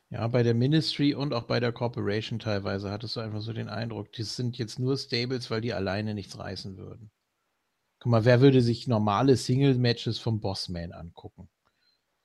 [0.08, 3.68] Ja, bei der Ministry und auch bei der Corporation teilweise hattest du einfach so den
[3.68, 7.12] Eindruck, die sind jetzt nur Stables, weil die alleine nichts reißen würden.
[8.00, 11.48] Guck mal, wer würde sich normale Single-Matches vom Bossman angucken?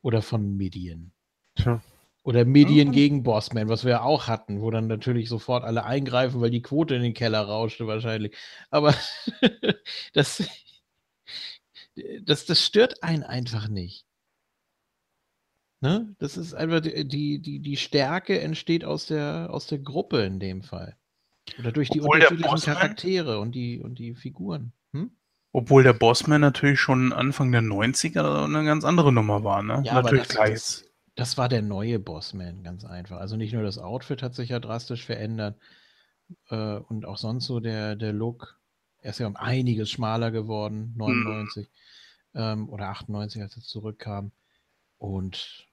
[0.06, 1.12] Oder von Midian?
[1.56, 1.82] Tja.
[2.22, 2.92] Oder mhm.
[2.92, 6.62] gegen Bossman, was wir ja auch hatten, wo dann natürlich sofort alle eingreifen, weil die
[6.62, 8.36] Quote in den Keller rauschte wahrscheinlich.
[8.70, 8.94] Aber
[10.14, 10.44] das,
[12.22, 14.06] das, das stört einen einfach nicht.
[15.82, 16.16] Ne?
[16.20, 20.62] Das ist einfach die, die, die Stärke entsteht aus der, aus der Gruppe in dem
[20.62, 20.96] Fall.
[21.58, 24.72] Oder durch die Obwohl unterschiedlichen Charaktere und die, und die Figuren.
[25.56, 25.62] Hm?
[25.62, 29.82] Obwohl der Bossman natürlich schon Anfang der 90er eine ganz andere Nummer war, ne?
[29.86, 30.86] Ja, natürlich das, das,
[31.16, 33.18] das, war der neue Bossman, ganz einfach.
[33.18, 35.58] Also nicht nur das Outfit hat sich ja drastisch verändert
[36.50, 38.60] äh, und auch sonst so der, der Look.
[39.02, 41.70] Er ist ja um einiges schmaler geworden, 99
[42.34, 42.40] mhm.
[42.42, 44.32] ähm, oder 98, als er zurückkam.
[44.98, 45.68] Und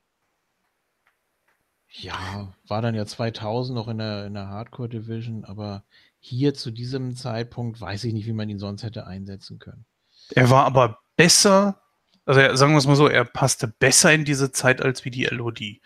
[1.89, 5.83] ja, war dann ja 2000 noch in der, in der Hardcore Division, aber
[6.25, 9.85] hier zu diesem Zeitpunkt weiß ich nicht, wie man ihn sonst hätte einsetzen können.
[10.31, 11.83] Er war aber besser,
[12.25, 15.25] also sagen wir es mal so, er passte besser in diese Zeit als wie die
[15.25, 15.81] LOD.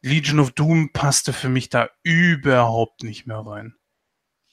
[0.00, 3.74] Legion of Doom passte für mich da überhaupt nicht mehr rein.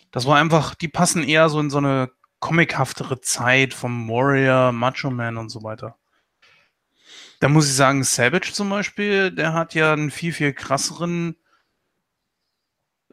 [0.09, 2.09] Das war einfach, die passen eher so in so eine
[2.39, 5.99] comichaftere Zeit vom Warrior, Macho Man und so weiter.
[7.39, 11.35] Da muss ich sagen, Savage zum Beispiel, der hat ja einen viel, viel krasseren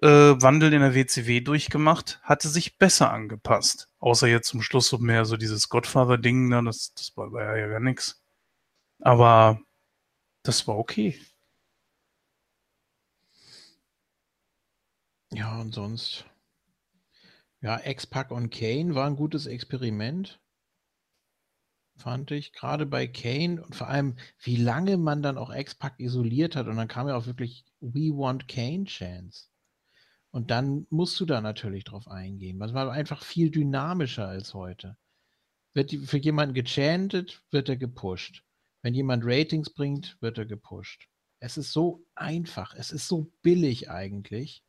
[0.02, 3.88] äh, Wandel in der WCW durchgemacht, hatte sich besser angepasst.
[3.98, 7.68] Außer jetzt zum Schluss so mehr so dieses Godfather-Ding, ne, das, das war, war ja
[7.68, 8.22] gar nichts.
[9.00, 9.60] Aber
[10.42, 11.18] das war okay.
[15.32, 16.24] Ja, und sonst.
[17.60, 20.40] Ja, X-Pac und Kane war ein gutes Experiment.
[21.96, 22.52] Fand ich.
[22.52, 26.68] Gerade bei Kane und vor allem, wie lange man dann auch X-Pac isoliert hat.
[26.68, 29.48] Und dann kam ja auch wirklich We Want Kane Chance.
[30.36, 32.58] Und dann musst du da natürlich drauf eingehen.
[32.58, 34.98] Das war einfach viel dynamischer als heute.
[35.72, 38.44] Wird für jemanden gechantet, wird er gepusht.
[38.82, 41.08] Wenn jemand Ratings bringt, wird er gepusht.
[41.38, 44.62] Es ist so einfach, es ist so billig eigentlich.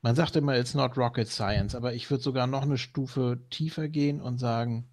[0.00, 3.90] Man sagt immer, it's not rocket science, aber ich würde sogar noch eine Stufe tiefer
[3.90, 4.88] gehen und sagen,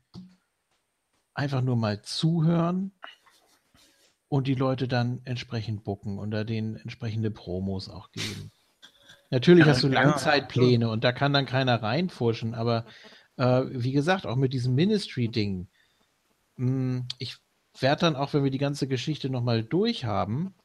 [1.34, 2.92] einfach nur mal zuhören
[4.28, 8.52] und die Leute dann entsprechend bucken da denen entsprechende Promos auch geben.
[9.30, 10.92] Natürlich ja, hast du Langzeitpläne ja.
[10.92, 12.86] und da kann dann keiner reinfuschen, aber
[13.36, 15.68] äh, wie gesagt, auch mit diesem Ministry-Ding,
[16.56, 17.38] hm, ich
[17.80, 20.56] werde dann auch, wenn wir die ganze Geschichte nochmal durchhaben,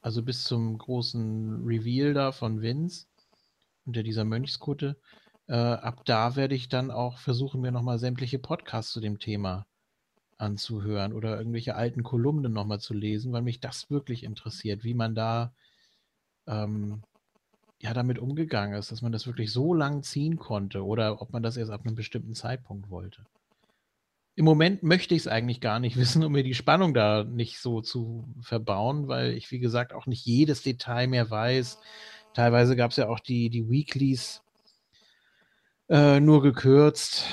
[0.00, 3.06] also bis zum großen Reveal da von Vince,
[3.84, 4.96] unter dieser Mönchskutte.
[5.46, 9.66] Äh, ab da werde ich dann auch versuchen, mir nochmal sämtliche Podcasts zu dem Thema
[10.38, 15.14] anzuhören oder irgendwelche alten Kolumnen nochmal zu lesen, weil mich das wirklich interessiert, wie man
[15.14, 15.54] da
[16.46, 17.02] ähm,
[17.82, 21.42] ja damit umgegangen ist, dass man das wirklich so lang ziehen konnte oder ob man
[21.42, 23.24] das erst ab einem bestimmten Zeitpunkt wollte.
[24.34, 27.58] Im Moment möchte ich es eigentlich gar nicht wissen, um mir die Spannung da nicht
[27.58, 31.78] so zu verbauen, weil ich, wie gesagt, auch nicht jedes Detail mehr weiß.
[32.34, 34.42] Teilweise gab es ja auch die, die Weeklies
[35.88, 37.26] äh, nur gekürzt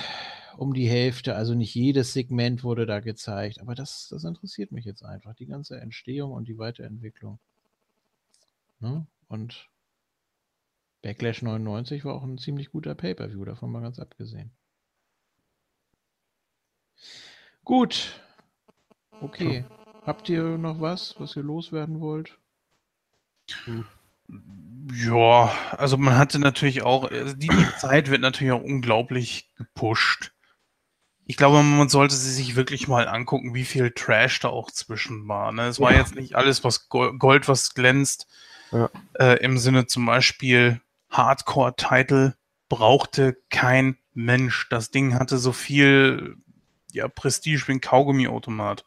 [0.57, 1.35] um die Hälfte.
[1.35, 3.61] Also nicht jedes Segment wurde da gezeigt.
[3.61, 5.35] Aber das, das interessiert mich jetzt einfach.
[5.35, 7.39] Die ganze Entstehung und die Weiterentwicklung.
[8.79, 9.05] Ne?
[9.29, 9.69] Und
[11.01, 14.51] Backlash 99 war auch ein ziemlich guter Pay-Per-View, davon mal ganz abgesehen.
[17.63, 18.19] Gut.
[19.21, 19.65] Okay.
[20.05, 22.37] Habt ihr noch was, was ihr loswerden wollt?
[23.65, 23.85] Hm.
[24.93, 30.31] Ja, also man hatte natürlich auch, also die, die Zeit wird natürlich auch unglaublich gepusht.
[31.25, 35.27] Ich glaube, man sollte sie sich wirklich mal angucken, wie viel Trash da auch zwischen
[35.27, 35.51] war.
[35.51, 35.67] Ne?
[35.67, 35.85] Es ja.
[35.85, 38.27] war jetzt nicht alles, was Gold, was glänzt.
[38.71, 38.89] Ja.
[39.13, 42.35] Äh, Im Sinne zum Beispiel Hardcore-Title
[42.67, 44.67] brauchte kein Mensch.
[44.69, 46.37] Das Ding hatte so viel
[46.91, 48.85] ja, Prestige wie ein Kaugummiautomat.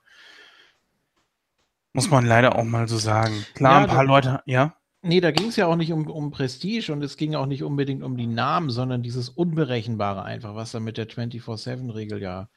[1.93, 3.45] Muss man leider auch mal so sagen.
[3.55, 4.75] Klar, ja, ein paar Leute, ja.
[5.03, 7.65] Nee, da ging es ja auch nicht um, um Prestige und es ging auch nicht
[7.65, 12.49] unbedingt um die Namen, sondern dieses Unberechenbare einfach, was dann mit der 24-7-Regel ja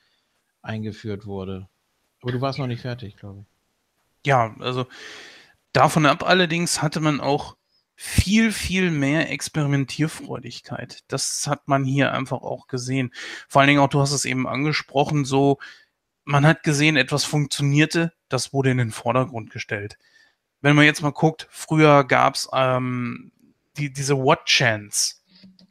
[0.62, 1.68] eingeführt wurde.
[2.22, 4.28] Aber du warst noch nicht fertig, glaube ich.
[4.28, 4.86] Ja, also
[5.74, 7.58] davon ab allerdings hatte man auch
[7.96, 11.04] viel, viel mehr Experimentierfreudigkeit.
[11.08, 13.14] Das hat man hier einfach auch gesehen.
[13.48, 15.60] Vor allen Dingen auch, du hast es eben angesprochen, so,
[16.24, 19.98] man hat gesehen, etwas funktionierte, das wurde in den Vordergrund gestellt
[20.66, 23.32] wenn man jetzt mal guckt, früher gab's ähm,
[23.78, 25.18] die, diese What Chance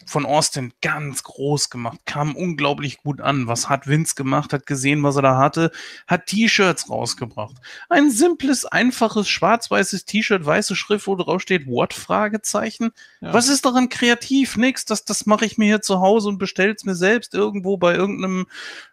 [0.07, 3.47] von Austin ganz groß gemacht, kam unglaublich gut an.
[3.47, 4.52] Was hat Vince gemacht?
[4.52, 5.70] Hat gesehen, was er da hatte,
[6.07, 7.57] hat T-Shirts rausgebracht.
[7.89, 11.94] Ein simples, einfaches, schwarz-weißes T-Shirt, weiße Schrift, wo drauf steht What?
[11.94, 12.91] Fragezeichen.
[13.20, 13.33] Ja.
[13.33, 14.57] Was ist daran kreativ?
[14.57, 14.84] Nix.
[14.84, 18.47] Das, das mache ich mir hier zu Hause und bestell's mir selbst irgendwo bei irgendeinem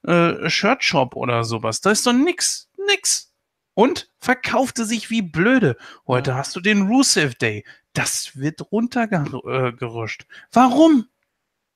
[0.03, 1.81] äh, Shirtshop oder sowas.
[1.81, 2.69] Da ist doch nix.
[2.87, 3.31] Nix
[3.73, 5.77] und verkaufte sich wie blöde.
[6.07, 6.37] Heute ja.
[6.37, 7.63] hast du den Rusev Day.
[7.93, 10.25] Das wird runtergeruscht.
[10.51, 11.07] Warum?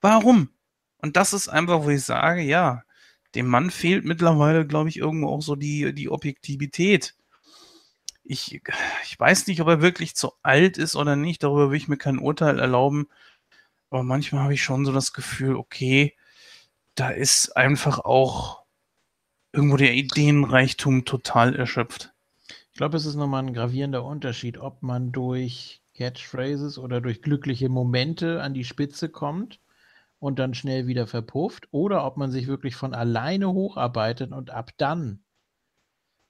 [0.01, 0.49] Warum?
[0.97, 2.83] Und das ist einfach, wo ich sage, ja,
[3.35, 7.15] dem Mann fehlt mittlerweile, glaube ich, irgendwo auch so die, die Objektivität.
[8.23, 8.61] Ich,
[9.03, 11.43] ich weiß nicht, ob er wirklich zu alt ist oder nicht.
[11.43, 13.07] Darüber will ich mir kein Urteil erlauben.
[13.89, 16.15] Aber manchmal habe ich schon so das Gefühl, okay,
[16.95, 18.63] da ist einfach auch
[19.51, 22.13] irgendwo der Ideenreichtum total erschöpft.
[22.71, 27.69] Ich glaube, es ist nochmal ein gravierender Unterschied, ob man durch Catchphrases oder durch glückliche
[27.69, 29.59] Momente an die Spitze kommt
[30.19, 34.71] und dann schnell wieder verpufft oder ob man sich wirklich von alleine hocharbeitet und ab
[34.77, 35.23] dann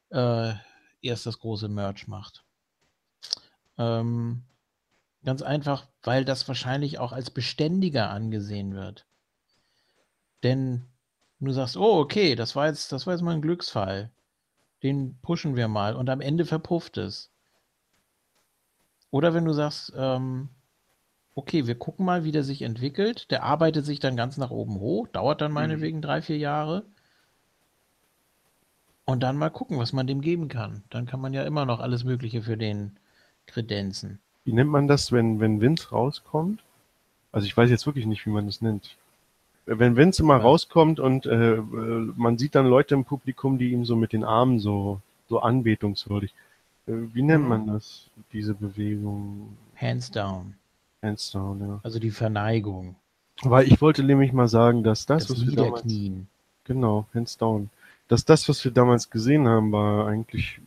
[0.09, 0.53] äh,
[1.01, 2.45] erst das große Merch macht.
[3.77, 4.43] Ähm,
[5.23, 9.05] ganz einfach, weil das wahrscheinlich auch als beständiger angesehen wird.
[10.43, 10.85] Denn
[11.39, 14.11] du sagst, oh, okay, das war jetzt, das war jetzt mal ein Glücksfall.
[14.83, 17.31] Den pushen wir mal und am Ende verpufft es.
[19.15, 20.49] Oder wenn du sagst, ähm,
[21.35, 23.31] okay, wir gucken mal, wie der sich entwickelt.
[23.31, 25.55] Der arbeitet sich dann ganz nach oben hoch, dauert dann mhm.
[25.55, 26.01] meinetwegen mhm.
[26.01, 26.83] drei, vier Jahre.
[29.05, 30.83] Und dann mal gucken, was man dem geben kann.
[30.89, 32.99] Dann kann man ja immer noch alles Mögliche für den
[33.45, 34.19] kredenzen.
[34.43, 36.61] Wie nennt man das, wenn, wenn Vince rauskommt?
[37.31, 38.97] Also ich weiß jetzt wirklich nicht, wie man das nennt.
[39.65, 40.41] Wenn Vince immer ja.
[40.41, 41.61] rauskommt und äh, äh,
[42.17, 46.33] man sieht dann Leute im Publikum, die ihm so mit den Armen so, so anbetungswürdig.
[46.87, 49.57] Äh, wie nennt man das, diese Bewegung?
[49.75, 50.55] Hands down.
[51.01, 51.79] Hands down, ja.
[51.83, 52.95] Also die Verneigung.
[53.43, 55.83] Weil ich wollte nämlich mal sagen, dass das, das was wir damals,
[56.63, 57.69] genau, Hands down,
[58.07, 60.61] dass das, was wir damals gesehen haben, war eigentlich,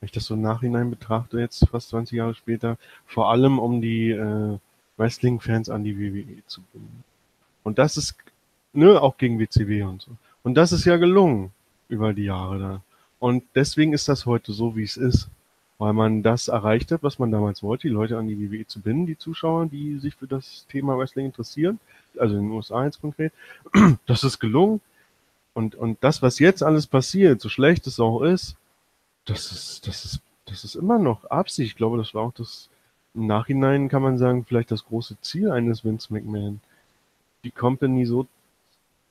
[0.00, 3.80] wenn ich das so im Nachhinein betrachte, jetzt fast 20 Jahre später, vor allem um
[3.80, 4.58] die äh,
[4.96, 7.04] Wrestling-Fans an die WWE zu binden.
[7.62, 8.16] Und das ist,
[8.72, 10.12] ne, auch gegen WCW und so.
[10.42, 11.52] Und das ist ja gelungen
[11.88, 12.82] über die Jahre da.
[13.18, 15.28] Und deswegen ist das heute so, wie es ist
[15.78, 18.80] weil man das erreicht hat, was man damals wollte, die Leute an die WWE zu
[18.80, 21.78] binden, die Zuschauer, die sich für das Thema Wrestling interessieren,
[22.18, 23.32] also in den USA jetzt konkret.
[24.06, 24.80] Das ist gelungen.
[25.52, 28.56] Und, und das, was jetzt alles passiert, so schlecht es auch ist,
[29.24, 31.72] das ist, das ist, das ist immer noch Absicht.
[31.72, 32.68] Ich glaube, das war auch das,
[33.14, 36.60] im Nachhinein kann man sagen, vielleicht das große Ziel eines Vince McMahon,
[37.42, 38.26] die Company so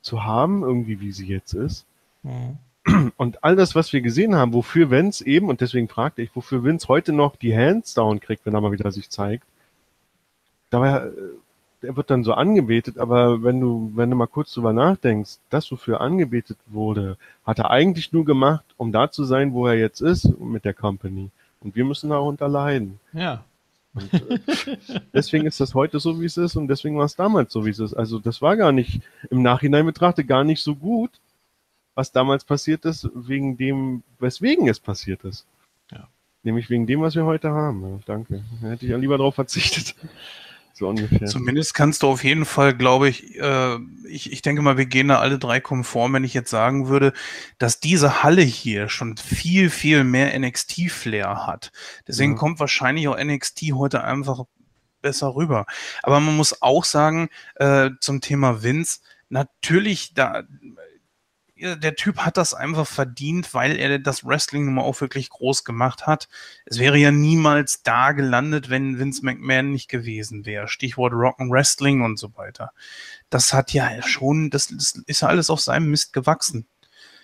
[0.02, 1.84] zu haben, irgendwie wie sie jetzt ist.
[2.22, 2.58] Mhm.
[3.16, 6.62] Und all das, was wir gesehen haben, wofür Vince eben, und deswegen fragte ich, wofür
[6.62, 9.44] Vince heute noch die Hands down kriegt, wenn er mal wieder sich zeigt,
[10.70, 11.10] dabei,
[11.82, 15.70] er wird dann so angebetet, aber wenn du, wenn du mal kurz drüber nachdenkst, das,
[15.70, 20.00] wofür angebetet wurde, hat er eigentlich nur gemacht, um da zu sein, wo er jetzt
[20.00, 21.30] ist, mit der Company.
[21.60, 23.00] Und wir müssen darunter leiden.
[23.12, 23.44] Ja.
[23.94, 24.38] Und, äh,
[25.14, 27.70] deswegen ist das heute so, wie es ist, und deswegen war es damals so, wie
[27.70, 27.94] es ist.
[27.94, 29.00] Also das war gar nicht,
[29.30, 31.10] im Nachhinein betrachtet, gar nicht so gut,
[31.96, 35.46] was damals passiert ist, wegen dem, weswegen es passiert ist.
[35.90, 36.06] Ja.
[36.44, 38.00] Nämlich wegen dem, was wir heute haben.
[38.06, 38.44] Danke.
[38.62, 39.96] Da hätte ich ja lieber darauf verzichtet.
[40.78, 41.26] So ungefähr.
[41.26, 43.78] Zumindest kannst du auf jeden Fall, glaube ich, äh,
[44.10, 47.14] ich, ich denke mal, wir gehen da alle drei konform, wenn ich jetzt sagen würde,
[47.56, 51.72] dass diese Halle hier schon viel, viel mehr NXT-Flair hat.
[52.06, 52.38] Deswegen ja.
[52.38, 54.44] kommt wahrscheinlich auch NXT heute einfach
[55.00, 55.64] besser rüber.
[56.02, 59.00] Aber man muss auch sagen, äh, zum Thema Vince,
[59.30, 60.42] natürlich, da
[61.56, 65.64] der Typ hat das einfach verdient, weil er das Wrestling nun mal auch wirklich groß
[65.64, 66.28] gemacht hat.
[66.66, 70.68] Es wäre ja niemals da gelandet, wenn Vince McMahon nicht gewesen wäre.
[70.68, 72.72] Stichwort Rock'n Wrestling und so weiter.
[73.30, 76.66] Das hat ja schon, das, das ist ja alles auf seinem Mist gewachsen.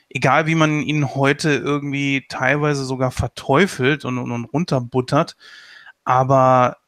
[0.09, 5.37] Egal wie man ihn heute irgendwie teilweise sogar verteufelt und, und, und runterbuttert,
[6.05, 6.79] aber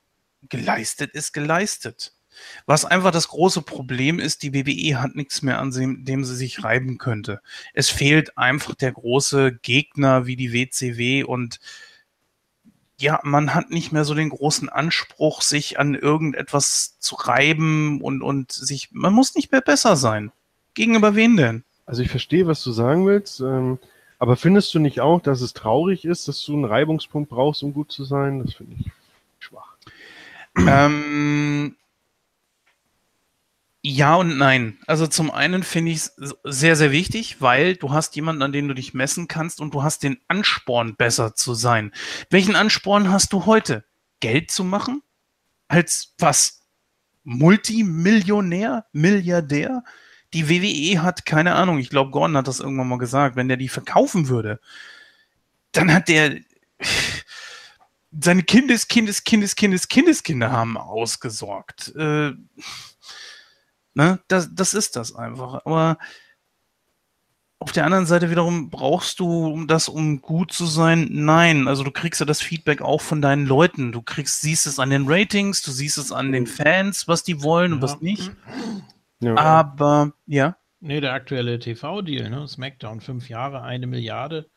[0.48, 2.13] geleistet ist geleistet.
[2.66, 6.64] Was einfach das große Problem ist, die WWE hat nichts mehr, an dem sie sich
[6.64, 7.40] reiben könnte.
[7.72, 11.60] Es fehlt einfach der große Gegner wie die WCW und
[12.98, 18.22] ja, man hat nicht mehr so den großen Anspruch, sich an irgendetwas zu reiben und,
[18.22, 20.30] und sich, man muss nicht mehr besser sein.
[20.74, 21.64] Gegenüber wen denn?
[21.86, 23.78] Also ich verstehe, was du sagen willst, ähm,
[24.18, 27.74] aber findest du nicht auch, dass es traurig ist, dass du einen Reibungspunkt brauchst, um
[27.74, 28.42] gut zu sein?
[28.42, 28.90] Das finde ich
[29.38, 29.76] schwach.
[30.56, 31.76] Ähm,
[33.86, 34.78] ja und nein.
[34.86, 38.66] Also zum einen finde ich es sehr, sehr wichtig, weil du hast jemanden, an dem
[38.66, 41.92] du dich messen kannst und du hast den Ansporn, besser zu sein.
[42.30, 43.84] Welchen Ansporn hast du heute?
[44.20, 45.02] Geld zu machen?
[45.68, 46.62] Als was?
[47.24, 48.86] Multimillionär?
[48.92, 49.84] Milliardär?
[50.32, 53.58] Die WWE hat keine Ahnung, ich glaube, Gordon hat das irgendwann mal gesagt, wenn der
[53.58, 54.60] die verkaufen würde,
[55.72, 56.40] dann hat der
[58.18, 61.94] seine Kindes, Kindes, Kindes, Kindes, Kindeskinder haben ausgesorgt.
[61.96, 62.32] Äh,
[63.94, 64.20] Ne?
[64.28, 65.64] Das, das ist das einfach.
[65.64, 65.98] Aber
[67.58, 71.08] auf der anderen Seite wiederum brauchst du das, um gut zu sein?
[71.10, 71.66] Nein.
[71.66, 73.92] Also du kriegst ja das Feedback auch von deinen Leuten.
[73.92, 77.42] Du kriegst, siehst es an den Ratings, du siehst es an den Fans, was die
[77.42, 77.76] wollen ja.
[77.76, 78.32] und was nicht.
[79.20, 79.36] Ja.
[79.36, 80.56] Aber ja.
[80.80, 82.46] Nee, der aktuelle TV-Deal, ne?
[82.46, 84.50] SmackDown, fünf Jahre, eine Milliarde.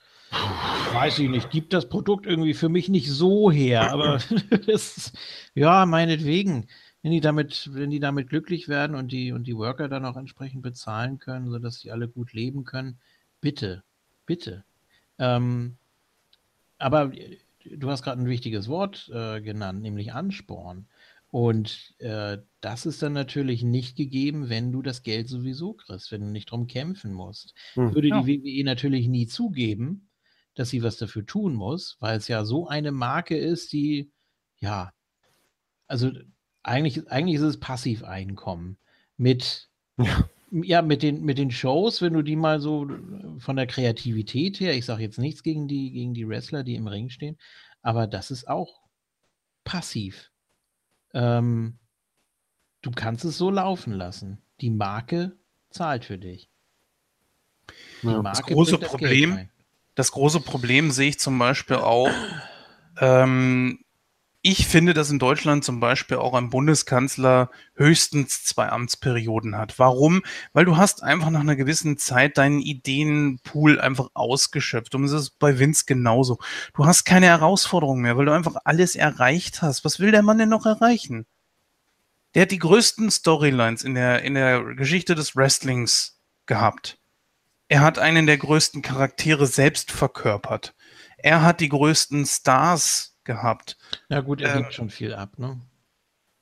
[0.91, 4.19] Weiß ich nicht, gibt das Produkt irgendwie für mich nicht so her, aber
[4.67, 5.13] das,
[5.53, 6.67] ja, meinetwegen
[7.03, 10.17] wenn die damit, wenn die damit glücklich werden und die, und die Worker dann auch
[10.17, 12.99] entsprechend bezahlen können, sodass sie alle gut leben können,
[13.39, 13.83] bitte,
[14.25, 14.65] bitte.
[15.19, 15.77] Ähm,
[16.77, 17.11] aber
[17.65, 20.87] du hast gerade ein wichtiges Wort äh, genannt, nämlich Ansporn.
[21.29, 26.21] Und äh, das ist dann natürlich nicht gegeben, wenn du das Geld sowieso kriegst, wenn
[26.21, 27.53] du nicht drum kämpfen musst.
[27.73, 27.93] Hm.
[27.93, 28.21] Würde ja.
[28.21, 30.09] die WWE natürlich nie zugeben,
[30.55, 34.09] dass sie was dafür tun muss, weil es ja so eine Marke ist, die,
[34.59, 34.93] ja,
[35.87, 36.11] also
[36.67, 38.77] eigentlich, eigentlich ist es Passiveinkommen
[39.17, 40.29] mit, ja.
[40.51, 42.87] ja, mit, den, mit den Shows, wenn du die mal so
[43.39, 46.87] von der Kreativität her, ich sage jetzt nichts gegen die, gegen die Wrestler, die im
[46.87, 47.37] Ring stehen,
[47.81, 48.81] aber das ist auch
[49.63, 50.31] passiv.
[51.13, 51.79] Ähm,
[52.81, 54.41] du kannst es so laufen lassen.
[54.61, 55.37] Die Marke
[55.69, 56.49] zahlt für dich.
[58.01, 59.49] Ja, das große das Problem,
[59.95, 62.11] das große Problem sehe ich zum Beispiel auch.
[62.99, 63.85] Ähm,
[64.49, 69.77] ich finde, dass in Deutschland zum Beispiel auch ein Bundeskanzler höchstens zwei Amtsperioden hat.
[69.77, 70.23] Warum?
[70.53, 74.95] Weil du hast einfach nach einer gewissen Zeit deinen Ideenpool einfach ausgeschöpft.
[74.95, 76.39] Und es ist bei Vince genauso.
[76.73, 79.83] Du hast keine Herausforderungen mehr, weil du einfach alles erreicht hast.
[79.83, 81.25] Was will der Mann denn noch erreichen?
[82.33, 86.97] Der hat die größten Storylines in der, in der Geschichte des Wrestlings gehabt.
[87.67, 90.73] Er hat einen der größten Charaktere selbst verkörpert.
[91.17, 93.77] Er hat die größten Stars gehabt.
[94.09, 95.59] Ja gut, er ähm, gibt schon viel ab, ne?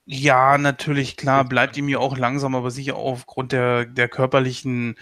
[0.08, 4.98] Ja, natürlich, klar, bleibt ihm ja auch langsam, aber sicher aufgrund der, der körperlichen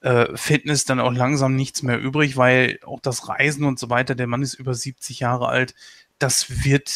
[0.00, 4.14] äh, Fitness dann auch langsam nichts mehr übrig, weil auch das Reisen und so weiter,
[4.14, 5.74] der Mann ist über 70 Jahre alt,
[6.18, 6.88] das wird,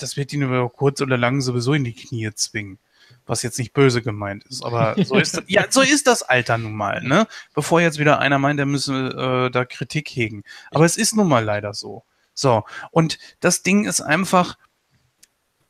[0.00, 2.78] das wird ihn über kurz oder lang sowieso in die Knie zwingen.
[3.26, 6.74] Was jetzt nicht böse gemeint ist, aber so ist, ja, so ist das Alter nun
[6.74, 7.26] mal, ne?
[7.54, 10.44] Bevor jetzt wieder einer meint, der müsse äh, da Kritik hegen.
[10.70, 12.04] Aber es ist nun mal leider so.
[12.40, 14.56] So, und das Ding ist einfach,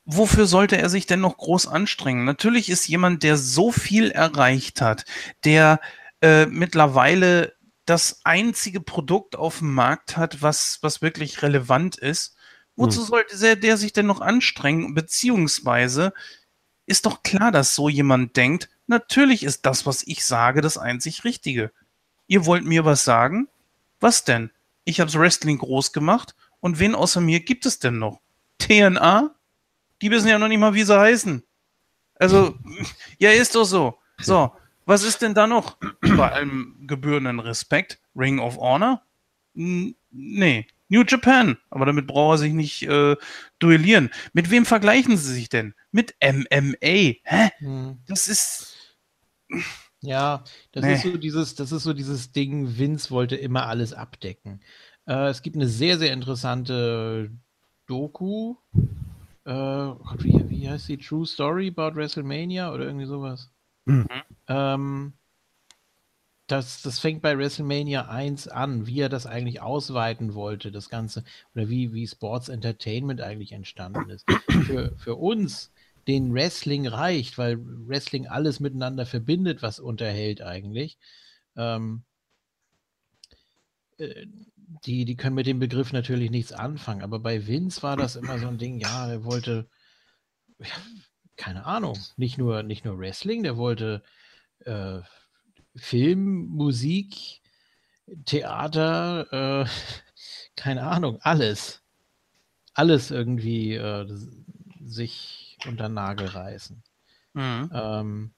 [0.05, 2.25] wofür sollte er sich denn noch groß anstrengen?
[2.25, 5.05] Natürlich ist jemand, der so viel erreicht hat,
[5.43, 5.81] der
[6.23, 7.55] äh, mittlerweile
[7.87, 12.37] das einzige Produkt auf dem Markt hat, was, was wirklich relevant ist.
[12.77, 13.07] Wozu hm.
[13.07, 14.95] sollte der, der sich denn noch anstrengen?
[14.95, 16.13] Beziehungsweise
[16.87, 21.25] ist doch klar, dass so jemand denkt, natürlich ist das, was ich sage, das einzig
[21.25, 21.73] Richtige.
[22.29, 23.49] Ihr wollt mir was sagen?
[23.99, 24.53] Was denn?
[24.85, 28.21] Ich habe Wrestling groß gemacht und wen außer mir gibt es denn noch?
[28.59, 29.35] TNA?
[30.03, 31.43] Die wissen ja noch nicht mal, wie sie heißen.
[32.17, 32.57] Also,
[33.19, 33.99] ja, ist doch so.
[34.21, 34.53] So,
[34.85, 35.79] was ist denn da noch?
[36.01, 38.01] Bei allem gebührenden Respekt.
[38.15, 39.03] Ring of Honor?
[39.55, 40.67] N nee.
[40.89, 41.57] New Japan.
[41.71, 43.17] Aber damit braucht er sich nicht äh,
[43.61, 44.11] duellieren.
[44.33, 45.75] Mit wem vergleichen sie sich denn?
[45.93, 47.15] Mit MMA.
[47.23, 47.51] Hä?
[47.59, 47.99] Hm.
[48.07, 48.97] Das ist.
[50.03, 50.95] Ja, das nee.
[50.95, 54.61] ist so dieses, das ist so dieses Ding, Vince wollte immer alles abdecken.
[55.11, 57.33] Äh, es gibt eine sehr, sehr interessante
[57.87, 58.55] Doku.
[59.45, 60.99] Äh, wie, wie heißt die?
[60.99, 63.51] True Story about WrestleMania oder irgendwie sowas.
[63.87, 64.07] Mhm.
[64.47, 65.13] Ähm,
[66.47, 71.25] das, das fängt bei WrestleMania 1 an, wie er das eigentlich ausweiten wollte, das Ganze,
[71.55, 74.25] oder wie, wie Sports Entertainment eigentlich entstanden ist.
[74.67, 75.73] Für, für uns,
[76.07, 80.99] den Wrestling reicht, weil Wrestling alles miteinander verbindet, was unterhält eigentlich.
[81.57, 82.05] Ähm,
[83.99, 84.27] äh,
[84.85, 88.39] die, die können mit dem Begriff natürlich nichts anfangen, aber bei Vince war das immer
[88.39, 89.69] so ein Ding, ja, er wollte,
[90.59, 90.67] ja,
[91.37, 94.03] keine Ahnung, nicht nur, nicht nur Wrestling, der wollte
[94.65, 95.01] äh,
[95.75, 97.41] Film, Musik,
[98.25, 99.69] Theater, äh,
[100.57, 101.83] keine Ahnung, alles.
[102.75, 104.07] Alles irgendwie äh,
[104.85, 106.83] sich unter Nagel reißen.
[107.35, 107.71] Mhm.
[107.73, 108.31] Ähm,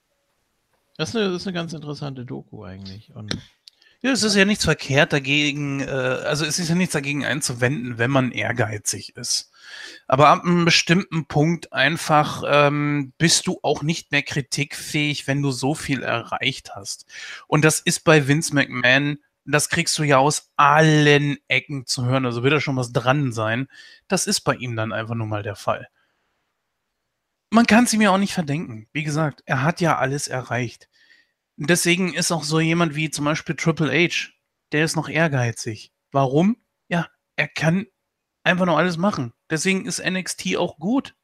[0.97, 3.13] das, ist eine, das ist eine ganz interessante Doku eigentlich.
[3.15, 3.37] Und
[4.03, 7.97] ja, es ist ja nichts verkehrt dagegen, äh, also es ist ja nichts dagegen einzuwenden,
[7.97, 9.49] wenn man ehrgeizig ist.
[10.07, 15.51] Aber ab einem bestimmten Punkt einfach ähm, bist du auch nicht mehr kritikfähig, wenn du
[15.51, 17.05] so viel erreicht hast.
[17.47, 22.25] Und das ist bei Vince McMahon, das kriegst du ja aus allen Ecken zu hören,
[22.25, 23.69] also wird da schon was dran sein.
[24.09, 25.87] Das ist bei ihm dann einfach nur mal der Fall.
[27.51, 28.87] Man kann es ihm ja auch nicht verdenken.
[28.91, 30.89] Wie gesagt, er hat ja alles erreicht.
[31.55, 34.31] Deswegen ist auch so jemand wie zum Beispiel Triple H,
[34.71, 35.93] der ist noch ehrgeizig.
[36.11, 36.57] Warum?
[36.87, 37.85] Ja, er kann
[38.43, 39.33] einfach noch alles machen.
[39.49, 41.15] Deswegen ist NXT auch gut.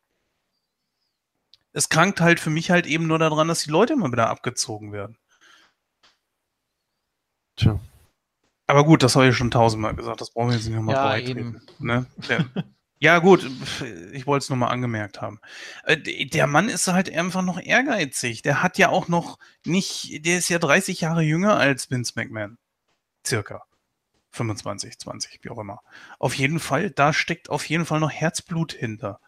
[1.71, 4.91] Es krankt halt für mich halt eben nur daran, dass die Leute immer wieder abgezogen
[4.91, 5.17] werden.
[7.55, 7.79] Tja.
[8.67, 10.21] Aber gut, das habe ich schon tausendmal gesagt.
[10.21, 11.61] Das brauchen wir jetzt nicht nochmal ja, beitreten.
[11.79, 12.05] Ne?
[12.27, 12.45] Ja.
[13.01, 13.49] Ja, gut,
[14.11, 15.39] ich wollte es nur mal angemerkt haben.
[15.85, 18.41] Äh, der Mann ist halt einfach noch ehrgeizig.
[18.41, 22.57] Der hat ja auch noch nicht, der ist ja 30 Jahre jünger als Vince McMahon.
[23.25, 23.63] Circa.
[24.31, 25.79] 25, 20, wie auch immer.
[26.19, 29.19] Auf jeden Fall, da steckt auf jeden Fall noch Herzblut hinter.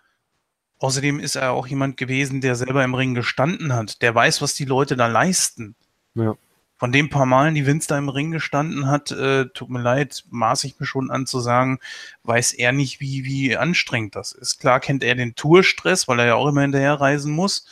[0.80, 4.02] Außerdem ist er auch jemand gewesen, der selber im Ring gestanden hat.
[4.02, 5.76] Der weiß, was die Leute da leisten.
[6.16, 6.36] Ja.
[6.82, 10.24] Von den paar Malen, die Vince da im Ring gestanden hat, äh, tut mir leid,
[10.32, 11.78] maß ich mir schon an zu sagen,
[12.24, 14.58] weiß er nicht, wie, wie anstrengend das ist.
[14.58, 17.68] Klar kennt er den Tourstress, weil er ja auch immer hinterher reisen muss.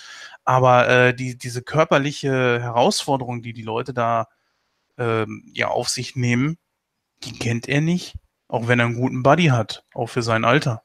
[0.46, 4.28] Aber äh, die, diese körperliche Herausforderung, die die Leute da
[5.00, 6.60] ähm, ja auf sich nehmen,
[7.24, 8.14] die kennt er nicht.
[8.48, 10.84] Auch wenn er einen guten Buddy hat, auch für sein Alter.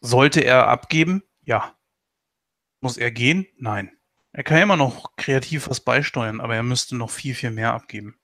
[0.00, 1.24] Sollte er abgeben?
[1.42, 1.74] Ja.
[2.80, 3.48] Muss er gehen?
[3.56, 3.90] Nein.
[4.32, 8.16] Er kann immer noch kreativ was beisteuern, aber er müsste noch viel, viel mehr abgeben.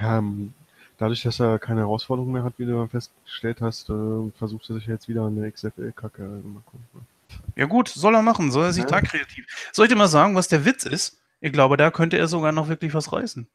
[0.00, 0.52] Ja, ähm,
[0.98, 4.86] dadurch, dass er keine Herausforderung mehr hat, wie du festgestellt hast, äh, versucht er sich
[4.86, 6.22] jetzt wieder eine XFL-Kacke.
[6.22, 6.62] Ne?
[7.54, 8.90] Ja gut, soll er machen, soll er sich ja.
[8.90, 9.46] da kreativ.
[9.72, 11.20] Soll ich dir mal sagen, was der Witz ist?
[11.40, 13.46] Ich glaube, da könnte er sogar noch wirklich was reißen.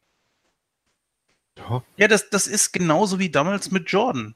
[1.58, 4.36] Ja, ja das, das ist genauso wie damals mit Jordan.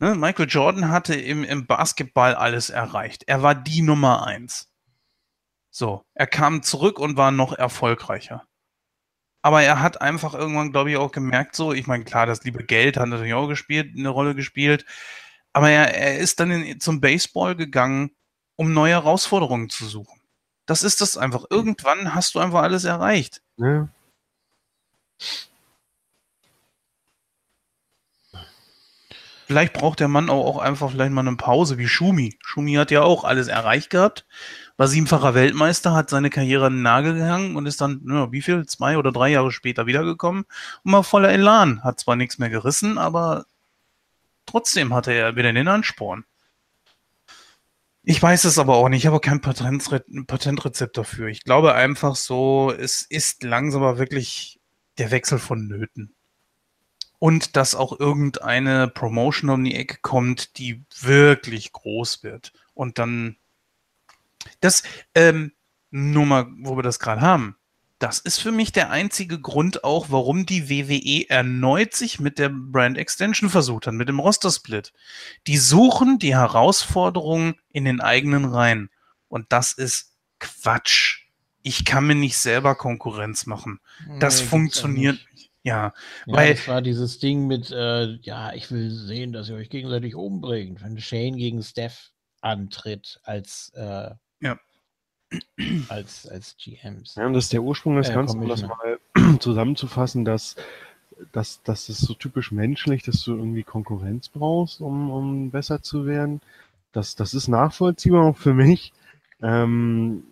[0.00, 0.14] Ne?
[0.14, 3.24] Michael Jordan hatte im, im Basketball alles erreicht.
[3.26, 4.68] Er war die Nummer eins.
[5.78, 8.46] So, er kam zurück und war noch erfolgreicher.
[9.42, 12.64] Aber er hat einfach irgendwann, glaube ich, auch gemerkt, so, ich meine, klar, das liebe
[12.64, 14.86] Geld hat natürlich auch gespielt, eine Rolle gespielt.
[15.52, 18.12] Aber er, er ist dann in, zum Baseball gegangen,
[18.56, 20.18] um neue Herausforderungen zu suchen.
[20.64, 21.44] Das ist das einfach.
[21.50, 23.42] Irgendwann hast du einfach alles erreicht.
[23.58, 23.90] Ja.
[29.44, 32.38] Vielleicht braucht der Mann auch, auch einfach vielleicht mal eine Pause wie Schumi.
[32.42, 34.24] Schumi hat ja auch alles erreicht gehabt
[34.76, 38.42] war siebenfacher Weltmeister, hat seine Karriere an den Nagel gehangen und ist dann, ja, wie
[38.42, 40.44] viel, zwei oder drei Jahre später wiedergekommen
[40.84, 41.82] und mal voller Elan.
[41.82, 43.46] Hat zwar nichts mehr gerissen, aber
[44.44, 46.24] trotzdem hatte er wieder den Ansporn.
[48.08, 49.02] Ich weiß es aber auch nicht.
[49.02, 51.26] Ich habe kein Patentre Patentrezept dafür.
[51.26, 54.60] Ich glaube einfach so, es ist langsam aber wirklich
[54.98, 56.14] der Wechsel von Nöten.
[57.18, 62.52] Und dass auch irgendeine Promotion um die Ecke kommt, die wirklich groß wird.
[62.74, 63.38] Und dann
[64.60, 64.82] das,
[65.14, 65.52] ähm,
[65.90, 67.56] nur mal, wo wir das gerade haben.
[67.98, 72.50] Das ist für mich der einzige Grund auch, warum die WWE erneut sich mit der
[72.50, 74.92] Brand Extension versucht hat, mit dem Roster-Split.
[75.46, 78.90] Die suchen die Herausforderungen in den eigenen Reihen.
[79.28, 81.22] Und das ist Quatsch.
[81.62, 83.80] Ich kann mir nicht selber Konkurrenz machen.
[84.20, 85.50] Das nee, funktioniert nicht.
[85.62, 85.92] Ja,
[86.26, 89.68] ja, weil das war dieses Ding mit, äh, ja, ich will sehen, dass ihr euch
[89.68, 94.58] gegenseitig umbringt, wenn Shane gegen Steph antritt als äh, ja.
[95.88, 97.16] Als, als GMs.
[97.16, 98.98] Ja, und das ist der Ursprung des äh, Ganzen, um das mal
[99.40, 100.54] zusammenzufassen, dass,
[101.32, 106.06] dass, dass es so typisch menschlich, dass du irgendwie Konkurrenz brauchst, um, um besser zu
[106.06, 106.40] werden.
[106.92, 108.92] Das, das ist nachvollziehbar auch für mich.
[109.42, 110.22] Ähm,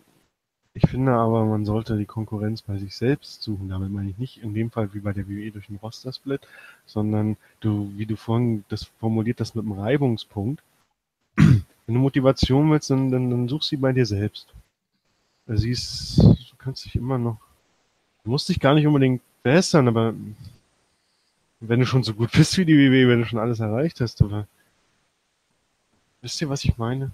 [0.77, 3.69] ich finde aber, man sollte die Konkurrenz bei sich selbst suchen.
[3.69, 6.41] Damit meine ich nicht in dem Fall wie bei der WWE durch den Roster-Split,
[6.85, 10.63] sondern du, wie du vorhin das formuliert hast mit einem Reibungspunkt.
[11.87, 14.49] Wenn du Motivation willst, dann, dann, dann such sie bei dir selbst.
[15.47, 17.39] Sie ist, du kannst dich immer noch,
[18.25, 20.15] du musst dich gar nicht unbedingt bessern, aber
[21.61, 24.23] wenn du schon so gut bist wie die WWE, wenn du schon alles erreicht hast,
[24.23, 24.47] oder
[26.23, 27.13] wisst ihr, was ich meine?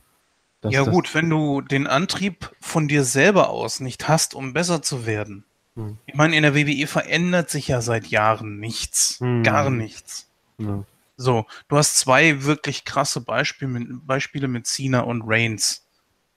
[0.61, 4.83] Dass ja gut, wenn du den Antrieb von dir selber aus nicht hast, um besser
[4.83, 5.45] zu werden.
[5.75, 5.97] Hm.
[6.07, 9.19] Ich meine, in der WWE verändert sich ja seit Jahren nichts.
[9.21, 9.43] Hm.
[9.43, 10.29] Gar nichts.
[10.59, 10.85] Ja.
[11.21, 15.87] So, du hast zwei wirklich krasse Beispiele mit, Beispiele mit Cena und Reigns.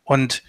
[0.04, 0.44] Und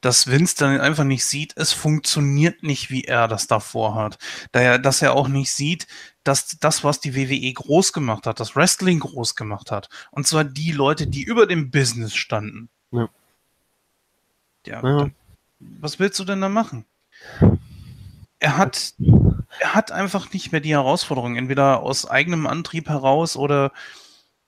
[0.00, 4.18] dass Vince dann einfach nicht sieht, es funktioniert nicht, wie er das davor hat.
[4.52, 5.88] Daher, dass er auch nicht sieht,
[6.22, 9.88] dass das, was die WWE groß gemacht hat, das Wrestling groß gemacht hat.
[10.12, 12.68] Und zwar die Leute, die über dem Business standen.
[12.92, 13.08] Ja.
[14.66, 14.86] Ja.
[14.86, 15.10] ja.
[15.58, 16.84] Was willst du denn da machen?
[18.38, 18.94] Er hat
[19.58, 23.72] er hat einfach nicht mehr die Herausforderung, entweder aus eigenem Antrieb heraus oder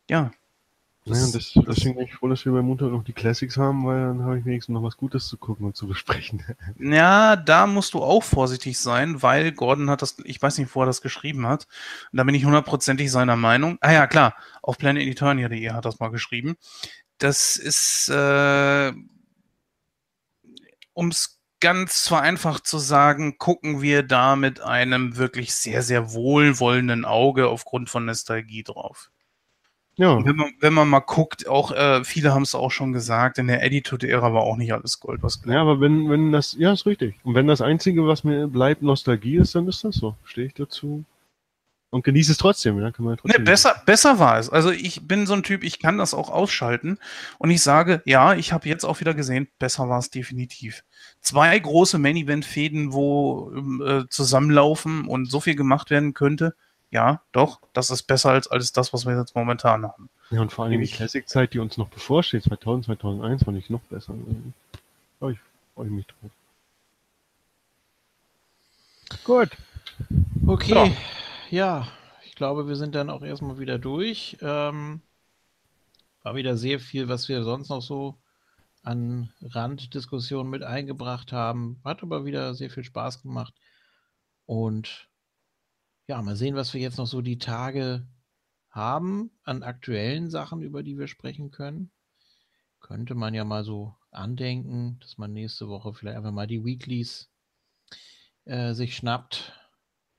[0.08, 0.30] ja.
[1.04, 4.00] Naja, das, deswegen bin ich froh, dass wir beim Montag noch die Classics haben, weil
[4.00, 6.44] dann habe ich wenigstens noch was Gutes zu gucken und zu besprechen.
[6.78, 10.82] Ja, da musst du auch vorsichtig sein, weil Gordon hat das, ich weiß nicht, wo
[10.82, 11.66] er das geschrieben hat.
[12.12, 13.78] Und da bin ich hundertprozentig seiner Meinung.
[13.80, 16.56] Ah ja, klar, auf planeteternia.de hat das mal geschrieben.
[17.18, 18.92] Das ist, äh,
[20.94, 27.48] ums ganz vereinfacht zu sagen, gucken wir da mit einem wirklich sehr, sehr wohlwollenden Auge
[27.48, 29.10] aufgrund von Nostalgie drauf.
[29.96, 30.24] Ja.
[30.24, 33.46] Wenn man, wenn man mal guckt, auch äh, viele haben es auch schon gesagt, in
[33.46, 36.84] der Attitude-Ära war auch nicht alles Gold, was Ja, aber wenn, wenn das, ja, ist
[36.84, 37.14] richtig.
[37.22, 40.16] Und wenn das Einzige, was mir bleibt, Nostalgie ist, dann ist das so.
[40.24, 41.04] Stehe ich dazu
[41.92, 42.80] und genieße es trotzdem.
[42.80, 44.48] Ja, kann man trotzdem nee, besser, besser war es.
[44.48, 46.98] Also ich bin so ein Typ, ich kann das auch ausschalten
[47.38, 50.84] und ich sage, ja, ich habe jetzt auch wieder gesehen, besser war es definitiv.
[51.20, 56.54] Zwei große Main-Event-Fäden, wo ähm, äh, zusammenlaufen und so viel gemacht werden könnte.
[56.90, 60.08] Ja, doch, das ist besser als alles das, was wir jetzt momentan haben.
[60.30, 63.82] Ja, und vor allem die Classic-Zeit, die uns noch bevorsteht, 2000, 2001, fand ich noch
[63.82, 64.14] besser.
[65.20, 65.38] Da ich,
[65.74, 66.30] freue ich mich drauf.
[69.24, 69.50] Gut.
[70.46, 70.74] Okay.
[70.74, 70.90] Ja.
[71.52, 71.86] Ja.
[72.24, 74.38] ich glaube, wir sind dann auch erstmal wieder durch.
[74.40, 75.02] Ähm,
[76.22, 78.18] war wieder sehr viel, was wir sonst noch so
[78.82, 81.78] an Randdiskussionen mit eingebracht haben.
[81.84, 83.54] Hat aber wieder sehr viel Spaß gemacht.
[84.46, 85.08] Und
[86.06, 88.06] ja, mal sehen, was wir jetzt noch so die Tage
[88.70, 91.90] haben an aktuellen Sachen, über die wir sprechen können.
[92.80, 97.30] Könnte man ja mal so andenken, dass man nächste Woche vielleicht einfach mal die Weeklies
[98.46, 99.52] äh, sich schnappt.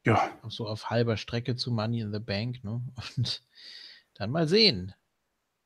[0.06, 0.32] Ja.
[0.50, 2.82] So auf halber Strecke zu Money in the Bank, ne?
[3.18, 3.42] Und
[4.16, 4.94] dann mal sehen,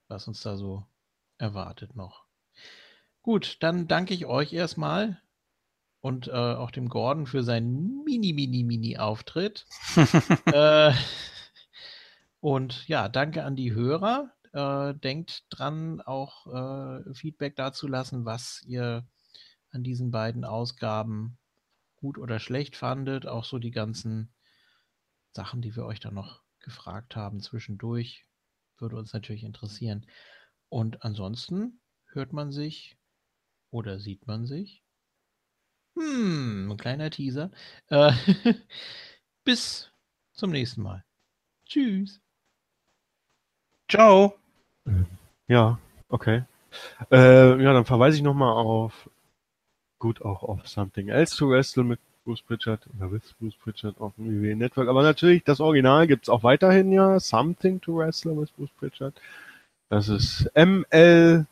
[0.08, 0.86] was uns da so
[1.38, 2.26] erwartet noch.
[3.22, 5.22] Gut, dann danke ich euch erstmal
[6.00, 9.66] und äh, auch dem Gordon für seinen mini, mini, mini Auftritt.
[10.46, 10.94] äh,
[12.40, 14.32] und ja, danke an die Hörer.
[14.54, 19.06] Äh, denkt dran, auch äh, Feedback dazu lassen, was ihr
[19.72, 21.38] an diesen beiden Ausgaben
[21.98, 23.28] gut oder schlecht fandet.
[23.28, 24.34] Auch so die ganzen
[25.32, 28.26] Sachen, die wir euch dann noch gefragt haben zwischendurch,
[28.78, 30.06] würde uns natürlich interessieren.
[30.70, 31.80] Und ansonsten
[32.12, 32.98] hört man sich
[33.70, 34.84] oder sieht man sich.
[35.96, 37.52] Hm, ein kleiner Teaser.
[37.88, 38.12] Äh,
[39.44, 39.92] bis
[40.34, 41.04] zum nächsten Mal.
[41.66, 42.22] Tschüss.
[43.90, 44.36] Ciao.
[45.48, 46.44] Ja, okay.
[47.12, 49.10] Äh, ja, dann verweise ich nochmal auf,
[50.00, 54.14] gut, auch auf Something Else to Wrestle mit Bruce Pritchard oder with Bruce Pritchard auf
[54.18, 54.88] dem WWE Network.
[54.90, 57.20] Aber natürlich, das Original gibt es auch weiterhin ja.
[57.20, 59.14] Something to Wrestle with Bruce Pritchard.
[59.90, 61.46] Das ist mlwradio.com.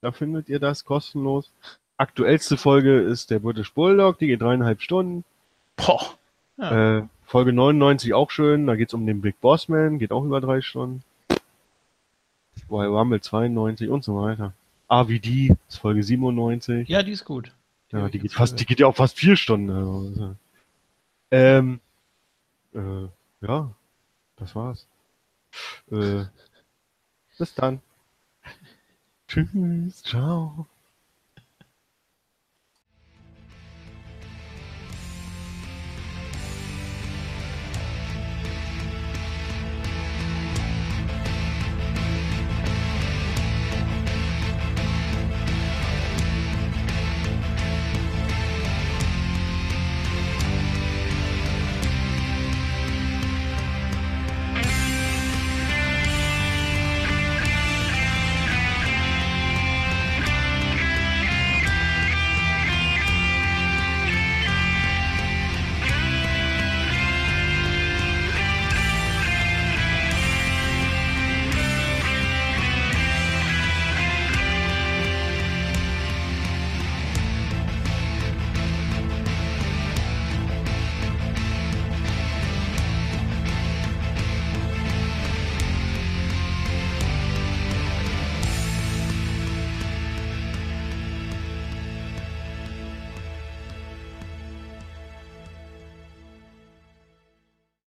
[0.00, 1.50] Da findet ihr das kostenlos.
[1.96, 4.18] Aktuellste Folge ist der British Bulldog.
[4.18, 5.24] Die geht dreieinhalb Stunden.
[5.76, 6.14] Boah.
[6.56, 6.98] Ja.
[6.98, 10.24] Äh, Folge 99 auch schön, da geht es um den Big Boss Man, geht auch
[10.24, 11.04] über drei Stunden.
[12.68, 14.52] Royal Rumble 92 und so weiter.
[14.90, 16.88] AVD ist Folge 97.
[16.88, 17.54] Ja, die ist gut.
[17.92, 19.70] Die ja, die geht fast, die geht ja auch fast vier Stunden.
[19.70, 20.36] Also.
[21.30, 21.80] Ähm,
[22.74, 23.08] äh,
[23.46, 23.74] ja,
[24.36, 24.86] das war's.
[25.90, 26.24] Äh,
[27.38, 27.80] bis dann.
[29.28, 30.66] Tschüss, ciao.